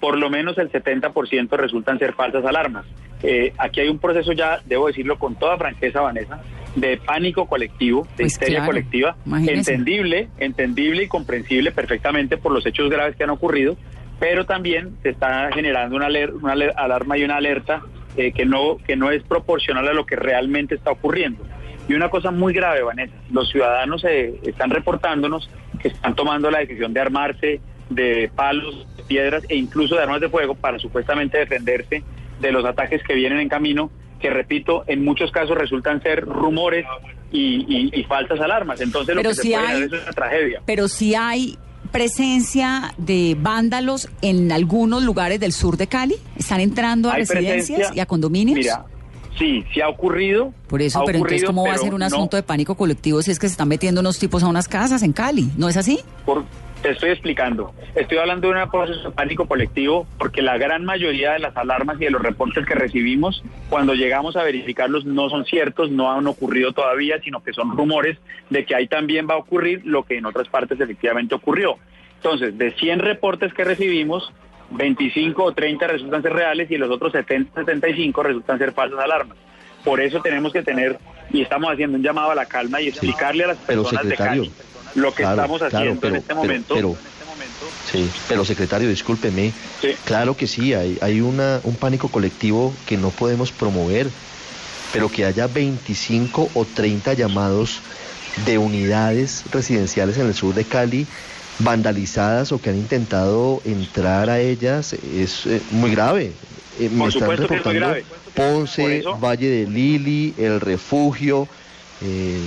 por 0.00 0.16
lo 0.16 0.30
menos 0.30 0.56
el 0.56 0.72
70% 0.72 1.50
resultan 1.50 1.98
ser 1.98 2.14
falsas 2.14 2.44
alarmas. 2.46 2.86
Eh, 3.22 3.52
aquí 3.58 3.80
hay 3.80 3.88
un 3.88 3.98
proceso 3.98 4.32
ya, 4.32 4.60
debo 4.64 4.86
decirlo 4.86 5.18
con 5.18 5.34
toda 5.34 5.58
franqueza, 5.58 6.00
Vanessa, 6.00 6.40
de 6.76 6.98
pánico 6.98 7.46
colectivo, 7.46 8.02
de 8.16 8.24
Pues 8.24 8.32
histeria 8.34 8.58
claro, 8.58 8.70
colectiva, 8.72 9.16
imagínese. 9.26 9.72
entendible, 9.72 10.28
entendible 10.38 11.02
y 11.04 11.08
comprensible 11.08 11.72
perfectamente 11.72 12.36
por 12.36 12.52
los 12.52 12.64
hechos 12.66 12.88
graves 12.90 13.16
que 13.16 13.24
han 13.24 13.30
ocurrido, 13.30 13.76
pero 14.20 14.46
también 14.46 14.96
se 15.02 15.08
está 15.10 15.50
generando 15.52 15.96
una, 15.96 16.06
aler- 16.08 16.32
una 16.32 16.52
alarma 16.52 17.18
y 17.18 17.24
una 17.24 17.36
alerta 17.36 17.82
eh, 18.16 18.32
que, 18.32 18.46
no, 18.46 18.76
que 18.86 18.94
no 18.96 19.10
es 19.10 19.22
proporcional 19.24 19.88
a 19.88 19.92
lo 19.92 20.06
que 20.06 20.16
realmente 20.16 20.74
está 20.74 20.90
ocurriendo. 20.90 21.44
Y 21.88 21.94
una 21.94 22.08
cosa 22.08 22.30
muy 22.30 22.52
grave, 22.52 22.82
Vanessa, 22.82 23.14
los 23.30 23.48
ciudadanos 23.50 24.04
eh, 24.04 24.38
están 24.44 24.70
reportándonos 24.70 25.50
que 25.80 25.88
están 25.88 26.14
tomando 26.14 26.50
la 26.50 26.58
decisión 26.58 26.92
de 26.92 27.00
armarse 27.00 27.60
de 27.90 28.30
palos, 28.34 28.86
de 28.96 29.02
piedras 29.04 29.44
e 29.48 29.56
incluso 29.56 29.94
de 29.96 30.02
armas 30.02 30.20
de 30.20 30.28
fuego 30.28 30.54
para 30.54 30.78
supuestamente 30.78 31.38
defenderse 31.38 32.02
de 32.40 32.52
los 32.52 32.64
ataques 32.64 33.02
que 33.02 33.14
vienen 33.14 33.38
en 33.38 33.48
camino, 33.48 33.90
que 34.28 34.30
repito, 34.34 34.82
en 34.88 35.04
muchos 35.04 35.30
casos 35.30 35.56
resultan 35.56 36.02
ser 36.02 36.24
rumores 36.24 36.84
y, 37.30 37.64
y- 37.68 37.90
y 38.00 38.04
falsas 38.04 38.40
alarmas. 38.40 38.80
Entonces 38.80 39.14
lo 39.14 39.20
Pero 39.22 39.30
que 39.30 39.36
se 39.36 39.42
sí 39.42 39.50
puede 39.52 39.66
hay- 39.66 39.82
es 39.84 39.92
una 39.92 40.12
tragedia. 40.12 40.62
Pero 40.66 40.88
sí 40.88 41.14
hay 41.14 41.56
presencia 41.92 42.92
de 42.98 43.36
vándalos 43.38 44.08
en 44.22 44.50
algunos 44.52 45.02
lugares 45.02 45.38
del 45.40 45.52
sur 45.52 45.76
de 45.76 45.86
Cali. 45.86 46.16
¿Están 46.36 46.60
entrando 46.60 47.08
a 47.10 47.14
Hay 47.14 47.24
residencias 47.24 47.94
y 47.94 48.00
a 48.00 48.06
condominios? 48.06 48.58
Mira, 48.58 48.84
sí, 49.38 49.64
sí 49.72 49.80
ha 49.80 49.88
ocurrido. 49.88 50.52
Por 50.68 50.82
eso, 50.82 51.02
pero 51.06 51.18
entonces, 51.18 51.44
¿cómo 51.44 51.64
va 51.66 51.74
a 51.74 51.78
ser 51.78 51.94
un 51.94 52.00
no- 52.00 52.06
asunto 52.06 52.36
de 52.36 52.42
pánico 52.42 52.74
colectivo 52.74 53.22
si 53.22 53.30
es 53.30 53.38
que 53.38 53.46
se 53.48 53.52
están 53.52 53.68
metiendo 53.68 54.00
unos 54.00 54.18
tipos 54.18 54.42
a 54.42 54.48
unas 54.48 54.66
casas 54.68 55.02
en 55.02 55.12
Cali? 55.12 55.48
¿No 55.56 55.68
es 55.68 55.76
así? 55.76 56.00
Por- 56.24 56.44
te 56.82 56.90
estoy 56.90 57.10
explicando. 57.10 57.74
Estoy 57.94 58.18
hablando 58.18 58.48
de 58.48 58.62
un 58.62 58.70
proceso 58.70 59.08
de 59.08 59.10
pánico 59.10 59.46
colectivo 59.46 60.06
porque 60.18 60.42
la 60.42 60.58
gran 60.58 60.84
mayoría 60.84 61.32
de 61.32 61.38
las 61.38 61.56
alarmas 61.56 61.96
y 62.00 62.04
de 62.04 62.10
los 62.10 62.22
reportes 62.22 62.66
que 62.66 62.74
recibimos, 62.74 63.42
cuando 63.68 63.94
llegamos 63.94 64.36
a 64.36 64.42
verificarlos, 64.42 65.04
no 65.04 65.28
son 65.28 65.44
ciertos, 65.44 65.90
no 65.90 66.12
han 66.12 66.26
ocurrido 66.26 66.72
todavía, 66.72 67.20
sino 67.22 67.42
que 67.42 67.52
son 67.52 67.76
rumores 67.76 68.18
de 68.50 68.64
que 68.64 68.74
ahí 68.74 68.88
también 68.88 69.26
va 69.28 69.34
a 69.34 69.38
ocurrir 69.38 69.82
lo 69.84 70.04
que 70.04 70.18
en 70.18 70.26
otras 70.26 70.48
partes 70.48 70.80
efectivamente 70.80 71.34
ocurrió. 71.34 71.78
Entonces, 72.16 72.56
de 72.56 72.72
100 72.72 73.00
reportes 73.00 73.52
que 73.52 73.64
recibimos, 73.64 74.32
25 74.70 75.44
o 75.44 75.52
30 75.52 75.86
resultan 75.86 76.22
ser 76.22 76.32
reales 76.32 76.70
y 76.70 76.76
los 76.76 76.90
otros 76.90 77.12
70, 77.12 77.60
75 77.60 78.22
resultan 78.22 78.58
ser 78.58 78.72
falsas 78.72 78.98
alarmas. 78.98 79.36
Por 79.84 80.00
eso 80.00 80.20
tenemos 80.20 80.52
que 80.52 80.62
tener, 80.62 80.98
y 81.30 81.42
estamos 81.42 81.70
haciendo 81.72 81.96
un 81.96 82.02
llamado 82.02 82.32
a 82.32 82.34
la 82.34 82.46
calma 82.46 82.80
y 82.80 82.88
explicarle 82.88 83.44
a 83.44 83.48
las 83.48 83.58
Pero, 83.58 83.82
personas 83.82 84.08
de 84.08 84.16
Cali 84.16 84.52
lo 84.96 85.10
que 85.14 85.22
claro, 85.22 85.42
estamos 85.42 85.58
claro, 85.60 85.76
haciendo 85.76 86.00
pero- 86.00 86.14
en 86.14 86.20
este 86.20 86.34
momento. 86.34 86.74
pero- 86.74 86.96
Sí, 87.90 88.10
pero 88.28 88.44
secretario, 88.44 88.88
discúlpeme. 88.88 89.52
Claro 90.04 90.36
que 90.36 90.46
sí, 90.46 90.74
hay, 90.74 90.98
hay 91.00 91.20
una, 91.20 91.60
un 91.62 91.76
pánico 91.76 92.08
colectivo 92.08 92.74
que 92.86 92.96
no 92.96 93.10
podemos 93.10 93.52
promover, 93.52 94.08
pero 94.92 95.08
que 95.08 95.24
haya 95.24 95.46
25 95.46 96.50
o 96.54 96.64
30 96.64 97.14
llamados 97.14 97.80
de 98.44 98.58
unidades 98.58 99.44
residenciales 99.52 100.18
en 100.18 100.26
el 100.26 100.34
sur 100.34 100.54
de 100.54 100.64
Cali 100.64 101.06
vandalizadas 101.60 102.52
o 102.52 102.60
que 102.60 102.70
han 102.70 102.76
intentado 102.76 103.62
entrar 103.64 104.28
a 104.28 104.40
ellas 104.40 104.92
es 104.92 105.46
eh, 105.46 105.62
muy 105.70 105.90
grave. 105.92 106.32
Eh, 106.78 106.90
me 106.90 107.06
están 107.06 107.30
es 107.30 107.38
reportando 107.40 107.78
grave. 107.80 108.04
Ponce, 108.34 109.02
Valle 109.22 109.48
de 109.48 109.66
Lili, 109.70 110.34
El 110.36 110.60
Refugio. 110.60 111.48
eh, 112.02 112.40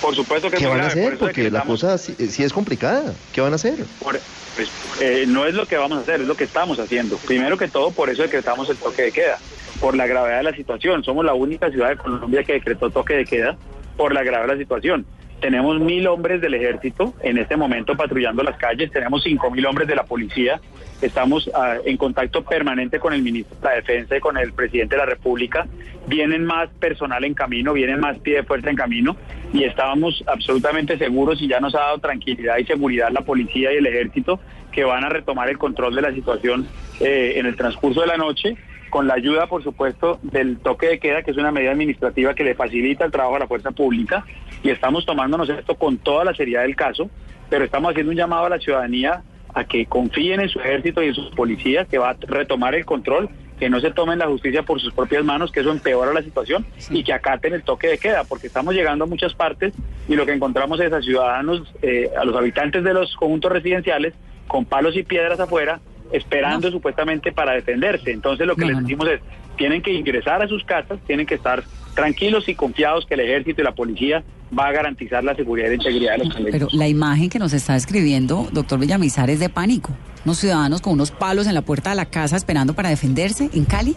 Por 0.00 0.14
supuesto 0.14 0.50
que 0.50 0.58
¿Qué 0.58 0.66
van 0.66 0.80
a 0.80 0.84
grave, 0.84 1.00
hacer? 1.06 1.18
Porque 1.18 1.50
la 1.50 1.62
cosa 1.62 1.98
sí, 1.98 2.14
sí 2.28 2.42
es 2.44 2.52
complicada. 2.52 3.14
¿Qué 3.32 3.40
van 3.40 3.52
a 3.52 3.56
hacer? 3.56 3.84
Por- 4.02 4.20
pues, 4.54 4.70
eh, 5.00 5.24
no 5.28 5.46
es 5.46 5.54
lo 5.54 5.66
que 5.66 5.76
vamos 5.76 5.98
a 5.98 6.00
hacer, 6.00 6.20
es 6.22 6.26
lo 6.26 6.34
que 6.34 6.44
estamos 6.44 6.78
haciendo. 6.78 7.16
Primero 7.18 7.58
que 7.58 7.68
todo, 7.68 7.90
por 7.90 8.08
eso 8.08 8.22
decretamos 8.22 8.70
el 8.70 8.76
toque 8.76 9.02
de 9.02 9.12
queda, 9.12 9.38
por 9.80 9.94
la 9.96 10.06
gravedad 10.06 10.38
de 10.38 10.44
la 10.44 10.56
situación. 10.56 11.04
Somos 11.04 11.24
la 11.24 11.34
única 11.34 11.70
ciudad 11.70 11.90
de 11.90 11.96
Colombia 11.96 12.42
que 12.42 12.54
decretó 12.54 12.88
toque 12.90 13.14
de 13.14 13.24
queda 13.26 13.56
por 13.96 14.14
la 14.14 14.22
gravedad 14.22 14.48
de 14.48 14.54
la 14.54 14.60
situación. 14.60 15.04
Tenemos 15.40 15.78
mil 15.80 16.06
hombres 16.06 16.40
del 16.40 16.54
ejército 16.54 17.14
en 17.22 17.36
este 17.36 17.56
momento 17.56 17.94
patrullando 17.94 18.42
las 18.42 18.56
calles, 18.56 18.90
tenemos 18.90 19.22
cinco 19.22 19.50
mil 19.50 19.66
hombres 19.66 19.86
de 19.86 19.94
la 19.94 20.04
policía, 20.04 20.60
estamos 21.02 21.50
ah, 21.54 21.76
en 21.84 21.96
contacto 21.98 22.42
permanente 22.42 22.98
con 22.98 23.12
el 23.12 23.22
ministro 23.22 23.56
de 23.58 23.64
la 23.64 23.74
Defensa 23.74 24.16
y 24.16 24.20
con 24.20 24.38
el 24.38 24.52
presidente 24.54 24.94
de 24.94 25.00
la 25.00 25.06
República. 25.06 25.66
Vienen 26.06 26.44
más 26.44 26.70
personal 26.80 27.22
en 27.24 27.34
camino, 27.34 27.74
vienen 27.74 28.00
más 28.00 28.18
pie 28.18 28.36
de 28.36 28.42
fuerza 28.44 28.70
en 28.70 28.76
camino 28.76 29.16
y 29.52 29.64
estábamos 29.64 30.24
absolutamente 30.26 30.96
seguros 30.96 31.40
y 31.42 31.48
ya 31.48 31.60
nos 31.60 31.74
ha 31.74 31.80
dado 31.80 31.98
tranquilidad 31.98 32.56
y 32.56 32.64
seguridad 32.64 33.10
la 33.10 33.20
policía 33.20 33.72
y 33.72 33.76
el 33.76 33.86
ejército 33.86 34.40
que 34.72 34.84
van 34.84 35.04
a 35.04 35.08
retomar 35.10 35.50
el 35.50 35.58
control 35.58 35.94
de 35.94 36.02
la 36.02 36.12
situación 36.12 36.66
eh, 37.00 37.34
en 37.36 37.46
el 37.46 37.56
transcurso 37.56 38.00
de 38.00 38.06
la 38.06 38.16
noche 38.16 38.56
con 38.90 39.06
la 39.06 39.14
ayuda, 39.14 39.46
por 39.46 39.62
supuesto, 39.62 40.18
del 40.22 40.58
toque 40.58 40.86
de 40.86 40.98
queda, 40.98 41.22
que 41.22 41.30
es 41.30 41.36
una 41.36 41.52
medida 41.52 41.72
administrativa 41.72 42.34
que 42.34 42.44
le 42.44 42.54
facilita 42.54 43.04
el 43.04 43.12
trabajo 43.12 43.36
a 43.36 43.40
la 43.40 43.46
fuerza 43.46 43.70
pública, 43.70 44.24
y 44.66 44.70
estamos 44.70 45.06
tomándonos 45.06 45.48
esto 45.48 45.74
con 45.76 45.98
toda 45.98 46.24
la 46.24 46.34
seriedad 46.34 46.62
del 46.62 46.74
caso, 46.74 47.08
pero 47.48 47.64
estamos 47.64 47.90
haciendo 47.92 48.10
un 48.10 48.16
llamado 48.18 48.46
a 48.46 48.50
la 48.50 48.58
ciudadanía 48.58 49.22
a 49.54 49.64
que 49.64 49.86
confíen 49.86 50.40
en 50.40 50.48
su 50.48 50.58
ejército 50.58 51.02
y 51.02 51.08
en 51.08 51.14
sus 51.14 51.30
policías, 51.30 51.86
que 51.88 51.98
va 51.98 52.10
a 52.10 52.16
retomar 52.20 52.74
el 52.74 52.84
control, 52.84 53.28
que 53.58 53.70
no 53.70 53.80
se 53.80 53.90
tomen 53.90 54.18
la 54.18 54.26
justicia 54.26 54.64
por 54.64 54.80
sus 54.80 54.92
propias 54.92 55.24
manos, 55.24 55.50
que 55.52 55.60
eso 55.60 55.70
empeora 55.70 56.12
la 56.12 56.20
situación, 56.22 56.66
y 56.90 57.02
que 57.04 57.12
acaten 57.12 57.54
el 57.54 57.62
toque 57.62 57.86
de 57.88 57.96
queda, 57.98 58.24
porque 58.24 58.48
estamos 58.48 58.74
llegando 58.74 59.04
a 59.04 59.06
muchas 59.06 59.32
partes 59.34 59.72
y 60.08 60.14
lo 60.16 60.26
que 60.26 60.32
encontramos 60.32 60.78
es 60.80 60.92
a 60.92 61.00
ciudadanos, 61.00 61.62
eh, 61.80 62.10
a 62.18 62.24
los 62.24 62.36
habitantes 62.36 62.82
de 62.84 62.92
los 62.92 63.14
conjuntos 63.16 63.52
residenciales, 63.52 64.12
con 64.48 64.64
palos 64.64 64.96
y 64.96 65.04
piedras 65.04 65.40
afuera, 65.40 65.80
esperando 66.12 66.70
supuestamente 66.70 67.32
para 67.32 67.52
defenderse. 67.52 68.10
Entonces 68.10 68.46
lo 68.46 68.56
que 68.56 68.62
No, 68.62 68.66
les 68.68 68.76
no. 68.76 68.82
decimos 68.82 69.08
es, 69.08 69.20
tienen 69.56 69.80
que 69.80 69.92
ingresar 69.92 70.42
a 70.42 70.48
sus 70.48 70.62
casas, 70.64 70.98
tienen 71.06 71.24
que 71.24 71.34
estar 71.36 71.62
tranquilos 71.94 72.46
y 72.48 72.54
confiados 72.54 73.06
que 73.06 73.14
el 73.14 73.20
ejército 73.20 73.62
y 73.62 73.64
la 73.64 73.72
policía 73.72 74.22
va 74.56 74.68
a 74.68 74.72
garantizar 74.72 75.24
la 75.24 75.34
seguridad 75.34 75.66
y 75.66 75.70
la 75.70 75.74
integridad 75.76 76.12
de 76.12 76.18
los 76.24 76.34
Pero 76.34 76.44
caleños. 76.44 76.74
la 76.74 76.88
imagen 76.88 77.28
que 77.28 77.38
nos 77.38 77.52
está 77.52 77.74
describiendo, 77.74 78.48
doctor 78.52 78.78
Villamizar, 78.78 79.30
es 79.30 79.40
de 79.40 79.48
pánico. 79.48 79.90
Unos 80.24 80.38
ciudadanos 80.38 80.80
con 80.80 80.94
unos 80.94 81.10
palos 81.10 81.46
en 81.46 81.54
la 81.54 81.62
puerta 81.62 81.90
de 81.90 81.96
la 81.96 82.06
casa 82.06 82.36
esperando 82.36 82.74
para 82.74 82.88
defenderse 82.88 83.50
en 83.52 83.64
Cali. 83.64 83.96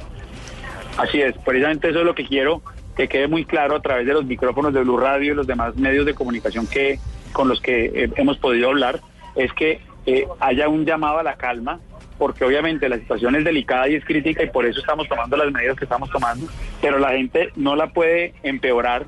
Así 0.98 1.22
es, 1.22 1.36
precisamente 1.46 1.90
eso 1.90 2.00
es 2.00 2.06
lo 2.06 2.16
que 2.16 2.26
quiero 2.26 2.62
que 2.96 3.08
quede 3.08 3.28
muy 3.30 3.46
claro 3.46 3.78
a 3.78 3.82
través 3.82 4.06
de 4.06 4.12
los 4.14 4.26
micrófonos 4.26 4.74
de 4.74 4.82
Blue 4.82 4.98
Radio 4.98 5.32
y 5.32 5.36
los 5.36 5.48
demás 5.48 5.76
medios 5.78 6.06
de 6.06 6.14
comunicación 6.14 6.68
que 6.68 7.00
con 7.32 7.48
los 7.48 7.62
que 7.62 7.86
eh, 7.86 8.12
hemos 8.18 8.38
podido 8.38 8.70
hablar, 8.70 9.00
es 9.36 9.54
que 9.54 9.80
eh, 10.06 10.28
haya 10.42 10.68
un 10.68 10.86
llamado 10.86 11.20
a 11.20 11.24
la 11.24 11.36
calma, 11.36 11.80
porque 12.18 12.44
obviamente 12.44 12.90
la 12.90 12.98
situación 12.98 13.36
es 13.36 13.46
delicada 13.46 13.88
y 13.88 13.96
es 13.96 14.04
crítica 14.04 14.44
y 14.44 14.50
por 14.50 14.66
eso 14.66 14.82
estamos 14.82 15.08
tomando 15.08 15.38
las 15.38 15.50
medidas 15.52 15.78
que 15.78 15.86
estamos 15.86 16.10
tomando, 16.10 16.48
pero 16.82 17.00
la 17.00 17.12
gente 17.12 17.52
no 17.56 17.78
la 17.78 17.88
puede 17.94 18.34
empeorar 18.44 19.06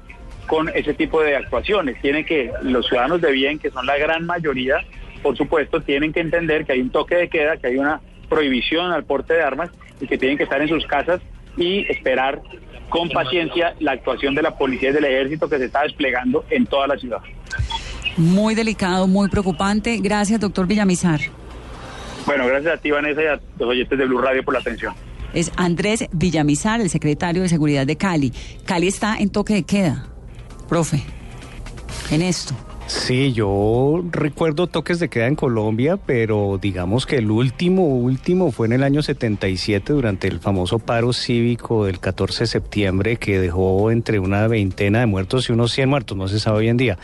con 0.51 0.67
ese 0.67 0.93
tipo 0.93 1.23
de 1.23 1.37
actuaciones. 1.37 2.01
Tiene 2.01 2.25
que, 2.25 2.51
los 2.61 2.85
ciudadanos 2.85 3.21
de 3.21 3.31
bien, 3.31 3.57
que 3.57 3.71
son 3.71 3.85
la 3.85 3.97
gran 3.97 4.25
mayoría, 4.25 4.83
por 5.23 5.37
supuesto, 5.37 5.79
tienen 5.79 6.11
que 6.11 6.19
entender 6.19 6.65
que 6.65 6.73
hay 6.73 6.81
un 6.81 6.89
toque 6.89 7.15
de 7.15 7.29
queda, 7.29 7.55
que 7.55 7.67
hay 7.67 7.77
una 7.77 8.01
prohibición 8.27 8.91
al 8.91 9.05
porte 9.05 9.33
de 9.33 9.43
armas 9.43 9.69
y 10.01 10.07
que 10.07 10.17
tienen 10.17 10.37
que 10.37 10.43
estar 10.43 10.61
en 10.61 10.67
sus 10.67 10.85
casas 10.87 11.21
y 11.55 11.89
esperar 11.89 12.41
con 12.89 13.07
paciencia 13.07 13.75
la 13.79 13.93
actuación 13.93 14.35
de 14.35 14.41
la 14.41 14.57
policía 14.57 14.89
y 14.89 14.91
del 14.91 15.05
ejército 15.05 15.47
que 15.47 15.57
se 15.57 15.63
está 15.67 15.83
desplegando 15.83 16.43
en 16.49 16.65
toda 16.65 16.85
la 16.85 16.97
ciudad. 16.97 17.19
Muy 18.17 18.53
delicado, 18.53 19.07
muy 19.07 19.29
preocupante. 19.29 19.99
Gracias, 20.01 20.37
doctor 20.37 20.67
Villamizar. 20.67 21.21
Bueno, 22.25 22.45
gracias 22.45 22.73
a 22.73 22.77
ti, 22.77 22.91
Vanessa, 22.91 23.23
y 23.23 23.25
a 23.27 23.39
los 23.57 23.69
oyentes 23.69 23.97
de 23.97 24.05
Blue 24.05 24.19
Radio 24.19 24.43
por 24.43 24.53
la 24.53 24.59
atención. 24.59 24.93
Es 25.33 25.49
Andrés 25.55 26.09
Villamizar, 26.11 26.81
el 26.81 26.89
secretario 26.89 27.41
de 27.41 27.47
Seguridad 27.47 27.87
de 27.87 27.95
Cali. 27.95 28.33
Cali 28.65 28.87
está 28.87 29.15
en 29.17 29.29
toque 29.29 29.53
de 29.53 29.63
queda, 29.63 30.11
profe, 30.71 31.03
en 32.11 32.21
esto. 32.21 32.55
Sí, 32.87 33.33
yo 33.33 34.03
recuerdo 34.09 34.67
toques 34.67 34.99
de 34.99 35.09
queda 35.09 35.27
en 35.27 35.35
Colombia, 35.35 35.97
pero 35.97 36.59
digamos 36.61 37.05
que 37.05 37.17
el 37.17 37.29
último, 37.29 37.87
último 37.87 38.51
fue 38.51 38.67
en 38.67 38.73
el 38.73 38.83
año 38.83 39.01
77 39.01 39.91
durante 39.91 40.29
el 40.29 40.39
famoso 40.39 40.79
paro 40.79 41.11
cívico 41.11 41.85
del 41.85 41.99
14 41.99 42.43
de 42.43 42.47
septiembre 42.47 43.17
que 43.17 43.39
dejó 43.39 43.91
entre 43.91 44.19
una 44.19 44.47
veintena 44.47 45.01
de 45.01 45.07
muertos 45.07 45.49
y 45.49 45.51
unos 45.51 45.73
100 45.73 45.89
muertos, 45.89 46.17
no 46.17 46.29
se 46.29 46.39
sabe 46.39 46.59
hoy 46.59 46.67
en 46.69 46.77
día. 46.77 46.97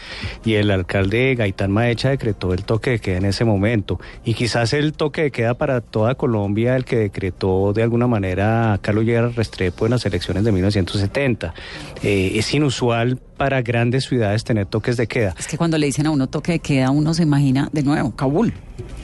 Y 0.45 0.53
el 0.53 0.71
alcalde 0.71 1.35
Gaitán 1.35 1.71
Maecha 1.71 2.09
decretó 2.09 2.53
el 2.53 2.63
toque 2.63 2.91
de 2.91 2.99
queda 2.99 3.17
en 3.17 3.25
ese 3.25 3.43
momento. 3.43 3.99
Y 4.23 4.33
quizás 4.33 4.71
el 4.71 4.93
toque 4.93 5.23
de 5.23 5.31
queda 5.31 5.55
para 5.55 5.81
toda 5.81 6.15
Colombia, 6.15 6.77
el 6.77 6.85
que 6.85 6.97
decretó 6.97 7.73
de 7.73 7.83
alguna 7.83 8.07
manera 8.07 8.79
Carlos 8.81 9.03
Llera 9.03 9.27
Restrepo 9.27 9.85
en 9.85 9.91
las 9.91 10.05
elecciones 10.05 10.45
de 10.45 10.53
1970. 10.53 11.53
Eh, 12.01 12.31
es 12.35 12.53
inusual 12.53 13.19
para 13.37 13.61
grandes 13.61 14.05
ciudades 14.05 14.43
tener 14.43 14.65
toques 14.65 14.97
de 14.97 15.07
queda. 15.07 15.35
Es 15.37 15.47
que 15.47 15.57
cuando 15.57 15.77
le 15.77 15.85
dicen 15.85 16.07
a 16.07 16.11
uno 16.11 16.27
toque 16.27 16.53
de 16.53 16.59
queda, 16.59 16.89
uno 16.91 17.13
se 17.13 17.23
imagina 17.23 17.69
de 17.71 17.83
nuevo 17.83 18.11
Kabul. 18.15 18.53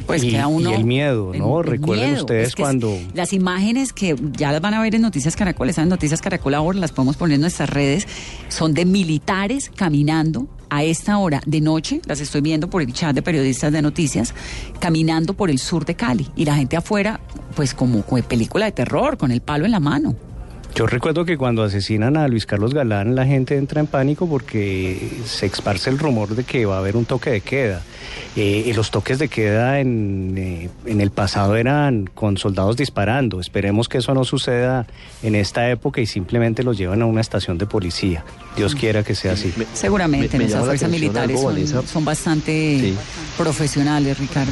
Pues 0.06 0.24
y, 0.24 0.32
queda 0.32 0.48
uno. 0.48 0.72
y 0.72 0.74
el 0.74 0.84
miedo, 0.84 1.32
¿no? 1.34 1.62
el 1.62 1.68
Recuerden 1.68 2.10
miedo. 2.10 2.22
ustedes 2.24 2.50
Es 2.50 2.56
que 2.56 2.62
es- 2.62 2.66
cuando... 2.66 2.98
Las 3.14 3.32
imágenes 3.32 3.94
que 3.94 4.16
ya 4.38 4.52
las 4.52 4.60
van 4.60 4.74
a 4.74 4.82
ver 4.82 4.94
en 4.96 5.02
Noticias 5.02 5.36
Caracol, 5.36 5.70
están 5.70 5.84
en 5.84 5.90
Noticias 5.90 6.22
Caracol 6.22 6.54
ahora, 6.56 6.78
las 6.80 6.92
podemos 6.92 7.16
poner 7.16 7.36
en 7.36 7.42
nuestras 7.42 7.70
redes, 7.70 8.08
son 8.50 8.74
de 8.74 8.86
militares 8.86 9.72
caminando 9.74 10.48
a 10.70 10.84
esta 10.84 11.18
hora 11.20 11.40
de 11.46 11.62
noche, 11.62 12.02
las 12.06 12.20
estoy 12.20 12.42
viendo 12.42 12.68
por 12.70 12.82
el 12.82 12.92
chat 12.92 13.14
de 13.14 13.22
periodistas 13.22 13.72
de 13.72 13.82
noticias, 13.82 14.34
caminando 14.80 15.36
por 15.36 15.50
el 15.52 15.60
sur 15.60 15.86
de 15.86 15.96
Cali 15.96 16.28
y 16.36 16.46
la 16.46 16.56
gente 16.56 16.76
afuera, 16.76 17.20
pues 17.56 17.74
como, 17.76 18.02
como 18.02 18.22
película 18.24 18.66
de 18.66 18.72
terror, 18.72 19.18
con 19.18 19.32
el 19.32 19.42
palo 19.42 19.66
en 19.66 19.72
la 19.72 19.80
mano. 19.80 20.16
Yo 20.76 20.88
recuerdo 20.88 21.24
que 21.24 21.38
cuando 21.38 21.62
asesinan 21.62 22.18
a 22.18 22.28
Luis 22.28 22.48
Carlos 22.48 22.74
Galán 22.74 23.14
la 23.14 23.26
gente 23.26 23.58
entra 23.58 23.80
en 23.80 23.86
pánico 23.86 24.28
porque 24.28 25.20
se 25.24 25.46
esparce 25.46 25.92
el 25.92 26.00
rumor 26.00 26.36
de 26.36 26.46
que 26.46 26.66
va 26.66 26.78
a 26.78 26.80
haber 26.80 26.98
un 26.98 27.06
toque 27.06 27.30
de 27.30 27.42
queda. 27.42 27.84
Eh, 28.36 28.64
y 28.66 28.74
los 28.74 28.90
toques 28.90 29.20
de 29.20 29.28
queda 29.28 29.80
en, 29.80 30.34
eh, 30.36 30.70
en 30.86 31.00
el 31.00 31.12
pasado 31.12 31.56
eran 31.58 32.10
con 32.12 32.38
soldados 32.38 32.76
disparando. 32.76 33.40
Esperemos 33.40 33.88
que 33.88 34.00
eso 34.00 34.16
no 34.16 34.24
suceda 34.24 34.88
en 35.22 35.36
esta 35.36 35.70
época 35.70 36.02
y 36.02 36.08
simplemente 36.08 36.64
los 36.64 36.76
llevan 36.76 37.04
a 37.04 37.06
una 37.06 37.22
estación 37.22 37.60
de 37.60 37.68
policía. 37.68 38.26
Dios 38.56 38.74
quiera 38.74 39.04
que 39.04 39.14
sea 39.14 39.34
así. 39.34 39.54
Seguramente 39.74 40.40
me 40.40 40.46
nuestras 40.46 40.62
llama 40.62 40.74
la 40.74 40.80
fuerzas 40.80 40.90
militares 40.90 41.38
algo, 41.38 41.50
son, 41.50 41.54
Vanessa. 41.54 41.88
son 41.88 42.06
bastante 42.06 42.94
profesionales, 43.38 44.18
Ricardo. 44.18 44.52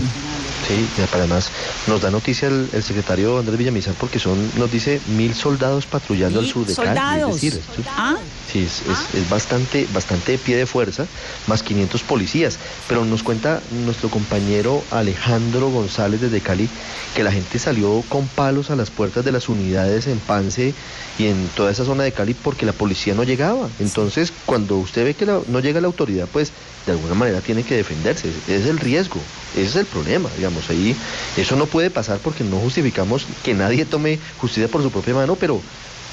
Sí, 0.67 0.88
además 1.13 1.51
nos 1.88 2.01
da 2.01 2.11
noticia 2.11 2.47
el, 2.47 2.69
el 2.71 2.83
secretario 2.83 3.38
Andrés 3.39 3.57
Villamizar 3.57 3.93
porque 3.95 4.19
son, 4.19 4.38
nos 4.57 4.71
dice 4.71 5.01
mil 5.07 5.33
soldados 5.33 5.85
patrullando 5.85 6.39
al 6.39 6.45
sur 6.47 6.65
de 6.65 6.75
Cali. 6.75 6.88
soldados. 6.88 7.35
Es 7.35 7.41
decir, 7.41 7.59
esto- 7.59 7.83
Ah. 7.97 8.15
Sí, 8.51 8.63
es, 8.63 8.81
es- 8.81 9.13
es 9.15 9.29
bastante, 9.29 9.87
bastante 9.93 10.33
de 10.33 10.37
pie 10.37 10.55
de 10.57 10.65
fuerza, 10.65 11.05
más 11.47 11.63
500 11.63 12.01
policías. 12.03 12.57
Pero 12.87 13.05
nos 13.05 13.23
cuenta 13.23 13.61
nuestro 13.85 14.09
compañero 14.09 14.83
Alejandro 14.91 15.69
González 15.69 16.21
desde 16.21 16.41
Cali 16.41 16.69
que 17.15 17.23
la 17.23 17.31
gente 17.31 17.59
salió 17.59 18.03
con 18.09 18.27
palos 18.27 18.69
a 18.69 18.75
las 18.75 18.89
puertas 18.89 19.23
de 19.25 19.31
las 19.31 19.49
unidades 19.49 20.07
en 20.07 20.19
Pance 20.19 20.73
y 21.19 21.25
en 21.27 21.47
toda 21.55 21.71
esa 21.71 21.83
zona 21.85 22.03
de 22.03 22.11
Cali 22.13 22.33
porque 22.33 22.65
la 22.65 22.73
policía 22.73 23.13
no 23.13 23.23
llegaba. 23.23 23.69
Entonces, 23.79 24.31
cuando 24.45 24.77
usted 24.77 25.03
ve 25.03 25.13
que 25.13 25.25
la- 25.25 25.41
no 25.47 25.59
llega 25.59 25.81
la 25.81 25.87
autoridad, 25.87 26.27
pues 26.31 26.51
de 26.85 26.93
alguna 26.93 27.13
manera 27.13 27.41
tiene 27.41 27.63
que 27.63 27.75
defenderse. 27.75 28.29
Es 28.47 28.65
el 28.65 28.79
riesgo, 28.79 29.19
ese 29.55 29.65
es 29.65 29.75
el 29.75 29.85
problema, 29.85 30.29
digamos. 30.35 30.69
Ahí 30.69 30.95
eso 31.37 31.55
no 31.55 31.65
puede 31.67 31.89
pasar 31.91 32.19
porque 32.19 32.43
no 32.43 32.57
justificamos 32.59 33.25
que 33.43 33.53
nadie 33.53 33.85
tome 33.85 34.19
justicia 34.39 34.67
por 34.67 34.81
su 34.81 34.89
propia 34.91 35.13
mano, 35.13 35.35
pero 35.35 35.61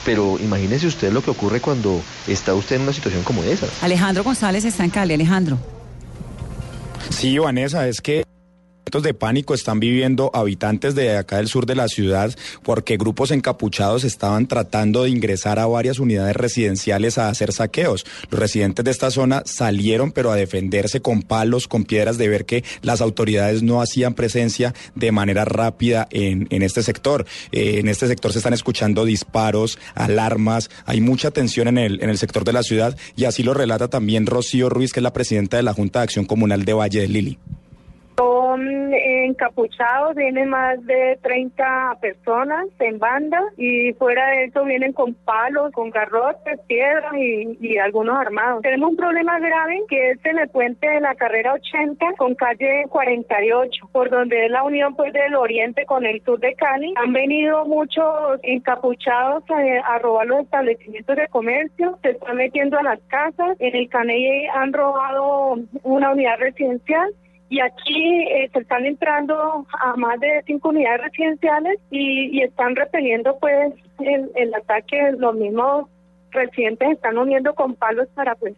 pero 0.05 0.39
imagínese 0.39 0.87
usted 0.87 1.12
lo 1.12 1.23
que 1.23 1.31
ocurre 1.31 1.61
cuando 1.61 2.01
está 2.27 2.55
usted 2.55 2.77
en 2.77 2.83
una 2.83 2.93
situación 2.93 3.23
como 3.23 3.43
esa. 3.43 3.66
Alejandro 3.83 4.25
González 4.25 4.65
está 4.65 4.85
en 4.85 4.91
Cali. 4.91 5.15
Alejandro. 5.15 5.59
Sí, 7.11 7.39
Vanessa, 7.39 7.89
es 7.89 8.01
que 8.01 8.25
de 8.89 9.12
pánico 9.12 9.52
están 9.52 9.81
viviendo 9.81 10.31
habitantes 10.32 10.94
de 10.94 11.19
acá 11.19 11.36
del 11.36 11.48
sur 11.48 11.66
de 11.66 11.74
la 11.74 11.89
ciudad 11.89 12.35
porque 12.62 12.97
grupos 12.97 13.31
encapuchados 13.31 14.02
estaban 14.02 14.48
tratando 14.48 15.02
de 15.02 15.10
ingresar 15.10 15.59
a 15.59 15.66
varias 15.66 15.98
unidades 15.98 16.35
residenciales 16.35 17.19
a 17.19 17.28
hacer 17.28 17.52
saqueos. 17.52 18.06
Los 18.31 18.40
residentes 18.40 18.85
de 18.86 18.90
esta 18.90 19.10
zona 19.10 19.43
salieron 19.44 20.10
pero 20.10 20.32
a 20.32 20.36
defenderse 20.36 21.02
con 21.02 21.23
palos, 21.23 21.69
con 21.69 21.85
piedras 21.85 22.16
de 22.16 22.28
ver 22.28 22.47
que 22.47 22.65
las 22.81 23.02
autoridades 23.02 23.62
no 23.62 23.82
hacían 23.82 24.15
presencia 24.15 24.74
de 24.94 25.12
manera 25.12 25.44
rápida 25.44 26.09
en, 26.10 26.48
este 26.51 26.82
sector. 26.82 27.27
Eh, 27.52 27.81
en 27.81 27.89
este 27.89 28.06
sector 28.06 28.32
se 28.32 28.39
están 28.39 28.55
escuchando 28.55 29.05
disparos, 29.05 29.78
alarmas, 29.94 30.70
hay 30.86 31.02
mucha 31.02 31.31
tensión 31.31 31.69
en 31.69 31.77
el, 31.77 32.02
en 32.02 32.09
el 32.09 32.16
sector 32.16 32.44
de 32.44 32.55
la 32.55 32.62
ciudad 32.62 32.97
y 33.16 33.27
así 33.27 33.43
lo 33.43 33.52
relata 33.52 33.89
también 33.89 34.27
Rocío 34.27 34.70
Ruiz, 34.70 34.93
que 34.93 35.01
es 35.01 35.05
la 35.05 35.12
presidenta 35.12 35.59
de 35.59 35.62
la 35.62 35.74
Junta 35.74 36.01
de 36.01 36.05
Acción 36.05 36.24
Comunal 36.24 36.65
de 36.65 36.73
Valle 36.73 37.01
de 37.01 37.09
Lili. 37.09 37.39
Son 38.19 38.93
encapuchados, 38.93 40.16
vienen 40.16 40.49
más 40.49 40.85
de 40.86 41.16
30 41.23 41.99
personas 42.01 42.66
en 42.81 42.99
banda 42.99 43.40
y 43.57 43.93
fuera 43.93 44.31
de 44.31 44.47
eso 44.47 44.65
vienen 44.65 44.93
con 44.93 45.15
palos, 45.15 45.70
con 45.70 45.90
garrotes, 45.90 46.59
piedras 46.66 47.15
y, 47.15 47.57
y 47.61 47.78
algunos 47.78 48.19
armados. 48.19 48.62
Tenemos 48.62 48.90
un 48.90 48.97
problema 48.97 49.39
grave 49.39 49.85
que 49.89 50.11
es 50.11 50.19
en 50.24 50.40
el 50.40 50.49
puente 50.49 50.89
de 50.89 51.01
la 51.01 51.15
carrera 51.15 51.53
80 51.55 52.15
con 52.19 52.35
calle 52.35 52.86
48, 52.89 53.89
por 53.93 54.11
donde 54.11 54.47
es 54.47 54.51
la 54.51 54.65
unión 54.65 54.97
pues 54.97 55.12
del 55.12 55.36
oriente 55.36 55.86
con 55.86 56.05
el 56.05 56.20
sur 56.24 56.40
de 56.40 56.55
Cali. 56.55 56.95
Han 56.97 57.12
venido 57.12 57.66
muchos 57.66 58.40
encapuchados 58.43 59.45
a, 59.49 59.95
a 59.95 59.99
robar 60.01 60.27
los 60.27 60.40
establecimientos 60.40 61.15
de 61.15 61.28
comercio, 61.28 61.97
se 62.03 62.11
están 62.11 62.36
metiendo 62.36 62.81
a 62.81 62.82
las 62.82 63.01
casas. 63.07 63.57
En 63.61 63.77
el 63.77 63.89
Caney 63.89 64.49
han 64.49 64.73
robado 64.73 65.55
una 65.85 66.11
unidad 66.11 66.39
residencial 66.40 67.15
y 67.51 67.61
aquí 67.61 68.25
eh, 68.25 68.51
se 68.53 68.61
están 68.61 68.85
entrando 68.85 69.66
a 69.81 69.97
más 69.97 70.20
de 70.20 70.43
cinco 70.47 70.69
unidades 70.69 71.03
residenciales 71.03 71.79
y, 71.91 72.37
y 72.39 72.43
están 72.43 72.77
repeliendo 72.77 73.39
pues 73.39 73.73
el, 74.01 74.31
el 74.35 74.55
ataque. 74.55 75.12
Los 75.16 75.35
mismos 75.35 75.89
residentes 76.31 76.91
están 76.91 77.16
uniendo 77.16 77.55
con 77.55 77.75
palos 77.75 78.09
para 78.15 78.35
pues 78.35 78.55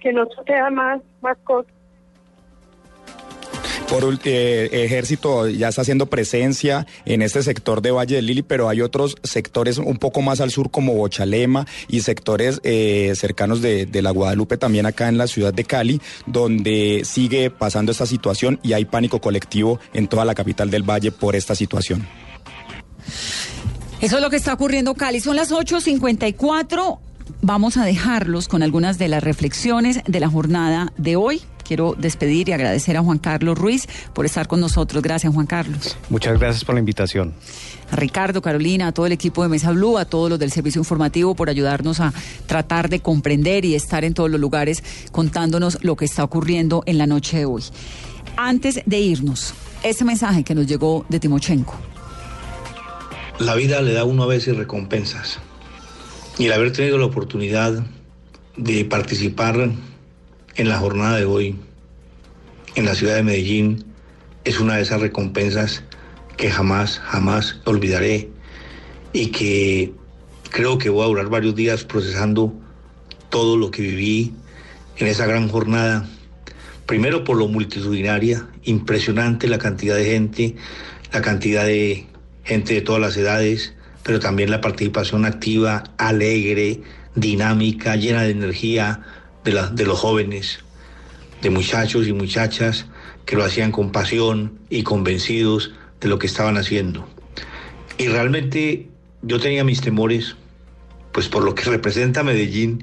que 0.00 0.12
no 0.12 0.26
suceda 0.26 0.70
más, 0.70 1.00
más 1.20 1.38
cosas. 1.38 1.72
Por 3.88 4.18
eh, 4.24 4.68
ejército 4.72 5.48
ya 5.48 5.68
está 5.68 5.82
haciendo 5.82 6.06
presencia 6.06 6.86
en 7.04 7.22
este 7.22 7.42
sector 7.42 7.82
de 7.82 7.92
Valle 7.92 8.16
del 8.16 8.26
Lili, 8.26 8.42
pero 8.42 8.68
hay 8.68 8.80
otros 8.80 9.16
sectores 9.22 9.78
un 9.78 9.96
poco 9.96 10.22
más 10.22 10.40
al 10.40 10.50
sur 10.50 10.70
como 10.70 10.94
Bochalema 10.94 11.66
y 11.88 12.00
sectores 12.00 12.60
eh, 12.64 13.12
cercanos 13.14 13.62
de, 13.62 13.86
de 13.86 14.02
la 14.02 14.10
Guadalupe 14.10 14.56
también 14.56 14.86
acá 14.86 15.08
en 15.08 15.18
la 15.18 15.28
ciudad 15.28 15.54
de 15.54 15.64
Cali, 15.64 16.00
donde 16.26 17.02
sigue 17.04 17.50
pasando 17.50 17.92
esta 17.92 18.06
situación 18.06 18.58
y 18.62 18.72
hay 18.72 18.84
pánico 18.84 19.20
colectivo 19.20 19.78
en 19.94 20.08
toda 20.08 20.24
la 20.24 20.34
capital 20.34 20.68
del 20.70 20.82
Valle 20.82 21.12
por 21.12 21.36
esta 21.36 21.54
situación. 21.54 22.06
Eso 24.00 24.16
es 24.16 24.22
lo 24.22 24.30
que 24.30 24.36
está 24.36 24.52
ocurriendo, 24.52 24.94
Cali. 24.94 25.20
Son 25.20 25.36
las 25.36 25.52
8.54. 25.52 26.98
Vamos 27.40 27.76
a 27.76 27.84
dejarlos 27.84 28.48
con 28.48 28.62
algunas 28.62 28.98
de 28.98 29.08
las 29.08 29.22
reflexiones 29.22 30.00
de 30.06 30.20
la 30.20 30.28
jornada 30.28 30.92
de 30.96 31.16
hoy. 31.16 31.42
Quiero 31.66 31.94
despedir 31.98 32.48
y 32.48 32.52
agradecer 32.52 32.96
a 32.96 33.02
Juan 33.02 33.18
Carlos 33.18 33.58
Ruiz 33.58 33.88
por 34.12 34.24
estar 34.24 34.46
con 34.46 34.60
nosotros. 34.60 35.02
Gracias, 35.02 35.32
Juan 35.32 35.46
Carlos. 35.46 35.96
Muchas 36.10 36.38
gracias 36.38 36.64
por 36.64 36.74
la 36.74 36.80
invitación. 36.80 37.34
A 37.90 37.96
Ricardo, 37.96 38.42
Carolina, 38.42 38.88
a 38.88 38.92
todo 38.92 39.06
el 39.06 39.12
equipo 39.12 39.42
de 39.42 39.48
Mesa 39.48 39.72
Blue, 39.72 39.98
a 39.98 40.04
todos 40.04 40.30
los 40.30 40.38
del 40.38 40.50
servicio 40.52 40.80
informativo 40.80 41.34
por 41.34 41.50
ayudarnos 41.50 42.00
a 42.00 42.12
tratar 42.46 42.88
de 42.88 43.00
comprender 43.00 43.64
y 43.64 43.74
estar 43.74 44.04
en 44.04 44.14
todos 44.14 44.30
los 44.30 44.40
lugares 44.40 44.82
contándonos 45.12 45.78
lo 45.82 45.96
que 45.96 46.04
está 46.04 46.24
ocurriendo 46.24 46.82
en 46.86 46.98
la 46.98 47.06
noche 47.06 47.38
de 47.38 47.46
hoy. 47.46 47.62
Antes 48.36 48.80
de 48.84 48.98
irnos, 48.98 49.54
ese 49.82 50.04
mensaje 50.04 50.44
que 50.44 50.54
nos 50.54 50.66
llegó 50.66 51.06
de 51.08 51.20
Timochenko. 51.20 51.74
La 53.38 53.54
vida 53.54 53.82
le 53.82 53.92
da 53.92 54.02
a 54.02 54.04
uno 54.04 54.22
a 54.22 54.26
veces 54.26 54.56
recompensas. 54.56 55.38
Y 56.38 56.46
el 56.46 56.52
haber 56.52 56.72
tenido 56.72 56.98
la 56.98 57.06
oportunidad 57.06 57.84
de 58.56 58.84
participar 58.84 59.70
en 60.56 60.68
la 60.68 60.78
jornada 60.78 61.16
de 61.16 61.24
hoy 61.24 61.56
en 62.76 62.84
la 62.84 62.94
ciudad 62.94 63.16
de 63.16 63.22
Medellín 63.22 63.84
es 64.44 64.60
una 64.60 64.76
de 64.76 64.82
esas 64.82 65.00
recompensas 65.00 65.82
que 66.36 66.50
jamás, 66.50 66.98
jamás 66.98 67.60
olvidaré 67.64 68.30
y 69.12 69.28
que 69.28 69.92
creo 70.50 70.78
que 70.78 70.90
voy 70.90 71.04
a 71.04 71.08
durar 71.08 71.28
varios 71.28 71.54
días 71.54 71.84
procesando 71.84 72.52
todo 73.30 73.56
lo 73.56 73.70
que 73.70 73.82
viví 73.82 74.34
en 74.98 75.06
esa 75.06 75.26
gran 75.26 75.48
jornada. 75.48 76.06
Primero 76.84 77.24
por 77.24 77.36
lo 77.36 77.48
multitudinaria, 77.48 78.46
impresionante 78.64 79.48
la 79.48 79.58
cantidad 79.58 79.96
de 79.96 80.04
gente, 80.04 80.56
la 81.12 81.22
cantidad 81.22 81.64
de 81.64 82.06
gente 82.44 82.74
de 82.74 82.82
todas 82.82 83.00
las 83.00 83.16
edades, 83.16 83.74
pero 84.02 84.20
también 84.20 84.50
la 84.50 84.60
participación 84.60 85.24
activa, 85.24 85.84
alegre, 85.96 86.82
dinámica, 87.14 87.96
llena 87.96 88.22
de 88.22 88.30
energía 88.30 89.00
de, 89.52 89.84
los 89.84 89.98
jóvenes, 89.98 90.58
de 91.40 91.50
muchachos 91.50 92.08
y 92.08 92.12
muchachas 92.12 92.86
que 93.24 93.36
lo 93.36 93.44
hacían 93.44 93.70
con 93.70 93.92
pasión 93.92 94.58
y 94.70 94.82
convencidos 94.82 95.72
de 96.00 96.08
lo 96.08 96.18
que 96.18 96.26
estaban 96.26 96.56
haciendo. 96.56 97.06
Y 97.96 98.08
realmente 98.08 98.88
yo 99.22 99.38
tenía 99.38 99.62
mis 99.62 99.80
temores, 99.80 100.36
pues 101.12 101.28
por 101.28 101.44
lo 101.44 101.54
que 101.54 101.62
representa 101.70 102.22
Medellín, 102.22 102.82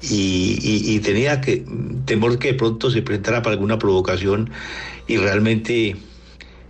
y, 0.00 1.00
tenía 1.00 1.40
que 1.40 1.64
temor 2.04 2.38
que 2.38 2.48
de 2.48 2.54
pronto 2.54 2.88
se 2.90 3.02
presentara 3.02 3.42
para 3.42 3.54
alguna 3.54 3.78
provocación, 3.78 4.50
y 5.06 5.16
realmente 5.16 5.96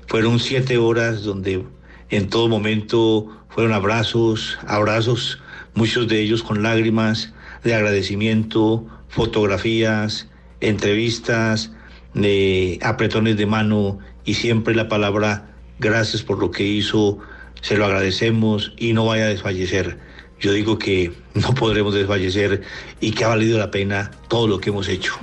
fueron 0.06 0.40
siete 0.40 0.78
horas 0.78 1.22
donde 1.22 1.64
en 2.10 2.28
todo 2.30 2.48
momento 2.48 3.28
fueron 3.50 3.74
abrazos, 3.74 4.58
abrazos, 4.66 5.40
muchos 5.74 6.08
de 6.08 6.20
ellos 6.20 6.42
con 6.42 6.62
lágrimas 6.62 7.32
de 7.64 7.74
agradecimiento, 7.74 8.86
fotografías, 9.08 10.28
entrevistas, 10.60 11.72
de 12.14 12.78
apretones 12.82 13.36
de 13.36 13.46
mano 13.46 13.98
y 14.24 14.34
siempre 14.34 14.74
la 14.74 14.88
palabra 14.88 15.48
gracias 15.78 16.22
por 16.22 16.38
lo 16.38 16.50
que 16.50 16.64
hizo, 16.64 17.18
se 17.60 17.76
lo 17.76 17.84
agradecemos 17.84 18.72
y 18.76 18.92
no 18.92 19.06
vaya 19.06 19.24
a 19.24 19.28
desfallecer. 19.28 19.98
Yo 20.40 20.52
digo 20.52 20.78
que 20.78 21.12
no 21.34 21.54
podremos 21.54 21.94
desfallecer 21.94 22.62
y 23.00 23.12
que 23.12 23.24
ha 23.24 23.28
valido 23.28 23.58
la 23.58 23.70
pena 23.70 24.10
todo 24.28 24.48
lo 24.48 24.60
que 24.60 24.70
hemos 24.70 24.88
hecho. 24.88 25.14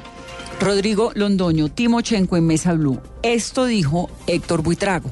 Rodrigo 0.59 1.11
Londoño, 1.15 1.69
Timochenko 1.69 2.37
en 2.37 2.47
Mesa 2.47 2.73
Blue. 2.73 3.01
Esto 3.23 3.65
dijo 3.65 4.09
Héctor 4.25 4.61
Buitrago. 4.63 5.11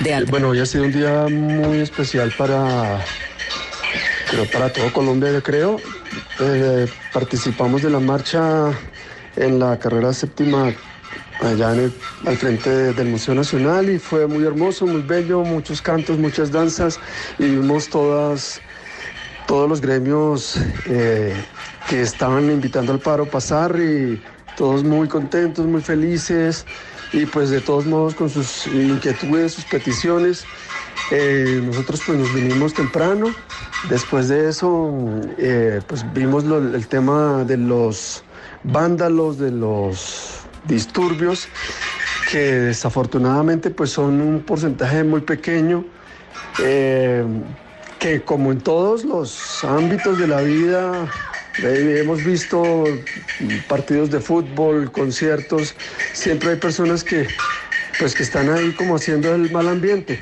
De 0.00 0.24
bueno, 0.26 0.50
hoy 0.50 0.60
ha 0.60 0.66
sido 0.66 0.84
un 0.84 0.92
día 0.92 1.26
muy 1.28 1.78
especial 1.78 2.32
para, 2.38 3.04
pero 4.30 4.44
para 4.44 4.72
todo 4.72 4.92
Colombia, 4.92 5.32
yo 5.32 5.42
creo. 5.42 5.76
Eh, 6.40 6.86
participamos 7.12 7.82
de 7.82 7.90
la 7.90 8.00
marcha 8.00 8.70
en 9.36 9.58
la 9.58 9.78
carrera 9.78 10.12
séptima 10.12 10.72
allá 11.40 11.70
al 11.70 12.36
frente 12.36 12.92
del 12.92 13.08
Museo 13.08 13.34
Nacional 13.34 13.88
y 13.90 13.98
fue 13.98 14.26
muy 14.26 14.44
hermoso, 14.44 14.86
muy 14.86 15.02
bello, 15.02 15.42
muchos 15.42 15.80
cantos, 15.80 16.18
muchas 16.18 16.50
danzas 16.50 16.98
y 17.38 17.44
vimos 17.44 17.88
todas, 17.88 18.60
todos 19.46 19.68
los 19.68 19.80
gremios 19.80 20.58
eh, 20.86 21.34
que 21.88 22.02
estaban 22.02 22.50
invitando 22.50 22.92
al 22.92 22.98
paro 22.98 23.24
a 23.24 23.26
pasar 23.26 23.78
y 23.78 24.20
todos 24.56 24.82
muy 24.82 25.06
contentos, 25.06 25.66
muy 25.66 25.80
felices 25.80 26.66
y 27.12 27.24
pues 27.26 27.50
de 27.50 27.60
todos 27.60 27.86
modos 27.86 28.14
con 28.14 28.28
sus 28.28 28.66
inquietudes, 28.66 29.52
sus 29.52 29.64
peticiones. 29.64 30.44
Eh, 31.10 31.60
nosotros 31.64 32.02
pues 32.04 32.18
nos 32.18 32.34
vinimos 32.34 32.74
temprano, 32.74 33.34
después 33.88 34.28
de 34.28 34.48
eso 34.48 34.92
eh, 35.38 35.80
pues 35.86 36.04
vimos 36.12 36.44
el 36.44 36.86
tema 36.86 37.44
de 37.44 37.56
los 37.56 38.22
vándalos, 38.62 39.38
de 39.38 39.50
los 39.50 40.40
disturbios, 40.64 41.48
que 42.30 42.38
desafortunadamente 42.38 43.70
pues 43.70 43.90
son 43.90 44.20
un 44.20 44.40
porcentaje 44.40 45.02
muy 45.02 45.22
pequeño, 45.22 45.84
eh, 46.62 47.24
que 47.98 48.20
como 48.22 48.52
en 48.52 48.60
todos 48.60 49.04
los 49.04 49.64
ámbitos 49.64 50.18
de 50.18 50.26
la 50.26 50.42
vida, 50.42 51.08
hemos 51.62 52.22
visto 52.22 52.84
partidos 53.66 54.10
de 54.10 54.20
fútbol, 54.20 54.92
conciertos, 54.92 55.74
siempre 56.12 56.50
hay 56.50 56.56
personas 56.56 57.02
que 57.02 57.26
pues 57.98 58.14
que 58.14 58.22
están 58.22 58.48
ahí 58.50 58.72
como 58.72 58.96
haciendo 58.96 59.34
el 59.34 59.50
mal 59.50 59.68
ambiente. 59.68 60.20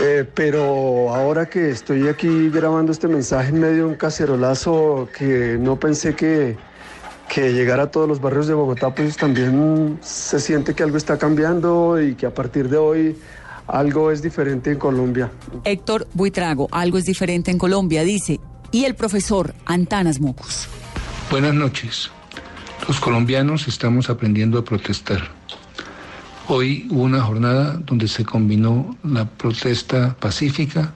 Eh, 0.00 0.24
pero 0.34 1.14
ahora 1.14 1.48
que 1.48 1.70
estoy 1.70 2.08
aquí 2.08 2.48
grabando 2.48 2.92
este 2.92 3.08
mensaje 3.08 3.48
en 3.48 3.60
medio 3.60 3.76
de 3.76 3.84
un 3.84 3.94
cacerolazo 3.96 5.08
que 5.16 5.56
no 5.58 5.78
pensé 5.80 6.14
que, 6.14 6.56
que 7.28 7.52
llegar 7.52 7.80
a 7.80 7.90
todos 7.90 8.08
los 8.08 8.20
barrios 8.20 8.46
de 8.46 8.54
Bogotá, 8.54 8.94
pues 8.94 9.16
también 9.16 9.98
se 10.00 10.38
siente 10.38 10.74
que 10.74 10.84
algo 10.84 10.96
está 10.96 11.18
cambiando 11.18 12.00
y 12.00 12.14
que 12.14 12.26
a 12.26 12.34
partir 12.34 12.68
de 12.68 12.76
hoy 12.76 13.16
algo 13.66 14.10
es 14.10 14.22
diferente 14.22 14.70
en 14.70 14.78
Colombia. 14.78 15.30
Héctor 15.64 16.06
Buitrago, 16.14 16.68
algo 16.70 16.98
es 16.98 17.04
diferente 17.04 17.50
en 17.50 17.58
Colombia, 17.58 18.04
dice, 18.04 18.38
y 18.70 18.84
el 18.84 18.94
profesor 18.94 19.54
Antanas 19.66 20.20
Mocos. 20.20 20.68
Buenas 21.30 21.54
noches. 21.54 22.10
Los 22.86 23.00
colombianos 23.00 23.68
estamos 23.68 24.08
aprendiendo 24.08 24.58
a 24.58 24.64
protestar. 24.64 25.39
Hoy 26.48 26.86
hubo 26.90 27.02
una 27.04 27.20
jornada 27.20 27.80
donde 27.84 28.08
se 28.08 28.24
combinó 28.24 28.96
la 29.04 29.24
protesta 29.24 30.16
pacífica 30.18 30.92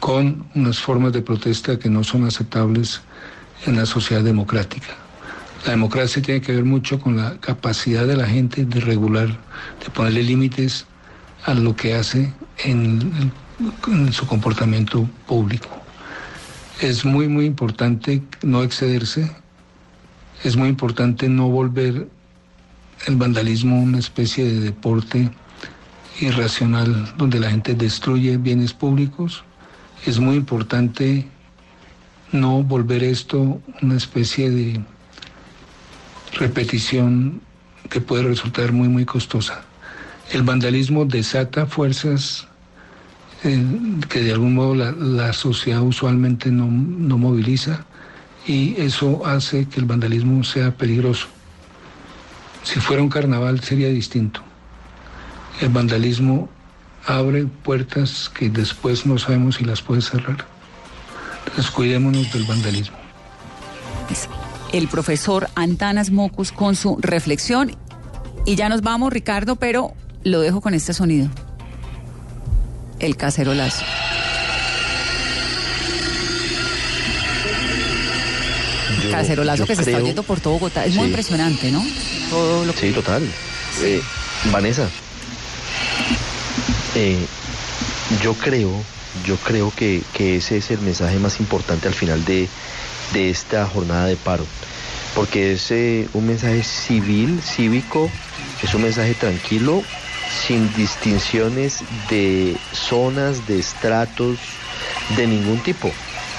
con 0.00 0.46
unas 0.54 0.80
formas 0.80 1.12
de 1.12 1.22
protesta 1.22 1.78
que 1.78 1.88
no 1.88 2.02
son 2.02 2.24
aceptables 2.24 3.00
en 3.66 3.76
la 3.76 3.86
sociedad 3.86 4.22
democrática. 4.22 4.88
La 5.64 5.72
democracia 5.72 6.22
tiene 6.22 6.40
que 6.40 6.52
ver 6.52 6.64
mucho 6.64 6.98
con 6.98 7.16
la 7.18 7.36
capacidad 7.38 8.06
de 8.06 8.16
la 8.16 8.26
gente 8.26 8.64
de 8.64 8.80
regular, 8.80 9.28
de 9.28 9.90
ponerle 9.94 10.22
límites 10.22 10.86
a 11.44 11.54
lo 11.54 11.76
que 11.76 11.94
hace 11.94 12.32
en, 12.64 13.32
su 14.10 14.26
comportamiento 14.26 15.08
público. 15.26 15.68
Es 16.80 17.04
muy, 17.04 17.28
muy 17.28 17.44
importante 17.44 18.22
no 18.42 18.62
excederse, 18.62 19.30
es 20.42 20.56
muy 20.56 20.70
importante 20.70 21.28
no 21.28 21.48
volver 21.48 22.08
el 23.06 23.16
vandalismo 23.16 23.80
una 23.80 23.98
especie 23.98 24.44
de 24.44 24.60
deporte 24.60 25.30
irracional 26.20 27.14
donde 27.16 27.40
la 27.40 27.50
gente 27.50 27.74
destruye 27.74 28.36
bienes 28.36 28.72
públicos. 28.72 29.42
Es 30.06 30.18
muy 30.18 30.36
importante 30.36 31.26
no 32.32 32.62
volver 32.62 33.02
esto 33.02 33.60
una 33.82 33.96
especie 33.96 34.50
de 34.50 34.80
repetición 36.38 37.40
que 37.88 38.00
puede 38.00 38.22
resultar 38.22 38.72
muy, 38.72 38.88
muy 38.88 39.04
costosa. 39.04 39.62
El 40.30 40.42
vandalismo 40.42 41.04
desata 41.04 41.66
fuerzas 41.66 42.46
eh, 43.42 43.64
que 44.08 44.22
de 44.22 44.32
algún 44.32 44.54
modo 44.54 44.74
la, 44.74 44.92
la 44.92 45.32
sociedad 45.32 45.82
usualmente 45.82 46.50
no, 46.50 46.66
no 46.70 47.18
moviliza 47.18 47.84
y 48.46 48.80
eso 48.80 49.26
hace 49.26 49.66
que 49.66 49.80
el 49.80 49.86
vandalismo 49.86 50.44
sea 50.44 50.72
peligroso. 50.72 51.28
Si 52.62 52.80
fuera 52.80 53.02
un 53.02 53.08
carnaval 53.08 53.60
sería 53.60 53.88
distinto. 53.88 54.40
El 55.60 55.70
vandalismo 55.70 56.48
abre 57.06 57.46
puertas 57.46 58.30
que 58.32 58.48
después 58.48 59.06
no 59.06 59.18
sabemos 59.18 59.56
si 59.56 59.64
las 59.64 59.82
puede 59.82 60.02
cerrar. 60.02 60.46
Entonces 61.46 61.70
cuidémonos 61.70 62.32
del 62.32 62.44
vandalismo. 62.44 62.96
El 64.72 64.88
profesor 64.88 65.48
Antanas 65.54 66.10
Mocus 66.10 66.52
con 66.52 66.76
su 66.76 66.98
reflexión. 67.00 67.76
Y 68.46 68.54
ya 68.54 68.68
nos 68.68 68.82
vamos, 68.82 69.12
Ricardo, 69.12 69.56
pero 69.56 69.92
lo 70.22 70.40
dejo 70.40 70.60
con 70.60 70.74
este 70.74 70.94
sonido. 70.94 71.28
El 72.98 73.16
cacerolazo. 73.16 73.84
Yo- 79.02 79.10
cacerolazo 79.10 79.58
yo 79.62 79.66
que 79.66 79.76
se 79.76 79.82
está 79.82 79.96
oyendo 80.02 80.22
por 80.22 80.40
todo 80.40 80.54
Bogotá. 80.54 80.84
Es 80.84 80.94
muy 80.94 81.04
Sí. 81.04 81.08
impresionante, 81.10 81.70
¿no? 81.70 81.84
Todo 82.30 82.64
lo 82.64 82.72
que- 82.74 82.80
Sí, 82.80 82.92
total. 82.92 83.22
Eh, 83.82 84.00
Vanessa, 84.52 84.88
eh, 86.94 87.26
yo 88.22 88.34
creo, 88.34 88.70
yo 89.24 89.36
creo 89.36 89.72
que, 89.74 90.02
que 90.12 90.36
ese 90.36 90.56
es 90.58 90.70
el 90.70 90.80
mensaje 90.80 91.18
más 91.18 91.40
importante 91.40 91.88
al 91.88 91.94
final 91.94 92.24
de, 92.24 92.48
de 93.12 93.30
esta 93.30 93.66
jornada 93.66 94.06
de 94.06 94.16
paro, 94.16 94.44
porque 95.14 95.52
es 95.52 95.70
eh, 95.70 96.08
un 96.12 96.26
mensaje 96.26 96.62
civil, 96.64 97.40
cívico, 97.42 98.10
es 98.62 98.74
un 98.74 98.82
mensaje 98.82 99.14
tranquilo, 99.14 99.82
sin 100.46 100.72
distinciones 100.74 101.78
de 102.08 102.56
zonas, 102.72 103.46
de 103.46 103.58
estratos, 103.58 104.38
de 105.16 105.26
ningún 105.26 105.58
tipo. 105.62 105.90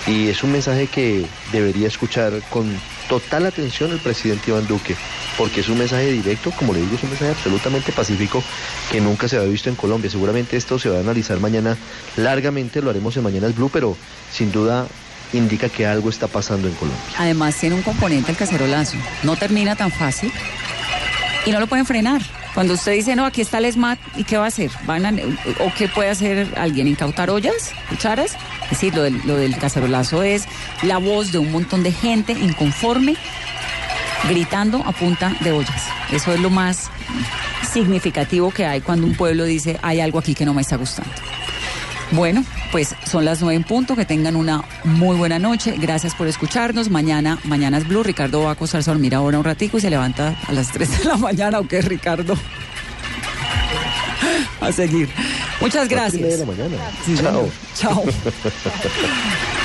Y 0.08 0.30
es 0.30 0.44
un 0.44 0.52
mensaje 0.52 0.88
que 0.88 1.26
debería 1.52 1.88
escuchar 1.88 2.34
con 2.50 2.68
total 3.08 3.46
atención 3.46 3.92
el 3.92 4.00
presidente 4.00 4.50
Iván 4.50 4.68
Duque, 4.68 4.96
porque 5.38 5.62
es 5.62 5.70
un 5.70 5.78
mensaje 5.78 6.12
directo, 6.12 6.52
como 6.52 6.74
le 6.74 6.80
digo, 6.80 6.96
es 6.96 7.04
un 7.04 7.10
mensaje 7.10 7.32
absolutamente 7.32 7.92
pacífico 7.92 8.44
que 8.92 9.00
nunca 9.00 9.28
se 9.28 9.38
había 9.38 9.50
visto 9.50 9.70
en 9.70 9.76
Colombia. 9.76 10.10
Seguramente 10.10 10.58
esto 10.58 10.80
se 10.80 10.90
va 10.90 10.98
a 10.98 11.02
analizar 11.02 11.40
mañana 11.40 11.78
largamente, 12.18 12.82
lo 12.82 12.90
haremos 12.90 13.16
en 13.18 13.24
Mañanas 13.24 13.56
Blue, 13.56 13.70
pero 13.72 13.96
sin 14.32 14.52
duda 14.52 14.88
indica 15.34 15.70
que 15.70 15.86
algo 15.86 16.10
está 16.10 16.28
pasando 16.28 16.68
en 16.68 16.74
Colombia. 16.76 17.04
Además 17.18 17.56
tiene 17.56 17.76
un 17.76 17.84
componente 17.84 18.32
el 18.32 18.38
cacerolazo. 18.38 18.98
No 19.24 19.36
termina 19.36 19.76
tan 19.76 19.92
fácil 19.92 20.32
y 21.46 21.52
no 21.52 21.60
lo 21.60 21.68
pueden 21.68 21.86
frenar. 21.86 22.22
Cuando 22.54 22.74
usted 22.74 22.94
dice, 22.94 23.16
no, 23.16 23.26
aquí 23.26 23.42
está 23.42 23.60
el 23.60 23.72
SMAT, 23.72 24.00
¿y 24.18 24.24
qué 24.24 24.38
va 24.38 24.46
a 24.46 24.48
hacer? 24.48 24.72
¿Van 24.86 25.06
¿O 25.60 25.74
qué 25.78 25.88
puede 25.88 26.10
hacer 26.10 26.48
alguien? 26.58 26.88
¿Incautar 26.88 27.30
ollas? 27.30 27.72
¿Cucharas? 27.90 28.36
Es 28.64 28.70
decir, 28.72 28.94
lo 28.94 29.04
del, 29.04 29.22
lo 29.26 29.38
del 29.38 29.58
cacerolazo 29.58 30.24
es 30.24 30.46
la 30.84 30.98
voz 30.98 31.32
de 31.32 31.38
un 31.38 31.52
montón 31.52 31.84
de 31.84 31.92
gente 31.92 32.34
inconforme 32.34 33.16
gritando 34.28 34.84
a 34.86 34.92
punta 34.92 35.36
de 35.40 35.52
ollas. 35.52 35.88
Eso 36.12 36.34
es 36.34 36.40
lo 36.40 36.50
más 36.50 36.90
significativo 37.72 38.52
que 38.52 38.66
hay 38.66 38.82
cuando 38.82 39.08
un 39.08 39.16
pueblo 39.16 39.46
dice, 39.46 39.80
hay 39.82 40.02
algo 40.02 40.20
aquí 40.20 40.36
que 40.36 40.46
no 40.46 40.54
me 40.54 40.62
está 40.62 40.76
gustando. 40.76 41.12
Bueno, 42.12 42.44
pues 42.72 42.96
son 43.06 43.26
las 43.26 43.42
nueve 43.42 43.56
en 43.56 43.64
punto. 43.64 43.96
Que 43.96 44.06
tengan 44.06 44.36
una 44.36 44.64
muy 44.84 45.16
buena 45.16 45.40
noche. 45.40 45.76
Gracias 45.78 46.14
por 46.16 46.28
escucharnos. 46.28 46.90
Mañana, 46.90 47.40
mañana 47.46 47.78
es 47.78 47.88
Blue. 47.88 48.04
Ricardo 48.04 48.44
va 48.44 48.50
a 48.50 48.54
acostarse 48.54 48.90
a 48.90 48.94
dormir 48.94 49.16
ahora 49.16 49.38
un 49.38 49.44
ratico 49.46 49.78
y 49.78 49.82
se 49.82 49.90
levanta 49.90 50.36
a 50.48 50.52
las 50.52 50.72
3 50.72 51.00
de 51.00 51.06
la 51.06 51.18
mañana. 51.18 51.60
¿O 51.60 51.68
qué, 51.68 51.82
Ricardo? 51.82 52.36
A 54.60 54.72
seguir. 54.72 55.10
Muchas 55.60 55.88
gracias. 55.88 56.22
de 56.22 56.38
la 56.38 56.46
mañana. 56.46 56.78
Sí, 57.06 57.16
Chao. 57.16 57.50
señor. 57.76 58.04
Chao. 58.04 58.04